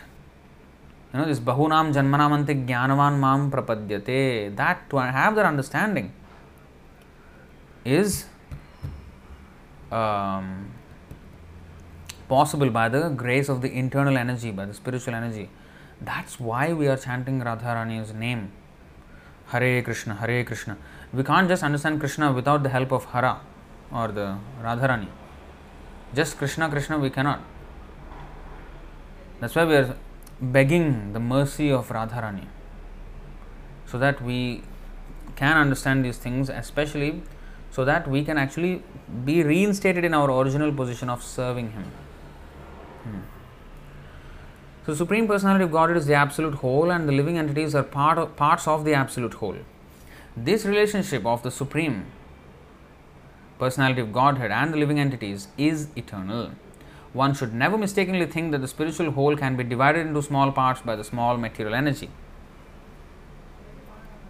you 1.13 1.19
know, 1.19 1.25
this 1.25 1.39
Bahunam 1.39 1.93
Janmanamante 1.93 2.67
Jnanavan 2.67 3.19
Mam 3.19 3.51
Prapadyate, 3.51 4.55
that 4.55 4.89
to 4.89 4.97
have 4.97 5.35
that 5.35 5.45
understanding 5.45 6.13
is 7.85 8.25
um, 9.91 10.71
possible 12.27 12.69
by 12.69 12.89
the 12.89 13.09
grace 13.09 13.49
of 13.49 13.61
the 13.61 13.71
internal 13.71 14.17
energy, 14.17 14.51
by 14.51 14.65
the 14.65 14.73
spiritual 14.73 15.15
energy. 15.15 15.49
That's 16.01 16.39
why 16.39 16.73
we 16.73 16.87
are 16.87 16.97
chanting 16.97 17.41
Radharani's 17.41 18.13
name. 18.13 18.51
Hare 19.47 19.81
Krishna, 19.81 20.13
Hare 20.15 20.43
Krishna 20.43 20.77
we 21.11 21.23
can't 21.23 21.47
just 21.47 21.63
understand 21.63 21.99
Krishna 21.99 22.31
without 22.31 22.63
the 22.63 22.69
help 22.69 22.91
of 22.91 23.05
Hara 23.05 23.41
or 23.91 24.09
the 24.09 24.37
Radharani. 24.61 25.07
Just 26.13 26.37
Krishna, 26.37 26.69
Krishna, 26.69 26.99
we 26.99 27.09
cannot. 27.09 27.41
That's 29.39 29.55
why 29.55 29.65
we 29.65 29.75
are 29.75 29.95
begging 30.41 31.13
the 31.13 31.19
mercy 31.19 31.71
of 31.71 31.89
Radharani 31.89 32.47
so 33.85 33.97
that 33.97 34.21
we 34.21 34.63
can 35.35 35.57
understand 35.57 36.05
these 36.05 36.17
things, 36.17 36.49
especially 36.49 37.21
so 37.71 37.85
that 37.85 38.07
we 38.07 38.23
can 38.23 38.37
actually 38.37 38.83
be 39.25 39.43
reinstated 39.43 40.03
in 40.03 40.13
our 40.13 40.29
original 40.31 40.71
position 40.71 41.09
of 41.09 41.23
serving 41.23 41.71
Him. 41.71 41.83
Hmm. 43.03 43.19
So, 44.85 44.95
Supreme 44.95 45.27
Personality 45.27 45.65
of 45.65 45.71
Godhead 45.71 45.97
is 45.97 46.07
the 46.07 46.15
absolute 46.15 46.55
whole, 46.55 46.91
and 46.91 47.07
the 47.07 47.13
living 47.13 47.37
entities 47.37 47.75
are 47.75 47.83
part 47.83 48.17
of, 48.17 48.35
parts 48.35 48.67
of 48.67 48.85
the 48.85 48.93
absolute 48.93 49.35
whole. 49.35 49.57
This 50.35 50.65
relationship 50.65 51.25
of 51.25 51.43
the 51.43 51.51
Supreme 51.51 52.05
Personality 53.59 54.01
of 54.01 54.13
Godhead 54.13 54.51
and 54.51 54.73
the 54.73 54.77
living 54.77 54.99
entities 54.99 55.49
is 55.57 55.89
eternal. 55.95 56.51
One 57.13 57.33
should 57.33 57.53
never 57.53 57.77
mistakenly 57.77 58.25
think 58.25 58.51
that 58.51 58.61
the 58.61 58.67
spiritual 58.67 59.11
whole 59.11 59.35
can 59.35 59.55
be 59.55 59.63
divided 59.63 60.05
into 60.05 60.21
small 60.21 60.51
parts 60.51 60.81
by 60.81 60.95
the 60.95 61.03
small 61.03 61.37
material 61.37 61.73
energy. 61.73 62.09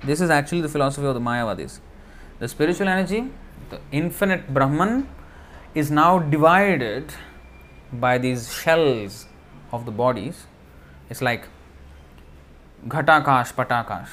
This 0.03 0.21
is 0.21 0.29
actually 0.29 0.61
the 0.61 0.69
philosophy 0.69 1.05
of 1.05 1.13
the 1.13 1.19
Mayavadis. 1.19 1.79
The 2.39 2.47
spiritual 2.47 2.87
energy, 2.87 3.29
the 3.69 3.81
infinite 3.91 4.53
Brahman, 4.53 5.09
is 5.75 5.91
now 5.91 6.19
divided 6.19 7.13
by 7.91 8.17
these 8.17 8.53
shells 8.53 9.25
of 9.73 9.85
the 9.85 9.91
bodies. 9.91 10.45
It's 11.09 11.21
like 11.21 11.47
Ghatakash, 12.87 13.53
Patakash. 13.53 14.09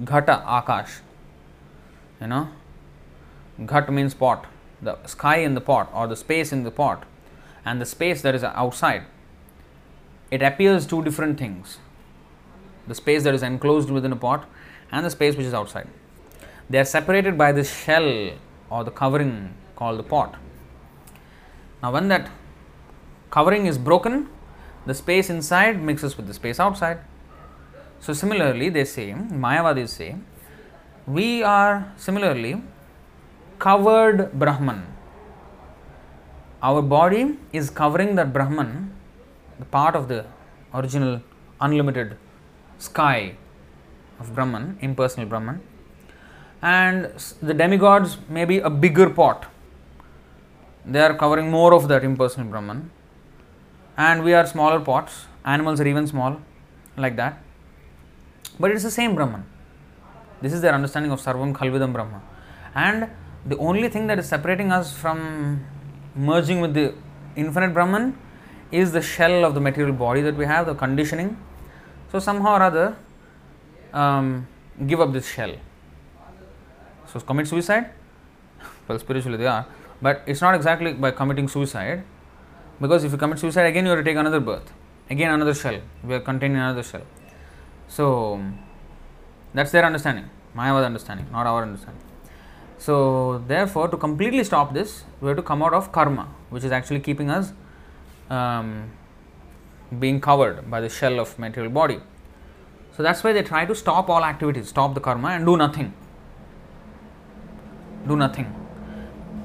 Ghata, 0.00 0.46
Akash. 0.46 1.00
You 2.20 2.28
know? 2.28 2.48
Ghat 3.60 3.88
means 3.88 4.14
pot. 4.14 4.46
The 4.80 4.96
sky 5.06 5.38
in 5.38 5.54
the 5.54 5.60
pot 5.60 5.90
or 5.92 6.06
the 6.06 6.16
space 6.16 6.52
in 6.52 6.64
the 6.64 6.70
pot 6.70 7.04
and 7.64 7.80
the 7.80 7.86
space 7.86 8.22
that 8.22 8.34
is 8.34 8.44
outside. 8.44 9.04
It 10.30 10.42
appears 10.42 10.86
two 10.86 11.02
different 11.02 11.38
things 11.38 11.78
the 12.86 12.94
space 12.94 13.22
that 13.24 13.34
is 13.34 13.42
enclosed 13.42 13.90
within 13.90 14.12
a 14.12 14.16
pot 14.16 14.48
and 14.90 15.04
the 15.04 15.10
space 15.10 15.36
which 15.36 15.46
is 15.46 15.54
outside. 15.54 15.86
They 16.70 16.78
are 16.78 16.84
separated 16.84 17.36
by 17.36 17.52
this 17.52 17.70
shell 17.84 18.30
or 18.70 18.84
the 18.84 18.90
covering 18.90 19.54
called 19.76 19.98
the 19.98 20.02
pot. 20.02 20.36
Now, 21.82 21.92
when 21.92 22.08
that 22.08 22.30
covering 23.30 23.66
is 23.66 23.78
broken, 23.78 24.28
the 24.86 24.94
space 24.94 25.30
inside 25.30 25.82
mixes 25.82 26.16
with 26.16 26.26
the 26.26 26.34
space 26.34 26.58
outside. 26.58 26.98
So, 28.00 28.12
similarly, 28.12 28.68
they 28.68 28.84
say, 28.84 29.12
Mayavadis 29.12 29.88
say, 29.88 30.16
we 31.06 31.42
are 31.42 31.92
similarly 31.96 32.62
covered 33.58 34.32
Brahman. 34.32 34.86
Our 36.62 36.82
body 36.82 37.38
is 37.52 37.70
covering 37.70 38.14
that 38.16 38.32
Brahman, 38.32 38.92
the 39.58 39.64
part 39.64 39.96
of 39.96 40.08
the 40.08 40.26
original 40.74 41.22
unlimited 41.60 42.16
sky 42.78 43.34
of 44.20 44.34
Brahman, 44.34 44.78
impersonal 44.80 45.28
Brahman, 45.28 45.60
and 46.62 47.12
the 47.40 47.54
demigods 47.54 48.18
may 48.28 48.44
be 48.44 48.58
a 48.58 48.70
bigger 48.70 49.10
pot. 49.10 49.46
They 50.84 51.00
are 51.00 51.14
covering 51.14 51.50
more 51.50 51.74
of 51.74 51.88
that 51.88 52.04
impersonal 52.04 52.48
Brahman, 52.48 52.90
and 53.96 54.24
we 54.24 54.34
are 54.34 54.46
smaller 54.46 54.80
pots. 54.80 55.26
Animals 55.44 55.80
are 55.80 55.86
even 55.86 56.06
small, 56.06 56.40
like 56.96 57.16
that. 57.16 57.42
But 58.60 58.70
it's 58.70 58.82
the 58.82 58.90
same 58.90 59.14
Brahman. 59.14 59.44
This 60.40 60.52
is 60.52 60.60
their 60.60 60.74
understanding 60.74 61.12
of 61.12 61.20
Sarvam 61.20 61.52
Khalvidam 61.52 61.92
Brahma. 61.92 62.22
And 62.74 63.08
the 63.48 63.56
only 63.56 63.88
thing 63.88 64.06
that 64.08 64.18
is 64.18 64.28
separating 64.28 64.70
us 64.70 64.92
from 64.92 65.64
merging 66.14 66.60
with 66.60 66.74
the 66.74 66.94
infinite 67.36 67.72
Brahman 67.72 68.16
is 68.70 68.92
the 68.92 69.00
shell 69.00 69.44
of 69.44 69.54
the 69.54 69.60
material 69.60 69.94
body 69.94 70.20
that 70.20 70.36
we 70.36 70.44
have, 70.44 70.66
the 70.66 70.74
conditioning. 70.74 71.36
So, 72.12 72.18
somehow 72.18 72.56
or 72.56 72.62
other, 72.62 72.96
um, 73.92 74.46
give 74.86 75.00
up 75.00 75.12
this 75.12 75.26
shell. 75.26 75.54
So, 77.06 77.20
commit 77.20 77.48
suicide? 77.48 77.90
well, 78.88 78.98
spiritually 78.98 79.38
they 79.38 79.46
are, 79.46 79.66
but 80.02 80.22
it's 80.26 80.42
not 80.42 80.54
exactly 80.54 80.92
by 80.92 81.10
committing 81.10 81.48
suicide 81.48 82.04
because 82.80 83.04
if 83.04 83.12
you 83.12 83.18
commit 83.18 83.38
suicide 83.38 83.64
again, 83.66 83.84
you 83.84 83.90
have 83.90 84.00
to 84.00 84.04
take 84.04 84.16
another 84.16 84.40
birth, 84.40 84.72
again 85.08 85.30
another 85.32 85.54
shell, 85.54 85.80
we 86.04 86.14
are 86.14 86.20
contained 86.20 86.54
in 86.54 86.60
another 86.60 86.82
shell. 86.82 87.02
So, 87.88 88.42
that's 89.54 89.70
their 89.70 89.84
understanding, 89.84 90.28
Mayavad 90.54 90.84
understanding, 90.84 91.26
not 91.32 91.46
our 91.46 91.62
understanding. 91.62 92.07
So, 92.78 93.42
therefore, 93.46 93.88
to 93.88 93.96
completely 93.96 94.44
stop 94.44 94.72
this, 94.72 95.04
we 95.20 95.28
have 95.28 95.36
to 95.36 95.42
come 95.42 95.62
out 95.62 95.74
of 95.74 95.90
karma, 95.90 96.28
which 96.50 96.64
is 96.64 96.72
actually 96.72 97.00
keeping 97.00 97.28
us 97.28 97.52
um, 98.30 98.90
being 99.98 100.20
covered 100.20 100.70
by 100.70 100.80
the 100.80 100.88
shell 100.88 101.18
of 101.18 101.38
material 101.38 101.72
body. 101.72 102.00
So, 102.96 103.02
that's 103.02 103.24
why 103.24 103.32
they 103.32 103.42
try 103.42 103.64
to 103.64 103.74
stop 103.74 104.08
all 104.08 104.24
activities, 104.24 104.68
stop 104.68 104.94
the 104.94 105.00
karma 105.00 105.28
and 105.28 105.44
do 105.44 105.56
nothing. 105.56 105.92
Do 108.06 108.16
nothing. 108.16 108.54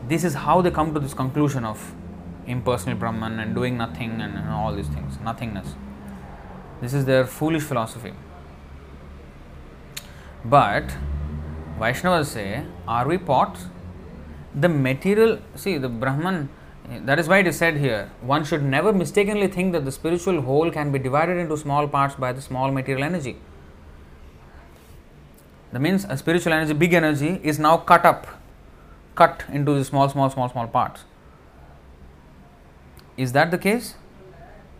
This 0.08 0.24
is 0.24 0.36
how 0.36 0.62
they 0.62 0.70
come 0.70 0.94
to 0.94 1.00
this 1.00 1.14
conclusion 1.14 1.66
of 1.66 1.94
impersonal 2.46 2.98
Brahman 2.98 3.40
and 3.40 3.56
doing 3.56 3.78
nothing 3.78 4.22
and, 4.22 4.38
and 4.38 4.50
all 4.50 4.76
these 4.76 4.88
things, 4.88 5.18
nothingness. 5.24 5.76
This 6.82 6.94
is 6.94 7.06
their 7.06 7.26
foolish 7.26 7.64
philosophy. 7.64 8.14
But 10.44 10.98
Vaishnavas 11.80 12.26
say, 12.26 12.66
are 12.88 13.08
we 13.08 13.18
pots? 13.18 13.66
The 14.54 14.70
material, 14.70 15.40
see, 15.56 15.78
the 15.78 15.90
Brahman, 15.90 16.50
that 16.90 17.18
is 17.18 17.28
why 17.28 17.40
it 17.40 17.48
is 17.48 17.58
said 17.58 17.78
here, 17.78 18.12
one 18.22 18.44
should 18.46 18.64
never 18.64 18.94
mistakenly 18.94 19.48
think 19.48 19.74
that 19.74 19.84
the 19.84 19.92
spiritual 19.92 20.42
whole 20.42 20.70
can 20.70 20.92
be 20.92 21.00
divided 21.00 21.38
into 21.38 21.58
small 21.58 21.88
parts 21.88 22.16
by 22.16 22.32
the 22.32 22.42
small 22.42 22.72
material 22.72 23.04
energy. 23.04 23.38
That 25.72 25.80
means 25.80 26.06
a 26.08 26.16
spiritual 26.18 26.54
energy, 26.54 26.74
big 26.74 26.94
energy, 26.94 27.40
is 27.42 27.58
now 27.58 27.78
cut 27.78 28.06
up, 28.06 28.28
cut 29.16 29.44
into 29.52 29.74
the 29.74 29.84
small, 29.84 30.08
small, 30.08 30.30
small, 30.30 30.50
small 30.50 30.68
parts. 30.68 31.06
Is 33.18 33.32
that 33.32 33.50
the 33.50 33.58
case? 33.58 33.96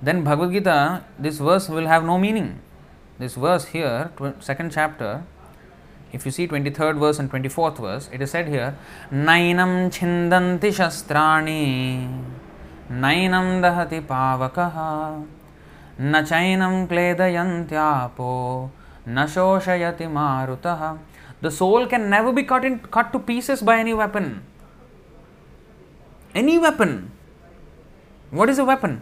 Then 0.02 0.24
Bhagavad 0.24 0.52
Gita, 0.52 1.04
this 1.18 1.40
verse 1.40 1.68
will 1.70 1.88
have 1.88 2.04
no 2.04 2.20
meaning. 2.20 2.60
This 3.18 3.36
verse 3.36 3.66
here, 3.66 4.12
second 4.40 4.72
chapter, 4.72 5.24
if 6.14 6.26
you 6.26 6.32
see 6.32 6.48
23rd 6.48 7.00
verse 7.00 7.18
and 7.18 7.30
24th 7.30 7.80
verse, 7.80 8.10
it 8.14 8.22
is 8.22 8.30
said 8.30 8.48
here, 8.48 8.78
Nainam 9.12 9.90
chindanti 9.90 10.70
shastrani, 10.80 12.24
Nainam 12.90 13.62
dahati 13.62 14.00
pavakaha, 14.06 15.26
Nachainam 16.00 16.88
kledayantyapo, 16.88 18.70
Nashoshayati 19.08 20.08
marutaha. 20.08 21.00
The 21.42 21.50
soul 21.50 21.88
can 21.88 22.10
never 22.10 22.32
be 22.32 22.44
cut, 22.44 22.64
in, 22.64 22.80
cut 22.80 23.12
to 23.12 23.20
pieces 23.20 23.64
by 23.64 23.80
any 23.80 23.94
weapon. 23.94 24.44
Any 26.36 26.60
weapon. 26.60 27.12
What 28.30 28.50
is 28.50 28.60
a 28.60 28.66
weapon? 28.66 29.02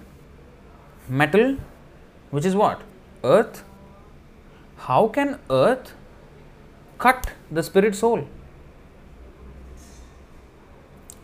Metal, 1.09 1.57
which 2.31 2.45
is 2.45 2.55
what? 2.55 2.81
Earth. 3.23 3.63
How 4.77 5.07
can 5.09 5.39
earth 5.49 5.93
cut 7.05 7.31
the 7.49 7.63
spirit 7.63 7.95
soul. 7.95 8.27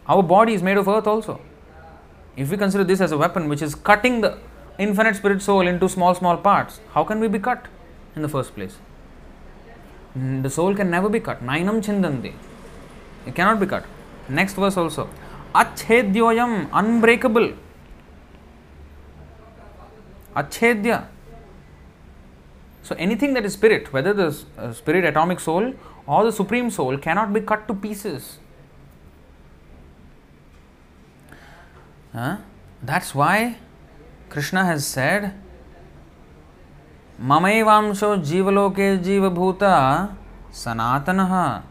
Our 0.08 0.24
body 0.24 0.54
is 0.54 0.64
made 0.64 0.78
of 0.78 0.88
earth 0.88 1.08
also. 1.08 1.40
If 2.36 2.52
we 2.52 2.58
consider 2.58 2.84
this 2.84 3.02
as 3.02 3.12
a 3.12 3.18
weapon 3.18 3.50
which 3.50 3.62
is 3.62 3.76
cutting 3.76 4.22
the 4.22 4.38
infinite 4.80 5.16
spirit 5.16 5.42
soul 5.42 5.68
into 5.68 5.90
small, 5.90 6.14
small 6.16 6.38
parts, 6.38 6.80
how 6.94 7.04
can 7.04 7.20
we 7.20 7.28
be 7.28 7.40
cut 7.40 7.68
in 8.16 8.22
the 8.22 8.30
first 8.30 8.56
place? 8.56 8.78
Mm, 10.18 10.44
the 10.44 10.50
soul 10.50 10.76
can 10.76 10.90
never 10.90 11.10
be 11.10 11.20
cut. 11.20 11.44
Nainam 11.44 11.82
chindanti. 11.88 12.34
It 13.26 13.36
cannot 13.36 13.60
be 13.60 13.66
cut. 13.66 13.86
Next 14.30 14.54
verse 14.54 14.78
also. 14.78 15.10
Achedyoyam, 15.54 16.70
unbreakable. 16.72 17.54
Achedya. 20.36 21.08
So, 22.88 22.96
anything 22.96 23.34
that 23.34 23.44
is 23.44 23.52
spirit, 23.52 23.92
whether 23.92 24.14
the 24.14 24.28
uh, 24.58 24.72
spirit 24.72 25.04
atomic 25.04 25.42
soul 25.42 25.74
or 26.06 26.24
the 26.24 26.32
supreme 26.32 26.70
soul, 26.70 26.98
cannot 26.98 27.34
be 27.34 27.42
cut 27.42 27.68
to 27.68 27.74
pieces. 27.74 28.38
Uh, 32.14 32.38
that's 32.82 33.14
why 33.14 33.58
Krishna 34.30 34.64
has 34.64 34.88
said, 34.88 35.34
Mamaivamsho 37.22 38.24
jivaloke 38.26 39.04
jivabhuta 39.04 40.16
sanatanaha. 40.54 41.64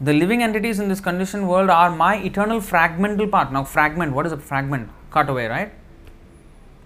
The 0.00 0.14
living 0.14 0.42
entities 0.42 0.80
in 0.80 0.88
this 0.88 1.00
conditioned 1.00 1.46
world 1.46 1.68
are 1.68 1.94
my 1.94 2.16
eternal 2.16 2.60
fragmental 2.62 3.30
part. 3.30 3.52
Now, 3.52 3.64
fragment, 3.64 4.14
what 4.14 4.24
is 4.24 4.32
a 4.32 4.38
fragment? 4.38 4.88
Cut 5.10 5.28
away, 5.28 5.46
right? 5.46 5.72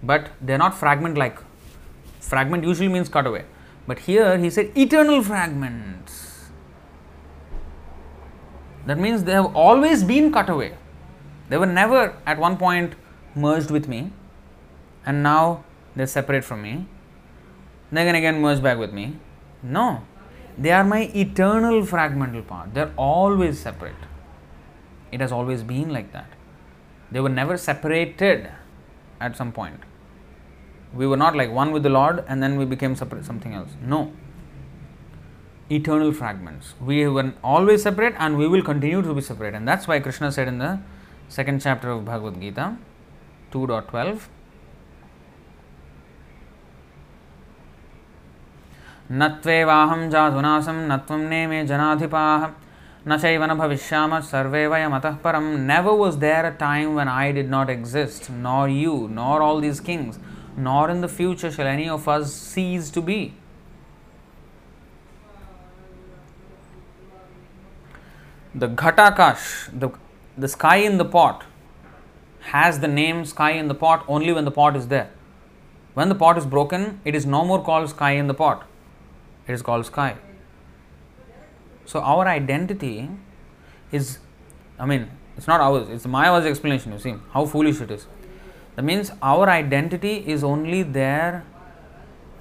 But 0.03 0.31
they 0.41 0.53
are 0.53 0.57
not 0.57 0.75
fragment 0.75 1.17
like 1.17 1.37
Fragment 2.19 2.63
usually 2.63 2.89
means 2.89 3.09
cut 3.09 3.25
away. 3.25 3.45
But 3.87 3.99
here 3.99 4.37
he 4.37 4.49
said 4.49 4.77
eternal 4.77 5.23
fragments. 5.23 6.49
That 8.85 8.97
means 8.97 9.23
they 9.23 9.33
have 9.33 9.55
always 9.55 10.03
been 10.03 10.31
cut 10.31 10.49
away. 10.49 10.75
They 11.49 11.57
were 11.57 11.65
never 11.65 12.15
at 12.25 12.37
one 12.37 12.57
point 12.57 12.93
merged 13.35 13.71
with 13.71 13.87
me 13.87 14.11
and 15.05 15.23
now 15.23 15.63
they 15.95 16.03
are 16.03 16.07
separate 16.07 16.43
from 16.43 16.61
me. 16.61 16.87
They 17.91 18.05
can 18.05 18.15
again 18.15 18.41
merge 18.41 18.61
back 18.61 18.77
with 18.77 18.93
me. 18.93 19.15
No, 19.63 20.03
they 20.57 20.71
are 20.71 20.83
my 20.83 21.09
eternal 21.15 21.81
fragmental 21.83 22.45
part. 22.45 22.73
They 22.73 22.81
are 22.81 22.93
always 22.95 23.59
separate. 23.59 23.95
It 25.11 25.21
has 25.21 25.31
always 25.31 25.63
been 25.63 25.89
like 25.89 26.11
that. 26.13 26.29
They 27.11 27.19
were 27.19 27.29
never 27.29 27.57
separated 27.57 28.49
at 29.19 29.35
some 29.35 29.51
point. 29.51 29.81
We 30.94 31.06
were 31.06 31.16
not 31.16 31.34
like 31.36 31.50
one 31.50 31.72
with 31.72 31.82
the 31.82 31.88
Lord 31.88 32.24
and 32.28 32.42
then 32.42 32.56
we 32.56 32.64
became 32.64 32.94
separate, 32.94 33.24
something 33.24 33.52
else. 33.52 33.70
No. 33.82 34.12
Eternal 35.70 36.12
fragments. 36.12 36.74
We 36.80 37.06
were 37.08 37.32
always 37.42 37.82
separate 37.82 38.14
and 38.18 38.36
we 38.36 38.46
will 38.46 38.62
continue 38.62 39.02
to 39.02 39.14
be 39.14 39.20
separate. 39.20 39.54
And 39.54 39.66
that's 39.66 39.88
why 39.88 39.98
Krishna 40.00 40.30
said 40.30 40.46
in 40.46 40.58
the 40.58 40.78
second 41.28 41.62
chapter 41.62 41.90
of 41.90 42.04
Bhagavad 42.04 42.40
Gita, 42.40 42.76
2.12. 43.52 44.20
न 49.12 49.28
त्वेवाहं 49.44 50.10
जाधुनासं 50.10 50.76
न 50.88 50.96
त्वं 51.06 51.18
नेमे 51.30 51.64
जनाधिपाः 51.66 52.46
न 53.08 53.16
चैव 53.22 53.42
न 53.44 53.54
भविष्यामः 53.54 54.20
सर्वे 54.20 54.66
वयमतः 54.66 55.16
परं 55.24 55.66
never 55.66 55.94
was 55.94 56.16
there 56.18 56.46
a 56.46 56.52
time 56.52 56.94
when 56.94 57.06
I 57.06 57.30
did 57.30 57.50
not 57.50 57.68
exist, 57.68 58.30
nor 58.30 58.66
you, 58.68 59.08
nor 59.12 59.42
all 59.42 59.60
these 59.60 59.80
kings, 59.80 60.18
nor 60.57 60.89
in 60.89 61.01
the 61.01 61.07
future 61.07 61.51
shall 61.51 61.67
any 61.67 61.87
of 61.89 62.07
us 62.07 62.33
cease 62.33 62.89
to 62.91 63.01
be. 63.01 63.33
The 68.55 68.67
Ghatakash, 68.67 69.79
the, 69.79 69.89
the 70.37 70.47
sky 70.47 70.77
in 70.77 70.97
the 70.97 71.05
pot, 71.05 71.45
has 72.41 72.79
the 72.79 72.87
name 72.87 73.25
sky 73.25 73.51
in 73.51 73.67
the 73.67 73.75
pot 73.75 74.03
only 74.07 74.33
when 74.33 74.45
the 74.45 74.51
pot 74.51 74.75
is 74.75 74.87
there. 74.87 75.11
When 75.93 76.09
the 76.09 76.15
pot 76.15 76.37
is 76.37 76.45
broken, 76.45 77.01
it 77.05 77.15
is 77.15 77.25
no 77.25 77.45
more 77.45 77.63
called 77.63 77.89
sky 77.89 78.11
in 78.11 78.27
the 78.27 78.33
pot, 78.33 78.65
it 79.47 79.53
is 79.53 79.61
called 79.61 79.85
sky. 79.85 80.15
So, 81.85 81.99
our 82.01 82.27
identity 82.27 83.09
is, 83.91 84.19
I 84.77 84.85
mean, 84.85 85.09
it's 85.35 85.47
not 85.47 85.59
ours, 85.59 85.89
it's 85.89 86.05
Mayavadi's 86.05 86.45
explanation. 86.45 86.93
You 86.93 86.99
see 86.99 87.15
how 87.33 87.45
foolish 87.45 87.81
it 87.81 87.91
is. 87.91 88.05
That 88.79 88.85
means 88.85 89.11
our 89.21 89.49
identity 89.49 90.23
is 90.25 90.41
only 90.41 90.83
there 90.83 91.43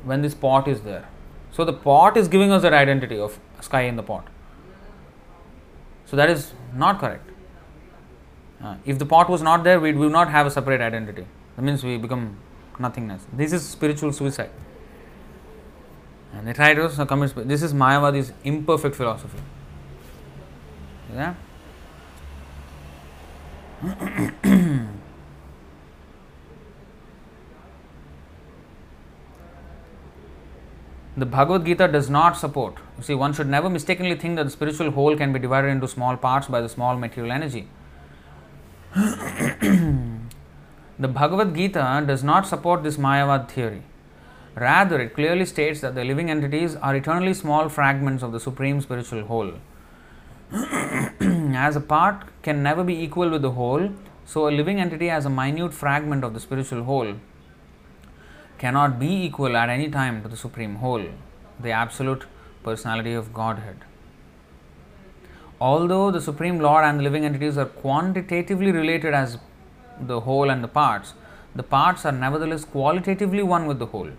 when 0.04 0.22
this 0.22 0.34
pot 0.34 0.68
is 0.68 0.82
there. 0.82 1.08
So, 1.50 1.64
the 1.64 1.72
pot 1.72 2.16
is 2.16 2.28
giving 2.28 2.52
us 2.52 2.62
that 2.62 2.72
identity 2.72 3.18
of 3.18 3.40
sky 3.60 3.80
in 3.80 3.96
the 3.96 4.04
pot. 4.04 4.28
So, 6.06 6.16
that 6.16 6.30
is 6.30 6.52
not 6.72 7.00
correct. 7.00 7.28
Uh, 8.62 8.76
if 8.84 9.00
the 9.00 9.04
pot 9.04 9.28
was 9.28 9.42
not 9.42 9.64
there, 9.64 9.80
we 9.80 9.92
would 9.92 10.12
not 10.12 10.30
have 10.30 10.46
a 10.46 10.50
separate 10.52 10.80
identity. 10.80 11.26
That 11.56 11.62
means 11.62 11.82
we 11.82 11.98
become 11.98 12.36
nothingness. 12.78 13.26
This 13.32 13.52
is 13.52 13.68
spiritual 13.68 14.12
suicide. 14.12 14.50
And 16.32 16.46
the 16.46 16.54
try 16.54 16.72
to 16.72 16.88
commit. 17.04 17.48
This 17.48 17.64
is 17.64 17.74
Mayavadi's 17.74 18.32
imperfect 18.44 18.94
philosophy. 18.94 19.40
Yeah. 21.12 21.34
the 31.18 31.26
Bhagavad 31.26 31.64
Gita 31.64 31.88
does 31.88 32.08
not 32.08 32.36
support. 32.36 32.76
You 32.96 33.02
see, 33.02 33.14
one 33.14 33.32
should 33.32 33.48
never 33.48 33.68
mistakenly 33.68 34.16
think 34.16 34.36
that 34.36 34.44
the 34.44 34.50
spiritual 34.50 34.90
whole 34.90 35.16
can 35.16 35.32
be 35.32 35.38
divided 35.38 35.68
into 35.68 35.88
small 35.88 36.16
parts 36.16 36.48
by 36.48 36.60
the 36.60 36.68
small 36.68 36.96
material 36.96 37.32
energy. 37.32 37.68
the 38.94 41.08
Bhagavad 41.08 41.54
Gita 41.54 42.04
does 42.06 42.22
not 42.22 42.46
support 42.46 42.82
this 42.82 42.96
Mayavad 42.96 43.48
theory. 43.48 43.82
Rather, 44.54 45.00
it 45.00 45.14
clearly 45.14 45.44
states 45.44 45.80
that 45.80 45.94
the 45.94 46.04
living 46.04 46.30
entities 46.30 46.74
are 46.76 46.96
eternally 46.96 47.34
small 47.34 47.68
fragments 47.68 48.22
of 48.22 48.32
the 48.32 48.40
supreme 48.40 48.80
spiritual 48.80 49.24
whole. 49.24 49.52
as 51.54 51.76
a 51.76 51.80
part 51.80 52.24
can 52.42 52.62
never 52.62 52.82
be 52.82 52.94
equal 52.94 53.30
with 53.30 53.42
the 53.42 53.52
whole, 53.52 53.90
so 54.24 54.48
a 54.48 54.50
living 54.50 54.80
entity 54.80 55.10
as 55.10 55.26
a 55.26 55.30
minute 55.30 55.74
fragment 55.74 56.24
of 56.24 56.34
the 56.34 56.40
spiritual 56.40 56.84
whole 56.84 57.14
cannot 58.58 58.98
be 58.98 59.10
equal 59.26 59.56
at 59.56 59.68
any 59.68 59.88
time 59.88 60.22
to 60.22 60.28
the 60.28 60.36
supreme 60.36 60.76
whole, 60.76 61.04
the 61.60 61.70
absolute 61.70 62.24
personality 62.64 63.14
of 63.14 63.32
Godhead. 63.32 63.84
Although 65.60 66.10
the 66.12 66.20
Supreme 66.20 66.60
Lord 66.60 66.84
and 66.84 67.00
the 67.00 67.02
living 67.02 67.24
entities 67.24 67.58
are 67.58 67.66
quantitatively 67.66 68.70
related 68.70 69.12
as 69.12 69.38
the 70.00 70.20
whole 70.20 70.50
and 70.50 70.62
the 70.62 70.68
parts, 70.68 71.14
the 71.54 71.64
parts 71.64 72.04
are 72.06 72.12
nevertheless 72.12 72.64
qualitatively 72.64 73.42
one 73.42 73.66
with 73.66 73.80
the 73.80 73.86
whole. 73.86 74.10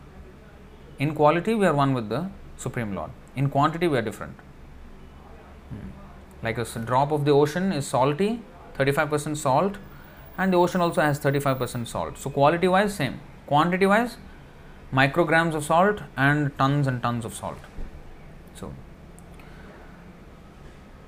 In 0.98 1.16
quality, 1.16 1.56
we 1.56 1.66
are 1.66 1.74
one 1.74 1.94
with 1.94 2.10
the 2.10 2.30
Supreme 2.58 2.94
Lord. 2.94 3.12
In 3.38 3.50
quantity, 3.50 3.88
we 3.88 3.98
are 3.98 4.02
different. 4.02 4.36
Hmm. 5.70 5.90
Like 6.44 6.58
a 6.58 6.66
drop 6.80 7.14
of 7.14 7.24
the 7.24 7.32
ocean 7.32 7.72
is 7.72 7.88
salty, 7.88 8.42
35% 8.78 9.38
salt, 9.38 9.78
and 10.38 10.52
the 10.52 10.58
ocean 10.58 10.82
also 10.82 11.00
has 11.00 11.20
35% 11.20 11.88
salt. 11.88 12.18
So, 12.18 12.30
quality 12.30 12.68
wise, 12.68 12.94
same. 12.94 13.22
Quantity 13.46 13.86
wise, 13.86 14.18
micrograms 14.94 15.54
of 15.54 15.64
salt 15.64 16.02
and 16.18 16.58
tons 16.58 16.88
and 16.88 17.02
tons 17.02 17.26
of 17.26 17.34
salt. 17.34 17.58
So, 18.56 18.74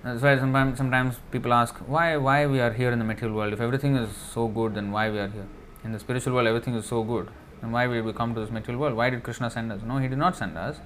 that's 0.04 0.22
why 0.22 0.38
sometimes, 0.38 0.78
sometimes 0.78 1.16
people 1.32 1.54
ask 1.54 1.76
why 1.88 2.18
why 2.18 2.46
we 2.48 2.60
are 2.60 2.74
here 2.74 2.92
in 2.92 3.00
the 3.00 3.06
material 3.06 3.38
world. 3.38 3.54
If 3.54 3.62
everything 3.62 3.96
is 3.96 4.16
so 4.16 4.48
good, 4.48 4.76
then 4.76 4.92
why 4.92 5.10
we 5.10 5.20
are 5.20 5.28
here? 5.28 5.48
In 5.84 5.92
the 5.92 6.00
spiritual 6.00 6.34
world, 6.34 6.48
everything 6.48 6.76
is 6.76 6.86
so 6.86 7.04
good. 7.04 7.30
Then 7.62 7.72
why 7.72 7.88
we 7.88 8.14
come 8.14 8.34
to 8.34 8.42
this 8.42 8.50
material 8.50 8.82
world? 8.82 8.96
Why 8.96 9.10
did 9.10 9.24
Krishna 9.24 9.50
send 9.50 9.72
us? 9.72 9.82
No, 9.86 9.98
he 9.98 10.08
did 10.08 10.18
not 10.18 10.36
send 10.36 10.58
us. 10.58 10.80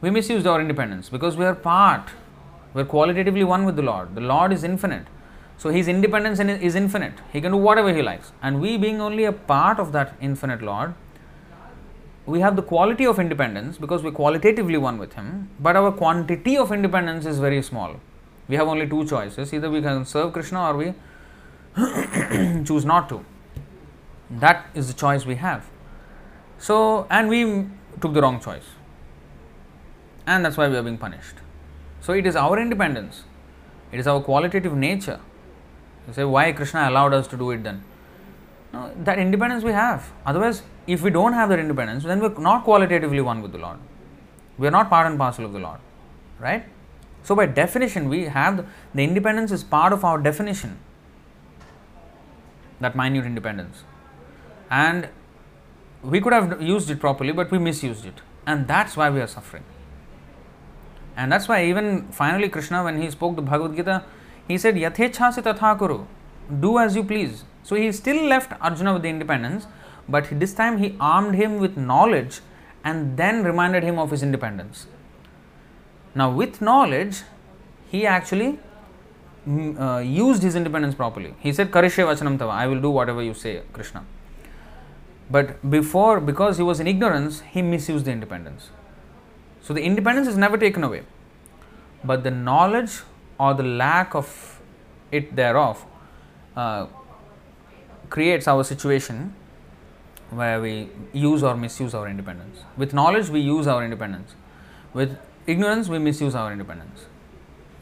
We 0.00 0.10
misused 0.10 0.46
our 0.46 0.60
independence 0.60 1.08
because 1.08 1.36
we 1.36 1.44
are 1.44 1.54
part. 1.54 2.10
We 2.74 2.82
are 2.82 2.86
qualitatively 2.86 3.44
one 3.44 3.64
with 3.64 3.76
the 3.76 3.82
Lord. 3.82 4.14
The 4.14 4.20
Lord 4.20 4.52
is 4.52 4.64
infinite. 4.64 5.06
So 5.56 5.70
his 5.70 5.88
independence 5.88 6.40
is 6.40 6.74
infinite. 6.74 7.14
He 7.32 7.40
can 7.40 7.52
do 7.52 7.58
whatever 7.58 7.94
he 7.94 8.02
likes. 8.02 8.32
And 8.42 8.60
we 8.60 8.76
being 8.76 9.00
only 9.00 9.24
a 9.24 9.32
part 9.32 9.78
of 9.78 9.92
that 9.92 10.14
infinite 10.20 10.60
Lord, 10.60 10.94
we 12.24 12.40
have 12.40 12.54
the 12.54 12.62
quality 12.62 13.04
of 13.04 13.18
independence 13.18 13.78
because 13.78 14.02
we're 14.02 14.12
qualitatively 14.12 14.78
one 14.78 14.98
with 14.98 15.14
Him, 15.14 15.48
but 15.58 15.76
our 15.76 15.90
quantity 15.90 16.56
of 16.56 16.70
independence 16.70 17.26
is 17.26 17.38
very 17.38 17.62
small. 17.62 17.96
We 18.48 18.56
have 18.56 18.68
only 18.68 18.88
two 18.88 19.06
choices 19.06 19.52
either 19.52 19.70
we 19.70 19.82
can 19.82 20.04
serve 20.04 20.32
Krishna 20.32 20.70
or 20.70 20.76
we 20.76 20.94
choose 22.64 22.84
not 22.84 23.08
to. 23.08 23.24
That 24.30 24.66
is 24.74 24.88
the 24.88 24.94
choice 24.94 25.26
we 25.26 25.36
have. 25.36 25.68
So, 26.58 27.06
and 27.10 27.28
we 27.28 27.66
took 28.00 28.14
the 28.14 28.22
wrong 28.22 28.40
choice, 28.40 28.66
and 30.26 30.44
that's 30.44 30.56
why 30.56 30.68
we 30.68 30.76
are 30.76 30.82
being 30.82 30.98
punished. 30.98 31.36
So, 32.00 32.12
it 32.12 32.24
is 32.24 32.36
our 32.36 32.58
independence, 32.58 33.24
it 33.90 33.98
is 33.98 34.06
our 34.06 34.20
qualitative 34.20 34.76
nature. 34.76 35.18
You 36.06 36.14
say, 36.14 36.24
why 36.24 36.52
Krishna 36.52 36.88
allowed 36.88 37.14
us 37.14 37.26
to 37.28 37.36
do 37.36 37.50
it 37.50 37.62
then? 37.62 37.82
No, 38.72 38.90
that 39.04 39.18
independence 39.18 39.64
we 39.64 39.72
have. 39.72 40.10
Otherwise, 40.24 40.62
if 40.86 41.02
we 41.02 41.10
don't 41.10 41.34
have 41.34 41.48
that 41.50 41.58
independence, 41.58 42.04
then 42.04 42.20
we're 42.20 42.38
not 42.38 42.64
qualitatively 42.64 43.20
one 43.20 43.42
with 43.42 43.52
the 43.52 43.58
Lord. 43.58 43.78
We 44.58 44.66
are 44.66 44.70
not 44.70 44.88
part 44.88 45.06
and 45.06 45.18
parcel 45.18 45.44
of 45.44 45.52
the 45.52 45.58
Lord. 45.58 45.78
Right? 46.38 46.64
So, 47.22 47.34
by 47.34 47.46
definition, 47.46 48.08
we 48.08 48.24
have 48.24 48.56
the, 48.56 48.66
the 48.94 49.04
independence 49.04 49.52
is 49.52 49.62
part 49.62 49.92
of 49.92 50.04
our 50.04 50.18
definition. 50.18 50.78
That 52.80 52.96
minute 52.96 53.24
independence. 53.24 53.84
And 54.70 55.08
we 56.02 56.20
could 56.20 56.32
have 56.32 56.60
used 56.60 56.90
it 56.90 56.98
properly, 56.98 57.32
but 57.32 57.50
we 57.50 57.58
misused 57.58 58.04
it. 58.06 58.22
And 58.46 58.66
that's 58.66 58.96
why 58.96 59.10
we 59.10 59.20
are 59.20 59.26
suffering. 59.26 59.62
And 61.16 61.30
that's 61.30 61.46
why 61.46 61.64
even 61.64 62.08
finally 62.10 62.48
Krishna, 62.48 62.82
when 62.82 63.00
he 63.00 63.10
spoke 63.10 63.36
the 63.36 63.42
Bhagavad 63.42 63.76
Gita, 63.76 64.04
he 64.48 64.58
said, 64.58 64.74
Yathechhasi 64.74 65.42
tatha 65.42 65.78
kuru. 65.78 66.06
Do 66.60 66.78
as 66.78 66.96
you 66.96 67.04
please. 67.04 67.44
So 67.62 67.76
he 67.76 67.92
still 67.92 68.24
left 68.24 68.52
Arjuna 68.60 68.94
with 68.94 69.02
the 69.02 69.08
independence, 69.08 69.66
but 70.08 70.28
this 70.38 70.52
time 70.52 70.78
he 70.78 70.96
armed 71.00 71.34
him 71.34 71.58
with 71.58 71.76
knowledge 71.76 72.40
and 72.84 73.16
then 73.16 73.44
reminded 73.44 73.82
him 73.82 73.98
of 73.98 74.10
his 74.10 74.22
independence. 74.22 74.86
Now, 76.14 76.30
with 76.30 76.60
knowledge, 76.60 77.22
he 77.88 78.06
actually 78.06 78.58
mm, 79.48 79.80
uh, 79.80 80.00
used 80.00 80.42
his 80.42 80.56
independence 80.56 80.94
properly. 80.94 81.34
He 81.38 81.52
said, 81.52 81.70
Karishya 81.70 82.06
Vachanam 82.06 82.38
Tava, 82.38 82.52
I 82.52 82.66
will 82.66 82.80
do 82.80 82.90
whatever 82.90 83.22
you 83.22 83.34
say, 83.34 83.62
Krishna. 83.72 84.04
But 85.30 85.70
before, 85.70 86.20
because 86.20 86.56
he 86.56 86.62
was 86.62 86.80
in 86.80 86.86
ignorance, 86.86 87.40
he 87.40 87.62
misused 87.62 88.04
the 88.04 88.10
independence. 88.12 88.70
So, 89.62 89.72
the 89.72 89.82
independence 89.82 90.26
is 90.26 90.36
never 90.36 90.58
taken 90.58 90.82
away, 90.84 91.02
but 92.04 92.24
the 92.24 92.30
knowledge 92.30 93.02
or 93.38 93.54
the 93.54 93.62
lack 93.62 94.14
of 94.14 94.60
it 95.10 95.34
thereof 95.36 95.84
uh, 96.56 96.86
creates 98.12 98.46
our 98.46 98.62
situation 98.62 99.34
where 100.38 100.60
we 100.60 100.72
use 101.12 101.42
or 101.42 101.56
misuse 101.56 101.94
our 101.94 102.06
independence. 102.08 102.58
With 102.76 102.92
knowledge, 102.92 103.28
we 103.30 103.40
use 103.40 103.66
our 103.66 103.82
independence. 103.82 104.34
With 104.92 105.16
ignorance, 105.46 105.88
we 105.88 105.98
misuse 105.98 106.34
our 106.34 106.52
independence. 106.52 107.06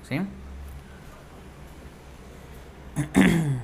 See? 0.08 0.20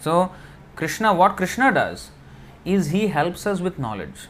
so, 0.00 0.30
Krishna, 0.76 1.12
what 1.12 1.36
Krishna 1.36 1.72
does 1.72 2.10
is 2.64 2.90
he 2.90 3.08
helps 3.08 3.46
us 3.46 3.60
with 3.60 3.78
knowledge. 3.78 4.28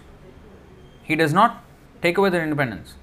He 1.03 1.17
does 1.17 1.35
not 1.35 1.63
take 2.01 2.17
away 2.17 2.31
their 2.31 2.43
independence. 2.43 2.95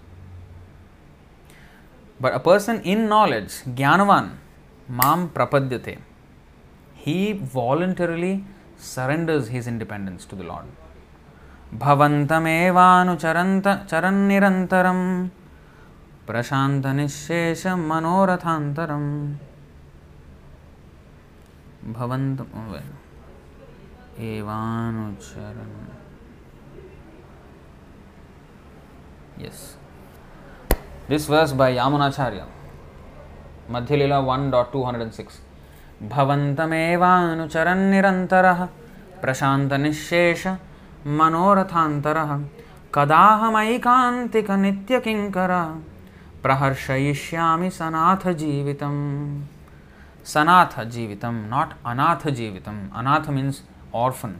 But 2.19 2.33
a 2.33 2.39
person 2.39 2.81
in 2.81 3.07
knowledge, 3.07 3.53
Jnanavan, 3.81 4.37
Mam 4.89 5.29
Prapadyate, 5.29 5.99
he 6.95 7.33
voluntarily 7.33 8.43
surrenders 8.81 9.49
his 9.49 9.67
independence 9.67 10.25
to 10.25 10.35
the 10.35 10.43
Lord. 10.43 10.65
Bhavantamevanucharanta 11.77 13.87
charannirantaram 13.87 15.29
prashantanishesha 16.27 17.77
manorathantaram. 17.77 19.35
Bhavantam, 21.93 22.81
evanucharan. 24.19 25.69
Yes. 29.37 29.77
This 31.07 31.25
verse 31.25 31.53
by 31.53 31.73
Yamunacharya, 31.73 32.45
Madhyalila 33.69 34.21
1.206. 34.23 35.39
भवन्तमेवानुचर 36.09 37.67
निरन्तरः 37.75 38.59
प्रशान्तनिःशेष 39.21 40.45
मनोरथान्तरः, 41.17 42.31
कदाहमैकान्तिकनित्यकिङ्करः 42.95 45.67
सनाथ 47.79 48.23
जीवित 48.41 48.83
सनाथ 50.33 50.73
जीवित 50.95 51.23
अनाथजीवितम्। 51.25 52.79
Anatha 52.99 53.25
means 53.35 53.59
orphan 54.03 54.35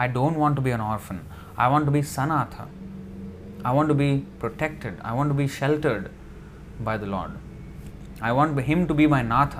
I 0.00 0.02
don't 0.12 0.38
want 0.38 0.56
to 0.56 0.62
be 0.62 0.70
an 0.70 0.82
orphan 0.82 1.18
I 1.60 1.62
want 1.70 1.86
to 1.86 1.92
be 1.92 2.02
sanatha 2.16 2.52
I 3.66 3.68
want 3.76 3.90
to 3.90 3.94
be 4.00 4.08
protected 4.40 4.96
I 5.06 5.08
want 5.16 5.30
to 5.32 5.36
be 5.38 5.46
sheltered 5.58 6.06
by 6.84 6.96
the 6.98 7.00
lord 7.14 7.34
I 8.24 8.26
want 8.36 8.60
him 8.68 8.86
to 8.86 8.94
be 8.94 9.06
my 9.06 9.22
natha 9.32 9.54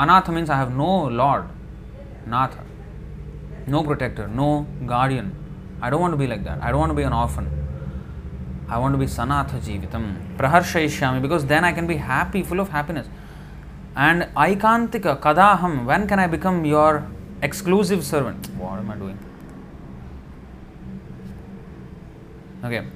Anatha 0.00 0.32
means 0.32 0.48
I 0.48 0.56
have 0.56 0.74
no 0.74 1.04
Lord. 1.04 1.44
Natha. 2.26 2.64
No 3.66 3.84
protector, 3.84 4.26
no 4.28 4.66
guardian. 4.86 5.34
I 5.82 5.90
don't 5.90 6.00
want 6.00 6.12
to 6.12 6.16
be 6.16 6.26
like 6.26 6.44
that. 6.44 6.62
I 6.62 6.70
don't 6.70 6.80
want 6.80 6.90
to 6.90 6.94
be 6.94 7.02
an 7.02 7.12
orphan. 7.12 7.48
I 8.68 8.78
want 8.78 8.94
to 8.94 8.98
be 8.98 9.06
Sanatha 9.06 9.60
Jivitam. 9.60 10.36
Praharshayishyami 10.36 11.20
because 11.20 11.44
then 11.46 11.64
I 11.64 11.72
can 11.72 11.86
be 11.86 11.96
happy, 11.96 12.42
full 12.42 12.60
of 12.60 12.70
happiness. 12.70 13.08
And 13.94 14.22
Aikantika, 14.36 15.20
Kadaham, 15.20 15.84
when 15.84 16.06
can 16.06 16.18
I 16.18 16.26
become 16.26 16.64
your 16.64 17.06
exclusive 17.42 18.04
servant? 18.04 18.48
What 18.56 18.78
am 18.78 18.90
I 18.90 18.96
doing? 18.96 19.18
Okay. 22.64 22.86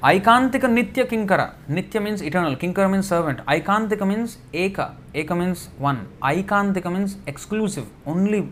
Aikantika 0.00 0.68
Nitya 0.68 1.08
Kinkara. 1.08 1.54
Nitya 1.68 2.00
means 2.00 2.22
eternal. 2.22 2.54
Kinkara 2.54 2.88
means 2.88 3.08
servant. 3.08 3.40
Aikantika 3.46 4.06
means 4.06 4.38
Eka. 4.52 4.94
Eka 5.12 5.36
means 5.36 5.70
one. 5.76 6.06
Aikantika 6.22 6.92
means 6.92 7.16
exclusive. 7.26 7.84
Only 8.06 8.48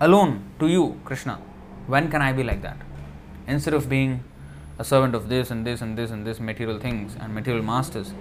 alone 0.00 0.44
to 0.58 0.66
you, 0.66 0.98
Krishna. 1.04 1.38
When 1.88 2.10
can 2.10 2.22
I 2.22 2.32
be 2.32 2.42
like 2.42 2.62
that? 2.62 2.78
Instead 3.46 3.74
of 3.74 3.90
being 3.90 4.24
a 4.78 4.84
servant 4.84 5.14
of 5.14 5.28
this 5.28 5.50
and 5.50 5.66
this 5.66 5.82
and 5.82 5.98
this 5.98 6.10
and 6.10 6.26
this 6.26 6.40
material 6.40 6.78
things 6.78 7.16
and 7.20 7.34
material 7.34 7.62
masters. 7.62 8.14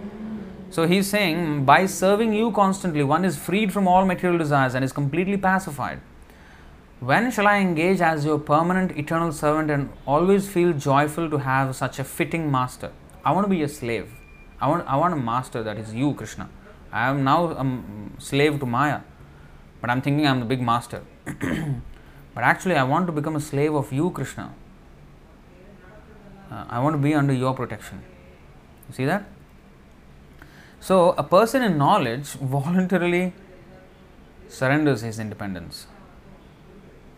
So 0.69 0.85
he's 0.85 1.09
saying 1.09 1.63
by 1.63 1.85
serving 1.85 2.33
you 2.33 2.51
constantly, 2.51 3.01
one 3.01 3.23
is 3.23 3.37
freed 3.37 3.71
from 3.71 3.87
all 3.87 4.03
material 4.05 4.37
desires 4.37 4.75
and 4.75 4.83
is 4.83 4.91
completely 4.91 5.37
pacified. 5.37 6.01
When 6.99 7.29
shall 7.29 7.45
I 7.45 7.59
engage 7.59 8.01
as 8.01 8.25
your 8.25 8.39
permanent 8.39 8.97
eternal 8.97 9.31
servant 9.31 9.69
and 9.69 9.89
always 10.07 10.49
feel 10.49 10.73
joyful 10.73 11.29
to 11.29 11.37
have 11.37 11.75
such 11.75 11.99
a 11.99 12.03
fitting 12.03 12.49
master? 12.51 12.91
I 13.23 13.33
want 13.33 13.45
to 13.45 13.49
be 13.49 13.61
a 13.61 13.69
slave. 13.69 14.11
I 14.59 14.67
want, 14.67 14.87
I 14.87 14.95
want 14.95 15.13
a 15.13 15.17
master 15.17 15.61
that 15.61 15.77
is 15.77 15.93
you, 15.93 16.15
Krishna. 16.15 16.49
I 16.91 17.07
am 17.09 17.23
now 17.23 17.51
a 17.51 18.19
slave 18.19 18.59
to 18.61 18.65
Maya, 18.65 19.01
but 19.79 19.91
I'm 19.91 20.01
thinking 20.01 20.25
I'm 20.25 20.39
the 20.39 20.47
big 20.47 20.59
master. 20.59 21.03
but 21.25 22.43
actually, 22.43 22.75
I 22.75 22.83
want 22.83 23.05
to 23.05 23.11
become 23.11 23.35
a 23.35 23.41
slave 23.41 23.75
of 23.75 23.93
you, 23.93 24.09
Krishna. 24.09 24.55
Uh, 26.49 26.65
I 26.67 26.79
want 26.79 26.95
to 26.95 26.97
be 26.97 27.13
under 27.13 27.33
your 27.33 27.53
protection. 27.53 28.01
You 28.89 28.95
see 28.95 29.05
that? 29.05 29.25
So, 30.79 31.11
a 31.11 31.23
person 31.23 31.61
in 31.61 31.77
knowledge 31.77 32.29
voluntarily 32.29 33.33
surrenders 34.47 35.01
his 35.01 35.19
independence 35.19 35.85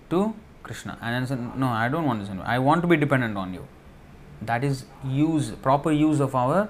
to 0.10 0.36
Krishna 0.64 0.98
and 1.02 1.23
I 1.23 1.27
said, 1.27 1.57
No, 1.57 1.68
I 1.68 1.90
don't 1.90 2.06
want 2.06 2.19
this. 2.19 2.30
I 2.44 2.60
want 2.60 2.81
to 2.81 2.88
be 2.88 2.98
dependent 2.98 3.38
on 3.38 3.53
you. 3.53 3.68
That 4.41 4.64
is 4.64 4.86
use, 5.03 5.52
proper 5.52 5.91
use 5.91 6.19
of 6.19 6.36
our 6.36 6.69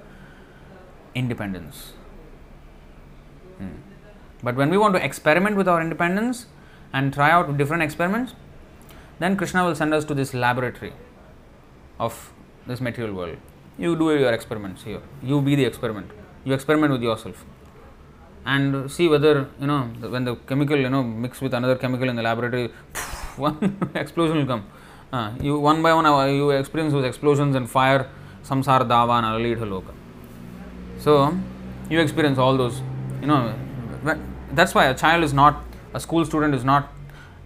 independence. 1.14 1.94
Hmm. 3.58 3.78
But 4.42 4.56
when 4.56 4.70
we 4.70 4.78
want 4.78 4.96
to 4.96 5.04
experiment 5.04 5.56
with 5.56 5.68
our 5.68 5.82
independence 5.82 6.46
and 6.94 7.14
try 7.14 7.30
out 7.30 7.58
different 7.58 7.84
experiments, 7.84 8.34
then 9.20 9.36
Krishna 9.36 9.66
will 9.66 9.76
send 9.76 9.94
us 9.94 10.06
to 10.06 10.14
this 10.14 10.34
laboratory 10.34 10.94
of 12.00 12.32
this 12.66 12.80
material 12.80 13.14
world. 13.14 13.38
You 13.78 13.96
do 13.96 14.16
your 14.16 14.34
experiments 14.34 14.84
here. 14.84 15.02
You 15.22 15.42
be 15.42 15.56
the 15.56 15.66
experiment 15.66 16.12
you 16.46 16.54
experiment 16.54 16.92
with 16.92 17.02
yourself 17.02 17.46
and 18.46 18.92
see 18.92 19.08
whether 19.08 19.48
you 19.60 19.68
know 19.68 19.82
when 20.14 20.26
the 20.26 20.36
chemical 20.50 20.78
you 20.78 20.90
know 20.90 21.04
mix 21.04 21.42
with 21.42 21.54
another 21.54 21.76
chemical 21.76 22.10
in 22.10 22.16
the 22.16 22.24
laboratory 22.24 22.68
one 23.38 23.78
explosion 23.96 24.38
will 24.38 24.46
come. 24.46 24.66
Uh, 25.12 25.32
you 25.42 25.60
one 25.60 25.82
by 25.82 25.94
one 25.94 26.06
uh, 26.06 26.26
you 26.26 26.50
experience 26.52 26.94
those 26.94 27.06
explosions 27.06 27.56
and 27.56 27.70
fire 27.70 28.10
samsara 28.44 28.88
davanala 28.94 29.40
lidha 29.46 29.68
loka. 29.74 29.94
So 31.00 31.38
you 31.90 32.00
experience 32.00 32.38
all 32.38 32.58
those 32.58 32.82
you 33.22 33.28
know 33.28 33.56
that's 34.54 34.74
why 34.74 34.86
a 34.86 34.96
child 34.96 35.24
is 35.24 35.34
not 35.34 35.64
a 35.94 36.00
school 36.00 36.26
student 36.26 36.54
is 36.54 36.64
not 36.64 36.92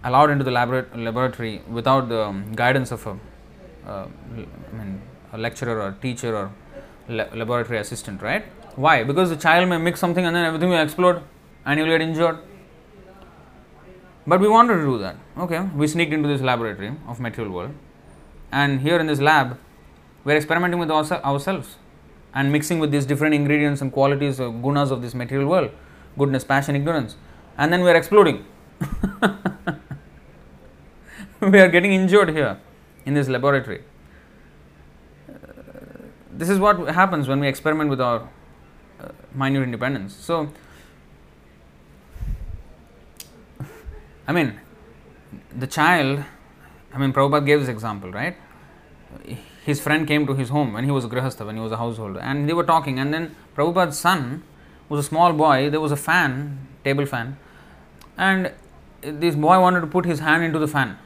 allowed 0.04 0.30
into 0.30 0.44
the 0.44 0.50
laboratory 0.50 1.62
without 1.68 2.08
the 2.08 2.22
um, 2.22 2.52
guidance 2.54 2.92
of 2.92 3.06
uh, 3.06 3.14
I 3.86 4.76
mean, 4.76 5.00
a 5.32 5.38
lecturer 5.38 5.80
or 5.80 5.92
teacher 6.02 6.36
or 6.36 6.50
laboratory 7.08 7.78
assistant 7.78 8.22
right 8.22 8.44
why? 8.76 9.04
Because 9.04 9.30
the 9.30 9.36
child 9.36 9.68
may 9.68 9.78
mix 9.78 10.00
something 10.00 10.24
and 10.24 10.34
then 10.34 10.44
everything 10.44 10.70
will 10.70 10.82
explode 10.82 11.22
and 11.64 11.78
you 11.78 11.86
will 11.86 11.92
get 11.92 12.02
injured. 12.02 12.38
But 14.26 14.40
we 14.40 14.48
wanted 14.48 14.76
to 14.76 14.82
do 14.82 14.98
that. 14.98 15.16
Okay, 15.36 15.60
we 15.76 15.86
sneaked 15.86 16.12
into 16.12 16.28
this 16.28 16.40
laboratory 16.40 16.94
of 17.06 17.20
material 17.20 17.52
world, 17.52 17.74
and 18.50 18.80
here 18.80 18.98
in 18.98 19.06
this 19.06 19.20
lab, 19.20 19.58
we're 20.24 20.36
experimenting 20.36 20.80
with 20.80 20.90
ourselves 20.90 21.76
and 22.32 22.50
mixing 22.50 22.78
with 22.78 22.90
these 22.90 23.04
different 23.04 23.34
ingredients 23.34 23.82
and 23.82 23.92
qualities 23.92 24.40
of 24.40 24.54
gunas 24.54 24.90
of 24.90 25.02
this 25.02 25.14
material 25.14 25.48
world 25.48 25.70
goodness, 26.16 26.44
passion, 26.44 26.76
ignorance, 26.76 27.16
and 27.58 27.72
then 27.72 27.82
we're 27.82 27.96
exploding. 27.96 28.44
we 31.40 31.58
are 31.60 31.68
getting 31.68 31.92
injured 31.92 32.30
here 32.30 32.58
in 33.04 33.14
this 33.14 33.28
laboratory. 33.28 33.82
Uh, 35.28 35.32
this 36.32 36.48
is 36.48 36.58
what 36.58 36.78
happens 36.94 37.28
when 37.28 37.40
we 37.40 37.48
experiment 37.48 37.90
with 37.90 38.00
our 38.00 38.28
uh, 39.00 39.08
minute 39.34 39.62
independence. 39.62 40.14
So, 40.14 40.50
I 44.26 44.32
mean, 44.32 44.58
the 45.56 45.66
child, 45.66 46.24
I 46.92 46.98
mean, 46.98 47.12
Prabhupada 47.12 47.44
gave 47.44 47.60
this 47.60 47.68
example, 47.68 48.10
right? 48.10 48.36
His 49.64 49.80
friend 49.80 50.06
came 50.06 50.26
to 50.26 50.34
his 50.34 50.48
home 50.48 50.72
when 50.72 50.84
he 50.84 50.90
was 50.90 51.04
a 51.04 51.08
grihastha, 51.08 51.46
when 51.46 51.56
he 51.56 51.62
was 51.62 51.72
a 51.72 51.76
householder, 51.76 52.20
and 52.20 52.48
they 52.48 52.52
were 52.52 52.64
talking. 52.64 52.98
And 52.98 53.12
then 53.12 53.34
Prabhupada's 53.56 53.98
son 53.98 54.42
was 54.88 55.04
a 55.04 55.08
small 55.08 55.32
boy, 55.32 55.70
there 55.70 55.80
was 55.80 55.92
a 55.92 55.96
fan, 55.96 56.66
table 56.84 57.06
fan, 57.06 57.38
and 58.16 58.52
this 59.00 59.34
boy 59.34 59.60
wanted 59.60 59.80
to 59.80 59.86
put 59.86 60.04
his 60.04 60.20
hand 60.20 60.42
into 60.42 60.58
the 60.58 60.68
fan. 60.68 60.98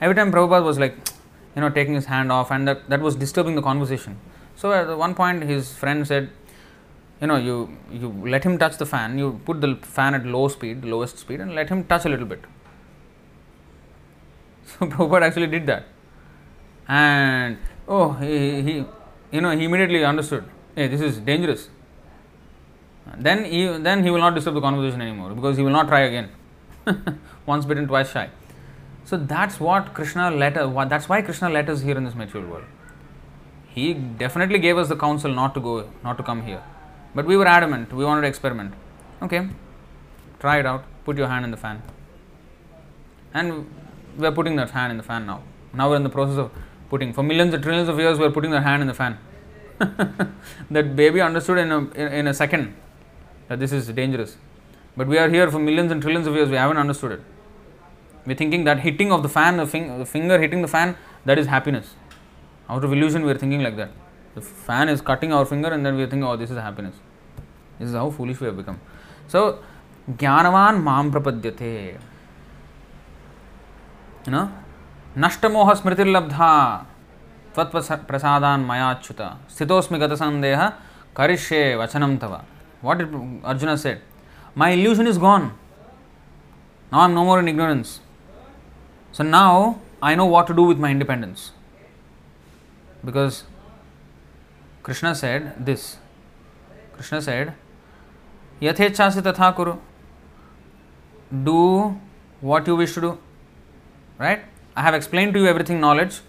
Every 0.00 0.14
time 0.14 0.32
Prabhupada 0.32 0.64
was 0.64 0.78
like, 0.78 0.96
you 1.54 1.60
know, 1.60 1.70
taking 1.70 1.94
his 1.94 2.06
hand 2.06 2.32
off, 2.32 2.50
and 2.50 2.66
that, 2.66 2.88
that 2.90 3.00
was 3.00 3.14
disturbing 3.16 3.54
the 3.54 3.62
conversation. 3.62 4.18
So 4.56 4.72
at 4.72 4.96
one 4.96 5.14
point, 5.14 5.42
his 5.44 5.76
friend 5.76 6.06
said, 6.06 6.30
you 7.24 7.28
know 7.30 7.36
you 7.48 7.54
you 8.00 8.08
let 8.32 8.44
him 8.46 8.56
touch 8.62 8.74
the 8.80 8.86
fan 8.92 9.18
you 9.20 9.28
put 9.46 9.60
the 9.64 9.68
fan 9.96 10.16
at 10.16 10.24
low 10.34 10.46
speed 10.54 10.84
lowest 10.94 11.20
speed 11.24 11.40
and 11.44 11.54
let 11.58 11.70
him 11.74 11.84
touch 11.92 12.04
a 12.04 12.10
little 12.14 12.30
bit. 12.34 12.42
So 14.72 14.86
Prabhupada 14.86 15.26
actually 15.26 15.46
did 15.46 15.66
that. 15.66 15.84
And 16.88 17.58
oh 17.86 18.12
he, 18.14 18.62
he 18.66 18.72
you 19.30 19.40
know 19.40 19.52
he 19.58 19.64
immediately 19.68 20.02
understood 20.10 20.44
hey 20.74 20.88
this 20.88 21.00
is 21.08 21.18
dangerous. 21.30 21.68
Then 23.28 23.44
he 23.52 23.62
then 23.88 24.02
he 24.02 24.10
will 24.10 24.24
not 24.26 24.34
disturb 24.34 24.56
the 24.60 24.64
conversation 24.66 25.06
anymore 25.06 25.30
because 25.40 25.56
he 25.56 25.62
will 25.68 25.76
not 25.78 25.88
try 25.94 26.00
again. 26.10 26.28
Once 27.46 27.64
bitten 27.64 27.86
twice 27.86 28.10
shy. 28.10 28.28
So 29.04 29.16
that's 29.16 29.58
what 29.68 29.94
krishna 29.94 30.30
let 30.44 30.58
uh, 30.58 30.68
us 30.68 30.88
that's 30.94 31.08
why 31.08 31.22
krishna 31.22 31.50
let 31.58 31.74
us 31.76 31.80
here 31.88 31.96
in 31.96 32.04
this 32.04 32.20
material 32.26 32.50
world. 32.50 32.64
He 33.78 33.88
definitely 33.94 34.58
gave 34.68 34.84
us 34.84 34.88
the 34.94 35.02
counsel 35.08 35.42
not 35.42 35.54
to 35.54 35.66
go 35.68 35.74
not 36.08 36.22
to 36.22 36.30
come 36.32 36.46
here 36.52 36.62
but 37.14 37.26
we 37.26 37.36
were 37.36 37.46
adamant, 37.46 37.92
we 37.92 38.04
wanted 38.04 38.22
to 38.22 38.28
experiment. 38.28 38.74
Okay, 39.22 39.48
try 40.40 40.58
it 40.58 40.66
out, 40.66 40.84
put 41.04 41.16
your 41.16 41.28
hand 41.28 41.44
in 41.44 41.50
the 41.50 41.56
fan. 41.56 41.82
And 43.32 43.66
we 44.16 44.26
are 44.26 44.32
putting 44.32 44.56
that 44.56 44.70
hand 44.70 44.90
in 44.90 44.96
the 44.96 45.02
fan 45.02 45.26
now. 45.26 45.42
Now 45.72 45.90
we're 45.90 45.96
in 45.96 46.04
the 46.04 46.10
process 46.10 46.38
of 46.38 46.50
putting, 46.90 47.12
for 47.12 47.22
millions 47.22 47.54
and 47.54 47.62
trillions 47.62 47.88
of 47.88 47.98
years, 47.98 48.18
we 48.18 48.24
are 48.24 48.30
putting 48.30 48.50
the 48.50 48.60
hand 48.60 48.82
in 48.82 48.88
the 48.88 48.94
fan. 48.94 49.18
that 50.70 50.94
baby 50.94 51.20
understood 51.20 51.58
in 51.58 51.72
a, 51.72 51.78
in 52.20 52.26
a 52.28 52.34
second 52.34 52.74
that 53.48 53.58
this 53.58 53.72
is 53.72 53.88
dangerous. 53.88 54.36
But 54.96 55.08
we 55.08 55.18
are 55.18 55.28
here 55.28 55.50
for 55.50 55.58
millions 55.58 55.90
and 55.90 56.00
trillions 56.00 56.26
of 56.26 56.34
years, 56.34 56.48
we 56.48 56.56
haven't 56.56 56.76
understood 56.76 57.12
it. 57.12 57.20
We're 58.26 58.36
thinking 58.36 58.64
that 58.64 58.80
hitting 58.80 59.12
of 59.12 59.22
the 59.22 59.28
fan, 59.28 59.56
the, 59.56 59.66
fing- 59.66 59.98
the 59.98 60.06
finger 60.06 60.38
hitting 60.38 60.62
the 60.62 60.68
fan, 60.68 60.96
that 61.24 61.38
is 61.38 61.46
happiness. 61.46 61.94
Out 62.68 62.84
of 62.84 62.92
illusion, 62.92 63.24
we 63.24 63.32
are 63.32 63.38
thinking 63.38 63.62
like 63.62 63.76
that. 63.76 63.90
The 64.34 64.40
fan 64.40 64.88
is 64.88 65.00
cutting 65.00 65.32
our 65.32 65.44
finger 65.44 65.68
and 65.68 65.84
then 65.84 65.96
we 65.96 66.06
think, 66.06 66.24
oh, 66.24 66.36
this 66.36 66.50
is 66.50 66.56
happiness. 66.56 66.94
This 67.78 67.88
is 67.88 67.94
how 67.94 68.10
foolish 68.10 68.40
we 68.40 68.46
have 68.46 68.56
become. 68.56 68.80
So, 69.28 69.60
Jnanavan 70.10 70.82
Mam 70.82 71.12
Prapadyate. 71.12 71.98
you 74.26 74.32
know, 74.32 74.50
nashtamoha 75.16 75.74
smritirlabdha 75.80 76.86
tvat 77.54 78.06
prasadan 78.06 78.64
mayachyuta 78.70 79.36
sthitosmi 79.48 79.98
gata 79.98 80.16
sandeha 80.22 80.74
karishye 81.14 81.76
vachanam 81.82 82.18
tava. 82.18 82.44
What 82.80 82.98
did 82.98 83.14
Arjuna 83.44 83.76
said? 83.76 84.00
My 84.54 84.70
illusion 84.70 85.06
is 85.06 85.18
gone. 85.18 85.52
Now 86.92 87.00
I 87.00 87.04
am 87.04 87.14
no 87.14 87.24
more 87.24 87.40
in 87.40 87.48
ignorance. 87.48 88.00
So 89.12 89.24
now 89.24 89.80
I 90.02 90.14
know 90.14 90.26
what 90.26 90.46
to 90.46 90.54
do 90.54 90.62
with 90.62 90.78
my 90.78 90.90
independence. 90.90 91.52
Because 93.04 93.44
Krishna 94.84 95.14
said 95.14 95.66
this. 95.66 95.96
Krishna 96.92 97.22
said, 97.22 97.54
Yathechasi 98.60 99.22
tatha. 99.22 99.78
Do 101.42 101.98
what 102.42 102.66
you 102.66 102.76
wish 102.76 102.92
to 102.92 103.00
do. 103.00 103.18
Right? 104.18 104.44
I 104.76 104.82
have 104.82 104.92
explained 104.92 105.32
to 105.34 105.40
you 105.40 105.46
everything 105.46 105.80
knowledge. 105.80 106.20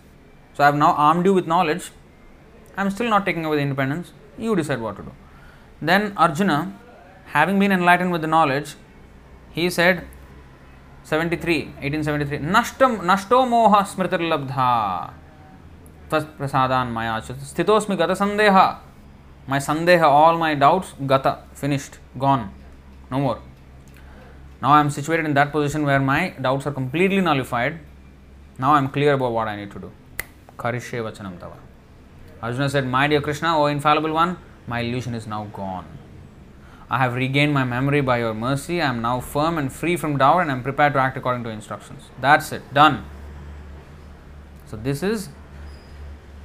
So 0.54 0.64
I 0.64 0.68
have 0.68 0.76
now 0.76 0.94
armed 0.94 1.26
you 1.26 1.34
with 1.34 1.48
knowledge. 1.48 1.92
I 2.78 2.82
am 2.82 2.92
still 2.92 3.10
not 3.10 3.26
taking 3.26 3.44
away 3.44 3.58
the 3.58 3.64
independence. 3.64 4.14
You 4.38 4.56
decide 4.56 4.80
what 4.80 4.96
to 4.96 5.04
do. 5.04 5.12
Then 5.82 6.14
Arjuna, 6.16 6.74
having 7.26 7.60
been 7.60 7.74
enlightened 7.74 8.14
with 8.14 8.22
the 8.22 8.28
knowledge, 8.28 8.76
he 9.52 9.70
said, 9.70 10.08
73, 11.04 11.66
1873, 11.82 12.38
Nashtam, 12.40 13.00
Nashto 13.02 13.46
moha 13.46 13.84
smritir 13.84 15.14
labdha 16.10 16.28
prasadan 16.38 16.92
maya 16.92 17.22
sthitosmi 17.22 17.98
gata 17.98 18.14
sandeha. 18.14 18.78
My 19.48 19.58
sandeha, 19.60 20.04
all 20.04 20.38
my 20.38 20.56
doubts, 20.56 20.94
gata, 21.06 21.40
finished, 21.54 22.00
gone, 22.18 22.52
no 23.12 23.20
more. 23.20 23.40
Now 24.62 24.72
I 24.72 24.80
am 24.80 24.90
situated 24.90 25.26
in 25.26 25.36
that 25.36 25.52
position 25.52 25.86
where 25.86 26.00
my 26.00 26.30
doubts 26.42 26.66
are 26.66 26.72
completely 26.72 27.22
nullified. 27.22 27.80
Now 28.58 28.74
I 28.74 28.80
am 28.80 28.88
clear 28.90 29.14
about 29.14 29.34
what 29.34 29.48
I 29.48 29.56
need 29.56 29.72
to 29.72 29.80
do. 29.80 29.92
Karishye 30.58 31.04
vachanam 31.04 31.40
tava. 31.40 31.58
Arjuna 32.42 32.70
said, 32.70 32.88
My 32.88 33.08
dear 33.08 33.22
Krishna, 33.22 33.60
O 33.60 33.68
infallible 33.68 34.14
one, 34.14 34.38
my 34.68 34.80
illusion 34.80 35.14
is 35.14 35.28
now 35.28 35.46
gone. 35.54 35.86
I 36.90 36.98
have 37.00 37.14
regained 37.16 37.54
my 37.54 37.64
memory 37.64 38.02
by 38.02 38.20
your 38.20 38.34
mercy. 38.34 38.82
I 38.82 38.88
am 38.88 39.02
now 39.02 39.20
firm 39.20 39.58
and 39.58 39.72
free 39.72 39.96
from 39.96 40.18
doubt 40.18 40.40
and 40.40 40.52
I 40.52 40.54
am 40.54 40.64
prepared 40.64 40.94
to 40.94 41.00
act 41.00 41.18
according 41.18 41.44
to 41.44 41.50
instructions. 41.50 42.04
That's 42.22 42.52
it, 42.52 42.74
done. 42.74 43.06
So, 44.66 44.78
this 44.78 45.04
is 45.04 45.30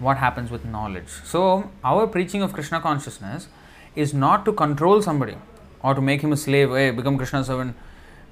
what 0.01 0.17
happens 0.17 0.51
with 0.51 0.65
knowledge. 0.65 1.09
So, 1.25 1.71
our 1.85 2.07
preaching 2.07 2.43
of 2.43 2.53
Krishna 2.53 2.81
consciousness 2.81 3.49
is 3.95 4.15
not 4.15 4.45
to 4.47 4.53
control 4.53 5.03
somebody 5.03 5.37
or 5.83 5.95
to 5.95 6.01
make 6.01 6.23
him 6.23 6.33
a 6.33 6.37
slave, 6.37 6.71
hey, 6.71 6.91
become 6.91 7.17
Krishna's 7.17 7.47
servant, 7.47 7.77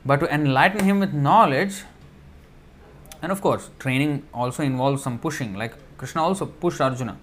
but 0.04 0.20
to 0.20 0.34
enlighten 0.34 0.84
him 0.84 1.00
with 1.00 1.12
knowledge. 1.12 1.82
And 3.20 3.30
of 3.30 3.40
course, 3.40 3.70
training 3.78 4.26
also 4.32 4.62
involves 4.62 5.02
some 5.02 5.18
pushing, 5.18 5.54
like 5.54 5.74
Krishna 5.98 6.22
also 6.22 6.46
pushed 6.46 6.80
Arjuna. 6.80 7.18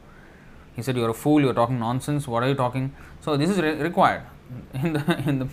He 0.75 0.83
said, 0.83 0.95
You're 0.95 1.09
a 1.09 1.13
fool, 1.13 1.41
you're 1.41 1.53
talking 1.53 1.79
nonsense, 1.79 2.27
what 2.27 2.43
are 2.43 2.49
you 2.49 2.55
talking? 2.55 2.93
So, 3.21 3.37
this 3.37 3.49
is 3.49 3.59
re- 3.59 3.81
required 3.81 4.23
in 4.73 4.93
the, 4.93 5.23
in 5.25 5.39
the 5.39 5.47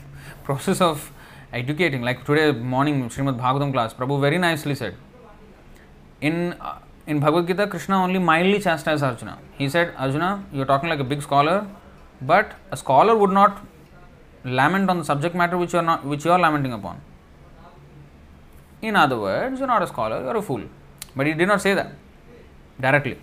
process 0.45 0.81
of 0.81 1.13
educating. 1.53 2.03
Like 2.03 2.25
today 2.25 2.53
morning, 2.53 3.09
Srimad 3.09 3.39
Bhagavatam 3.39 3.73
class, 3.73 3.95
Prabhu 3.95 4.21
very 4.21 4.39
nicely 4.39 4.75
said, 4.75 4.97
In 6.21 6.55
uh, 6.61 6.79
in 7.07 7.21
Bhagavad 7.21 7.47
Gita, 7.47 7.67
Krishna 7.67 8.03
only 8.03 8.19
mildly 8.19 8.61
chastised 8.61 9.03
Arjuna. 9.03 9.39
He 9.59 9.69
said, 9.69 9.95
Arjuna, 9.97 10.45
you're 10.53 10.67
talking 10.67 10.89
like 10.89 11.01
a 11.01 11.05
big 11.05 11.23
scholar, 11.23 11.67
but 12.21 12.53
a 12.71 12.77
scholar 12.77 13.17
would 13.17 13.31
not 13.31 13.65
lament 14.45 14.89
on 14.91 14.99
the 14.99 15.05
subject 15.05 15.35
matter 15.35 15.57
which 15.57 15.73
you 15.73 15.79
are 15.79 15.83
not 15.83 16.05
which 16.05 16.25
you 16.25 16.33
are 16.33 16.39
lamenting 16.39 16.73
upon. 16.73 17.01
In 18.81 18.97
other 18.97 19.19
words, 19.19 19.59
you're 19.59 19.69
not 19.69 19.83
a 19.83 19.87
scholar, 19.87 20.23
you're 20.23 20.37
a 20.37 20.43
fool. 20.43 20.63
But 21.15 21.27
he 21.27 21.35
did 21.35 21.49
not 21.49 21.61
say 21.61 21.75
that 21.75 21.93
directly. 22.81 23.19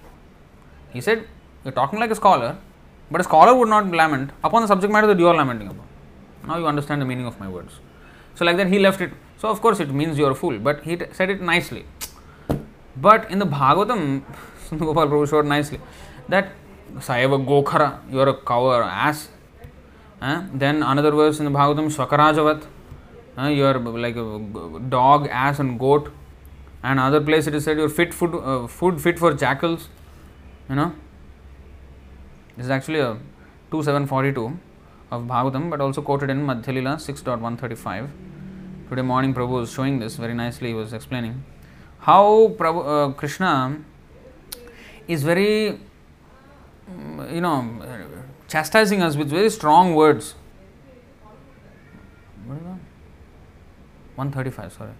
He 0.91 1.01
said, 1.01 1.27
You're 1.63 1.73
talking 1.73 1.99
like 1.99 2.11
a 2.11 2.15
scholar, 2.15 2.57
but 3.11 3.21
a 3.21 3.23
scholar 3.23 3.55
would 3.55 3.69
not 3.69 3.89
lament 3.89 4.31
upon 4.43 4.61
the 4.61 4.67
subject 4.67 4.91
matter 4.91 5.07
that 5.07 5.19
you 5.19 5.27
are 5.27 5.35
lamenting 5.35 5.67
upon. 5.67 5.85
Now 6.47 6.57
you 6.57 6.67
understand 6.67 7.01
the 7.01 7.05
meaning 7.05 7.25
of 7.25 7.39
my 7.39 7.47
words. 7.47 7.79
So, 8.35 8.45
like 8.45 8.57
that, 8.57 8.67
he 8.67 8.79
left 8.79 9.01
it. 9.01 9.11
So, 9.37 9.49
of 9.49 9.59
course, 9.61 9.79
it 9.79 9.89
means 9.89 10.17
you 10.17 10.25
are 10.25 10.31
a 10.31 10.35
fool, 10.35 10.59
but 10.59 10.83
he 10.83 10.95
t- 10.95 11.05
said 11.11 11.29
it 11.29 11.41
nicely. 11.41 11.85
But 12.95 13.29
in 13.31 13.39
the 13.39 13.45
Bhagavatam, 13.45 14.23
Gopal 14.77 15.07
Prabhu 15.07 15.29
showed 15.29 15.45
nicely 15.45 15.79
that 16.27 16.51
Sayava 16.95 17.43
Gokhara, 17.45 17.99
you 18.11 18.19
are 18.19 18.29
a 18.29 18.33
cow 18.33 18.63
or 18.63 18.83
ass. 18.83 19.29
Uh, 20.21 20.43
then 20.53 20.83
another 20.83 21.11
verse 21.11 21.39
in 21.39 21.45
the 21.45 21.51
Bhagavatam, 21.51 21.89
Swakarajavat, 21.95 22.65
uh, 23.37 23.47
you 23.47 23.65
are 23.65 23.79
like 23.79 24.15
a 24.15 24.79
dog, 24.89 25.27
ass, 25.27 25.59
and 25.59 25.79
goat. 25.79 26.11
And 26.83 26.99
other 26.99 27.21
place 27.21 27.47
it 27.47 27.55
is 27.55 27.65
said 27.65 27.77
you 27.77 27.83
are 27.83 27.89
fit 27.89 28.13
food, 28.13 28.35
uh, 28.35 28.67
food 28.67 29.01
fit 29.01 29.19
for 29.19 29.33
jackals. 29.33 29.89
You 30.69 30.75
know, 30.75 30.93
this 32.55 32.65
is 32.65 32.69
actually 32.69 32.99
a 32.99 33.17
2742 33.71 34.59
of 35.11 35.23
Bhagavatam, 35.23 35.69
but 35.69 35.81
also 35.81 36.01
quoted 36.01 36.29
in 36.29 36.45
Madhyalila 36.45 36.95
6.135. 36.95 38.09
Today 38.89 39.01
morning, 39.01 39.33
Prabhu 39.33 39.61
was 39.61 39.71
showing 39.71 39.99
this 39.99 40.15
very 40.15 40.33
nicely. 40.33 40.69
He 40.69 40.73
was 40.73 40.93
explaining 40.93 41.43
how 41.99 42.55
Prabhu, 42.57 43.09
uh, 43.09 43.13
Krishna 43.13 43.83
is 45.07 45.23
very, 45.23 45.79
mm, 46.89 47.33
you 47.33 47.41
know, 47.41 47.79
chastising 48.47 49.01
us 49.01 49.15
with 49.15 49.29
very 49.29 49.49
strong 49.49 49.95
words. 49.95 50.35
What 52.45 52.57
is 52.57 52.63
that? 52.63 52.79
135, 54.15 54.73
sorry. 54.73 54.91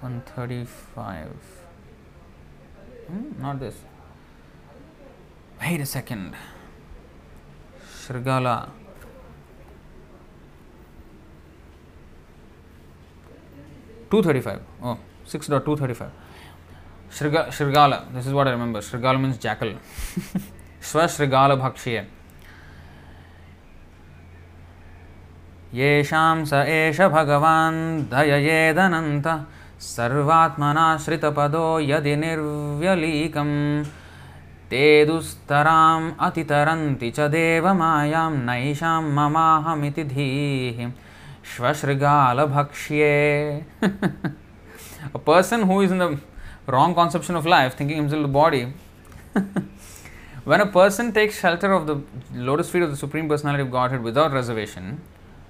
135. 0.00 1.28
Hmm, 3.06 3.42
not 3.42 3.60
this. 3.60 3.76
Wait 5.60 5.80
a 5.80 5.86
second. 5.86 6.34
Shrigala. 8.06 8.70
Two 14.10 14.22
thirty-five. 14.22 14.60
Oh, 14.82 14.98
six 15.34 15.54
dot 15.54 15.64
two 15.70 15.76
thirty-five. 15.84 16.12
Shriga, 17.20 17.46
Shrigala. 17.60 18.02
This 18.18 18.26
is 18.26 18.32
what 18.40 18.46
I 18.48 18.50
remember. 18.58 18.80
Shrigala 18.90 19.18
means 19.20 19.38
jackal. 19.46 19.72
Swashrigala 20.90 21.56
bhakshiya. 21.64 22.04
येषां 25.74 26.44
स 26.46 26.52
एष 26.70 26.98
भगवान् 27.12 27.78
दययेदनन्त 28.10 29.26
सर्वात्मनाश्रितपदो 29.82 31.66
यदि 31.90 32.14
निर्व्यलीकं 32.16 33.50
ते 34.70 34.84
दुस्तराम् 35.06 36.06
अतितरन्ति 36.26 37.10
च 37.16 37.18
देवमायां 37.34 38.30
नैषां 38.46 39.02
ममाहमिति 39.18 40.04
धीः 40.14 40.78
श्वशृगालभक्ष्ये 41.56 43.14
A 45.12 45.18
person 45.18 45.62
who 45.62 45.80
is 45.80 45.90
in 45.90 45.98
the 45.98 46.18
wrong 46.66 46.94
conception 46.94 47.36
of 47.36 47.46
life, 47.46 47.76
thinking 47.76 47.96
himself 47.96 48.22
the 48.22 48.28
body, 48.28 48.72
when 50.44 50.60
a 50.60 50.66
person 50.66 51.12
takes 51.12 51.38
shelter 51.38 51.72
of 51.72 51.86
the 51.86 52.00
lotus 52.32 52.70
feet 52.70 52.82
of 52.82 52.90
the 52.90 52.96
Supreme 52.96 53.28
Personality 53.28 53.62
of 53.62 53.70
Godhead 53.70 54.02
without 54.02 54.32
reservation, 54.32 55.00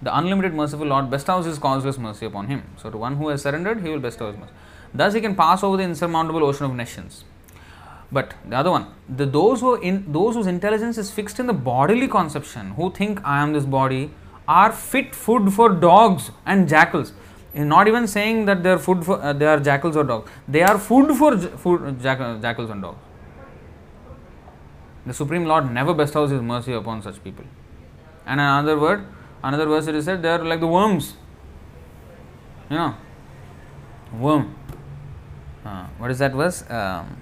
the 0.03 0.17
unlimited 0.17 0.55
merciful 0.55 0.87
Lord 0.87 1.11
bestows 1.11 1.47
his 1.47 1.59
causeless 1.59 1.99
mercy 1.99 2.27
upon 2.27 2.49
him. 2.49 2.63
So, 2.77 2.91
to 2.91 2.99
one 2.99 3.17
who 3.17 3.29
has 3.29 3.43
surrendered, 3.43 3.81
he 3.83 3.91
will 3.91 4.01
bestow 4.01 4.31
his 4.31 4.39
mercy. 4.39 4.53
Thus, 4.93 5.15
he 5.15 5.21
can 5.21 5.35
pass 5.35 5.63
over 5.63 5.77
the 5.77 5.83
insurmountable 5.83 6.45
ocean 6.45 6.67
of 6.67 6.75
nescience. 6.75 7.25
But 8.13 8.35
the 8.49 8.57
other 8.57 8.71
one, 8.71 8.87
the 9.09 9.27
those 9.27 9.61
who 9.61 9.75
in 9.77 10.13
those 10.13 10.35
whose 10.35 10.47
intelligence 10.47 10.99
is 10.99 11.11
fixed 11.11 11.41
in 11.41 11.47
the 11.47 11.53
bodily 11.53 12.07
conception, 12.07 12.71
who 12.73 12.93
think 12.93 13.21
I 13.25 13.43
am 13.43 13.53
this 13.53 13.65
body, 13.65 14.11
are 14.47 14.71
fit 14.73 15.15
food 15.15 15.53
for 15.53 15.69
dogs 15.71 16.31
and 16.45 16.69
jackals. 16.69 17.13
Not 17.55 17.87
even 17.87 18.07
saying 18.09 18.47
that 18.47 18.63
they 18.65 18.71
are 18.71 18.79
food 18.79 19.05
for 19.05 19.23
uh, 19.23 19.33
they 19.33 19.47
are 19.47 19.61
jackals 19.61 19.97
or 19.97 20.03
dogs. 20.05 20.31
They 20.49 20.63
are 20.63 20.77
food 20.79 21.17
for 21.17 21.37
j- 21.37 21.49
food, 21.57 22.01
jack- 22.01 22.41
jackals 22.43 22.71
and 22.71 22.83
dogs. 22.83 22.99
The 25.07 25.15
Supreme 25.15 25.45
Lord 25.45 25.71
never 25.71 25.95
bestows 25.95 26.31
His 26.31 26.41
mercy 26.43 26.73
upon 26.73 27.03
such 27.03 27.23
people. 27.23 27.45
And 28.27 28.41
another 28.41 28.79
word, 28.79 29.07
another 29.43 29.67
verse 29.67 29.87
it 29.87 29.95
is 29.95 30.07
said 30.07 30.23
they 30.23 30.31
are 30.31 30.45
like 30.45 30.61
the 30.61 30.67
worms. 30.67 31.15
You 32.71 32.77
know, 32.77 32.95
worm. 34.19 34.57
Uh, 35.65 35.87
what 35.99 36.11
is 36.11 36.19
that 36.19 36.33
verse? 36.33 36.69
Um, 36.69 37.19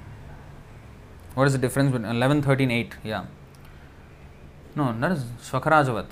what 1.35 1.47
is 1.47 1.53
the 1.53 1.59
difference 1.59 1.93
between 1.93 2.11
11, 2.11 2.43
13, 2.43 2.71
8? 2.71 2.95
Yeah. 3.05 3.25
No, 4.75 4.95
that 5.01 5.13
is 5.13 5.25
Swakarajavat. 5.43 6.07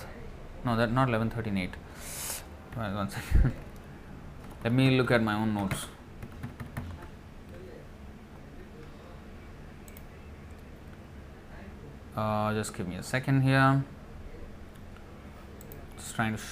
No, 0.64 0.76
that 0.76 0.92
not 0.92 1.09
11, 1.09 1.30
13, 1.30 1.56
8. 1.56 1.70
One 2.74 3.09
second. 3.09 3.52
Let 4.62 4.74
me 4.74 4.91
look 4.91 5.11
at 5.11 5.23
my 5.23 5.35
own 5.35 5.55
notes. 5.55 5.87
Uh, 12.15 12.53
just 12.53 12.77
give 12.77 12.87
me 12.87 12.97
a 12.97 13.03
second 13.03 13.41
here. 13.41 13.82
Just 15.97 16.15
trying 16.15 16.37
to 16.37 16.43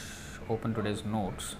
open 0.48 0.72
today's 0.74 1.04
notes. 1.04 1.56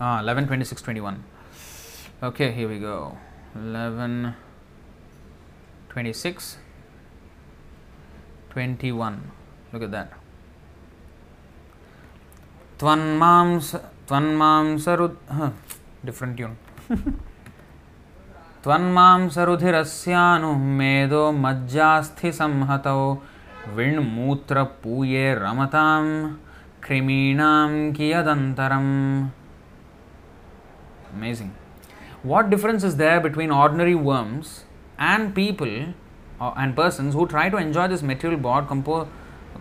Uh, 0.00 0.04
ah, 0.04 0.20
11 0.20 0.46
26 0.46 0.80
21. 0.80 1.24
Okay, 2.22 2.52
here 2.52 2.68
we 2.68 2.78
go. 2.78 3.18
11 3.54 4.34
26 5.90 6.56
21. 8.52 9.20
Look 9.72 9.82
at 9.82 9.92
that. 9.92 10.08
त्वन्मांस 12.80 13.74
त्वन्मांसरु 14.08 15.06
different 16.06 16.36
tune 16.38 16.54
त्वन्मांसरुधिरस्यानु 18.64 20.50
Medo 20.80 21.22
मज्जास्थि 21.44 22.30
संहतौ 22.38 23.02
विण्मूत्रपूये 23.76 25.26
रमतां 25.42 26.04
कृमीणां 26.84 27.70
कियदन्तरम् 27.98 28.94
Amazing. 31.16 31.52
What 32.22 32.50
difference 32.50 32.84
is 32.84 32.96
there 32.96 33.20
between 33.20 33.50
ordinary 33.50 33.94
worms 33.94 34.64
and 34.98 35.34
people 35.34 35.74
uh, 36.40 36.52
and 36.56 36.76
persons 36.76 37.14
who 37.14 37.26
try 37.26 37.48
to 37.48 37.56
enjoy 37.56 37.88
this 37.88 38.02
material 38.02 38.38
body, 38.38 38.66
compo- 38.66 39.08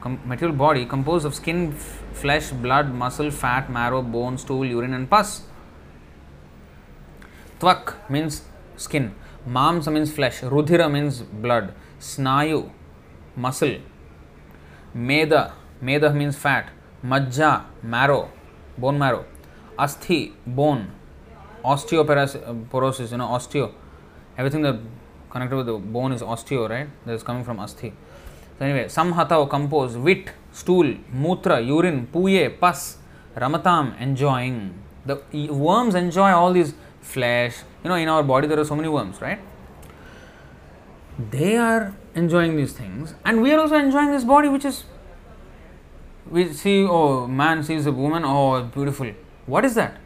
com- 0.02 0.20
material 0.26 0.56
body 0.56 0.86
composed 0.86 1.26
of 1.26 1.34
skin, 1.36 1.74
f- 1.74 2.04
flesh, 2.14 2.52
blood, 2.52 2.94
muscle, 2.94 3.32
fat, 3.32 3.70
marrow, 3.70 4.02
bone, 4.02 4.38
stool, 4.38 4.66
urine, 4.66 4.94
and 4.94 5.10
pus? 5.10 5.42
Tvak 7.60 7.96
means 8.10 8.44
skin, 8.76 9.16
mamsa 9.48 9.92
means 9.92 10.12
flesh, 10.12 10.42
rudhira 10.42 10.92
means 10.92 11.22
blood, 11.22 11.74
snayu, 12.00 12.70
muscle, 13.36 13.78
meda, 14.94 15.54
meda 15.82 16.14
means 16.14 16.36
fat, 16.36 16.70
majja, 17.04 17.64
marrow, 17.82 18.30
bone 18.78 19.00
marrow, 19.00 19.26
asthi, 19.80 20.34
bone, 20.46 20.92
osteoporosis, 21.66 23.12
you 23.12 23.18
know, 23.18 23.28
osteo, 23.28 23.74
everything 24.38 24.62
that 24.62 24.80
connected 25.30 25.56
with 25.56 25.66
the 25.66 25.78
bone 25.78 26.12
is 26.12 26.22
osteo, 26.22 26.70
right? 26.70 26.88
That 27.06 27.14
is 27.14 27.24
coming 27.24 27.44
from 27.44 27.58
asthi. 27.58 27.94
So 28.58 28.66
anyway, 28.66 28.86
samhatao, 28.86 29.50
compose, 29.50 29.96
vit, 29.96 30.32
stool, 30.52 30.96
mutra, 31.14 31.66
urine, 31.66 32.08
puye, 32.12 32.60
pus, 32.60 32.98
ramatam, 33.36 34.00
enjoying. 34.02 34.74
The 35.06 35.22
worms 35.52 35.96
enjoy 35.96 36.32
all 36.32 36.52
these 36.52 36.74
flesh. 37.02 37.56
You 37.84 37.90
know, 37.90 37.96
in 37.96 38.10
our 38.10 38.24
body 38.24 38.48
there 38.48 38.60
are 38.60 38.66
so 38.66 38.76
many 38.76 38.90
worms, 38.90 39.22
right? 39.22 39.40
They 41.32 41.58
are 41.58 41.96
enjoying 42.16 42.58
these 42.58 42.74
things, 42.74 43.16
and 43.26 43.42
we 43.42 43.52
are 43.52 43.60
also 43.60 43.76
enjoying 43.76 44.12
this 44.12 44.24
body, 44.24 44.50
which 44.50 44.66
is 44.66 44.84
we 46.30 46.52
see. 46.54 46.84
Oh, 46.84 47.28
man 47.28 47.64
sees 47.64 47.86
a 47.86 47.92
woman. 47.92 48.24
Oh, 48.26 48.64
beautiful. 48.64 49.12
What 49.46 49.66
is 49.66 49.76
that? 49.76 49.98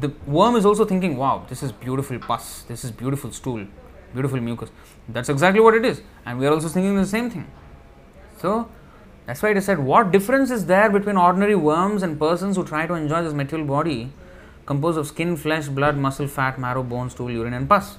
The 0.00 0.12
worm 0.26 0.56
is 0.56 0.66
also 0.66 0.84
thinking, 0.84 1.16
"Wow, 1.16 1.44
this 1.48 1.62
is 1.62 1.72
beautiful 1.72 2.18
pus. 2.18 2.64
This 2.68 2.84
is 2.84 2.90
beautiful 2.90 3.32
stool, 3.32 3.66
beautiful 4.12 4.40
mucus." 4.40 4.70
That's 5.08 5.28
exactly 5.28 5.60
what 5.60 5.74
it 5.74 5.84
is, 5.84 6.02
and 6.24 6.38
we 6.38 6.46
are 6.46 6.52
also 6.52 6.68
thinking 6.68 6.96
the 6.96 7.06
same 7.06 7.30
thing. 7.30 7.46
So 8.38 8.68
that's 9.26 9.42
why 9.42 9.50
it 9.50 9.56
is 9.58 9.66
said, 9.66 9.78
what 9.78 10.10
difference 10.10 10.50
is 10.50 10.66
there 10.66 10.88
between 10.88 11.16
ordinary 11.16 11.54
worms 11.54 12.02
and 12.02 12.18
persons 12.18 12.56
who 12.56 12.64
try 12.64 12.86
to 12.86 12.94
enjoy 12.94 13.22
this 13.22 13.34
material 13.34 13.66
body 13.66 14.12
composed 14.64 14.98
of 14.98 15.06
skin, 15.06 15.36
flesh, 15.36 15.68
blood, 15.68 15.96
muscle, 15.96 16.26
fat, 16.26 16.58
marrow, 16.58 16.82
bone, 16.82 17.10
stool, 17.10 17.30
urine, 17.30 17.52
and 17.52 17.68
pus? 17.68 17.98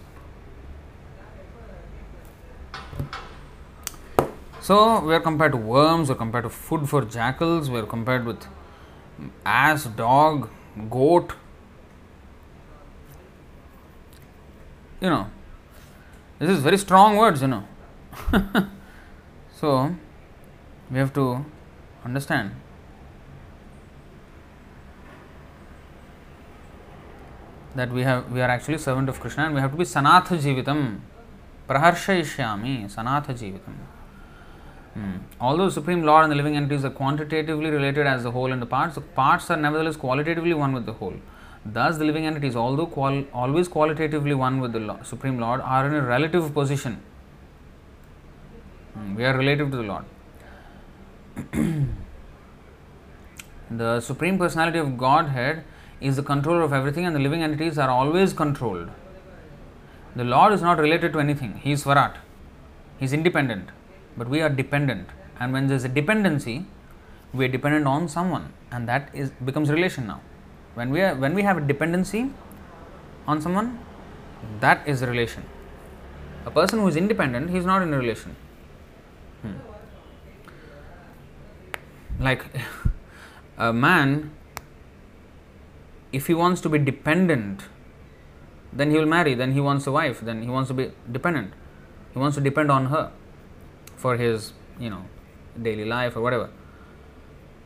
So 4.61 4.99
we 5.01 5.13
are 5.15 5.19
compared 5.19 5.51
to 5.51 5.57
worms, 5.57 6.09
we 6.09 6.13
are 6.13 6.17
compared 6.17 6.43
to 6.43 6.49
food 6.49 6.87
for 6.87 7.03
jackals, 7.03 7.69
we 7.69 7.79
are 7.79 7.85
compared 7.85 8.25
with 8.25 8.45
ass, 9.45 9.85
dog, 9.85 10.49
goat. 10.89 11.33
You 15.01 15.09
know, 15.09 15.27
this 16.39 16.49
is 16.49 16.61
very 16.61 16.77
strong 16.77 17.17
words, 17.17 17.41
you 17.41 17.47
know. 17.49 17.63
so 19.55 19.95
we 20.89 20.97
have 20.97 21.13
to 21.13 21.45
understand 22.03 22.51
that 27.75 27.91
we 27.91 28.03
have 28.03 28.31
we 28.31 28.41
are 28.41 28.49
actually 28.49 28.77
servant 28.77 29.09
of 29.09 29.19
Krishna 29.19 29.45
and 29.45 29.53
we 29.53 29.61
have 29.61 29.71
to 29.71 29.77
be 29.77 29.83
sanatha 29.83 30.37
jivitam 30.45 30.99
praharshayishyami 31.67 32.85
sanatha 32.95 33.35
jivitam. 33.41 33.75
Hmm. 34.93 35.17
Although 35.39 35.69
Supreme 35.69 36.03
Lord 36.03 36.23
and 36.23 36.31
the 36.31 36.35
living 36.35 36.55
entities 36.55 36.83
are 36.83 36.89
quantitatively 36.89 37.69
related 37.69 38.07
as 38.07 38.23
the 38.23 38.31
whole 38.31 38.51
and 38.51 38.61
the 38.61 38.65
parts, 38.65 38.95
the 38.95 39.01
parts 39.01 39.51
are 39.51 39.57
nevertheless 39.57 39.95
qualitatively 39.95 40.53
one 40.53 40.73
with 40.73 40.85
the 40.85 40.93
whole. 40.93 41.13
Thus, 41.65 41.97
the 41.97 42.05
living 42.05 42.25
entities, 42.25 42.55
although 42.55 42.85
qual- 42.85 43.25
always 43.33 43.67
qualitatively 43.67 44.33
one 44.33 44.59
with 44.59 44.73
the 44.73 44.79
Lord, 44.79 45.05
Supreme 45.05 45.39
Lord, 45.39 45.61
are 45.61 45.87
in 45.87 45.93
a 45.93 46.01
relative 46.01 46.53
position. 46.53 47.01
Hmm. 48.93 49.15
We 49.15 49.25
are 49.25 49.37
relative 49.37 49.71
to 49.71 49.77
the 49.77 49.83
Lord. 49.83 50.05
the 53.71 53.99
Supreme 53.99 54.37
Personality 54.37 54.79
of 54.79 54.97
Godhead 54.97 55.63
is 56.01 56.15
the 56.15 56.23
controller 56.23 56.61
of 56.61 56.71
everything, 56.73 57.05
and 57.05 57.15
the 57.15 57.19
living 57.19 57.43
entities 57.43 57.77
are 57.77 57.89
always 57.89 58.33
controlled. 58.33 58.89
The 60.15 60.23
Lord 60.23 60.53
is 60.53 60.61
not 60.61 60.79
related 60.79 61.13
to 61.13 61.19
anything, 61.19 61.59
He 61.63 61.73
is 61.73 61.83
Swarat, 61.83 62.15
He 62.97 63.05
is 63.05 63.13
independent, 63.13 63.69
but 64.17 64.27
we 64.27 64.41
are 64.41 64.49
dependent. 64.49 65.09
And 65.39 65.53
when 65.53 65.67
there 65.67 65.77
is 65.77 65.83
a 65.83 65.89
dependency, 65.89 66.65
we 67.33 67.45
are 67.45 67.49
dependent 67.49 67.85
on 67.85 68.07
someone, 68.07 68.53
and 68.71 68.87
that 68.87 69.09
is 69.13 69.29
becomes 69.45 69.69
relation 69.69 70.07
now. 70.07 70.21
When 70.79 70.91
we 70.95 71.01
are 71.01 71.13
when 71.13 71.33
we 71.37 71.43
have 71.43 71.57
a 71.57 71.61
dependency 71.69 72.19
on 73.27 73.41
someone, 73.41 73.79
that 74.61 74.87
is 74.87 75.01
a 75.01 75.07
relation. 75.07 75.43
A 76.45 76.51
person 76.51 76.79
who 76.79 76.87
is 76.87 76.95
independent, 76.95 77.49
he 77.49 77.57
is 77.57 77.65
not 77.65 77.81
in 77.81 77.93
a 77.93 77.97
relation. 77.97 78.37
Hmm. 79.41 79.57
Like 82.27 82.45
a 83.57 83.73
man, 83.73 84.31
if 86.13 86.27
he 86.27 86.33
wants 86.33 86.61
to 86.61 86.69
be 86.69 86.79
dependent, 86.79 87.67
then 88.71 88.91
he 88.91 88.97
will 88.97 89.11
marry, 89.17 89.33
then 89.33 89.51
he 89.51 89.59
wants 89.59 89.85
a 89.85 89.91
wife, 89.91 90.21
then 90.21 90.41
he 90.43 90.49
wants 90.49 90.69
to 90.69 90.73
be 90.73 90.91
dependent. 91.11 91.53
He 92.13 92.19
wants 92.19 92.37
to 92.37 92.41
depend 92.41 92.71
on 92.71 92.85
her 92.85 93.11
for 93.97 94.15
his, 94.15 94.53
you 94.79 94.89
know, 94.89 95.03
daily 95.61 95.83
life 95.83 96.15
or 96.15 96.21
whatever. 96.21 96.49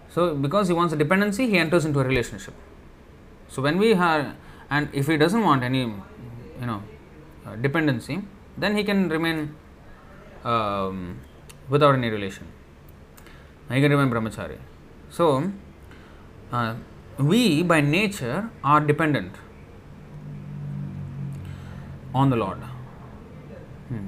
So, 0.09 0.33
because 0.33 0.67
he 0.67 0.73
wants 0.73 0.93
a 0.93 0.97
dependency, 0.97 1.47
he 1.47 1.57
enters 1.59 1.85
into 1.85 1.99
a 1.99 2.03
relationship. 2.03 2.53
So, 3.53 3.61
when 3.61 3.77
we 3.77 3.89
have, 3.93 4.35
and 4.71 4.89
if 4.93 5.05
he 5.05 5.15
doesn't 5.15 5.43
want 5.43 5.63
any, 5.63 5.81
you 5.81 6.65
know, 6.69 6.81
uh, 7.45 7.55
dependency, 7.55 8.21
then 8.57 8.75
he 8.75 8.83
can 8.83 9.09
remain 9.09 9.55
um, 10.43 11.19
without 11.69 11.93
any 11.93 12.09
relation. 12.09 12.47
He 13.69 13.79
can 13.79 13.91
remain 13.91 14.09
brahmachari. 14.13 14.57
So, 15.11 15.51
uh, 16.51 16.73
we 17.19 17.61
by 17.61 17.79
nature 17.81 18.49
are 18.63 18.81
dependent 18.81 19.35
on 22.15 22.31
the 22.31 22.35
Lord. 22.35 22.57
Hmm. 23.89 24.07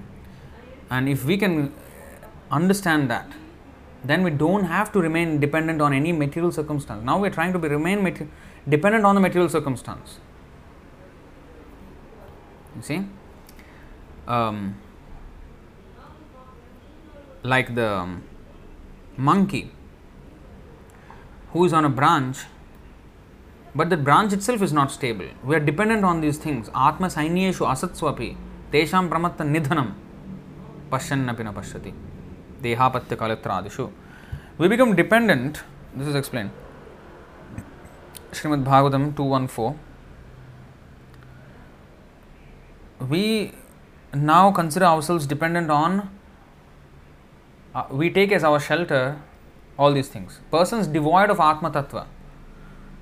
And 0.89 1.07
if 1.07 1.23
we 1.23 1.37
can 1.37 1.71
understand 2.49 3.11
that, 3.11 3.31
then 4.03 4.23
we 4.23 4.31
don't 4.31 4.65
have 4.65 4.91
to 4.93 4.99
remain 4.99 5.39
dependent 5.39 5.81
on 5.81 5.93
any 5.93 6.11
material 6.11 6.51
circumstance. 6.51 7.03
Now 7.03 7.19
we 7.19 7.27
are 7.27 7.31
trying 7.31 7.53
to 7.53 7.59
be 7.59 7.67
remain 7.67 8.03
mater- 8.03 8.27
dependent 8.67 9.05
on 9.05 9.15
the 9.15 9.21
material 9.21 9.49
circumstance. 9.49 10.19
You 12.75 12.81
see, 12.81 13.05
um, 14.27 14.75
like 17.43 17.75
the 17.75 17.89
um, 17.93 18.23
monkey 19.17 19.71
who 21.51 21.63
is 21.65 21.73
on 21.73 21.85
a 21.85 21.89
branch, 21.89 22.39
but 23.73 23.89
the 23.89 23.97
branch 23.97 24.33
itself 24.33 24.61
is 24.61 24.73
not 24.73 24.91
stable. 24.91 25.27
We 25.43 25.55
are 25.55 25.59
dependent 25.59 26.03
on 26.03 26.21
these 26.21 26.37
things. 26.37 26.69
Atma 26.75 27.07
sainyeshu 27.07 27.65
asatswapi 27.73 28.35
tesham 28.71 29.09
pramatta 29.09 29.45
nidhanam 29.45 29.93
pashyannapi 30.89 31.43
na 31.43 31.53
pashyati 31.53 31.93
dehapatya 32.61 33.15
kalitradishu. 33.15 33.91
We 34.57 34.67
become 34.67 34.95
dependent. 34.95 35.61
This 35.95 36.07
is 36.07 36.15
explained. 36.15 36.51
Srimad 38.35 38.63
Bhagavatam 38.63 39.15
214. 39.15 39.79
We 43.09 43.53
now 44.13 44.51
consider 44.51 44.85
ourselves 44.85 45.25
dependent 45.25 45.69
on, 45.69 46.09
uh, 47.73 47.85
we 47.91 48.09
take 48.09 48.31
as 48.31 48.43
our 48.43 48.59
shelter 48.59 49.21
all 49.77 49.93
these 49.93 50.07
things. 50.07 50.39
Persons 50.51 50.87
devoid 50.87 51.29
of 51.29 51.39
Atma 51.39 51.71
Tattva 51.71 52.05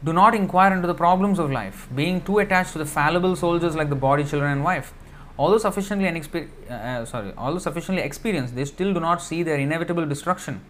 do 0.04 0.12
not 0.12 0.36
inquire 0.36 0.74
into 0.74 0.88
the 0.88 0.94
problems 0.94 1.40
of 1.40 1.52
life, 1.52 1.88
being 1.96 2.22
too 2.22 2.40
attached 2.40 2.74
to 2.74 2.78
the 2.78 2.86
fallible 2.86 3.36
soldiers 3.36 3.76
like 3.76 3.90
the 3.90 3.96
body, 3.96 4.24
children, 4.24 4.52
and 4.52 4.64
wife. 4.64 4.94
Although 5.38 5.58
sufficiently 5.58 6.08
inexper- 6.08 6.50
uh, 6.70 6.74
uh, 6.74 7.06
sorry, 7.06 7.34
although 7.38 7.60
sufficiently 7.60 8.04
experienced, 8.04 8.56
they 8.56 8.66
still 8.66 8.94
do 8.94 9.00
not 9.00 9.22
see 9.22 9.44
their 9.44 9.56
inevitable 9.56 10.06
destruction. 10.06 10.62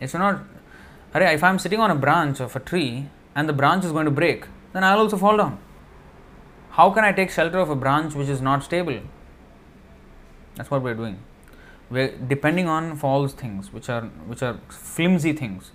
It's 0.00 0.14
not, 0.14 0.42
if 1.14 1.44
I'm 1.44 1.58
sitting 1.58 1.80
on 1.80 1.90
a 1.90 1.94
branch 1.94 2.40
of 2.40 2.54
a 2.56 2.60
tree 2.60 3.08
and 3.34 3.48
the 3.48 3.52
branch 3.52 3.84
is 3.84 3.92
going 3.92 4.04
to 4.04 4.10
break, 4.10 4.46
then 4.72 4.84
I'll 4.84 4.98
also 4.98 5.16
fall 5.16 5.36
down. 5.36 5.58
How 6.70 6.90
can 6.90 7.04
I 7.04 7.12
take 7.12 7.30
shelter 7.30 7.58
of 7.58 7.70
a 7.70 7.76
branch 7.76 8.14
which 8.14 8.28
is 8.28 8.40
not 8.40 8.64
stable? 8.64 9.00
That's 10.54 10.70
what 10.70 10.82
we're 10.82 10.94
doing. 10.94 11.18
We're 11.90 12.16
depending 12.16 12.68
on 12.68 12.96
false 12.96 13.34
things, 13.34 13.72
which 13.72 13.88
are 13.90 14.02
which 14.26 14.42
are 14.42 14.58
flimsy 14.68 15.32
things. 15.32 15.70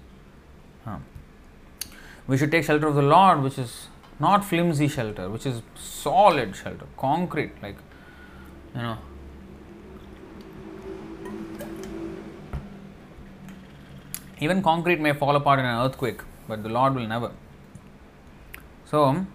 Huh. 0.85 0.97
We 2.27 2.37
should 2.37 2.51
take 2.51 2.63
shelter 2.63 2.87
of 2.87 2.95
the 2.95 3.03
Lord, 3.03 3.43
which 3.43 3.59
is 3.59 3.87
not 4.19 4.43
flimsy 4.43 4.87
shelter, 4.87 5.29
which 5.29 5.45
is 5.45 5.61
solid 5.75 6.55
shelter, 6.55 6.87
concrete, 6.97 7.51
like 7.61 7.75
you 8.75 8.81
know. 8.81 8.97
Even 14.39 14.61
concrete 14.61 14.99
may 14.99 15.13
fall 15.13 15.35
apart 15.35 15.59
in 15.59 15.65
an 15.65 15.85
earthquake, 15.85 16.21
but 16.47 16.63
the 16.63 16.69
Lord 16.69 16.95
will 16.95 17.07
never. 17.07 17.31
So, 18.89 19.25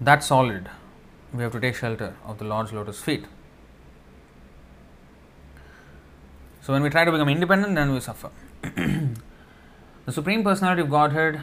that's 0.00 0.26
solid. 0.26 0.70
We 1.34 1.42
have 1.42 1.50
to 1.52 1.60
take 1.60 1.74
shelter 1.74 2.14
of 2.24 2.38
the 2.38 2.44
Lord's 2.44 2.72
lotus 2.72 3.00
feet. 3.00 3.24
So, 6.62 6.72
when 6.72 6.84
we 6.84 6.90
try 6.90 7.04
to 7.04 7.10
become 7.10 7.28
independent, 7.28 7.74
then 7.74 7.92
we 7.92 7.98
suffer. 7.98 8.30
the 8.62 10.12
Supreme 10.12 10.44
Personality 10.44 10.82
of 10.82 10.90
Godhead 10.90 11.42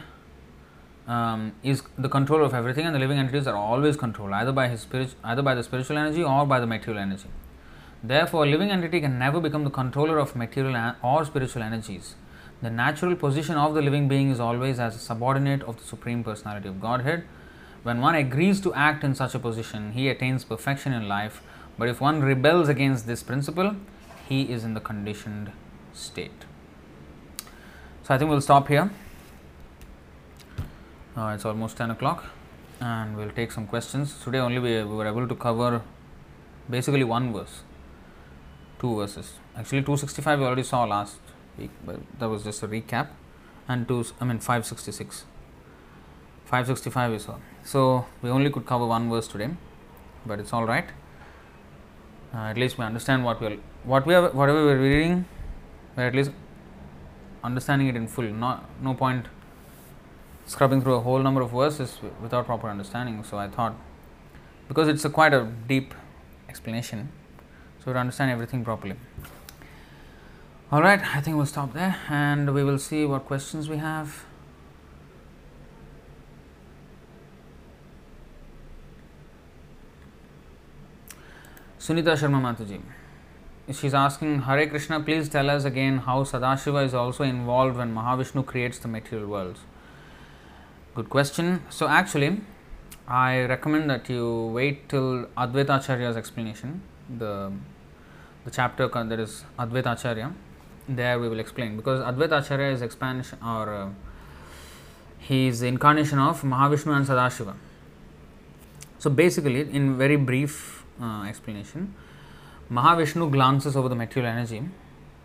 um, 1.06 1.52
is 1.62 1.82
the 1.98 2.08
controller 2.08 2.44
of 2.44 2.54
everything, 2.54 2.86
and 2.86 2.94
the 2.94 2.98
living 2.98 3.18
entities 3.18 3.46
are 3.46 3.56
always 3.56 3.98
controlled 3.98 4.32
either 4.32 4.52
by 4.52 4.68
his 4.68 4.80
spirit, 4.80 5.14
either 5.22 5.42
by 5.42 5.54
the 5.54 5.62
spiritual 5.62 5.98
energy 5.98 6.22
or 6.22 6.46
by 6.46 6.60
the 6.60 6.66
material 6.66 7.02
energy. 7.02 7.28
Therefore, 8.02 8.44
a 8.44 8.48
living 8.48 8.70
entity 8.70 9.02
can 9.02 9.18
never 9.18 9.38
become 9.38 9.64
the 9.64 9.70
controller 9.70 10.18
of 10.18 10.34
material 10.34 10.94
or 11.02 11.26
spiritual 11.26 11.62
energies. 11.62 12.14
The 12.64 12.70
natural 12.70 13.14
position 13.14 13.58
of 13.58 13.74
the 13.74 13.82
living 13.82 14.08
being 14.08 14.30
is 14.30 14.40
always 14.40 14.80
as 14.80 14.96
a 14.96 14.98
subordinate 14.98 15.62
of 15.64 15.76
the 15.76 15.84
Supreme 15.84 16.24
Personality 16.24 16.66
of 16.66 16.80
Godhead. 16.80 17.24
When 17.82 18.00
one 18.00 18.14
agrees 18.14 18.58
to 18.62 18.72
act 18.72 19.04
in 19.04 19.14
such 19.14 19.34
a 19.34 19.38
position, 19.38 19.92
he 19.92 20.08
attains 20.08 20.44
perfection 20.44 20.94
in 20.94 21.06
life. 21.06 21.42
But 21.76 21.90
if 21.90 22.00
one 22.00 22.22
rebels 22.22 22.70
against 22.70 23.06
this 23.06 23.22
principle, 23.22 23.76
he 24.26 24.44
is 24.50 24.64
in 24.64 24.72
the 24.72 24.80
conditioned 24.80 25.52
state. 25.92 26.46
So 28.04 28.14
I 28.14 28.16
think 28.16 28.30
we'll 28.30 28.40
stop 28.40 28.68
here. 28.68 28.90
Uh, 31.14 31.32
it's 31.34 31.44
almost 31.44 31.76
10 31.76 31.90
o'clock 31.90 32.30
and 32.80 33.14
we'll 33.14 33.36
take 33.42 33.52
some 33.52 33.66
questions. 33.66 34.18
Today 34.24 34.38
only 34.38 34.58
we, 34.58 34.82
we 34.84 34.96
were 34.96 35.06
able 35.06 35.28
to 35.28 35.34
cover 35.34 35.82
basically 36.70 37.04
one 37.04 37.30
verse, 37.30 37.60
two 38.78 38.96
verses. 38.96 39.34
Actually 39.54 39.82
265 39.82 40.38
we 40.38 40.46
already 40.46 40.62
saw 40.62 40.84
last 40.84 41.18
that 42.18 42.28
was 42.28 42.44
just 42.44 42.62
a 42.62 42.68
recap. 42.68 43.08
And 43.68 43.88
two, 43.88 44.04
I 44.20 44.24
mean 44.24 44.38
566. 44.38 45.24
565 46.44 47.12
we 47.12 47.18
saw. 47.18 47.36
So 47.64 48.06
we 48.22 48.30
only 48.30 48.50
could 48.50 48.66
cover 48.66 48.86
one 48.86 49.08
verse 49.10 49.26
today, 49.26 49.50
but 50.26 50.38
it's 50.38 50.52
all 50.52 50.66
right. 50.66 50.86
Uh, 52.34 52.50
at 52.50 52.58
least 52.58 52.78
we 52.78 52.84
understand 52.84 53.24
what 53.24 53.40
we 53.40 53.46
are, 53.46 53.56
what 53.84 54.06
we 54.06 54.14
are, 54.14 54.28
whatever 54.30 54.66
we 54.66 54.72
are 54.72 54.78
reading, 54.78 55.24
we're 55.96 56.08
at 56.08 56.14
least 56.14 56.32
understanding 57.42 57.88
it 57.88 57.96
in 57.96 58.06
full. 58.06 58.24
Not 58.24 58.68
no 58.82 58.94
point 58.94 59.26
scrubbing 60.46 60.82
through 60.82 60.94
a 60.94 61.00
whole 61.00 61.20
number 61.20 61.40
of 61.40 61.50
verses 61.50 61.98
without 62.20 62.46
proper 62.46 62.68
understanding. 62.68 63.22
So 63.24 63.38
I 63.38 63.48
thought, 63.48 63.74
because 64.68 64.88
it's 64.88 65.04
a 65.04 65.10
quite 65.10 65.32
a 65.32 65.50
deep 65.68 65.94
explanation, 66.48 67.08
so 67.84 67.92
to 67.92 67.98
understand 67.98 68.30
everything 68.30 68.64
properly. 68.64 68.96
All 70.74 70.82
right, 70.82 71.00
I 71.14 71.20
think 71.20 71.36
we'll 71.36 71.46
stop 71.46 71.72
there, 71.72 71.96
and 72.08 72.52
we 72.52 72.64
will 72.64 72.80
see 72.80 73.04
what 73.04 73.26
questions 73.26 73.68
we 73.68 73.76
have. 73.76 74.24
Sunita 81.78 82.16
Sharma 82.22 82.40
Mataji. 82.46 82.80
She's 83.72 83.94
asking, 83.94 84.42
Hare 84.42 84.66
Krishna, 84.66 84.98
please 84.98 85.28
tell 85.28 85.48
us 85.48 85.64
again 85.64 85.98
how 85.98 86.24
Sadashiva 86.24 86.84
is 86.84 86.92
also 86.92 87.22
involved 87.22 87.76
when 87.76 87.94
Mahavishnu 87.94 88.44
creates 88.44 88.80
the 88.80 88.88
material 88.88 89.28
worlds. 89.28 89.60
Good 90.96 91.08
question. 91.08 91.62
So, 91.70 91.86
actually, 91.86 92.40
I 93.06 93.42
recommend 93.42 93.88
that 93.90 94.10
you 94.10 94.46
wait 94.52 94.88
till 94.88 95.26
Advaita 95.38 95.78
Acharya's 95.78 96.16
explanation, 96.16 96.82
the, 97.16 97.52
the 98.44 98.50
chapter 98.50 98.88
that 98.88 99.20
is 99.20 99.44
Advaita 99.56 99.92
Acharya. 99.92 100.32
There 100.88 101.18
we 101.18 101.28
will 101.28 101.40
explain 101.40 101.76
because 101.76 102.00
Advaita 102.00 102.44
Acharya 102.44 102.70
is 102.72 102.82
expansion 102.82 103.38
or 103.42 103.72
uh, 103.72 103.90
he 105.18 105.46
is 105.46 105.62
incarnation 105.62 106.18
of 106.18 106.42
Mahavishnu 106.42 106.94
and 106.94 107.06
Sadashiva. 107.06 107.54
So, 108.98 109.08
basically, 109.08 109.60
in 109.60 109.96
very 109.96 110.16
brief 110.16 110.84
uh, 111.00 111.24
explanation, 111.24 111.94
Mahavishnu 112.70 113.30
glances 113.32 113.76
over 113.76 113.88
the 113.88 113.94
material 113.94 114.30
energy 114.30 114.62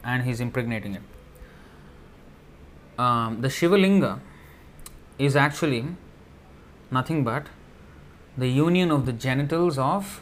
and 0.04 0.24
he 0.24 0.32
is 0.32 0.40
impregnating 0.40 0.96
it. 0.96 1.02
Um, 2.98 3.42
the 3.42 3.50
Shivalinga 3.50 4.20
is 5.18 5.36
actually 5.36 5.86
nothing 6.92 7.24
but 7.24 7.48
the 8.38 8.48
union 8.48 8.92
of 8.92 9.06
the 9.06 9.14
genitals 9.14 9.78
of 9.78 10.22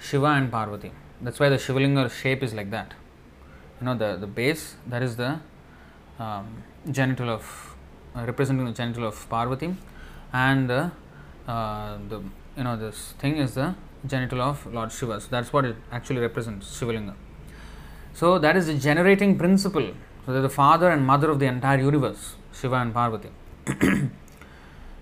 Shiva 0.00 0.26
and 0.26 0.50
Parvati. 0.50 0.92
That's 1.20 1.40
why 1.40 1.48
the 1.48 1.56
Shivalinga 1.56 2.10
shape 2.10 2.42
is 2.44 2.54
like 2.54 2.70
that. 2.70 2.94
You 3.80 3.84
know, 3.86 3.96
the, 3.96 4.16
the 4.16 4.26
base, 4.26 4.74
that 4.86 5.02
is 5.02 5.16
the 5.16 5.38
um, 6.18 6.62
genital 6.90 7.30
of, 7.30 7.76
uh, 8.16 8.24
representing 8.24 8.64
the 8.64 8.72
genital 8.72 9.06
of 9.06 9.28
Parvati, 9.28 9.74
and 10.32 10.68
the, 10.68 10.90
uh, 11.46 11.98
the, 12.08 12.20
you 12.56 12.64
know, 12.64 12.76
this 12.76 13.14
thing 13.18 13.36
is 13.36 13.54
the 13.54 13.74
genital 14.06 14.40
of 14.42 14.66
Lord 14.66 14.90
Shiva. 14.90 15.20
So, 15.20 15.28
that's 15.30 15.52
what 15.52 15.64
it 15.64 15.76
actually 15.92 16.20
represents, 16.20 16.80
Shivalinga. 16.80 17.14
So, 18.14 18.38
that 18.38 18.56
is 18.56 18.66
the 18.66 18.74
generating 18.74 19.38
principle. 19.38 19.92
So, 20.26 20.32
they're 20.32 20.42
the 20.42 20.48
father 20.48 20.90
and 20.90 21.06
mother 21.06 21.30
of 21.30 21.38
the 21.38 21.46
entire 21.46 21.78
universe, 21.78 22.34
Shiva 22.52 22.76
and 22.76 22.92
Parvati. 22.92 23.30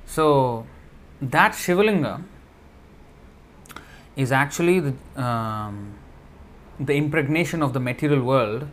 so 0.06 0.66
that 1.20 1.52
Shivalinga 1.52 2.22
is 4.16 4.32
actually 4.32 4.80
the, 4.80 4.94
um, 5.22 5.94
the 6.78 6.94
impregnation 6.94 7.62
of 7.62 7.72
the 7.72 7.80
material 7.80 8.22
world 8.22 8.68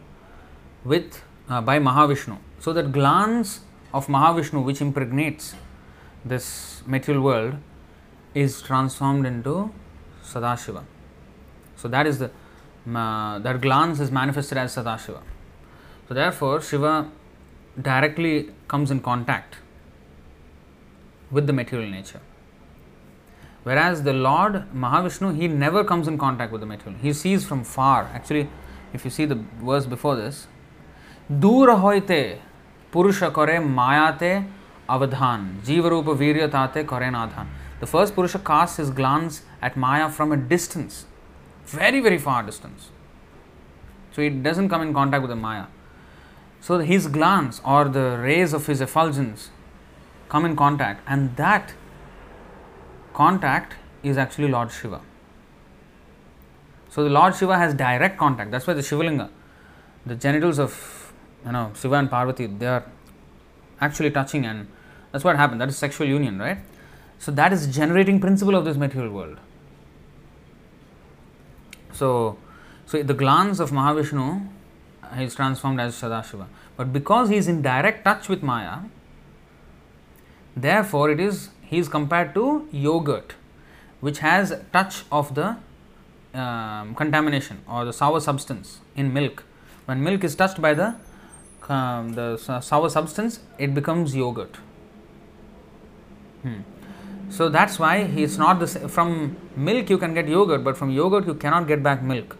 with 0.83 1.23
uh, 1.49 1.61
by 1.61 1.79
Mahavishnu. 1.79 2.37
So 2.59 2.73
that 2.73 2.91
glance 2.91 3.61
of 3.93 4.07
Mahavishnu 4.07 4.63
which 4.63 4.81
impregnates 4.81 5.55
this 6.25 6.83
material 6.85 7.23
world 7.23 7.55
is 8.33 8.61
transformed 8.61 9.25
into 9.25 9.71
Sadashiva. 10.23 10.83
So 11.75 11.87
that 11.87 12.07
is 12.07 12.19
the 12.19 12.31
uh, 12.93 13.39
that 13.39 13.61
glance 13.61 13.99
is 13.99 14.11
manifested 14.11 14.57
as 14.57 14.75
Sadashiva. 14.75 15.21
So 16.07 16.13
therefore 16.13 16.61
Shiva 16.61 17.09
directly 17.81 18.51
comes 18.67 18.91
in 18.91 18.99
contact 18.99 19.55
with 21.31 21.47
the 21.47 21.53
material 21.53 21.89
nature. 21.89 22.21
Whereas 23.63 24.03
the 24.03 24.13
Lord 24.13 24.65
Mahavishnu, 24.73 25.35
he 25.37 25.47
never 25.47 25.83
comes 25.83 26.07
in 26.07 26.17
contact 26.17 26.51
with 26.51 26.61
the 26.61 26.67
material. 26.67 26.99
He 27.01 27.13
sees 27.13 27.45
from 27.45 27.63
far. 27.63 28.09
Actually, 28.13 28.49
if 28.91 29.05
you 29.05 29.11
see 29.11 29.25
the 29.25 29.35
verse 29.61 29.85
before 29.85 30.15
this, 30.15 30.47
hoite 31.31 32.39
Purusha 32.91 33.31
kore 33.31 33.47
mayate 33.47 34.47
avadhan, 34.87 35.61
Jiva 35.61 35.89
rupa 35.89 36.13
virya 36.13 36.51
tate 36.51 36.85
kore 36.85 36.99
nadhan. 37.01 37.47
The 37.79 37.87
first 37.87 38.13
Purusha 38.13 38.39
casts 38.39 38.77
his 38.77 38.89
glance 38.89 39.43
at 39.61 39.77
Maya 39.77 40.09
from 40.09 40.31
a 40.31 40.37
distance, 40.37 41.05
very, 41.65 42.01
very 42.01 42.17
far 42.17 42.43
distance. 42.43 42.89
So 44.11 44.21
he 44.21 44.29
doesn't 44.29 44.69
come 44.69 44.81
in 44.81 44.93
contact 44.93 45.21
with 45.21 45.29
the 45.29 45.35
Maya. 45.35 45.65
So 46.59 46.79
his 46.79 47.07
glance 47.07 47.61
or 47.65 47.85
the 47.85 48.17
rays 48.21 48.53
of 48.53 48.67
his 48.67 48.81
effulgence 48.81 49.49
come 50.29 50.45
in 50.45 50.55
contact, 50.55 51.01
and 51.07 51.35
that 51.37 51.73
contact 53.13 53.73
is 54.03 54.17
actually 54.17 54.49
Lord 54.49 54.71
Shiva. 54.71 55.01
So 56.89 57.03
the 57.03 57.09
Lord 57.09 57.35
Shiva 57.35 57.57
has 57.57 57.73
direct 57.73 58.17
contact. 58.17 58.51
That's 58.51 58.67
why 58.67 58.73
the 58.73 58.81
Shivalinga, 58.81 59.29
the 60.05 60.15
genitals 60.15 60.59
of 60.59 61.13
you 61.45 61.51
know 61.51 61.71
Shiva 61.79 61.95
and 61.95 62.09
Parvati, 62.09 62.47
they 62.47 62.67
are 62.67 62.85
actually 63.81 64.11
touching, 64.11 64.45
and 64.45 64.67
that's 65.11 65.23
what 65.23 65.35
happened. 65.35 65.61
That 65.61 65.69
is 65.69 65.77
sexual 65.77 66.07
union, 66.07 66.39
right? 66.39 66.57
So 67.19 67.31
that 67.31 67.53
is 67.53 67.67
generating 67.73 68.19
principle 68.19 68.55
of 68.55 68.65
this 68.65 68.77
material 68.77 69.11
world. 69.11 69.39
So, 71.93 72.37
so 72.85 73.01
the 73.01 73.13
glance 73.13 73.59
of 73.59 73.71
Mahavishnu 73.71 74.47
is 75.19 75.35
transformed 75.35 75.79
as 75.79 75.95
Sadashiva. 75.95 76.47
But 76.75 76.91
because 76.91 77.29
he 77.29 77.37
is 77.37 77.47
in 77.47 77.61
direct 77.61 78.03
touch 78.03 78.27
with 78.27 78.43
Maya, 78.43 78.79
Therefore, 80.55 81.09
it 81.09 81.19
is 81.19 81.49
he 81.65 81.77
is 81.77 81.89
compared 81.89 82.33
to 82.35 82.67
yogurt, 82.71 83.33
which 83.99 84.19
has 84.19 84.53
touch 84.71 85.03
of 85.11 85.33
the 85.35 85.57
um, 86.33 86.95
contamination 86.95 87.63
or 87.69 87.85
the 87.85 87.93
sour 87.93 88.19
substance 88.19 88.79
in 88.95 89.13
milk. 89.13 89.43
When 89.85 90.03
milk 90.03 90.23
is 90.23 90.35
touched 90.35 90.61
by 90.61 90.73
the 90.73 90.95
um, 91.69 92.13
the 92.13 92.37
sour 92.37 92.89
substance, 92.89 93.39
it 93.57 93.73
becomes 93.73 94.15
yogurt. 94.15 94.57
Hmm. 96.41 96.61
So 97.29 97.49
that's 97.49 97.79
why 97.79 98.03
he's 98.03 98.37
not 98.37 98.59
the 98.59 98.67
from 98.67 99.37
milk 99.55 99.89
you 99.89 99.97
can 99.97 100.13
get 100.13 100.27
yogurt, 100.27 100.63
but 100.63 100.77
from 100.77 100.91
yogurt 100.91 101.25
you 101.25 101.33
cannot 101.33 101.67
get 101.67 101.81
back 101.81 102.03
milk. 102.03 102.37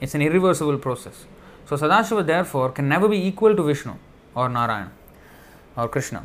It's 0.00 0.14
an 0.14 0.22
irreversible 0.22 0.78
process. 0.78 1.26
So 1.66 1.76
Sadashiva 1.76 2.26
therefore 2.26 2.72
can 2.72 2.88
never 2.88 3.08
be 3.08 3.26
equal 3.26 3.54
to 3.56 3.62
Vishnu 3.62 3.94
or 4.34 4.48
Narayana 4.48 4.92
or 5.76 5.88
Krishna. 5.88 6.24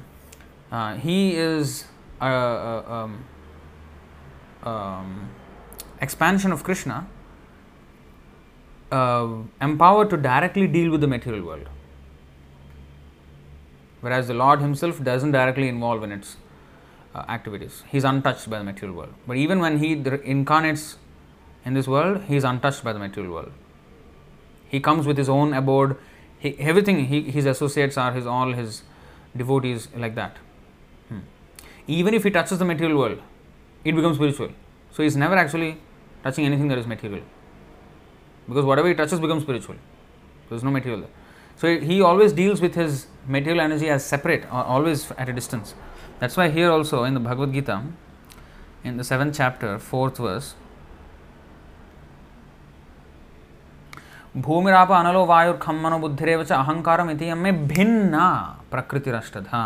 Uh, 0.71 0.95
he 0.95 1.35
is 1.35 1.85
a, 2.21 2.27
a, 2.27 2.91
um, 2.91 3.25
um, 4.63 5.29
expansion 5.99 6.51
of 6.51 6.63
Krishna, 6.63 7.07
uh, 8.91 9.27
empowered 9.61 10.09
to 10.11 10.17
directly 10.17 10.67
deal 10.67 10.91
with 10.91 11.01
the 11.01 11.07
material 11.07 11.45
world. 11.45 11.67
Whereas 14.01 14.27
the 14.27 14.33
Lord 14.33 14.61
Himself 14.61 15.03
doesn't 15.03 15.31
directly 15.31 15.67
involve 15.67 16.03
in 16.03 16.11
its 16.11 16.37
uh, 17.13 17.25
activities. 17.27 17.83
He's 17.89 18.03
untouched 18.03 18.49
by 18.49 18.59
the 18.59 18.63
material 18.63 18.95
world. 18.95 19.13
But 19.27 19.37
even 19.37 19.59
when 19.59 19.79
He 19.79 19.93
incarnates 20.23 20.97
in 21.65 21.73
this 21.73 21.87
world, 21.87 22.23
He 22.27 22.35
is 22.35 22.43
untouched 22.43 22.83
by 22.83 22.93
the 22.93 22.99
material 22.99 23.33
world. 23.33 23.51
He 24.67 24.79
comes 24.79 25.05
with 25.05 25.17
His 25.17 25.29
own 25.29 25.53
abode. 25.53 25.97
He, 26.37 26.57
everything, 26.59 27.05
he, 27.05 27.23
His 27.23 27.45
associates 27.45 27.97
are 27.97 28.13
His 28.13 28.25
all 28.25 28.53
His 28.53 28.83
devotees 29.35 29.89
like 29.95 30.15
that 30.15 30.37
Hmm. 31.88 31.92
Even 31.92 32.14
if 32.14 32.24
He 32.24 32.30
touches 32.30 32.58
the 32.58 32.64
material 32.64 32.98
world, 32.98 33.20
it 33.84 33.94
becomes 33.94 34.16
spiritual. 34.16 34.50
So 34.92 35.02
He's 35.02 35.16
never 35.16 35.36
actually 35.36 35.76
touching 36.22 36.44
anything 36.44 36.68
that 36.68 36.78
is 36.78 36.86
material. 36.86 37.24
Because 38.48 38.64
whatever 38.64 38.88
He 38.88 38.94
touches 38.94 39.20
becomes 39.20 39.42
spiritual. 39.42 39.76
There 40.48 40.56
is 40.56 40.64
no 40.64 40.70
material 40.70 41.00
there. 41.00 41.10
So 41.56 41.78
he 41.78 42.00
always 42.00 42.32
deals 42.32 42.60
with 42.60 42.74
his 42.74 43.06
material 43.26 43.60
energy 43.60 43.88
as 43.88 44.04
separate, 44.04 44.44
or 44.46 44.64
always 44.64 45.10
at 45.12 45.28
a 45.28 45.32
distance. 45.32 45.74
That's 46.18 46.36
why 46.36 46.48
here 46.48 46.70
also 46.70 47.04
in 47.04 47.14
the 47.14 47.20
Bhagavad 47.20 47.52
Gita, 47.52 47.82
in 48.82 48.96
the 48.96 49.04
seventh 49.04 49.36
chapter, 49.36 49.78
fourth 49.78 50.18
verse, 50.18 50.54
भूमिराप 54.34 54.90
अनलो 54.92 55.24
वायुर्खम 55.26 55.76
मनो 55.80 55.98
बुद्धिरेव 55.98 56.42
च 56.44 56.52
अहंकारम 56.52 57.10
इति 57.10 57.34
में 57.38 57.66
भिन्ना 57.68 58.26
प्रकृतिरष्टधा 58.70 59.60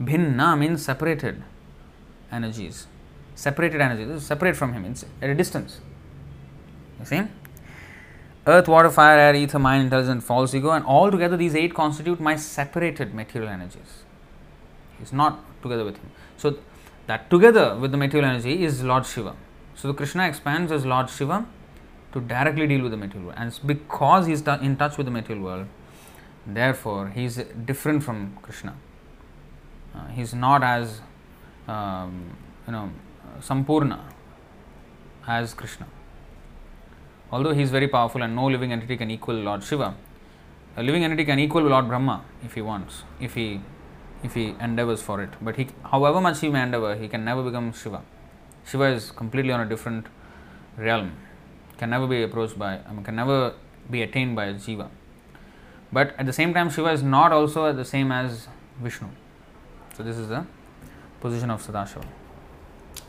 Bhinna 0.00 0.58
means 0.58 0.84
separated 0.84 1.42
energies, 2.30 2.86
separated 3.34 3.80
energies, 3.80 4.24
separate 4.24 4.56
from 4.56 4.72
him, 4.72 4.84
it's 4.84 5.04
at 5.22 5.30
a 5.30 5.34
distance. 5.34 5.80
You 7.00 7.06
see? 7.06 7.22
Earth, 8.46 8.68
water, 8.68 8.90
fire, 8.90 9.18
air, 9.18 9.34
ether, 9.34 9.58
mind, 9.58 9.84
intelligence, 9.84 10.24
false 10.24 10.54
ego, 10.54 10.70
and 10.70 10.84
all 10.84 11.10
together 11.10 11.36
these 11.36 11.54
eight 11.54 11.74
constitute 11.74 12.20
my 12.20 12.36
separated 12.36 13.14
material 13.14 13.50
energies. 13.50 14.04
He's 14.98 15.12
not 15.12 15.40
together 15.62 15.84
with 15.84 15.96
him. 15.96 16.10
So 16.36 16.58
that 17.06 17.28
together 17.28 17.74
with 17.76 17.90
the 17.90 17.98
material 17.98 18.30
energy 18.30 18.64
is 18.64 18.82
Lord 18.82 19.04
Shiva. 19.04 19.34
So 19.74 19.88
the 19.88 19.94
Krishna 19.94 20.28
expands 20.28 20.70
as 20.72 20.86
Lord 20.86 21.10
Shiva 21.10 21.46
to 22.12 22.20
directly 22.20 22.66
deal 22.66 22.82
with 22.82 22.92
the 22.92 22.96
material 22.96 23.26
world, 23.26 23.38
and 23.38 23.48
it's 23.48 23.58
because 23.58 24.26
he's 24.26 24.42
in 24.42 24.76
touch 24.76 24.96
with 24.96 25.06
the 25.06 25.10
material 25.10 25.44
world. 25.44 25.66
Therefore, 26.46 27.08
he's 27.08 27.36
different 27.64 28.04
from 28.04 28.38
Krishna. 28.42 28.74
Uh, 29.96 30.06
he's 30.08 30.34
not 30.34 30.62
as 30.62 31.00
um, 31.68 32.36
you 32.66 32.72
know 32.72 32.90
sampurna 33.40 34.00
as 35.26 35.54
Krishna 35.54 35.86
although 37.30 37.52
he 37.52 37.62
is 37.62 37.70
very 37.70 37.88
powerful 37.88 38.22
and 38.22 38.34
no 38.34 38.46
living 38.46 38.72
entity 38.72 38.96
can 38.96 39.10
equal 39.10 39.34
Lord 39.34 39.62
Shiva, 39.62 39.94
a 40.76 40.82
living 40.82 41.04
entity 41.04 41.24
can 41.24 41.38
equal 41.38 41.62
Lord 41.62 41.88
Brahma 41.88 42.24
if 42.44 42.54
he 42.54 42.62
wants, 42.62 43.02
if 43.20 43.34
he 43.34 43.60
if 44.22 44.34
he 44.34 44.54
endeavors 44.60 45.02
for 45.02 45.22
it. 45.22 45.30
But 45.40 45.56
he, 45.56 45.68
however 45.84 46.20
much 46.20 46.40
he 46.40 46.48
may 46.48 46.62
endeavor, 46.62 46.96
he 46.96 47.08
can 47.08 47.24
never 47.24 47.42
become 47.42 47.72
Shiva. 47.72 48.02
Shiva 48.66 48.84
is 48.84 49.10
completely 49.10 49.52
on 49.52 49.60
a 49.60 49.66
different 49.66 50.06
realm, 50.76 51.12
can 51.78 51.90
never 51.90 52.06
be 52.06 52.22
approached 52.22 52.58
by, 52.58 52.78
I 52.78 52.92
mean, 52.92 53.04
can 53.04 53.14
never 53.14 53.54
be 53.90 54.02
attained 54.02 54.34
by 54.34 54.46
a 54.46 54.54
Jiva. 54.54 54.88
But 55.92 56.14
at 56.18 56.26
the 56.26 56.32
same 56.32 56.52
time, 56.54 56.70
Shiva 56.70 56.90
is 56.90 57.02
not 57.02 57.30
also 57.32 57.72
the 57.72 57.84
same 57.84 58.10
as 58.10 58.48
Vishnu. 58.82 59.08
So 59.96 60.02
this 60.02 60.18
is 60.18 60.28
the 60.28 60.44
position 61.22 61.50
of 61.50 61.66
Sadashiva. 61.66 62.04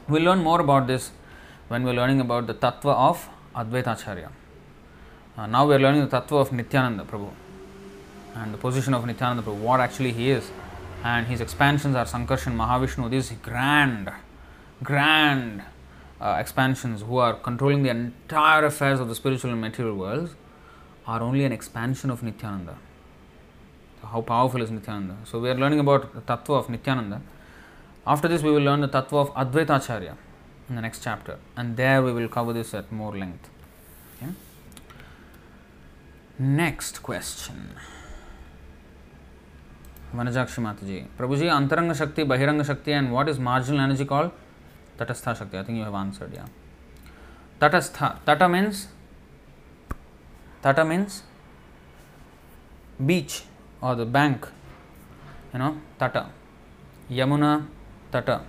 We'll 0.08 0.24
learn 0.24 0.40
more 0.42 0.62
about 0.62 0.88
this 0.88 1.12
when 1.68 1.84
we're 1.84 1.92
learning 1.94 2.22
about 2.22 2.48
the 2.48 2.54
tattva 2.54 2.96
of 2.96 3.28
Advaitacharya. 3.54 4.30
Uh, 5.38 5.48
now 5.48 5.68
we 5.68 5.76
are 5.76 5.80
learning 5.80 6.08
the 6.08 6.22
tattva 6.22 6.40
of 6.40 6.54
Nityananda 6.54 7.04
Prabhu 7.04 7.30
and 8.36 8.54
the 8.54 8.58
position 8.58 8.94
of 8.94 9.06
Nityananda 9.06 9.44
Prabhu, 9.44 9.58
what 9.58 9.82
actually 9.82 10.14
he 10.14 10.30
is. 10.30 10.50
And 11.04 11.28
his 11.28 11.42
expansions 11.42 11.94
are 11.94 12.06
Sankarshan, 12.06 12.56
Mahavishnu, 12.56 13.10
these 13.10 13.32
grand, 13.44 14.10
grand 14.82 15.64
uh, 16.22 16.38
expansions 16.40 17.02
who 17.02 17.18
are 17.18 17.34
controlling 17.34 17.84
the 17.84 17.90
entire 17.90 18.64
affairs 18.64 19.02
of 19.02 19.10
the 19.10 19.16
spiritual 19.16 19.52
and 19.52 19.60
material 19.60 19.94
worlds 19.94 20.36
are 21.06 21.22
only 21.22 21.44
an 21.44 21.52
expansion 21.52 22.10
of 22.10 22.24
Nityananda. 22.24 22.78
How 24.12 24.22
powerful 24.22 24.62
is 24.62 24.72
Nityananda? 24.72 25.18
So 25.26 25.40
we 25.40 25.50
are 25.50 25.56
learning 25.56 25.80
about 25.80 26.14
the 26.14 26.22
tattva 26.22 26.60
of 26.60 26.70
Nityananda. 26.70 27.22
After 28.06 28.28
this, 28.28 28.42
we 28.42 28.52
will 28.52 28.62
learn 28.62 28.82
the 28.82 28.88
tattva 28.88 29.14
of 29.14 29.34
Advaitacharya 29.34 30.16
in 30.70 30.76
the 30.76 30.82
next 30.82 31.04
chapter, 31.04 31.38
and 31.56 31.76
there 31.76 32.02
we 32.02 32.14
will 32.14 32.30
cover 32.30 32.54
this 32.54 32.74
at 32.74 32.92
more 32.92 33.18
length. 33.18 33.50
Okay? 34.16 34.32
Next 36.40 37.04
question. 37.04 37.76
Vanajakshi 40.16 40.60
Mataji. 40.68 41.08
Prabhuji, 41.18 41.50
Antaranga 41.50 41.96
Shakti, 41.96 42.24
Bahiranga 42.24 42.66
Shakti, 42.66 42.94
and 42.94 43.12
what 43.12 43.28
is 43.28 43.40
marginal 43.40 43.82
energy 43.82 44.06
called? 44.06 44.32
Tatastha 44.98 45.38
Shakti. 45.38 45.58
I 45.58 45.64
think 45.64 45.80
you 45.80 45.84
have 45.84 45.94
answered, 45.94 46.32
yeah. 46.34 46.46
Tatastha. 47.60 48.20
Tata 48.26 48.48
means? 48.48 48.88
Tata 50.62 50.86
means? 50.86 51.24
Beach 53.06 53.44
or 53.82 53.96
the 53.96 54.06
bank. 54.06 54.48
You 55.54 55.60
know, 55.60 55.78
Tata. 55.98 56.30
Yamuna, 57.10 57.66
Tata. 58.12 58.42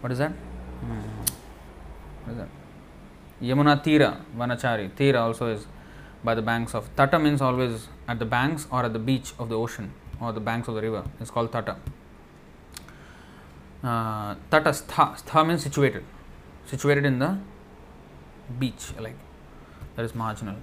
What 0.00 0.12
is 0.12 0.18
that? 0.18 0.30
Hmm. 0.32 1.00
What 2.24 2.32
is 2.32 2.38
that? 2.38 2.48
Yamuna 3.42 3.82
Tira, 3.82 4.20
Vanachari. 4.36 4.94
Tira 4.94 5.20
also 5.22 5.46
is 5.48 5.66
by 6.22 6.34
the 6.34 6.42
banks 6.42 6.74
of. 6.74 6.94
Tata 6.96 7.18
means 7.18 7.40
always 7.40 7.88
at 8.08 8.18
the 8.18 8.24
banks 8.24 8.66
or 8.70 8.84
at 8.84 8.92
the 8.92 8.98
beach 8.98 9.32
of 9.38 9.48
the 9.48 9.56
ocean 9.56 9.92
or 10.20 10.32
the 10.32 10.40
banks 10.40 10.68
of 10.68 10.74
the 10.74 10.82
river. 10.82 11.04
It's 11.20 11.30
called 11.30 11.52
Tata. 11.52 11.76
Uh, 13.82 14.34
tata 14.50 14.70
Stha. 14.70 15.22
Stha 15.22 15.46
means 15.46 15.62
situated. 15.62 16.04
Situated 16.66 17.04
in 17.04 17.18
the 17.18 17.38
beach, 18.58 18.92
like 18.98 19.14
that 19.94 20.04
is 20.04 20.14
marginal. 20.14 20.56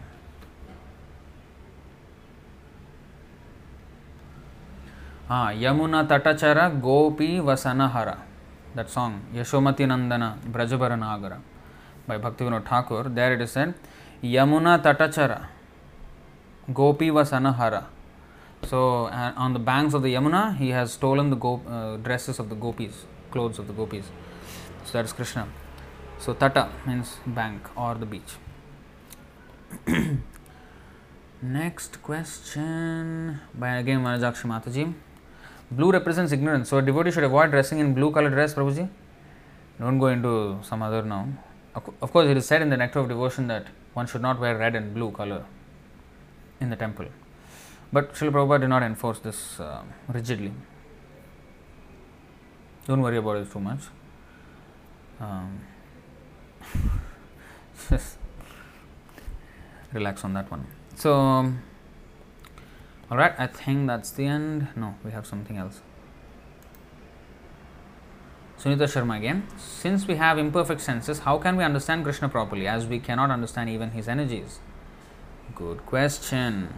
हाँ 5.34 5.54
यमुना 5.56 6.02
तटचर 6.04 6.58
गोपी 6.80 7.28
वसनहर 7.42 8.10
that 8.76 8.88
सांग 8.88 9.38
यशोमति 9.38 9.86
नंदन 9.86 10.24
ब्रजभर 10.48 10.96
नागर 10.96 11.32
बै 12.10 12.18
भक्ति 12.18 12.44
Vinod 12.44 12.64
Thakur 12.66 13.08
there 13.10 13.32
it 13.34 13.42
is 13.42 13.56
Yamuna 14.26 14.76
तटचर 14.86 15.34
गोपी 16.70 17.10
वसनहर 17.10 17.76
so 18.64 18.82
on 19.38 19.54
the 19.54 19.62
banks 19.62 19.96
of 19.96 20.04
the 20.04 20.08
Yamuna 20.08 20.42
he 20.58 20.70
has 20.70 20.90
stolen 20.90 21.32
the 21.32 21.38
go 21.38 21.56
dresses 22.04 22.40
of 22.40 22.48
the 22.48 22.58
gopis 22.60 23.00
clothes 23.32 23.60
of 23.60 23.68
the 23.68 23.76
gopis 23.76 24.04
so 24.04 24.92
that 24.94 25.06
is 25.06 25.16
Krishna 25.16 25.44
so 26.26 26.34
tat 26.44 26.58
mean 26.88 27.02
bank 27.30 27.78
और 27.78 27.98
the 27.98 28.10
beach 28.12 28.36
next 31.56 31.98
question 32.06 33.40
by 33.60 33.80
again 33.80 34.06
Vanajakshi 34.06 34.48
mataji 34.50 34.86
Blue 35.76 35.92
represents 35.92 36.32
ignorance, 36.32 36.70
so 36.70 36.78
a 36.78 36.82
devotee 36.82 37.12
should 37.12 37.24
avoid 37.24 37.52
dressing 37.52 37.80
in 37.80 37.94
blue 37.94 38.12
colored 38.12 38.32
dress, 38.32 38.54
Prabhuji. 38.54 38.90
Don't 39.80 39.98
go 39.98 40.08
into 40.08 40.60
some 40.62 40.84
other 40.84 41.02
now. 41.02 41.28
Of 41.76 42.12
course, 42.12 42.28
it 42.30 42.38
is 42.38 42.46
said 42.46 42.62
in 42.62 42.70
the 42.70 42.78
Nectar 42.78 43.00
of 43.00 43.08
Devotion 43.10 43.48
that 43.48 43.68
one 43.94 44.06
should 44.06 44.22
not 44.22 44.40
wear 44.40 44.56
red 44.58 44.76
and 44.76 44.94
blue 44.94 45.12
color 45.12 45.44
in 46.60 46.70
the 46.70 46.76
temple. 46.76 47.08
But 47.92 48.14
Srila 48.14 48.32
Prabhupada 48.32 48.62
did 48.62 48.70
not 48.70 48.84
enforce 48.84 49.20
this 49.20 49.60
uh, 49.60 49.82
rigidly. 50.08 50.54
Don't 52.86 53.02
worry 53.02 53.18
about 53.18 53.38
it 53.38 53.52
too 53.52 53.60
much. 53.60 53.82
Um, 55.20 55.62
just 57.90 58.18
relax 59.94 60.24
on 60.24 60.34
that 60.34 60.52
one. 60.52 60.68
So, 60.96 61.54
all 63.14 63.20
right, 63.20 63.36
I 63.38 63.46
think 63.46 63.86
that's 63.86 64.10
the 64.10 64.26
end. 64.26 64.70
No, 64.76 64.96
we 65.06 65.12
have 65.12 65.28
something 65.28 65.56
else. 65.56 65.82
Sunita 68.60 68.88
Sharma 68.94 69.18
again. 69.18 69.46
Since 69.56 70.08
we 70.08 70.16
have 70.16 70.40
imperfect 70.40 70.82
senses, 70.82 71.20
how 71.20 71.38
can 71.38 71.56
we 71.56 71.64
understand 71.64 72.06
Krishna 72.06 72.28
properly 72.28 72.68
as 72.68 72.88
we 72.88 72.98
cannot 72.98 73.30
understand 73.30 73.70
even 73.70 73.92
his 73.92 74.08
energies? 74.08 74.58
Good 75.54 75.86
question. 75.86 76.74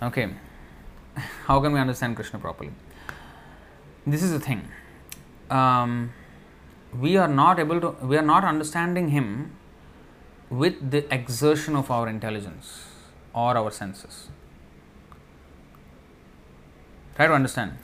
Okay, 0.00 0.30
how 1.44 1.60
can 1.60 1.72
we 1.74 1.78
understand 1.78 2.16
Krishna 2.16 2.38
properly? 2.38 2.70
this 4.06 4.22
is 4.22 4.30
the 4.30 4.40
thing. 4.40 4.66
Um, 5.50 6.14
we 6.98 7.18
are 7.18 7.28
not 7.28 7.58
able 7.58 7.82
to, 7.82 7.90
we 8.00 8.16
are 8.16 8.28
not 8.34 8.44
understanding 8.44 9.10
Him 9.10 9.50
with 10.48 10.90
the 10.90 11.04
exertion 11.14 11.76
of 11.76 11.90
our 11.90 12.08
intelligence 12.08 12.85
or 13.36 13.56
our 13.56 13.70
senses. 13.70 14.28
Try 17.14 17.26
to 17.26 17.34
understand. 17.34 17.78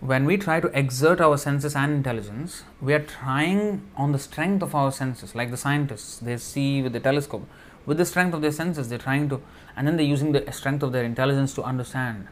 When 0.00 0.24
we 0.24 0.36
try 0.36 0.60
to 0.60 0.68
exert 0.78 1.20
our 1.20 1.36
senses 1.36 1.74
and 1.74 1.92
intelligence, 1.92 2.62
we 2.80 2.94
are 2.94 3.00
trying 3.00 3.82
on 3.96 4.12
the 4.12 4.18
strength 4.18 4.62
of 4.62 4.74
our 4.74 4.92
senses, 4.92 5.34
like 5.34 5.50
the 5.50 5.56
scientists, 5.56 6.18
they 6.18 6.36
see 6.36 6.82
with 6.82 6.92
the 6.92 7.00
telescope. 7.00 7.48
With 7.84 7.98
the 7.98 8.04
strength 8.04 8.34
of 8.34 8.42
their 8.42 8.52
senses, 8.52 8.88
they're 8.88 8.98
trying 8.98 9.28
to, 9.30 9.40
and 9.76 9.88
then 9.88 9.96
they're 9.96 10.06
using 10.06 10.30
the 10.30 10.52
strength 10.52 10.84
of 10.84 10.92
their 10.92 11.02
intelligence 11.02 11.52
to 11.54 11.64
understand. 11.64 12.28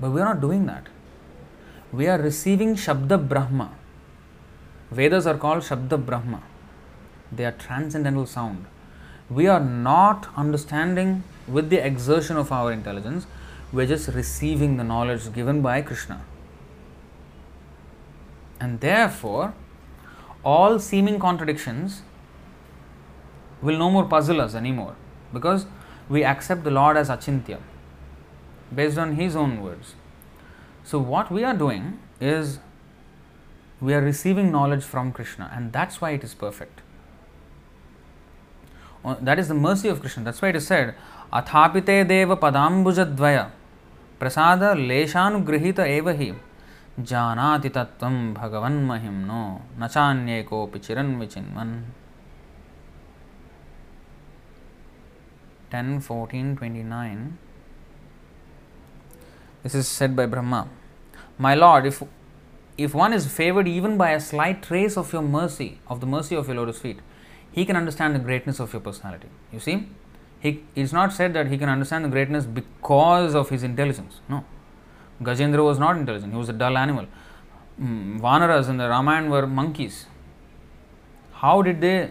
But 0.00 0.12
we 0.12 0.22
are 0.22 0.24
not 0.24 0.40
doing 0.40 0.64
that. 0.66 0.86
We 1.92 2.06
are 2.06 2.18
receiving 2.18 2.76
Shabda 2.76 3.28
Brahma. 3.28 3.72
Vedas 4.90 5.26
are 5.26 5.36
called 5.36 5.62
Shabda 5.62 6.04
Brahma. 6.06 6.42
They 7.30 7.44
are 7.44 7.52
transcendental 7.52 8.26
sound. 8.26 8.64
We 9.28 9.46
are 9.46 9.60
not 9.60 10.28
understanding 10.36 11.24
with 11.50 11.70
the 11.70 11.84
exertion 11.84 12.36
of 12.36 12.52
our 12.52 12.72
intelligence, 12.72 13.26
we're 13.72 13.86
just 13.86 14.08
receiving 14.08 14.76
the 14.76 14.84
knowledge 14.84 15.32
given 15.32 15.62
by 15.62 15.80
Krishna. 15.82 16.24
And 18.60 18.80
therefore, 18.80 19.54
all 20.44 20.78
seeming 20.78 21.18
contradictions 21.18 22.02
will 23.62 23.78
no 23.78 23.90
more 23.90 24.04
puzzle 24.04 24.40
us 24.40 24.54
anymore 24.54 24.96
because 25.32 25.66
we 26.08 26.24
accept 26.24 26.64
the 26.64 26.70
Lord 26.70 26.96
as 26.96 27.08
Achintya 27.08 27.58
based 28.74 28.98
on 28.98 29.14
His 29.14 29.36
own 29.36 29.62
words. 29.62 29.94
So, 30.84 30.98
what 30.98 31.30
we 31.30 31.44
are 31.44 31.54
doing 31.54 31.98
is 32.20 32.58
we 33.80 33.94
are 33.94 34.00
receiving 34.00 34.50
knowledge 34.50 34.84
from 34.84 35.12
Krishna, 35.12 35.50
and 35.54 35.72
that's 35.72 36.00
why 36.00 36.10
it 36.10 36.24
is 36.24 36.34
perfect. 36.34 36.80
Uh, 39.04 39.16
That 39.20 39.38
is 39.38 39.48
the 39.48 39.54
mercy 39.54 39.88
of 39.88 40.00
Krishna. 40.00 40.24
That's 40.24 40.42
why 40.42 40.48
it 40.48 40.56
is 40.56 40.66
said, 40.66 40.94
Athapite 41.32 42.06
deva 42.08 42.36
padambujadvaya 42.36 43.50
prasada 44.18 44.74
leshanugrihita 44.74 45.86
eva 45.86 46.14
hi 46.14 46.34
janati 47.00 47.70
tattvam 47.70 48.34
bhagavan 48.34 48.84
mahimno 48.90 49.60
nachanye 49.78 50.44
kopi 50.44 50.80
chiran 50.80 51.18
vichinman 51.18 51.82
10, 55.70 56.00
14, 56.00 56.56
29. 56.56 57.38
This 59.62 59.74
is 59.74 59.86
said 59.86 60.16
by 60.16 60.26
Brahma. 60.26 60.68
My 61.38 61.54
Lord, 61.54 61.86
if 61.86 62.02
if 62.76 62.94
one 62.94 63.12
is 63.12 63.26
favored 63.26 63.68
even 63.68 63.96
by 63.96 64.10
a 64.10 64.20
slight 64.20 64.62
trace 64.62 64.96
of 64.96 65.12
your 65.12 65.22
mercy, 65.22 65.78
of 65.86 66.00
the 66.00 66.06
mercy 66.06 66.34
of 66.34 66.48
your 66.48 66.56
lotus 66.56 66.78
feet, 66.78 66.98
he 67.52 67.64
can 67.64 67.76
understand 67.76 68.14
the 68.14 68.18
greatness 68.18 68.58
of 68.58 68.72
your 68.72 68.80
personality. 68.80 69.28
You 69.52 69.60
see, 69.60 69.86
he 70.40 70.62
it's 70.74 70.92
not 70.92 71.12
said 71.12 71.34
that 71.34 71.48
he 71.48 71.58
can 71.58 71.68
understand 71.68 72.04
the 72.04 72.08
greatness 72.08 72.46
because 72.46 73.34
of 73.34 73.50
his 73.50 73.62
intelligence. 73.62 74.20
No, 74.28 74.44
Gajendra 75.22 75.64
was 75.64 75.78
not 75.78 75.96
intelligent; 75.96 76.32
he 76.32 76.38
was 76.38 76.48
a 76.48 76.54
dull 76.54 76.78
animal. 76.78 77.06
Mm, 77.80 78.20
Vanaras 78.20 78.68
in 78.68 78.78
the 78.78 78.88
Ramayana 78.88 79.28
were 79.28 79.46
monkeys. 79.46 80.06
How 81.42 81.60
did 81.62 81.80
they? 81.80 82.10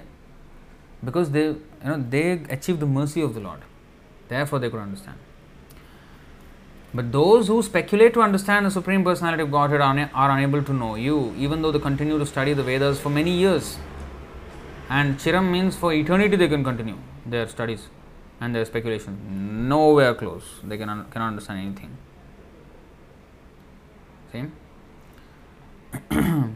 Because 1.04 1.32
they, 1.32 1.46
you 1.46 1.58
know, 1.86 2.06
they 2.10 2.32
achieved 2.58 2.80
the 2.80 2.86
mercy 2.86 3.22
of 3.22 3.34
the 3.34 3.40
Lord. 3.40 3.62
Therefore, 4.28 4.60
they 4.60 4.70
could 4.70 4.80
understand. 4.80 5.18
But 6.94 7.12
those 7.12 7.48
who 7.48 7.62
speculate 7.62 8.14
to 8.16 8.22
understand 8.22 8.66
the 8.66 8.72
Supreme 8.72 9.04
Personality 9.04 9.44
of 9.44 9.52
Godhead 9.52 9.82
are, 9.82 10.10
are 10.14 10.32
unable 10.38 10.64
to 10.64 10.74
know 10.74 10.96
you, 10.96 11.34
even 11.38 11.62
though 11.62 11.72
they 11.72 11.80
continue 11.80 12.18
to 12.18 12.26
study 12.26 12.54
the 12.54 12.64
Vedas 12.64 13.00
for 13.00 13.10
many 13.10 13.32
years. 13.32 13.78
And 14.90 15.18
Chiram 15.18 15.52
means 15.52 15.76
for 15.76 15.94
eternity 15.94 16.36
they 16.36 16.48
can 16.48 16.64
continue 16.64 16.98
their 17.26 17.48
studies 17.48 17.88
and 18.42 18.56
their 18.56 18.66
speculation. 18.66 19.68
Nowhere 19.68 20.14
close. 20.14 20.44
They 20.64 20.78
can 20.78 21.06
cannot 21.12 21.28
understand 21.28 21.60
anything. 21.60 21.98
See? 24.32 24.46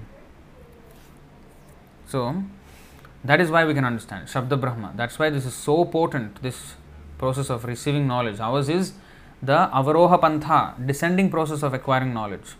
so, 2.07 2.43
that 3.23 3.41
is 3.41 3.49
why 3.49 3.65
we 3.65 3.73
can 3.73 3.85
understand 3.85 4.27
Shabda 4.27 4.60
Brahma. 4.60 4.93
That's 4.95 5.18
why 5.18 5.30
this 5.30 5.45
is 5.45 5.53
so 5.53 5.85
potent, 5.85 6.41
this 6.41 6.76
process 7.18 7.49
of 7.49 7.65
receiving 7.65 8.05
knowledge. 8.07 8.39
Ours 8.39 8.69
is 8.69 8.93
the 9.41 9.69
Avaroha 9.73 10.19
Pantha, 10.22 10.85
descending 10.85 11.30
process 11.30 11.64
of 11.64 11.73
acquiring 11.73 12.14
knowledge. 12.14 12.55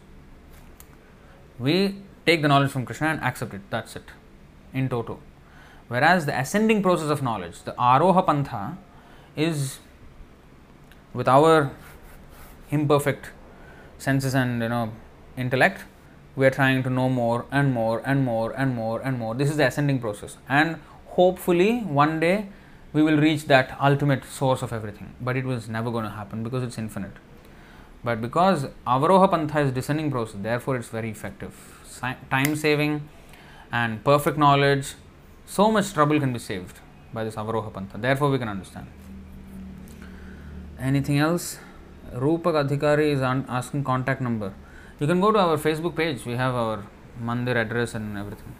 We 1.60 1.98
take 2.26 2.42
the 2.42 2.48
knowledge 2.48 2.72
from 2.72 2.86
Krishna 2.86 3.08
and 3.08 3.22
accept 3.22 3.54
it. 3.54 3.62
That's 3.70 3.96
it, 3.96 4.10
in 4.74 4.90
toto. 4.90 5.20
Whereas 5.88 6.26
the 6.26 6.38
ascending 6.38 6.82
process 6.82 7.10
of 7.10 7.22
knowledge, 7.22 7.62
the 7.64 7.74
Aroha 7.74 8.26
Pantha, 8.26 8.78
is 9.36 9.80
with 11.14 11.28
our 11.28 11.72
imperfect 12.72 13.30
senses 13.98 14.34
and 14.34 14.62
you 14.62 14.70
know 14.70 14.92
intellect 15.38 15.84
we 16.36 16.46
are 16.46 16.50
trying 16.50 16.82
to 16.84 16.90
know 16.90 17.10
more 17.10 17.46
and 17.52 17.74
more 17.74 18.02
and 18.06 18.26
more 18.26 18.52
and 18.52 18.76
more 18.76 19.00
and 19.02 19.20
more. 19.20 19.36
This 19.36 19.50
is 19.50 19.58
the 19.58 19.68
ascending 19.68 20.00
process. 20.00 20.38
And 20.50 20.80
hopefully 21.06 21.80
one 21.82 22.20
day 22.20 22.48
we 22.92 23.04
will 23.04 23.18
reach 23.18 23.46
that 23.46 23.78
ultimate 23.80 24.26
source 24.26 24.62
of 24.62 24.74
everything. 24.74 25.14
But 25.22 25.38
it 25.38 25.46
was 25.46 25.70
never 25.70 25.92
going 25.92 26.06
to 26.06 26.10
happen 26.10 26.44
because 26.44 26.64
it's 26.64 26.78
infinite. 26.78 27.14
But 28.04 28.20
because 28.22 28.66
avaroha 28.88 29.30
pantha 29.30 29.66
is 29.66 29.72
descending 29.72 30.12
process 30.12 30.38
therefore 30.42 30.76
it's 30.78 30.90
very 30.90 31.10
effective. 31.10 31.54
Time 32.30 32.56
saving 32.56 33.08
and 33.72 34.04
perfect 34.04 34.38
knowledge 34.38 34.96
so 35.46 35.72
much 35.72 35.94
trouble 35.94 36.20
can 36.20 36.34
be 36.34 36.40
saved 36.40 36.80
by 37.14 37.24
this 37.24 37.36
avaroha 37.36 37.72
pantha. 37.72 38.02
Therefore 38.02 38.32
we 38.32 38.40
can 38.40 38.50
understand 38.50 38.88
anything 40.80 41.18
else? 41.18 41.60
Rupak 42.14 42.54
adhikari 42.68 43.12
is 43.12 43.22
asking 43.22 43.84
contact 43.84 44.22
number. 44.22 44.54
You 45.00 45.08
can 45.08 45.20
go 45.20 45.32
to 45.32 45.40
our 45.40 45.58
facebook 45.58 45.96
page. 45.96 46.26
We 46.26 46.34
have 46.34 46.54
our 46.54 46.86
mandir 47.22 47.56
address 47.56 47.96
and 47.96 48.18
everything. 48.18 48.56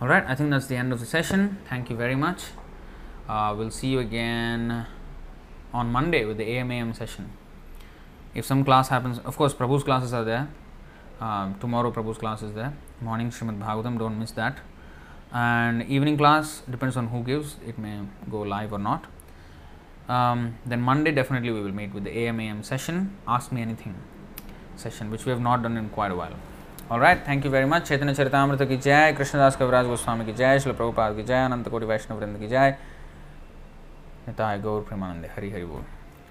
All 0.00 0.08
right 0.08 0.24
i 0.26 0.34
think 0.34 0.50
that's 0.50 0.66
the 0.66 0.76
end 0.76 0.92
of 0.92 1.00
the 1.00 1.06
session. 1.06 1.58
Thank 1.68 1.90
you 1.90 1.96
very 1.96 2.14
much. 2.14 2.42
Uh, 3.28 3.54
we'll 3.56 3.70
see 3.70 3.88
you 3.88 4.00
again 4.00 4.86
on 5.72 5.92
monday 5.92 6.24
with 6.24 6.38
the 6.38 6.44
amam 6.44 6.96
session. 6.96 7.30
If 8.34 8.44
some 8.44 8.64
class 8.64 8.88
happens 8.88 9.18
of 9.20 9.36
course 9.36 9.54
prabhu's 9.54 9.84
classes 9.84 10.12
are 10.12 10.24
there. 10.24 10.48
Um, 11.20 11.56
tomorrow 11.60 11.92
prabhu's 11.92 12.18
class 12.18 12.42
is 12.42 12.54
there. 12.54 12.72
Morning 13.00 13.30
Srimad 13.30 13.58
bhagavatam 13.58 13.98
don't 13.98 14.18
miss 14.18 14.32
that. 14.32 14.58
And 15.32 15.82
evening 15.84 16.16
class 16.16 16.62
depends 16.68 16.96
on 16.96 17.08
who 17.08 17.22
gives. 17.22 17.56
It 17.64 17.78
may 17.78 18.00
go 18.28 18.40
live 18.40 18.72
or 18.72 18.78
not 18.78 19.06
um, 20.16 20.44
then 20.66 20.80
Monday 20.80 21.12
definitely 21.12 21.50
we 21.56 21.60
will 21.60 21.76
meet 21.80 21.94
with 21.94 22.04
the 22.04 22.14
AM 22.20 22.40
AM 22.40 22.62
session, 22.62 23.16
ask 23.26 23.52
me 23.52 23.62
anything 23.62 23.94
session 24.76 25.10
which 25.10 25.24
we 25.24 25.30
have 25.30 25.40
not 25.40 25.62
done 25.62 25.76
in 25.76 25.88
quite 25.90 26.10
a 26.10 26.16
while. 26.16 26.36
All 26.90 26.98
right, 26.98 27.24
thank 27.24 27.44
you 27.44 27.50
very 27.50 27.66
much. 27.72 27.84
Chaitanya 27.88 28.14
Charitamrita 28.14 28.62
की 28.68 28.76
जय 28.76 29.12
Krishnadas 29.18 29.58
Kaviraj 29.58 29.90
Goswami 29.90 30.24
ki 30.26 30.32
jai, 30.32 30.56
शिल 30.58 30.76
Prabhupada 30.76 31.16
ki 31.16 31.22
jai, 31.22 31.44
Ananta 31.48 31.70
Koti 31.70 31.86
Vaishnava 31.86 32.20
वृंद 32.20 32.38
की 32.40 32.48
जय 32.48 32.76
निताय 34.28 34.58
गौर 34.62 34.80
Premanand 34.88 35.28
Hari 35.36 35.52
Hari 35.52 35.64
बोल 35.64 35.84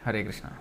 हरे 0.05 0.23
कृष्णा 0.23 0.57